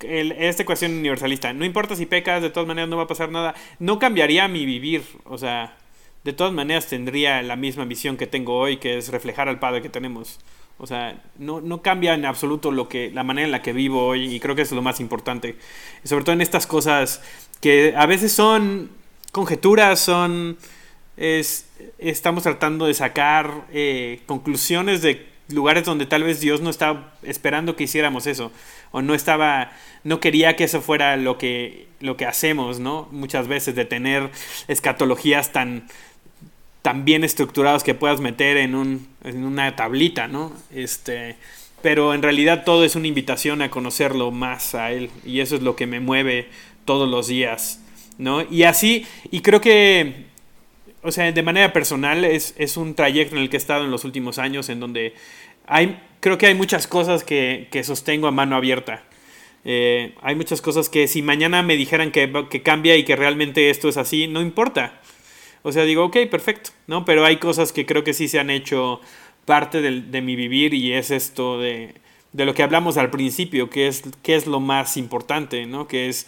esta 0.00 0.64
cuestión 0.64 0.92
universalista, 0.92 1.52
no 1.52 1.64
importa 1.64 1.96
si 1.96 2.06
pecas, 2.06 2.42
de 2.42 2.50
todas 2.50 2.66
maneras 2.66 2.88
no 2.88 2.96
va 2.96 3.04
a 3.04 3.08
pasar 3.08 3.30
nada, 3.30 3.54
no 3.78 3.98
cambiaría 3.98 4.48
mi 4.48 4.64
vivir, 4.64 5.02
o 5.24 5.36
sea, 5.36 5.76
de 6.24 6.32
todas 6.32 6.52
maneras 6.52 6.86
tendría 6.86 7.42
la 7.42 7.56
misma 7.56 7.84
visión 7.84 8.16
que 8.16 8.26
tengo 8.26 8.56
hoy, 8.56 8.78
que 8.78 8.96
es 8.96 9.08
reflejar 9.08 9.48
al 9.48 9.58
Padre 9.58 9.82
que 9.82 9.90
tenemos. 9.90 10.40
O 10.78 10.86
sea, 10.86 11.22
no, 11.38 11.60
no 11.60 11.82
cambia 11.82 12.14
en 12.14 12.24
absoluto 12.24 12.72
lo 12.72 12.88
que, 12.88 13.10
la 13.12 13.22
manera 13.22 13.46
en 13.46 13.52
la 13.52 13.62
que 13.62 13.72
vivo 13.72 14.06
hoy 14.06 14.34
y 14.34 14.40
creo 14.40 14.56
que 14.56 14.62
es 14.62 14.72
lo 14.72 14.82
más 14.82 15.00
importante. 15.00 15.56
Sobre 16.02 16.24
todo 16.24 16.32
en 16.32 16.40
estas 16.40 16.66
cosas 16.66 17.22
que 17.60 17.94
a 17.96 18.06
veces 18.06 18.32
son 18.32 18.90
conjeturas, 19.32 20.00
son... 20.00 20.56
Es, 21.16 21.70
estamos 21.98 22.42
tratando 22.42 22.86
de 22.86 22.94
sacar 22.94 23.66
eh, 23.72 24.22
conclusiones 24.26 25.00
de 25.00 25.33
lugares 25.48 25.84
donde 25.84 26.06
tal 26.06 26.22
vez 26.22 26.40
Dios 26.40 26.60
no 26.60 26.70
estaba 26.70 27.12
esperando 27.22 27.76
que 27.76 27.84
hiciéramos 27.84 28.26
eso 28.26 28.50
o 28.92 29.02
no 29.02 29.14
estaba 29.14 29.72
no 30.02 30.20
quería 30.20 30.56
que 30.56 30.64
eso 30.64 30.80
fuera 30.80 31.16
lo 31.16 31.38
que 31.38 31.86
lo 32.00 32.16
que 32.16 32.26
hacemos, 32.26 32.80
¿no? 32.80 33.08
Muchas 33.10 33.48
veces 33.48 33.74
de 33.74 33.84
tener 33.84 34.30
escatologías 34.68 35.52
tan 35.52 35.86
tan 36.82 37.04
bien 37.04 37.24
estructuradas 37.24 37.82
que 37.82 37.94
puedas 37.94 38.20
meter 38.20 38.56
en 38.56 38.74
un 38.74 39.08
en 39.24 39.44
una 39.44 39.74
tablita, 39.76 40.28
¿no? 40.28 40.52
Este, 40.74 41.36
pero 41.82 42.14
en 42.14 42.22
realidad 42.22 42.64
todo 42.64 42.84
es 42.84 42.94
una 42.94 43.08
invitación 43.08 43.62
a 43.62 43.70
conocerlo 43.70 44.30
más 44.30 44.74
a 44.74 44.92
él 44.92 45.10
y 45.24 45.40
eso 45.40 45.56
es 45.56 45.62
lo 45.62 45.76
que 45.76 45.86
me 45.86 46.00
mueve 46.00 46.48
todos 46.84 47.08
los 47.08 47.26
días, 47.26 47.80
¿no? 48.18 48.42
Y 48.50 48.64
así 48.64 49.06
y 49.30 49.40
creo 49.40 49.60
que 49.60 50.26
o 51.04 51.12
sea, 51.12 51.30
de 51.30 51.42
manera 51.42 51.72
personal 51.72 52.24
es, 52.24 52.54
es, 52.56 52.78
un 52.78 52.94
trayecto 52.94 53.36
en 53.36 53.42
el 53.42 53.50
que 53.50 53.56
he 53.56 53.58
estado 53.58 53.84
en 53.84 53.90
los 53.90 54.04
últimos 54.04 54.38
años 54.38 54.70
en 54.70 54.80
donde 54.80 55.14
hay, 55.66 56.00
creo 56.20 56.38
que 56.38 56.46
hay 56.46 56.54
muchas 56.54 56.86
cosas 56.86 57.24
que, 57.24 57.68
que 57.70 57.84
sostengo 57.84 58.26
a 58.26 58.30
mano 58.30 58.56
abierta. 58.56 59.04
Eh, 59.66 60.14
hay 60.22 60.34
muchas 60.34 60.62
cosas 60.62 60.88
que 60.88 61.06
si 61.06 61.20
mañana 61.20 61.62
me 61.62 61.76
dijeran 61.76 62.10
que, 62.10 62.46
que, 62.50 62.62
cambia 62.62 62.96
y 62.96 63.04
que 63.04 63.16
realmente 63.16 63.68
esto 63.68 63.88
es 63.88 63.98
así, 63.98 64.28
no 64.28 64.40
importa. 64.40 65.00
O 65.62 65.72
sea, 65.72 65.84
digo, 65.84 66.04
ok, 66.04 66.16
perfecto, 66.30 66.70
¿no? 66.86 67.04
Pero 67.04 67.24
hay 67.24 67.36
cosas 67.36 67.72
que 67.72 67.84
creo 67.84 68.02
que 68.02 68.14
sí 68.14 68.28
se 68.28 68.38
han 68.38 68.48
hecho 68.50 69.00
parte 69.44 69.82
de, 69.82 70.00
de 70.02 70.22
mi 70.22 70.36
vivir 70.36 70.72
y 70.72 70.94
es 70.94 71.10
esto 71.10 71.58
de, 71.58 71.94
de, 72.32 72.44
lo 72.46 72.54
que 72.54 72.62
hablamos 72.62 72.96
al 72.96 73.10
principio, 73.10 73.68
que 73.68 73.88
es, 73.88 74.04
que 74.22 74.36
es 74.36 74.46
lo 74.46 74.60
más 74.60 74.96
importante, 74.96 75.66
¿no? 75.66 75.86
Que 75.86 76.08
es 76.08 76.26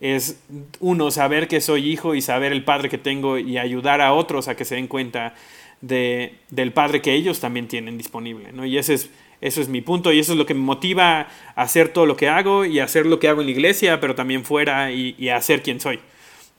es 0.00 0.40
uno, 0.80 1.10
saber 1.10 1.46
que 1.46 1.60
soy 1.60 1.90
hijo 1.90 2.14
y 2.14 2.22
saber 2.22 2.52
el 2.52 2.64
padre 2.64 2.88
que 2.88 2.98
tengo 2.98 3.38
y 3.38 3.58
ayudar 3.58 4.00
a 4.00 4.14
otros 4.14 4.48
a 4.48 4.56
que 4.56 4.64
se 4.64 4.76
den 4.76 4.86
cuenta 4.86 5.34
de, 5.82 6.34
del 6.48 6.72
padre 6.72 7.02
que 7.02 7.12
ellos 7.12 7.40
también 7.40 7.68
tienen 7.68 7.98
disponible. 7.98 8.52
¿no? 8.52 8.64
Y 8.64 8.78
ese 8.78 8.94
es, 8.94 9.10
eso 9.42 9.60
es 9.60 9.68
mi 9.68 9.82
punto 9.82 10.12
y 10.12 10.18
eso 10.18 10.32
es 10.32 10.38
lo 10.38 10.46
que 10.46 10.54
me 10.54 10.60
motiva 10.60 11.28
a 11.54 11.62
hacer 11.62 11.90
todo 11.90 12.06
lo 12.06 12.16
que 12.16 12.28
hago 12.28 12.64
y 12.64 12.80
hacer 12.80 13.04
lo 13.04 13.20
que 13.20 13.28
hago 13.28 13.40
en 13.40 13.46
la 13.46 13.52
iglesia, 13.52 14.00
pero 14.00 14.14
también 14.14 14.44
fuera 14.44 14.90
y, 14.90 15.28
a 15.28 15.40
ser 15.42 15.62
quien 15.62 15.80
soy. 15.80 16.00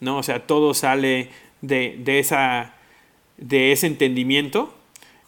¿no? 0.01 0.17
O 0.17 0.23
sea, 0.23 0.45
todo 0.45 0.75
sale 0.75 1.29
de, 1.61 1.95
de, 1.97 2.19
esa, 2.19 2.75
de 3.37 3.71
ese 3.71 3.87
entendimiento. 3.87 4.73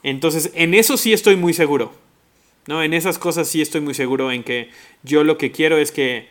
Entonces, 0.03 0.51
en 0.53 0.75
eso 0.75 0.97
sí 0.97 1.13
estoy 1.13 1.35
muy 1.35 1.53
seguro. 1.53 1.93
¿no? 2.67 2.83
En 2.83 2.93
esas 2.93 3.17
cosas 3.17 3.47
sí 3.47 3.61
estoy 3.61 3.81
muy 3.81 3.95
seguro 3.95 4.31
en 4.31 4.43
que 4.43 4.69
yo 5.01 5.23
lo 5.23 5.37
que 5.37 5.51
quiero 5.51 5.77
es 5.77 5.91
que 5.91 6.27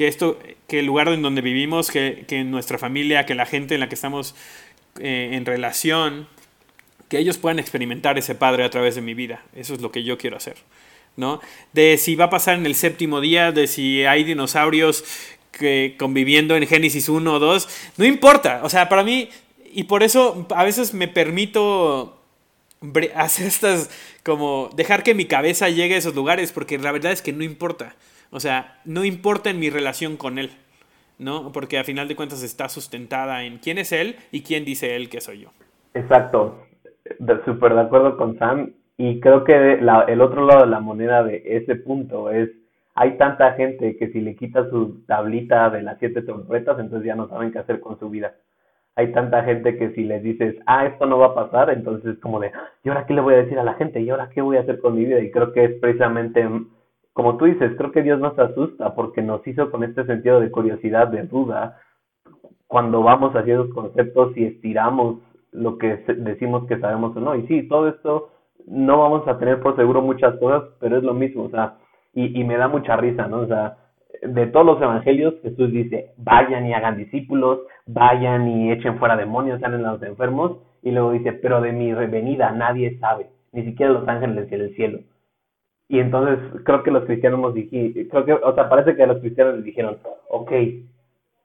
que 0.00 0.08
esto, 0.08 0.38
que 0.66 0.78
el 0.78 0.86
lugar 0.86 1.08
en 1.08 1.20
donde 1.20 1.42
vivimos, 1.42 1.90
que, 1.90 2.24
que 2.26 2.42
nuestra 2.42 2.78
familia, 2.78 3.26
que 3.26 3.34
la 3.34 3.44
gente 3.44 3.74
en 3.74 3.80
la 3.80 3.90
que 3.90 3.94
estamos 3.94 4.34
eh, 4.98 5.32
en 5.32 5.44
relación, 5.44 6.26
que 7.10 7.18
ellos 7.18 7.36
puedan 7.36 7.58
experimentar 7.58 8.16
ese 8.16 8.34
Padre 8.34 8.64
a 8.64 8.70
través 8.70 8.94
de 8.94 9.02
mi 9.02 9.12
vida. 9.12 9.44
Eso 9.54 9.74
es 9.74 9.82
lo 9.82 9.92
que 9.92 10.02
yo 10.02 10.16
quiero 10.16 10.38
hacer. 10.38 10.56
¿no? 11.18 11.38
De 11.74 11.98
si 11.98 12.14
va 12.14 12.24
a 12.24 12.30
pasar 12.30 12.56
en 12.56 12.64
el 12.64 12.76
séptimo 12.76 13.20
día, 13.20 13.52
de 13.52 13.66
si 13.66 14.06
hay 14.06 14.24
dinosaurios 14.24 15.04
que 15.52 15.96
conviviendo 15.98 16.56
en 16.56 16.66
Génesis 16.66 17.10
1 17.10 17.34
o 17.34 17.38
2, 17.38 17.68
no 17.98 18.06
importa. 18.06 18.62
O 18.64 18.70
sea, 18.70 18.88
para 18.88 19.04
mí, 19.04 19.28
y 19.70 19.84
por 19.84 20.02
eso 20.02 20.46
a 20.56 20.64
veces 20.64 20.94
me 20.94 21.08
permito 21.08 22.22
hacer 23.14 23.48
estas, 23.48 23.90
como 24.22 24.70
dejar 24.74 25.02
que 25.02 25.14
mi 25.14 25.26
cabeza 25.26 25.68
llegue 25.68 25.96
a 25.96 25.98
esos 25.98 26.14
lugares, 26.14 26.52
porque 26.52 26.78
la 26.78 26.90
verdad 26.90 27.12
es 27.12 27.20
que 27.20 27.34
no 27.34 27.44
importa. 27.44 27.96
O 28.30 28.40
sea, 28.40 28.80
no 28.84 29.04
importa 29.04 29.50
en 29.50 29.60
mi 29.60 29.70
relación 29.70 30.16
con 30.16 30.38
Él. 30.38 30.50
¿no? 31.20 31.52
Porque 31.52 31.78
a 31.78 31.84
final 31.84 32.08
de 32.08 32.16
cuentas 32.16 32.42
está 32.42 32.68
sustentada 32.68 33.44
en 33.44 33.58
quién 33.58 33.76
es 33.76 33.92
él 33.92 34.16
y 34.32 34.42
quién 34.42 34.64
dice 34.64 34.96
él 34.96 35.10
que 35.10 35.20
soy 35.20 35.40
yo. 35.40 35.50
Exacto, 35.92 36.66
súper 37.44 37.74
de 37.74 37.80
acuerdo 37.80 38.16
con 38.16 38.38
Sam 38.38 38.72
y 38.96 39.20
creo 39.20 39.44
que 39.44 39.74
el 39.74 40.20
otro 40.20 40.46
lado 40.46 40.62
de 40.62 40.70
la 40.70 40.80
moneda 40.80 41.22
de 41.22 41.42
ese 41.44 41.76
punto 41.76 42.30
es 42.30 42.50
hay 42.94 43.16
tanta 43.16 43.52
gente 43.52 43.96
que 43.96 44.08
si 44.08 44.20
le 44.20 44.34
quitas 44.34 44.68
su 44.68 45.04
tablita 45.06 45.70
de 45.70 45.82
las 45.82 45.98
siete 45.98 46.22
trompetas, 46.22 46.78
entonces 46.78 47.06
ya 47.06 47.14
no 47.14 47.28
saben 47.28 47.52
qué 47.52 47.58
hacer 47.58 47.80
con 47.80 47.98
su 47.98 48.10
vida. 48.10 48.34
Hay 48.96 49.12
tanta 49.12 49.42
gente 49.44 49.78
que 49.78 49.90
si 49.92 50.04
les 50.04 50.22
dices, 50.22 50.56
ah, 50.66 50.84
esto 50.84 51.06
no 51.06 51.18
va 51.18 51.28
a 51.28 51.34
pasar, 51.34 51.70
entonces 51.70 52.14
es 52.14 52.18
como 52.18 52.40
de, 52.40 52.50
¿y 52.82 52.88
ahora 52.88 53.06
qué 53.06 53.14
le 53.14 53.22
voy 53.22 53.34
a 53.34 53.38
decir 53.38 53.58
a 53.58 53.64
la 53.64 53.74
gente? 53.74 54.00
¿Y 54.00 54.10
ahora 54.10 54.28
qué 54.28 54.42
voy 54.42 54.56
a 54.58 54.60
hacer 54.60 54.80
con 54.80 54.96
mi 54.96 55.04
vida? 55.04 55.20
Y 55.20 55.30
creo 55.30 55.52
que 55.52 55.64
es 55.64 55.80
precisamente, 55.80 56.46
como 57.12 57.36
tú 57.36 57.46
dices, 57.46 57.72
creo 57.76 57.92
que 57.92 58.02
Dios 58.02 58.20
nos 58.20 58.38
asusta 58.38 58.94
porque 58.94 59.22
nos 59.22 59.46
hizo 59.46 59.70
con 59.70 59.84
este 59.84 60.04
sentido 60.06 60.40
de 60.40 60.50
curiosidad, 60.50 61.08
de 61.08 61.24
duda, 61.24 61.78
cuando 62.66 63.02
vamos 63.02 63.34
hacia 63.34 63.54
esos 63.54 63.74
conceptos 63.74 64.36
y 64.36 64.44
estiramos 64.44 65.18
lo 65.52 65.78
que 65.78 65.96
decimos 66.18 66.66
que 66.66 66.78
sabemos 66.78 67.16
o 67.16 67.20
no. 67.20 67.34
Y 67.34 67.46
sí, 67.46 67.66
todo 67.68 67.88
esto 67.88 68.30
no 68.66 68.98
vamos 68.98 69.26
a 69.26 69.38
tener 69.38 69.60
por 69.60 69.76
seguro 69.76 70.02
muchas 70.02 70.36
cosas, 70.38 70.62
pero 70.78 70.98
es 70.98 71.02
lo 71.02 71.14
mismo, 71.14 71.44
o 71.44 71.50
sea, 71.50 71.74
y, 72.14 72.40
y 72.40 72.44
me 72.44 72.56
da 72.56 72.68
mucha 72.68 72.96
risa, 72.96 73.26
¿no? 73.26 73.38
O 73.40 73.46
sea, 73.46 73.76
de 74.22 74.46
todos 74.46 74.66
los 74.66 74.82
evangelios, 74.82 75.34
Jesús 75.42 75.72
dice, 75.72 76.12
vayan 76.16 76.66
y 76.66 76.74
hagan 76.74 76.96
discípulos, 76.96 77.60
vayan 77.86 78.48
y 78.48 78.72
echen 78.72 78.98
fuera 78.98 79.16
demonios, 79.16 79.60
salen 79.60 79.84
a 79.84 79.92
los 79.92 80.02
enfermos, 80.02 80.58
y 80.82 80.90
luego 80.90 81.12
dice, 81.12 81.32
pero 81.32 81.60
de 81.60 81.72
mi 81.72 81.92
revenida 81.94 82.50
nadie 82.52 82.98
sabe, 82.98 83.26
ni 83.52 83.64
siquiera 83.64 83.92
los 83.92 84.08
ángeles 84.08 84.48
del 84.50 84.74
cielo. 84.74 85.00
Y 85.90 85.98
entonces 85.98 86.38
creo 86.62 86.84
que 86.84 86.92
los 86.92 87.04
cristianos 87.04 87.40
nos 87.40 87.52
dijeron, 87.52 88.08
creo 88.08 88.24
que, 88.24 88.32
o 88.34 88.54
sea, 88.54 88.68
parece 88.68 88.94
que 88.94 89.04
los 89.08 89.18
cristianos 89.18 89.56
les 89.56 89.64
dijeron, 89.64 89.98
ok, 90.28 90.52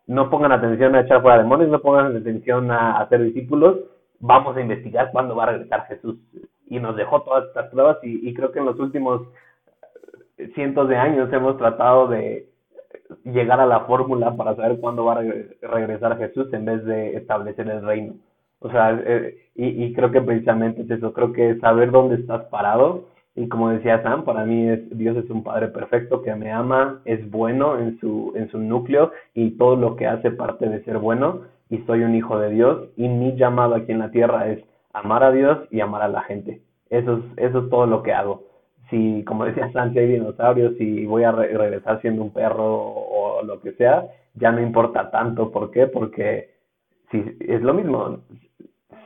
no 0.05 0.29
pongan 0.29 0.51
atención 0.51 0.93
a 0.93 1.01
echar 1.01 1.23
fuera 1.23 1.39
demonios, 1.39 1.71
no 1.71 1.81
pongan 1.81 2.15
atención 2.15 2.69
a 2.69 2.99
hacer 2.99 3.23
discípulos, 3.23 3.79
vamos 4.19 4.55
a 4.55 4.61
investigar 4.61 5.09
cuándo 5.11 5.35
va 5.35 5.45
a 5.45 5.51
regresar 5.53 5.87
Jesús. 5.87 6.17
Y 6.67 6.79
nos 6.79 6.95
dejó 6.95 7.23
todas 7.23 7.45
estas 7.45 7.69
pruebas 7.71 7.97
y, 8.03 8.31
creo 8.35 8.51
que 8.51 8.59
en 8.59 8.65
los 8.65 8.79
últimos 8.79 9.23
cientos 10.53 10.89
de 10.89 10.95
años 10.95 11.33
hemos 11.33 11.57
tratado 11.57 12.07
de 12.07 12.47
llegar 13.23 13.59
a 13.59 13.65
la 13.65 13.79
fórmula 13.85 14.35
para 14.35 14.55
saber 14.55 14.79
cuándo 14.79 15.05
va 15.05 15.13
a 15.13 15.23
regresar 15.73 16.19
Jesús 16.19 16.53
en 16.53 16.65
vez 16.65 16.85
de 16.85 17.15
establecer 17.15 17.67
el 17.67 17.83
reino. 17.83 18.13
O 18.59 18.69
sea, 18.69 18.91
eh, 18.91 19.49
y, 19.55 19.85
y, 19.85 19.93
creo 19.93 20.11
que 20.11 20.21
precisamente 20.21 20.83
es 20.83 20.91
eso, 20.91 21.13
creo 21.13 21.33
que 21.33 21.57
saber 21.59 21.89
dónde 21.89 22.17
estás 22.17 22.43
parado, 22.45 23.05
y 23.35 23.47
como 23.49 23.69
decía 23.69 24.01
Sam, 24.01 24.23
para 24.23 24.45
mí 24.45 24.69
es, 24.69 24.97
Dios 24.97 25.17
es 25.17 25.29
un 25.29 25.43
Padre 25.43 25.67
perfecto 25.67 26.21
que 26.21 26.33
me 26.35 26.51
ama, 26.51 27.01
es 27.05 27.29
bueno 27.29 27.77
en 27.79 27.99
su, 27.99 28.33
en 28.35 28.49
su 28.49 28.59
núcleo 28.59 29.11
y 29.33 29.51
todo 29.51 29.75
lo 29.75 29.95
que 29.95 30.07
hace 30.07 30.31
parte 30.31 30.69
de 30.69 30.83
ser 30.83 30.97
bueno, 30.97 31.41
y 31.69 31.79
soy 31.79 32.03
un 32.03 32.15
hijo 32.15 32.39
de 32.39 32.51
Dios, 32.51 32.89
y 32.95 33.07
mi 33.07 33.35
llamado 33.35 33.75
aquí 33.75 33.91
en 33.91 33.99
la 33.99 34.11
tierra 34.11 34.47
es 34.47 34.63
amar 34.93 35.23
a 35.23 35.31
Dios 35.31 35.59
y 35.71 35.81
amar 35.81 36.01
a 36.03 36.07
la 36.07 36.21
gente. 36.21 36.61
Eso 36.89 37.17
es, 37.17 37.49
eso 37.49 37.59
es 37.59 37.69
todo 37.69 37.87
lo 37.87 38.03
que 38.03 38.13
hago 38.13 38.43
si, 38.89 39.23
como 39.25 39.45
decía 39.45 39.71
Sánchez, 39.71 40.03
hay 40.03 40.07
dinosaurios, 40.13 40.75
si 40.77 41.05
voy 41.05 41.23
a 41.23 41.31
regresar 41.31 42.01
siendo 42.01 42.23
un 42.23 42.31
perro 42.31 42.65
o, 42.65 43.41
lo 43.43 43.59
que 43.61 43.73
sea, 43.73 44.07
ya 44.35 44.51
no 44.51 44.61
importa 44.61 45.11
tanto. 45.11 45.51
¿Por 45.51 45.71
qué? 45.71 45.87
Porque 45.87 46.51
si, 47.11 47.23
es 47.41 47.61
lo 47.61 47.73
mismo. 47.73 48.19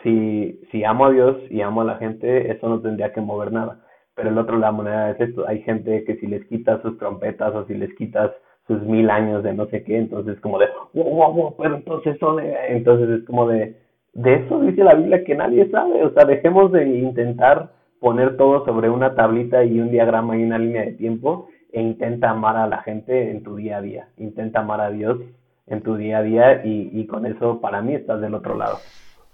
Si, 0.04 0.62
si 0.72 0.84
amo 0.84 1.06
a 1.08 1.12
Dios 1.12 1.38
y 1.50 1.62
amo 1.62 1.82
a 1.82 1.86
la 1.86 1.98
gente, 1.98 2.52
eso 2.52 2.70
no 2.70 2.80
tendría 2.80 3.12
que 3.12 3.22
mover 3.22 3.52
nada. 3.52 3.80
Pero 4.20 4.32
el 4.32 4.38
otro, 4.38 4.58
la 4.58 4.74
moneda 4.74 5.12
es 5.12 5.22
esto. 5.22 5.48
Hay 5.48 5.62
gente 5.62 6.04
que 6.04 6.18
si 6.18 6.28
les 6.28 6.46
quitas 6.48 6.82
sus 6.82 6.98
trompetas 6.98 7.56
o 7.56 7.66
si 7.68 7.74
les 7.74 7.94
quitas 7.96 8.32
sus 8.68 8.82
mil 8.82 9.10
años 9.10 9.44
de 9.44 9.54
no 9.54 9.66
sé 9.68 9.82
qué, 9.86 9.98
entonces 9.98 10.38
como 10.42 10.60
de, 10.60 10.68
wow, 10.94 11.34
wow, 11.34 11.56
pero 11.58 11.78
entonces 11.78 12.20
de, 12.20 12.56
entonces 12.68 13.22
es 13.22 13.26
como 13.26 13.48
de, 13.48 13.78
de 14.14 14.34
eso 14.36 14.60
dice 14.60 14.84
la 14.84 14.96
Biblia 14.96 15.24
que 15.24 15.36
nadie 15.36 15.70
sabe, 15.72 16.04
o 16.04 16.14
sea, 16.14 16.26
dejemos 16.26 16.72
de 16.74 16.86
intentar 16.86 17.72
poner 18.02 18.36
todo 18.36 18.66
sobre 18.66 18.90
una 18.90 19.16
tablita 19.16 19.64
y 19.64 19.80
un 19.80 19.90
diagrama 19.90 20.38
y 20.38 20.44
una 20.44 20.60
línea 20.60 20.84
de 20.84 20.92
tiempo 20.92 21.48
e 21.72 21.82
intenta 21.82 22.32
amar 22.32 22.58
a 22.58 22.68
la 22.68 22.82
gente 22.82 23.32
en 23.32 23.42
tu 23.42 23.56
día 23.56 23.78
a 23.78 23.82
día. 23.82 24.10
Intenta 24.18 24.60
amar 24.60 24.82
a 24.82 24.92
Dios 24.92 25.20
en 25.68 25.82
tu 25.82 25.96
día 25.96 26.20
a 26.20 26.24
día 26.24 26.62
y, 26.66 27.06
con 27.08 27.26
eso 27.26 27.62
para 27.62 27.82
mí 27.82 27.96
estás 27.96 28.22
del 28.22 28.34
otro 28.34 28.56
lado. 28.56 28.80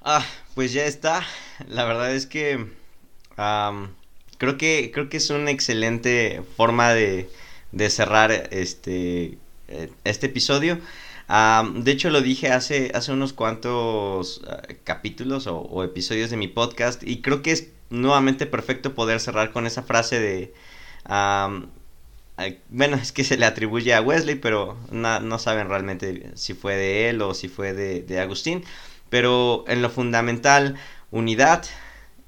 Ah, 0.02 0.24
pues 0.54 0.74
ya 0.74 0.86
está. 0.86 1.22
La 1.68 1.86
verdad 1.86 2.14
es 2.14 2.26
que 2.26 2.58
creo 4.38 4.58
que 4.58 4.92
creo 4.94 5.10
que 5.10 5.18
es 5.18 5.30
una 5.30 5.52
excelente 5.52 6.42
forma 6.58 6.94
de, 6.94 7.30
de 7.72 7.90
cerrar 7.90 8.32
este 8.52 9.38
eh, 9.68 9.92
este 10.04 10.28
episodio. 10.28 10.80
de 11.28 11.92
hecho, 11.92 12.10
lo 12.12 12.22
dije 12.22 12.50
hace, 12.52 12.92
hace 12.94 13.12
unos 13.12 13.34
cuantos 13.34 14.42
ah, 14.48 14.62
capítulos 14.84 15.48
o, 15.48 15.84
episodios 15.84 16.30
de 16.30 16.38
mi 16.38 16.48
podcast 16.48 17.02
y 17.04 17.22
creo 17.22 17.42
que 17.42 17.52
es 17.52 17.70
nuevamente 17.90 18.46
perfecto 18.46 18.94
poder 18.96 19.20
cerrar 19.20 19.52
con 19.52 19.66
esa 19.66 19.84
frase 19.84 20.20
de... 20.20 20.54
bueno, 22.70 22.98
es 23.02 23.12
que 23.12 23.24
se 23.24 23.38
le 23.38 23.46
atribuye 23.46 23.94
a 23.94 24.02
Wesley, 24.02 24.36
pero 24.36 24.78
no 24.92 25.40
saben 25.40 25.70
realmente 25.70 26.32
si 26.36 26.54
fue 26.54 26.76
de 26.76 27.10
él 27.10 27.22
o 27.22 27.34
si 27.34 27.48
fue 27.48 27.74
de 27.74 28.20
Agustín. 28.20 28.64
Pero 29.10 29.66
en 29.68 29.82
lo 29.82 29.90
fundamental, 29.90 30.76
unidad. 31.12 31.66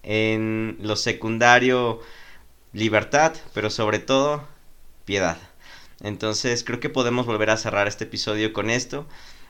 En 0.09 0.77
lo 0.81 0.95
secundario, 0.95 1.99
libertad. 2.73 3.33
Pero 3.53 3.69
sobre 3.69 3.99
todo, 3.99 4.47
piedad. 5.05 5.37
Entonces 6.01 6.63
creo 6.63 6.79
que 6.79 6.89
podemos 6.89 7.25
volver 7.25 7.49
a 7.49 7.57
cerrar 7.57 7.87
este 7.87 8.05
episodio 8.05 8.53
con 8.53 8.69
esto 8.69 9.05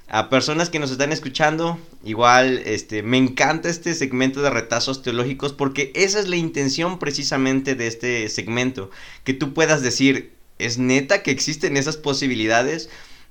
a 0.09 0.29
personas 0.29 0.69
que 0.69 0.79
nos 0.79 0.91
están 0.91 1.11
escuchando, 1.11 1.77
igual 2.03 2.61
este 2.65 3.03
me 3.03 3.17
encanta 3.17 3.69
este 3.69 3.93
segmento 3.93 4.41
de 4.41 4.49
retazos 4.49 5.01
teológicos 5.01 5.51
porque 5.51 5.91
esa 5.95 6.19
es 6.19 6.29
la 6.29 6.37
intención 6.37 6.97
precisamente 6.97 7.75
de 7.75 7.87
este 7.87 8.29
segmento, 8.29 8.89
que 9.25 9.33
tú 9.33 9.53
puedas 9.53 9.81
decir, 9.81 10.33
¿es 10.59 10.77
neta 10.77 11.23
que 11.23 11.31
existen 11.31 11.75
esas 11.75 11.97
posibilidades? 11.97 12.89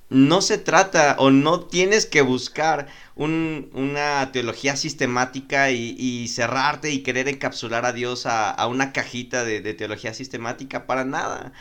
No 0.09 0.41
se 0.41 0.59
trata 0.59 1.16
o 1.19 1.31
no 1.31 1.61
tienes 1.61 2.07
que 2.07 2.23
buscar 2.23 2.87
una 3.16 4.31
teología 4.33 4.77
sistemática 4.77 5.70
y, 5.70 6.28
cerrarte 6.28 6.93
y 6.93 7.03
querer 7.03 7.28
encapsular 7.28 7.85
a 7.87 7.93
Dios 7.93 8.27
a, 8.27 8.66
una 8.69 8.93
cajita 8.93 9.45
de 9.45 9.74
teología 9.74 10.15
sistemática 10.15 10.87
para 10.87 11.05
nada. 11.05 11.53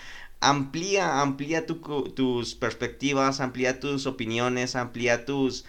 Amplía, 0.41 1.21
amplía 1.21 1.65
tus 1.65 2.55
perspectivas, 2.55 3.39
amplía 3.39 3.79
tus 3.79 4.05
opiniones, 4.05 4.75
amplía 4.75 5.25
tus, 5.25 5.65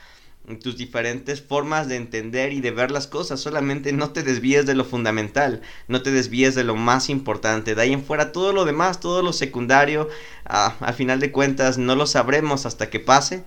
tus 0.62 0.76
diferentes 0.76 1.42
formas 1.42 1.88
de 1.88 1.96
entender 1.96 2.52
y 2.52 2.60
de 2.60 2.70
ver 2.70 2.90
las 2.90 3.06
cosas. 3.06 3.40
Solamente 3.40 3.92
no 3.92 4.10
te 4.10 4.22
desvíes 4.22 4.66
de 4.66 4.74
lo 4.74 4.84
fundamental, 4.84 5.60
no 5.88 6.02
te 6.02 6.12
desvíes 6.12 6.54
de 6.54 6.64
lo 6.64 6.76
más 6.76 7.10
importante. 7.10 7.74
De 7.74 7.82
ahí 7.82 7.92
en 7.92 8.04
fuera 8.04 8.32
todo 8.32 8.52
lo 8.52 8.64
demás, 8.64 9.00
todo 9.00 9.22
lo 9.22 9.32
secundario, 9.32 10.08
ah, 10.44 10.76
al 10.80 10.94
final 10.94 11.20
de 11.20 11.32
cuentas 11.32 11.78
no 11.78 11.96
lo 11.96 12.06
sabremos 12.06 12.66
hasta 12.66 12.88
que 12.90 13.00
pase. 13.00 13.44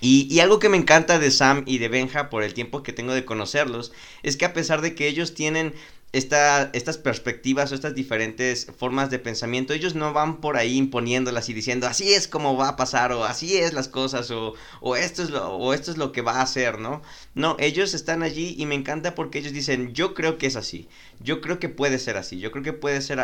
Y, 0.00 0.26
y, 0.34 0.40
algo 0.40 0.58
que 0.58 0.68
me 0.68 0.76
encanta 0.76 1.20
de 1.20 1.30
Sam 1.30 1.62
y 1.64 1.78
de 1.78 1.88
Benja 1.88 2.28
por 2.28 2.42
el 2.42 2.54
tiempo 2.54 2.82
que 2.82 2.92
tengo 2.92 3.14
de 3.14 3.24
conocerlos 3.24 3.92
es 4.24 4.36
que 4.36 4.44
a 4.44 4.52
pesar 4.52 4.80
de 4.80 4.96
que 4.96 5.06
ellos 5.06 5.34
tienen 5.34 5.74
estas 6.12 6.98
perspectivas 6.98 7.72
o 7.72 7.74
estas 7.74 7.94
diferentes 7.94 8.66
formas 8.76 9.10
de 9.10 9.18
pensamiento, 9.18 9.72
ellos 9.72 9.94
no 9.94 10.12
van 10.12 10.42
por 10.42 10.58
ahí 10.58 10.76
imponiéndolas 10.76 11.48
y 11.48 11.54
diciendo 11.54 11.86
así 11.86 12.12
es 12.12 12.28
como 12.28 12.56
va 12.56 12.68
a 12.68 12.76
pasar 12.76 13.12
o 13.12 13.24
así 13.24 13.56
es 13.56 13.72
las 13.72 13.88
cosas 13.88 14.30
o, 14.30 14.54
o, 14.82 14.96
esto, 14.96 15.22
es 15.22 15.30
lo, 15.30 15.56
o 15.56 15.72
esto 15.72 15.90
es 15.90 15.96
lo 15.96 16.12
que 16.12 16.20
va 16.20 16.32
a 16.32 16.42
hacer, 16.42 16.78
¿no? 16.78 17.00
No, 17.34 17.56
ellos 17.58 17.94
están 17.94 18.22
allí 18.22 18.54
y 18.58 18.66
me 18.66 18.74
encanta 18.74 19.14
porque 19.14 19.38
ellos 19.38 19.52
dicen 19.52 19.94
yo 19.94 20.12
creo 20.12 20.36
que 20.36 20.46
es 20.46 20.56
así, 20.56 20.86
yo 21.20 21.40
creo 21.40 21.58
que 21.58 21.70
puede 21.70 21.98
ser 21.98 22.18
así, 22.18 22.38
yo 22.38 22.50
creo 22.52 22.62
que 22.62 22.74
puede 22.74 23.00
ser 23.00 23.18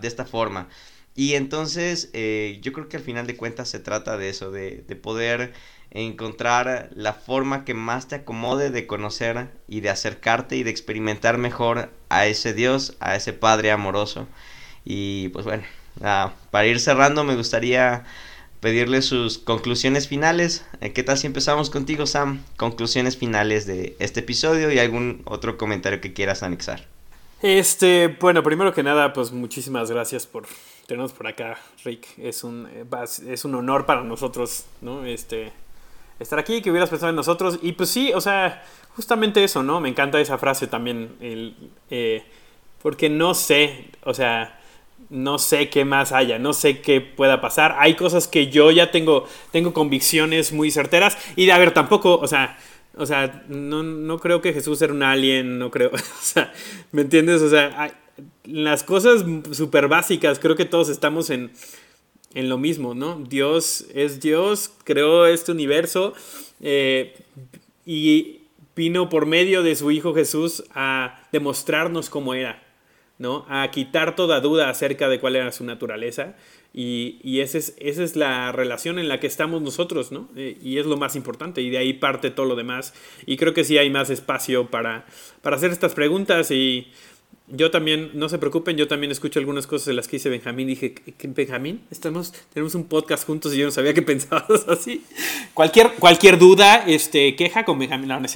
de 0.00 0.08
esta 0.08 0.26
forma. 0.26 0.68
Y 1.16 1.34
entonces 1.34 2.10
eh, 2.12 2.58
yo 2.60 2.72
creo 2.72 2.88
que 2.88 2.96
al 2.96 3.02
final 3.04 3.26
de 3.26 3.36
cuentas 3.36 3.68
se 3.68 3.78
trata 3.78 4.16
de 4.18 4.28
eso, 4.30 4.50
de, 4.50 4.84
de 4.86 4.96
poder 4.96 5.52
encontrar 5.94 6.90
la 6.94 7.12
forma 7.12 7.64
que 7.64 7.72
más 7.72 8.08
te 8.08 8.16
acomode 8.16 8.70
de 8.70 8.86
conocer 8.86 9.48
y 9.68 9.80
de 9.80 9.90
acercarte 9.90 10.56
y 10.56 10.64
de 10.64 10.70
experimentar 10.70 11.38
mejor 11.38 11.90
a 12.08 12.26
ese 12.26 12.52
Dios, 12.52 12.96
a 12.98 13.14
ese 13.14 13.32
Padre 13.32 13.70
amoroso. 13.70 14.26
Y 14.84 15.28
pues 15.28 15.46
bueno, 15.46 15.62
para 16.50 16.66
ir 16.66 16.80
cerrando 16.80 17.24
me 17.24 17.36
gustaría 17.36 18.04
pedirle 18.60 19.02
sus 19.02 19.38
conclusiones 19.38 20.08
finales. 20.08 20.66
Eh, 20.80 20.92
¿Qué 20.92 21.02
tal 21.02 21.16
si 21.16 21.26
empezamos 21.26 21.70
contigo, 21.70 22.06
Sam? 22.06 22.42
Conclusiones 22.56 23.16
finales 23.16 23.66
de 23.66 23.94
este 24.00 24.20
episodio 24.20 24.72
y 24.72 24.78
algún 24.78 25.22
otro 25.26 25.56
comentario 25.58 26.00
que 26.00 26.12
quieras 26.12 26.42
anexar. 26.42 26.86
Este, 27.42 28.16
bueno, 28.20 28.42
primero 28.42 28.72
que 28.72 28.82
nada, 28.82 29.12
pues 29.12 29.32
muchísimas 29.32 29.90
gracias 29.90 30.26
por 30.26 30.46
tenernos 30.86 31.12
por 31.12 31.26
acá, 31.26 31.58
Rick. 31.84 32.06
Es 32.16 32.42
un, 32.42 32.66
eh, 32.72 32.84
es 33.28 33.44
un 33.44 33.54
honor 33.54 33.84
para 33.84 34.02
nosotros, 34.02 34.64
¿no? 34.80 35.04
Este, 35.04 35.52
estar 36.18 36.38
aquí, 36.38 36.62
que 36.62 36.70
hubieras 36.70 36.90
pensado 36.90 37.10
en 37.10 37.16
nosotros. 37.16 37.58
Y 37.62 37.72
pues 37.72 37.90
sí, 37.90 38.12
o 38.14 38.20
sea, 38.20 38.64
justamente 38.96 39.42
eso, 39.44 39.62
¿no? 39.62 39.80
Me 39.80 39.88
encanta 39.88 40.20
esa 40.20 40.38
frase 40.38 40.66
también, 40.66 41.16
el, 41.20 41.54
eh, 41.90 42.22
porque 42.82 43.08
no 43.08 43.34
sé, 43.34 43.86
o 44.02 44.14
sea, 44.14 44.60
no 45.10 45.38
sé 45.38 45.68
qué 45.70 45.84
más 45.84 46.12
haya, 46.12 46.38
no 46.38 46.52
sé 46.52 46.80
qué 46.80 47.00
pueda 47.00 47.40
pasar. 47.40 47.76
Hay 47.78 47.94
cosas 47.94 48.28
que 48.28 48.48
yo 48.48 48.70
ya 48.70 48.90
tengo, 48.90 49.26
tengo 49.52 49.72
convicciones 49.72 50.52
muy 50.52 50.70
certeras. 50.70 51.16
Y 51.36 51.48
a 51.50 51.58
ver, 51.58 51.72
tampoco, 51.72 52.16
o 52.16 52.26
sea, 52.26 52.58
o 52.96 53.06
sea, 53.06 53.44
no, 53.48 53.82
no 53.82 54.18
creo 54.18 54.40
que 54.40 54.52
Jesús 54.52 54.80
era 54.82 54.92
un 54.92 55.02
alien, 55.02 55.58
no 55.58 55.70
creo. 55.70 55.90
O 55.94 56.22
sea, 56.26 56.52
¿me 56.92 57.02
entiendes? 57.02 57.42
O 57.42 57.50
sea, 57.50 57.94
las 58.44 58.82
cosas 58.82 59.24
súper 59.52 59.88
básicas, 59.88 60.38
creo 60.38 60.56
que 60.56 60.64
todos 60.64 60.88
estamos 60.88 61.30
en, 61.30 61.52
en, 62.34 62.48
lo 62.48 62.58
mismo, 62.58 62.94
¿no? 62.94 63.16
Dios 63.28 63.86
es 63.94 64.20
Dios, 64.20 64.70
creó 64.84 65.26
este 65.26 65.52
universo 65.52 66.14
eh, 66.60 67.14
y 67.86 68.40
vino 68.76 69.08
por 69.08 69.26
medio 69.26 69.62
de 69.62 69.76
su 69.76 69.90
Hijo 69.90 70.14
Jesús 70.14 70.64
a 70.74 71.22
demostrarnos 71.32 72.10
cómo 72.10 72.34
era. 72.34 72.64
¿no? 73.18 73.46
A 73.48 73.70
quitar 73.70 74.16
toda 74.16 74.40
duda 74.40 74.68
acerca 74.68 75.08
de 75.08 75.20
cuál 75.20 75.36
era 75.36 75.52
su 75.52 75.64
naturaleza. 75.64 76.34
Y, 76.72 77.20
y 77.22 77.40
esa, 77.40 77.58
es, 77.58 77.74
esa 77.78 78.02
es 78.02 78.16
la 78.16 78.50
relación 78.50 78.98
en 78.98 79.08
la 79.08 79.20
que 79.20 79.28
estamos 79.28 79.62
nosotros, 79.62 80.10
¿no? 80.10 80.28
Eh, 80.34 80.58
y 80.60 80.78
es 80.78 80.86
lo 80.86 80.96
más 80.96 81.14
importante, 81.14 81.62
y 81.62 81.70
de 81.70 81.78
ahí 81.78 81.92
parte 81.92 82.32
todo 82.32 82.46
lo 82.46 82.56
demás. 82.56 82.92
Y 83.26 83.36
creo 83.36 83.54
que 83.54 83.62
sí 83.62 83.78
hay 83.78 83.90
más 83.90 84.10
espacio 84.10 84.66
para, 84.66 85.06
para 85.40 85.54
hacer 85.54 85.70
estas 85.70 85.94
preguntas 85.94 86.50
y 86.50 86.88
yo 87.48 87.70
también, 87.70 88.10
no 88.14 88.28
se 88.28 88.38
preocupen, 88.38 88.76
yo 88.76 88.88
también 88.88 89.12
escucho 89.12 89.38
algunas 89.38 89.66
cosas 89.66 89.86
de 89.86 89.94
las 89.94 90.08
que 90.08 90.16
dice 90.16 90.28
Benjamín. 90.28 90.68
Dije, 90.68 90.94
Benjamín, 91.22 91.82
estamos, 91.90 92.32
tenemos 92.52 92.74
un 92.74 92.84
podcast 92.84 93.26
juntos 93.26 93.54
y 93.54 93.58
yo 93.58 93.66
no 93.66 93.70
sabía 93.70 93.94
que 93.94 94.02
pensabas 94.02 94.64
así. 94.68 95.04
Cualquier, 95.52 95.92
cualquier 95.94 96.38
duda, 96.38 96.84
este, 96.86 97.36
queja 97.36 97.64
con 97.64 97.78
Benjamín. 97.78 98.08
No, 98.08 98.20
no 98.20 98.28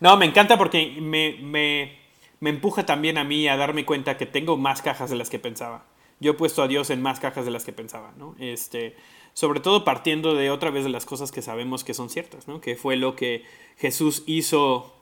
No, 0.00 0.16
me 0.16 0.26
encanta 0.26 0.56
porque 0.56 0.96
me, 1.00 1.38
me 1.42 2.06
me 2.40 2.50
empuja 2.50 2.84
también 2.84 3.18
a 3.18 3.24
mí 3.24 3.48
a 3.48 3.56
darme 3.56 3.84
cuenta 3.84 4.16
que 4.16 4.26
tengo 4.26 4.56
más 4.56 4.82
cajas 4.82 5.10
de 5.10 5.16
las 5.16 5.30
que 5.30 5.38
pensaba. 5.38 5.84
Yo 6.20 6.32
he 6.32 6.34
puesto 6.34 6.62
a 6.62 6.68
Dios 6.68 6.90
en 6.90 7.02
más 7.02 7.20
cajas 7.20 7.44
de 7.44 7.50
las 7.50 7.64
que 7.64 7.72
pensaba, 7.72 8.12
¿no? 8.18 8.34
Este, 8.38 8.96
sobre 9.32 9.60
todo 9.60 9.84
partiendo 9.84 10.34
de 10.34 10.50
otra 10.50 10.70
vez 10.70 10.84
de 10.84 10.90
las 10.90 11.06
cosas 11.06 11.32
que 11.32 11.42
sabemos 11.42 11.84
que 11.84 11.94
son 11.94 12.10
ciertas, 12.10 12.48
¿no? 12.48 12.60
Que 12.60 12.76
fue 12.76 12.96
lo 12.96 13.16
que 13.16 13.44
Jesús 13.78 14.22
hizo, 14.26 14.94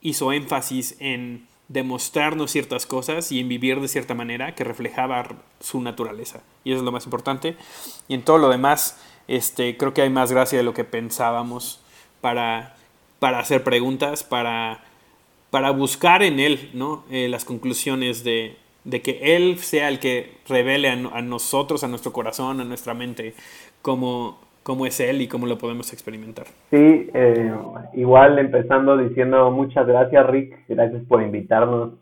hizo 0.00 0.32
énfasis 0.32 0.96
en 1.00 1.46
demostrarnos 1.68 2.50
ciertas 2.50 2.86
cosas 2.86 3.32
y 3.32 3.40
en 3.40 3.48
vivir 3.48 3.80
de 3.80 3.88
cierta 3.88 4.14
manera 4.14 4.54
que 4.54 4.64
reflejaba 4.64 5.26
su 5.60 5.80
naturaleza. 5.80 6.42
Y 6.64 6.72
eso 6.72 6.80
es 6.80 6.84
lo 6.84 6.92
más 6.92 7.04
importante. 7.04 7.56
Y 8.08 8.14
en 8.14 8.22
todo 8.22 8.38
lo 8.38 8.48
demás, 8.48 9.00
este, 9.28 9.76
creo 9.76 9.92
que 9.92 10.02
hay 10.02 10.10
más 10.10 10.30
gracia 10.30 10.58
de 10.58 10.64
lo 10.64 10.74
que 10.74 10.84
pensábamos 10.84 11.80
para, 12.20 12.76
para 13.18 13.40
hacer 13.40 13.64
preguntas, 13.64 14.22
para 14.22 14.84
para 15.50 15.70
buscar 15.70 16.22
en 16.22 16.40
Él 16.40 16.70
¿no? 16.74 17.04
Eh, 17.10 17.28
las 17.28 17.44
conclusiones 17.44 18.24
de, 18.24 18.58
que 19.02 19.36
Él 19.36 19.58
sea 19.58 19.88
el 19.88 19.98
que 19.98 20.38
revele 20.46 20.88
a, 20.90 21.22
nosotros, 21.22 21.82
a 21.84 21.88
nuestro 21.88 22.12
corazón, 22.12 22.60
a 22.60 22.64
nuestra 22.64 22.94
mente, 22.94 23.34
cómo, 23.82 24.38
cómo, 24.66 24.84
es 24.84 24.98
Él 24.98 25.22
y 25.22 25.28
cómo 25.28 25.46
lo 25.46 25.58
podemos 25.58 25.92
experimentar. 25.92 26.46
Sí, 26.70 27.08
eh, 27.14 27.54
igual 27.94 28.36
empezando 28.40 28.96
diciendo 28.96 29.48
muchas 29.52 29.86
gracias 29.86 30.26
Rick, 30.26 30.58
gracias 30.68 31.04
por 31.04 31.22
invitarnos 31.22 31.92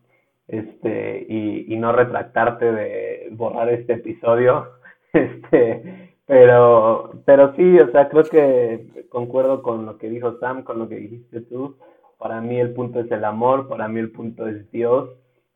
este 0.48 1.26
y, 1.28 1.76
no 1.76 1.92
retractarte 1.92 2.72
de 2.72 3.28
borrar 3.32 3.68
este 3.68 3.94
episodio. 3.94 4.68
Este, 5.14 6.10
pero, 6.26 7.12
pero 7.24 7.54
sí, 7.54 7.78
o 7.78 7.88
sea, 7.92 8.08
creo 8.08 8.24
que 8.24 9.06
concuerdo 9.08 9.62
con 9.62 9.86
lo 9.86 9.96
que 9.96 10.10
dijo 10.10 10.40
Sam, 10.40 10.64
con 10.64 10.80
lo 10.80 10.88
que 10.88 10.96
dijiste 10.96 11.42
tú. 11.42 11.76
Para 12.18 12.40
mí 12.40 12.58
el 12.58 12.74
punto 12.74 12.98
es 12.98 13.08
el 13.12 13.24
amor, 13.24 13.68
para 13.68 13.86
mí 13.86 14.00
el 14.00 14.10
punto 14.10 14.48
es 14.48 14.68
Dios 14.72 15.10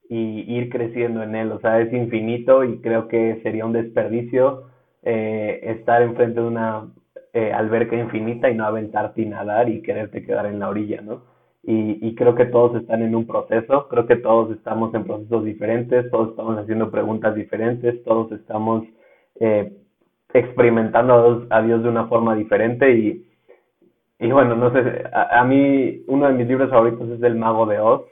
y 0.09 0.45
ir 0.47 0.69
creciendo 0.69 1.25
en 1.25 1.35
Él. 1.35 1.51
O 1.51 1.59
sea, 1.59 1.81
es 1.81 1.93
infinito 1.93 2.63
y 2.63 2.79
creo 2.79 3.09
que 3.09 3.41
sería 3.43 3.67
un 3.67 3.73
desperdicio 3.73 4.69
eh, 5.03 5.59
estar 5.65 6.03
enfrente 6.03 6.41
de 6.41 6.47
una 6.47 6.87
eh, 7.33 7.53
alberca 7.53 7.97
infinita 7.97 8.51
y 8.51 8.55
no 8.55 8.65
aventarte 8.65 9.23
y 9.23 9.27
nadar 9.27 9.69
y 9.69 9.83
quererte 9.83 10.25
quedar 10.25 10.47
en 10.47 10.59
la 10.59 10.69
orilla, 10.69 11.01
¿no? 11.03 11.23
Y, 11.63 11.99
y 12.07 12.15
creo 12.15 12.35
que 12.35 12.47
todos 12.47 12.81
están 12.81 13.03
en 13.03 13.15
un 13.15 13.27
proceso, 13.27 13.89
creo 13.89 14.07
que 14.07 14.17
todos 14.17 14.51
estamos 14.57 14.95
en 14.95 15.05
procesos 15.05 15.45
diferentes, 15.45 16.11
todos 16.11 16.31
estamos 16.31 16.57
haciendo 16.59 16.91
preguntas 16.91 17.35
diferentes, 17.35 18.03
todos 18.05 18.33
estamos 18.33 18.85
eh, 19.41 19.77
experimentando 20.33 21.47
a 21.51 21.63
Dios 21.63 21.83
de 21.83 21.89
una 21.89 22.07
forma 22.07 22.35
diferente 22.35 22.91
y, 22.93 23.27
y 24.19 24.33
bueno, 24.33 24.57
no 24.57 24.73
sé, 24.73 25.05
a, 25.13 25.45
mí 25.45 26.03
uno 26.07 26.27
de 26.29 26.35
mis 26.35 26.49
libros 26.49 26.71
favoritos 26.71 27.09
es 27.11 27.23
El 27.23 27.37
Mago 27.37 27.67
de 27.67 27.81
Oz 27.81 28.03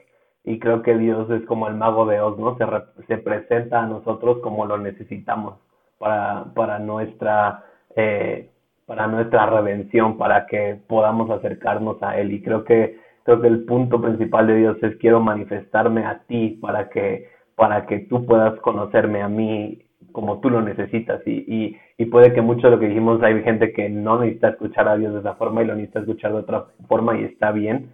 y 0.43 0.59
creo 0.59 0.81
que 0.81 0.97
Dios 0.97 1.29
es 1.31 1.45
como 1.45 1.67
el 1.67 1.75
Mago 1.75 2.05
de 2.05 2.21
Oz, 2.21 2.37
¿no? 2.37 2.57
Se, 2.57 2.65
se 3.07 3.17
presenta 3.17 3.83
a 3.83 3.87
nosotros 3.87 4.39
como 4.39 4.65
lo 4.65 4.77
necesitamos 4.77 5.55
para, 5.97 6.45
para 6.53 6.79
nuestra... 6.79 7.63
Eh, 7.95 8.51
para 8.87 9.05
nuestra 9.05 9.45
redención, 9.45 10.17
para 10.17 10.47
que 10.47 10.79
podamos 10.87 11.29
acercarnos 11.29 12.01
a 12.01 12.17
Él. 12.17 12.31
Y 12.31 12.41
creo 12.41 12.63
que, 12.63 12.97
creo 13.23 13.41
que 13.41 13.47
el 13.47 13.65
punto 13.65 14.01
principal 14.01 14.47
de 14.47 14.55
Dios 14.55 14.77
es 14.81 14.95
quiero 14.95 15.19
manifestarme 15.19 16.05
a 16.05 16.19
ti 16.27 16.57
para 16.61 16.89
que, 16.89 17.27
para 17.55 17.85
que 17.85 17.99
tú 17.99 18.25
puedas 18.25 18.59
conocerme 18.61 19.21
a 19.21 19.27
mí 19.27 19.83
como 20.13 20.39
tú 20.39 20.49
lo 20.49 20.61
necesitas 20.61 21.21
y, 21.27 21.43
y, 21.47 21.77
y, 21.97 22.05
puede 22.05 22.33
que 22.33 22.41
mucho 22.41 22.67
de 22.67 22.71
lo 22.71 22.79
que 22.79 22.87
dijimos 22.87 23.21
hay 23.21 23.43
gente 23.43 23.71
que 23.71 23.87
no 23.89 24.19
necesita 24.19 24.49
escuchar 24.49 24.87
a 24.87 24.97
Dios 24.97 25.13
de 25.13 25.19
esa 25.19 25.35
forma 25.35 25.61
y 25.61 25.67
lo 25.67 25.75
necesita 25.75 25.99
escuchar 25.99 26.31
de 26.31 26.39
otra 26.39 26.65
forma 26.87 27.19
y 27.19 27.25
está 27.25 27.51
bien. 27.51 27.91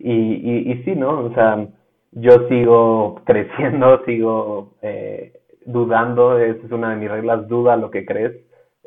y, 0.00 0.12
y, 0.12 0.72
y 0.72 0.82
sí, 0.84 0.94
¿no? 0.96 1.20
O 1.20 1.32
sea, 1.32 1.66
yo 2.12 2.48
sigo 2.48 3.22
creciendo, 3.26 4.04
sigo 4.04 4.74
eh, 4.82 5.32
dudando, 5.64 6.38
esa 6.38 6.66
es 6.66 6.72
una 6.72 6.90
de 6.90 6.96
mis 6.96 7.10
reglas, 7.10 7.48
duda 7.48 7.76
lo 7.76 7.90
que 7.90 8.04
crees. 8.04 8.32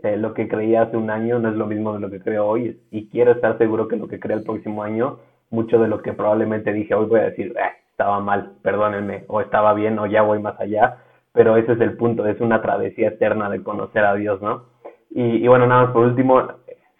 Eh, 0.03 0.17
lo 0.17 0.33
que 0.33 0.47
creía 0.47 0.83
hace 0.83 0.97
un 0.97 1.09
año 1.09 1.39
no 1.39 1.49
es 1.49 1.55
lo 1.55 1.67
mismo 1.67 1.93
de 1.93 1.99
lo 1.99 2.09
que 2.09 2.19
creo 2.19 2.47
hoy 2.47 2.79
y 2.89 3.07
quiero 3.09 3.33
estar 3.33 3.57
seguro 3.57 3.87
que 3.87 3.97
lo 3.97 4.07
que 4.07 4.19
creo 4.19 4.37
el 4.37 4.43
próximo 4.43 4.83
año, 4.83 5.19
mucho 5.51 5.79
de 5.79 5.87
lo 5.87 6.01
que 6.01 6.13
probablemente 6.13 6.73
dije 6.73 6.95
hoy 6.95 7.05
voy 7.05 7.19
a 7.19 7.29
decir, 7.29 7.53
eh, 7.57 7.71
estaba 7.91 8.19
mal, 8.19 8.53
perdónenme, 8.63 9.25
o 9.27 9.41
estaba 9.41 9.73
bien, 9.73 9.99
o 9.99 10.07
ya 10.07 10.23
voy 10.23 10.39
más 10.39 10.59
allá 10.59 10.97
pero 11.33 11.57
ese 11.57 11.73
es 11.73 11.81
el 11.81 11.93
punto, 11.97 12.25
es 12.27 12.39
una 12.41 12.61
travesía 12.61 13.09
eterna 13.09 13.49
de 13.49 13.63
conocer 13.63 14.03
a 14.03 14.15
Dios, 14.15 14.41
¿no? 14.41 14.65
Y, 15.09 15.43
y 15.43 15.47
bueno, 15.47 15.67
nada 15.67 15.83
más 15.83 15.91
por 15.91 16.05
último, 16.05 16.41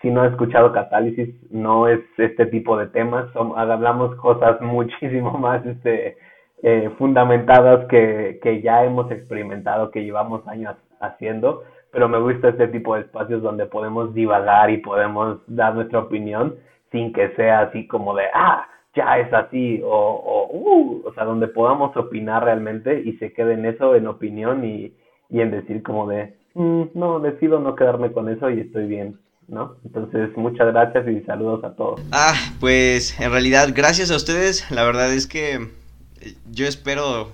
si 0.01 0.09
no 0.09 0.21
has 0.21 0.31
escuchado 0.31 0.71
Catálisis, 0.71 1.29
no 1.51 1.87
es 1.87 1.99
este 2.17 2.45
tipo 2.47 2.77
de 2.77 2.87
temas, 2.87 3.25
hablamos 3.35 4.15
cosas 4.15 4.59
muchísimo 4.61 5.31
más 5.31 5.65
este, 5.65 6.17
eh, 6.63 6.89
fundamentadas 6.97 7.85
que, 7.87 8.39
que 8.41 8.61
ya 8.61 8.85
hemos 8.85 9.11
experimentado, 9.11 9.91
que 9.91 10.03
llevamos 10.03 10.47
años 10.47 10.75
haciendo, 10.99 11.63
pero 11.91 12.07
me 12.07 12.19
gusta 12.19 12.49
este 12.49 12.67
tipo 12.69 12.95
de 12.95 13.01
espacios 13.01 13.41
donde 13.41 13.65
podemos 13.65 14.13
divagar 14.13 14.69
y 14.69 14.77
podemos 14.77 15.39
dar 15.47 15.75
nuestra 15.75 15.99
opinión 15.99 16.55
sin 16.91 17.13
que 17.13 17.29
sea 17.35 17.61
así 17.61 17.87
como 17.87 18.15
de, 18.15 18.23
ah, 18.33 18.67
ya 18.95 19.19
es 19.19 19.31
así, 19.33 19.81
o, 19.83 19.89
o, 19.89 20.49
uh, 20.51 21.03
o 21.05 21.13
sea, 21.13 21.23
donde 21.23 21.47
podamos 21.47 21.95
opinar 21.95 22.43
realmente 22.43 23.01
y 23.01 23.13
se 23.13 23.31
quede 23.33 23.53
en 23.53 23.65
eso, 23.65 23.95
en 23.95 24.07
opinión 24.07 24.65
y, 24.65 24.93
y 25.29 25.39
en 25.39 25.51
decir 25.51 25.81
como 25.83 26.07
de, 26.07 26.35
mm, 26.53 26.83
no, 26.93 27.19
decido 27.19 27.59
no 27.59 27.75
quedarme 27.75 28.11
con 28.11 28.29
eso 28.29 28.49
y 28.49 28.59
estoy 28.59 28.87
bien. 28.87 29.19
¿No? 29.47 29.75
Entonces, 29.83 30.29
muchas 30.37 30.67
gracias 30.71 31.05
y 31.09 31.19
saludos 31.21 31.61
a 31.65 31.75
todos. 31.75 31.99
Ah, 32.13 32.35
pues 32.61 33.19
en 33.19 33.31
realidad, 33.31 33.69
gracias 33.75 34.09
a 34.09 34.15
ustedes. 34.15 34.69
La 34.71 34.85
verdad 34.85 35.11
es 35.11 35.27
que 35.27 35.55
eh, 35.55 36.35
yo 36.49 36.67
espero 36.67 37.27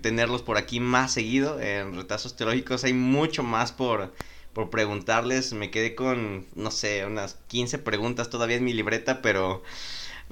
tenerlos 0.00 0.42
por 0.42 0.56
aquí 0.58 0.80
más 0.80 1.12
seguido 1.12 1.60
en 1.60 1.94
retazos 1.94 2.36
teológicos. 2.36 2.84
Hay 2.84 2.92
mucho 2.92 3.42
más 3.42 3.72
por, 3.72 4.12
por 4.52 4.70
preguntarles. 4.70 5.52
Me 5.52 5.70
quedé 5.70 5.94
con, 5.94 6.46
no 6.54 6.70
sé, 6.70 7.04
unas 7.06 7.38
15 7.48 7.78
preguntas 7.78 8.30
todavía 8.30 8.56
en 8.56 8.64
mi 8.64 8.72
libreta, 8.72 9.22
pero 9.22 9.62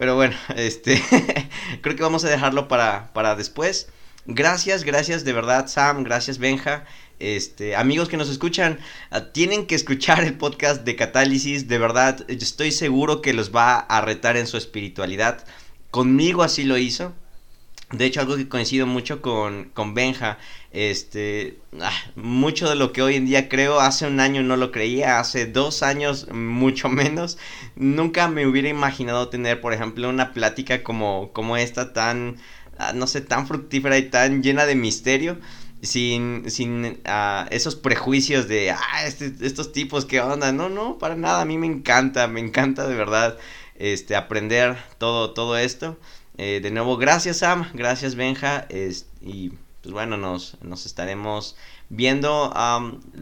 pero 0.01 0.15
bueno, 0.15 0.35
este 0.57 1.03
creo 1.83 1.95
que 1.95 2.03
vamos 2.03 2.25
a 2.25 2.31
dejarlo 2.31 2.69
para, 2.69 3.13
para 3.13 3.37
después. 3.37 3.89
Gracias, 4.27 4.85
gracias 4.85 5.25
de 5.25 5.33
verdad, 5.33 5.67
Sam, 5.69 6.05
gracias, 6.05 6.39
Benja. 6.39 6.85
Este, 7.19 7.77
amigos 7.77 8.09
que 8.09 8.17
nos 8.17 8.31
escuchan, 8.31 8.79
ah, 9.11 9.33
tienen 9.33 9.67
que 9.67 9.75
escuchar 9.75 10.25
el 10.25 10.39
podcast 10.39 10.85
de 10.85 10.97
Catálisis, 10.97 11.69
de 11.69 11.79
verdad, 11.79 12.25
estoy 12.29 12.73
seguro 12.73 13.21
que 13.21 13.35
los 13.35 13.55
va 13.55 13.79
a 13.79 14.01
retar 14.01 14.39
en 14.39 14.47
su 14.47 14.57
espiritualidad. 14.57 15.45
Conmigo 15.91 16.43
así 16.43 16.65
lo 16.65 16.79
hizo. 16.79 17.13
De 17.93 18.05
hecho, 18.05 18.21
algo 18.21 18.37
que 18.37 18.49
coincido 18.49 18.87
mucho 18.87 19.21
con, 19.21 19.71
con 19.75 19.95
Benja, 19.95 20.39
este, 20.71 21.59
ah, 21.81 21.91
mucho 22.15 22.69
de 22.69 22.77
lo 22.77 22.93
que 22.93 23.03
hoy 23.03 23.17
en 23.17 23.27
día 23.27 23.49
creo, 23.49 23.81
hace 23.81 24.07
un 24.07 24.21
año 24.21 24.45
no 24.45 24.57
lo 24.57 24.71
creía, 24.71 25.19
hace 25.19 25.47
dos 25.47 25.83
años 25.83 26.29
mucho 26.33 26.89
menos. 26.89 27.37
Nunca 27.75 28.29
me 28.29 28.47
hubiera 28.47 28.69
imaginado 28.69 29.29
tener, 29.29 29.61
por 29.61 29.73
ejemplo, 29.73 30.09
una 30.09 30.33
plática 30.33 30.85
como, 30.85 31.33
como 31.33 31.57
esta 31.57 31.93
tan, 31.93 32.37
ah, 32.79 32.93
no 32.93 33.09
sé, 33.09 33.23
tan 33.23 33.49
fructífera 33.49 33.99
y 33.99 34.09
tan 34.09 34.43
llena 34.43 34.67
de 34.67 34.77
misterio. 34.77 35.39
Sin, 35.83 36.51
sin 36.51 37.01
ah, 37.07 37.47
esos 37.51 37.75
prejuicios 37.75 38.47
de, 38.49 38.71
ah, 38.71 39.07
este, 39.07 39.33
estos 39.41 39.73
tipos, 39.73 40.05
¿qué 40.05 40.21
onda? 40.21 40.53
No, 40.53 40.69
no, 40.69 40.99
para 40.99 41.17
nada, 41.17 41.41
a 41.41 41.45
mí 41.47 41.57
me 41.57 41.67
encanta, 41.67 42.29
me 42.29 42.41
encanta 42.41 42.87
de 42.87 42.95
verdad 42.95 43.39
este, 43.77 44.15
aprender 44.15 44.77
todo, 44.99 45.33
todo 45.33 45.57
esto. 45.57 45.99
Eh, 46.43 46.61
de 46.63 46.71
nuevo, 46.71 46.97
gracias 46.97 47.37
Sam, 47.37 47.69
gracias 47.75 48.15
Benja, 48.15 48.67
y 49.21 49.51
pues 49.83 49.93
bueno, 49.93 50.17
nos, 50.17 50.57
nos 50.63 50.87
estaremos 50.87 51.55
viendo. 51.91 52.55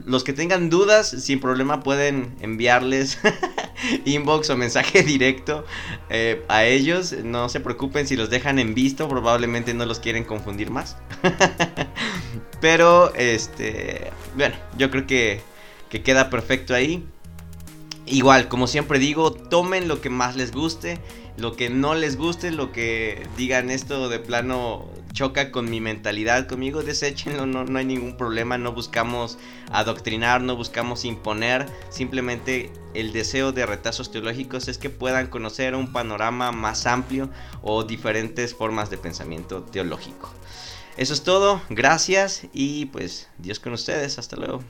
los 0.07 0.23
que 0.23 0.32
tengan 0.32 0.70
dudas, 0.70 1.09
sin 1.09 1.40
problema 1.40 1.82
pueden 1.82 2.36
enviarles 2.40 3.19
inbox 4.05 4.51
o 4.51 4.57
mensaje 4.57 5.03
directo 5.15 5.66
eh, 6.11 6.45
a 6.47 6.65
ellos. 6.65 7.12
No 7.24 7.49
se 7.49 7.59
preocupen 7.59 8.07
si 8.07 8.15
los 8.15 8.31
dejan 8.31 8.61
en 8.61 8.73
visto, 8.73 9.09
probablemente 9.09 9.74
no 9.74 9.85
los 9.85 9.99
quieren 9.99 10.23
confundir 10.23 10.70
más. 10.70 10.97
Pero, 12.61 13.12
este, 13.16 14.12
bueno, 14.36 14.55
yo 14.77 14.93
creo 14.93 15.09
que, 15.09 15.40
que 15.89 16.05
queda 16.05 16.31
perfecto 16.31 16.73
ahí. 16.73 17.05
Igual, 18.07 18.47
como 18.47 18.69
siempre 18.69 19.01
digo, 19.01 19.32
tomen 19.32 19.89
lo 19.89 20.01
que 20.01 20.09
más 20.09 20.36
les 20.36 20.53
guste, 20.53 21.01
lo 21.39 21.55
que 21.55 21.70
no 21.70 21.94
les 21.94 22.16
guste, 22.16 22.51
lo 22.51 22.73
que 22.73 23.27
digan 23.36 23.70
esto 23.70 24.09
de 24.09 24.19
plano 24.19 24.86
choca 25.12 25.51
con 25.51 25.70
mi 25.70 25.81
mentalidad, 25.81 26.47
conmigo, 26.47 26.82
deséchenlo, 26.82 27.47
no, 27.47 27.65
no 27.65 27.78
hay 27.78 27.85
ningún 27.85 28.16
problema, 28.16 28.59
no 28.59 28.73
buscamos 28.73 29.39
adoctrinar, 29.70 30.40
no 30.43 30.56
buscamos 30.56 31.05
imponer, 31.05 31.66
simplemente 31.90 32.73
el 32.94 33.12
deseo 33.12 33.52
de 33.52 33.66
retazos 33.66 34.10
teológicos 34.10 34.69
es 34.69 34.78
que 34.78 34.90
puedan 34.90 35.28
conocer 35.28 35.74
un 35.74 35.93
panorama 35.93 36.51
más 36.52 36.86
amplio 36.86 37.31
o 37.62 37.85
diferentes 37.85 38.55
formas 38.55 38.90
de 38.90 38.98
pensamiento 38.98 39.62
teológico. 39.62 40.32
Eso 40.97 41.15
es 41.15 41.23
todo, 41.23 41.62
gracias 41.70 42.43
y 42.52 42.86
pues 42.86 43.28
Dios 43.39 43.60
con 43.60 43.73
ustedes, 43.73 44.19
hasta 44.19 44.36
luego. 44.36 44.65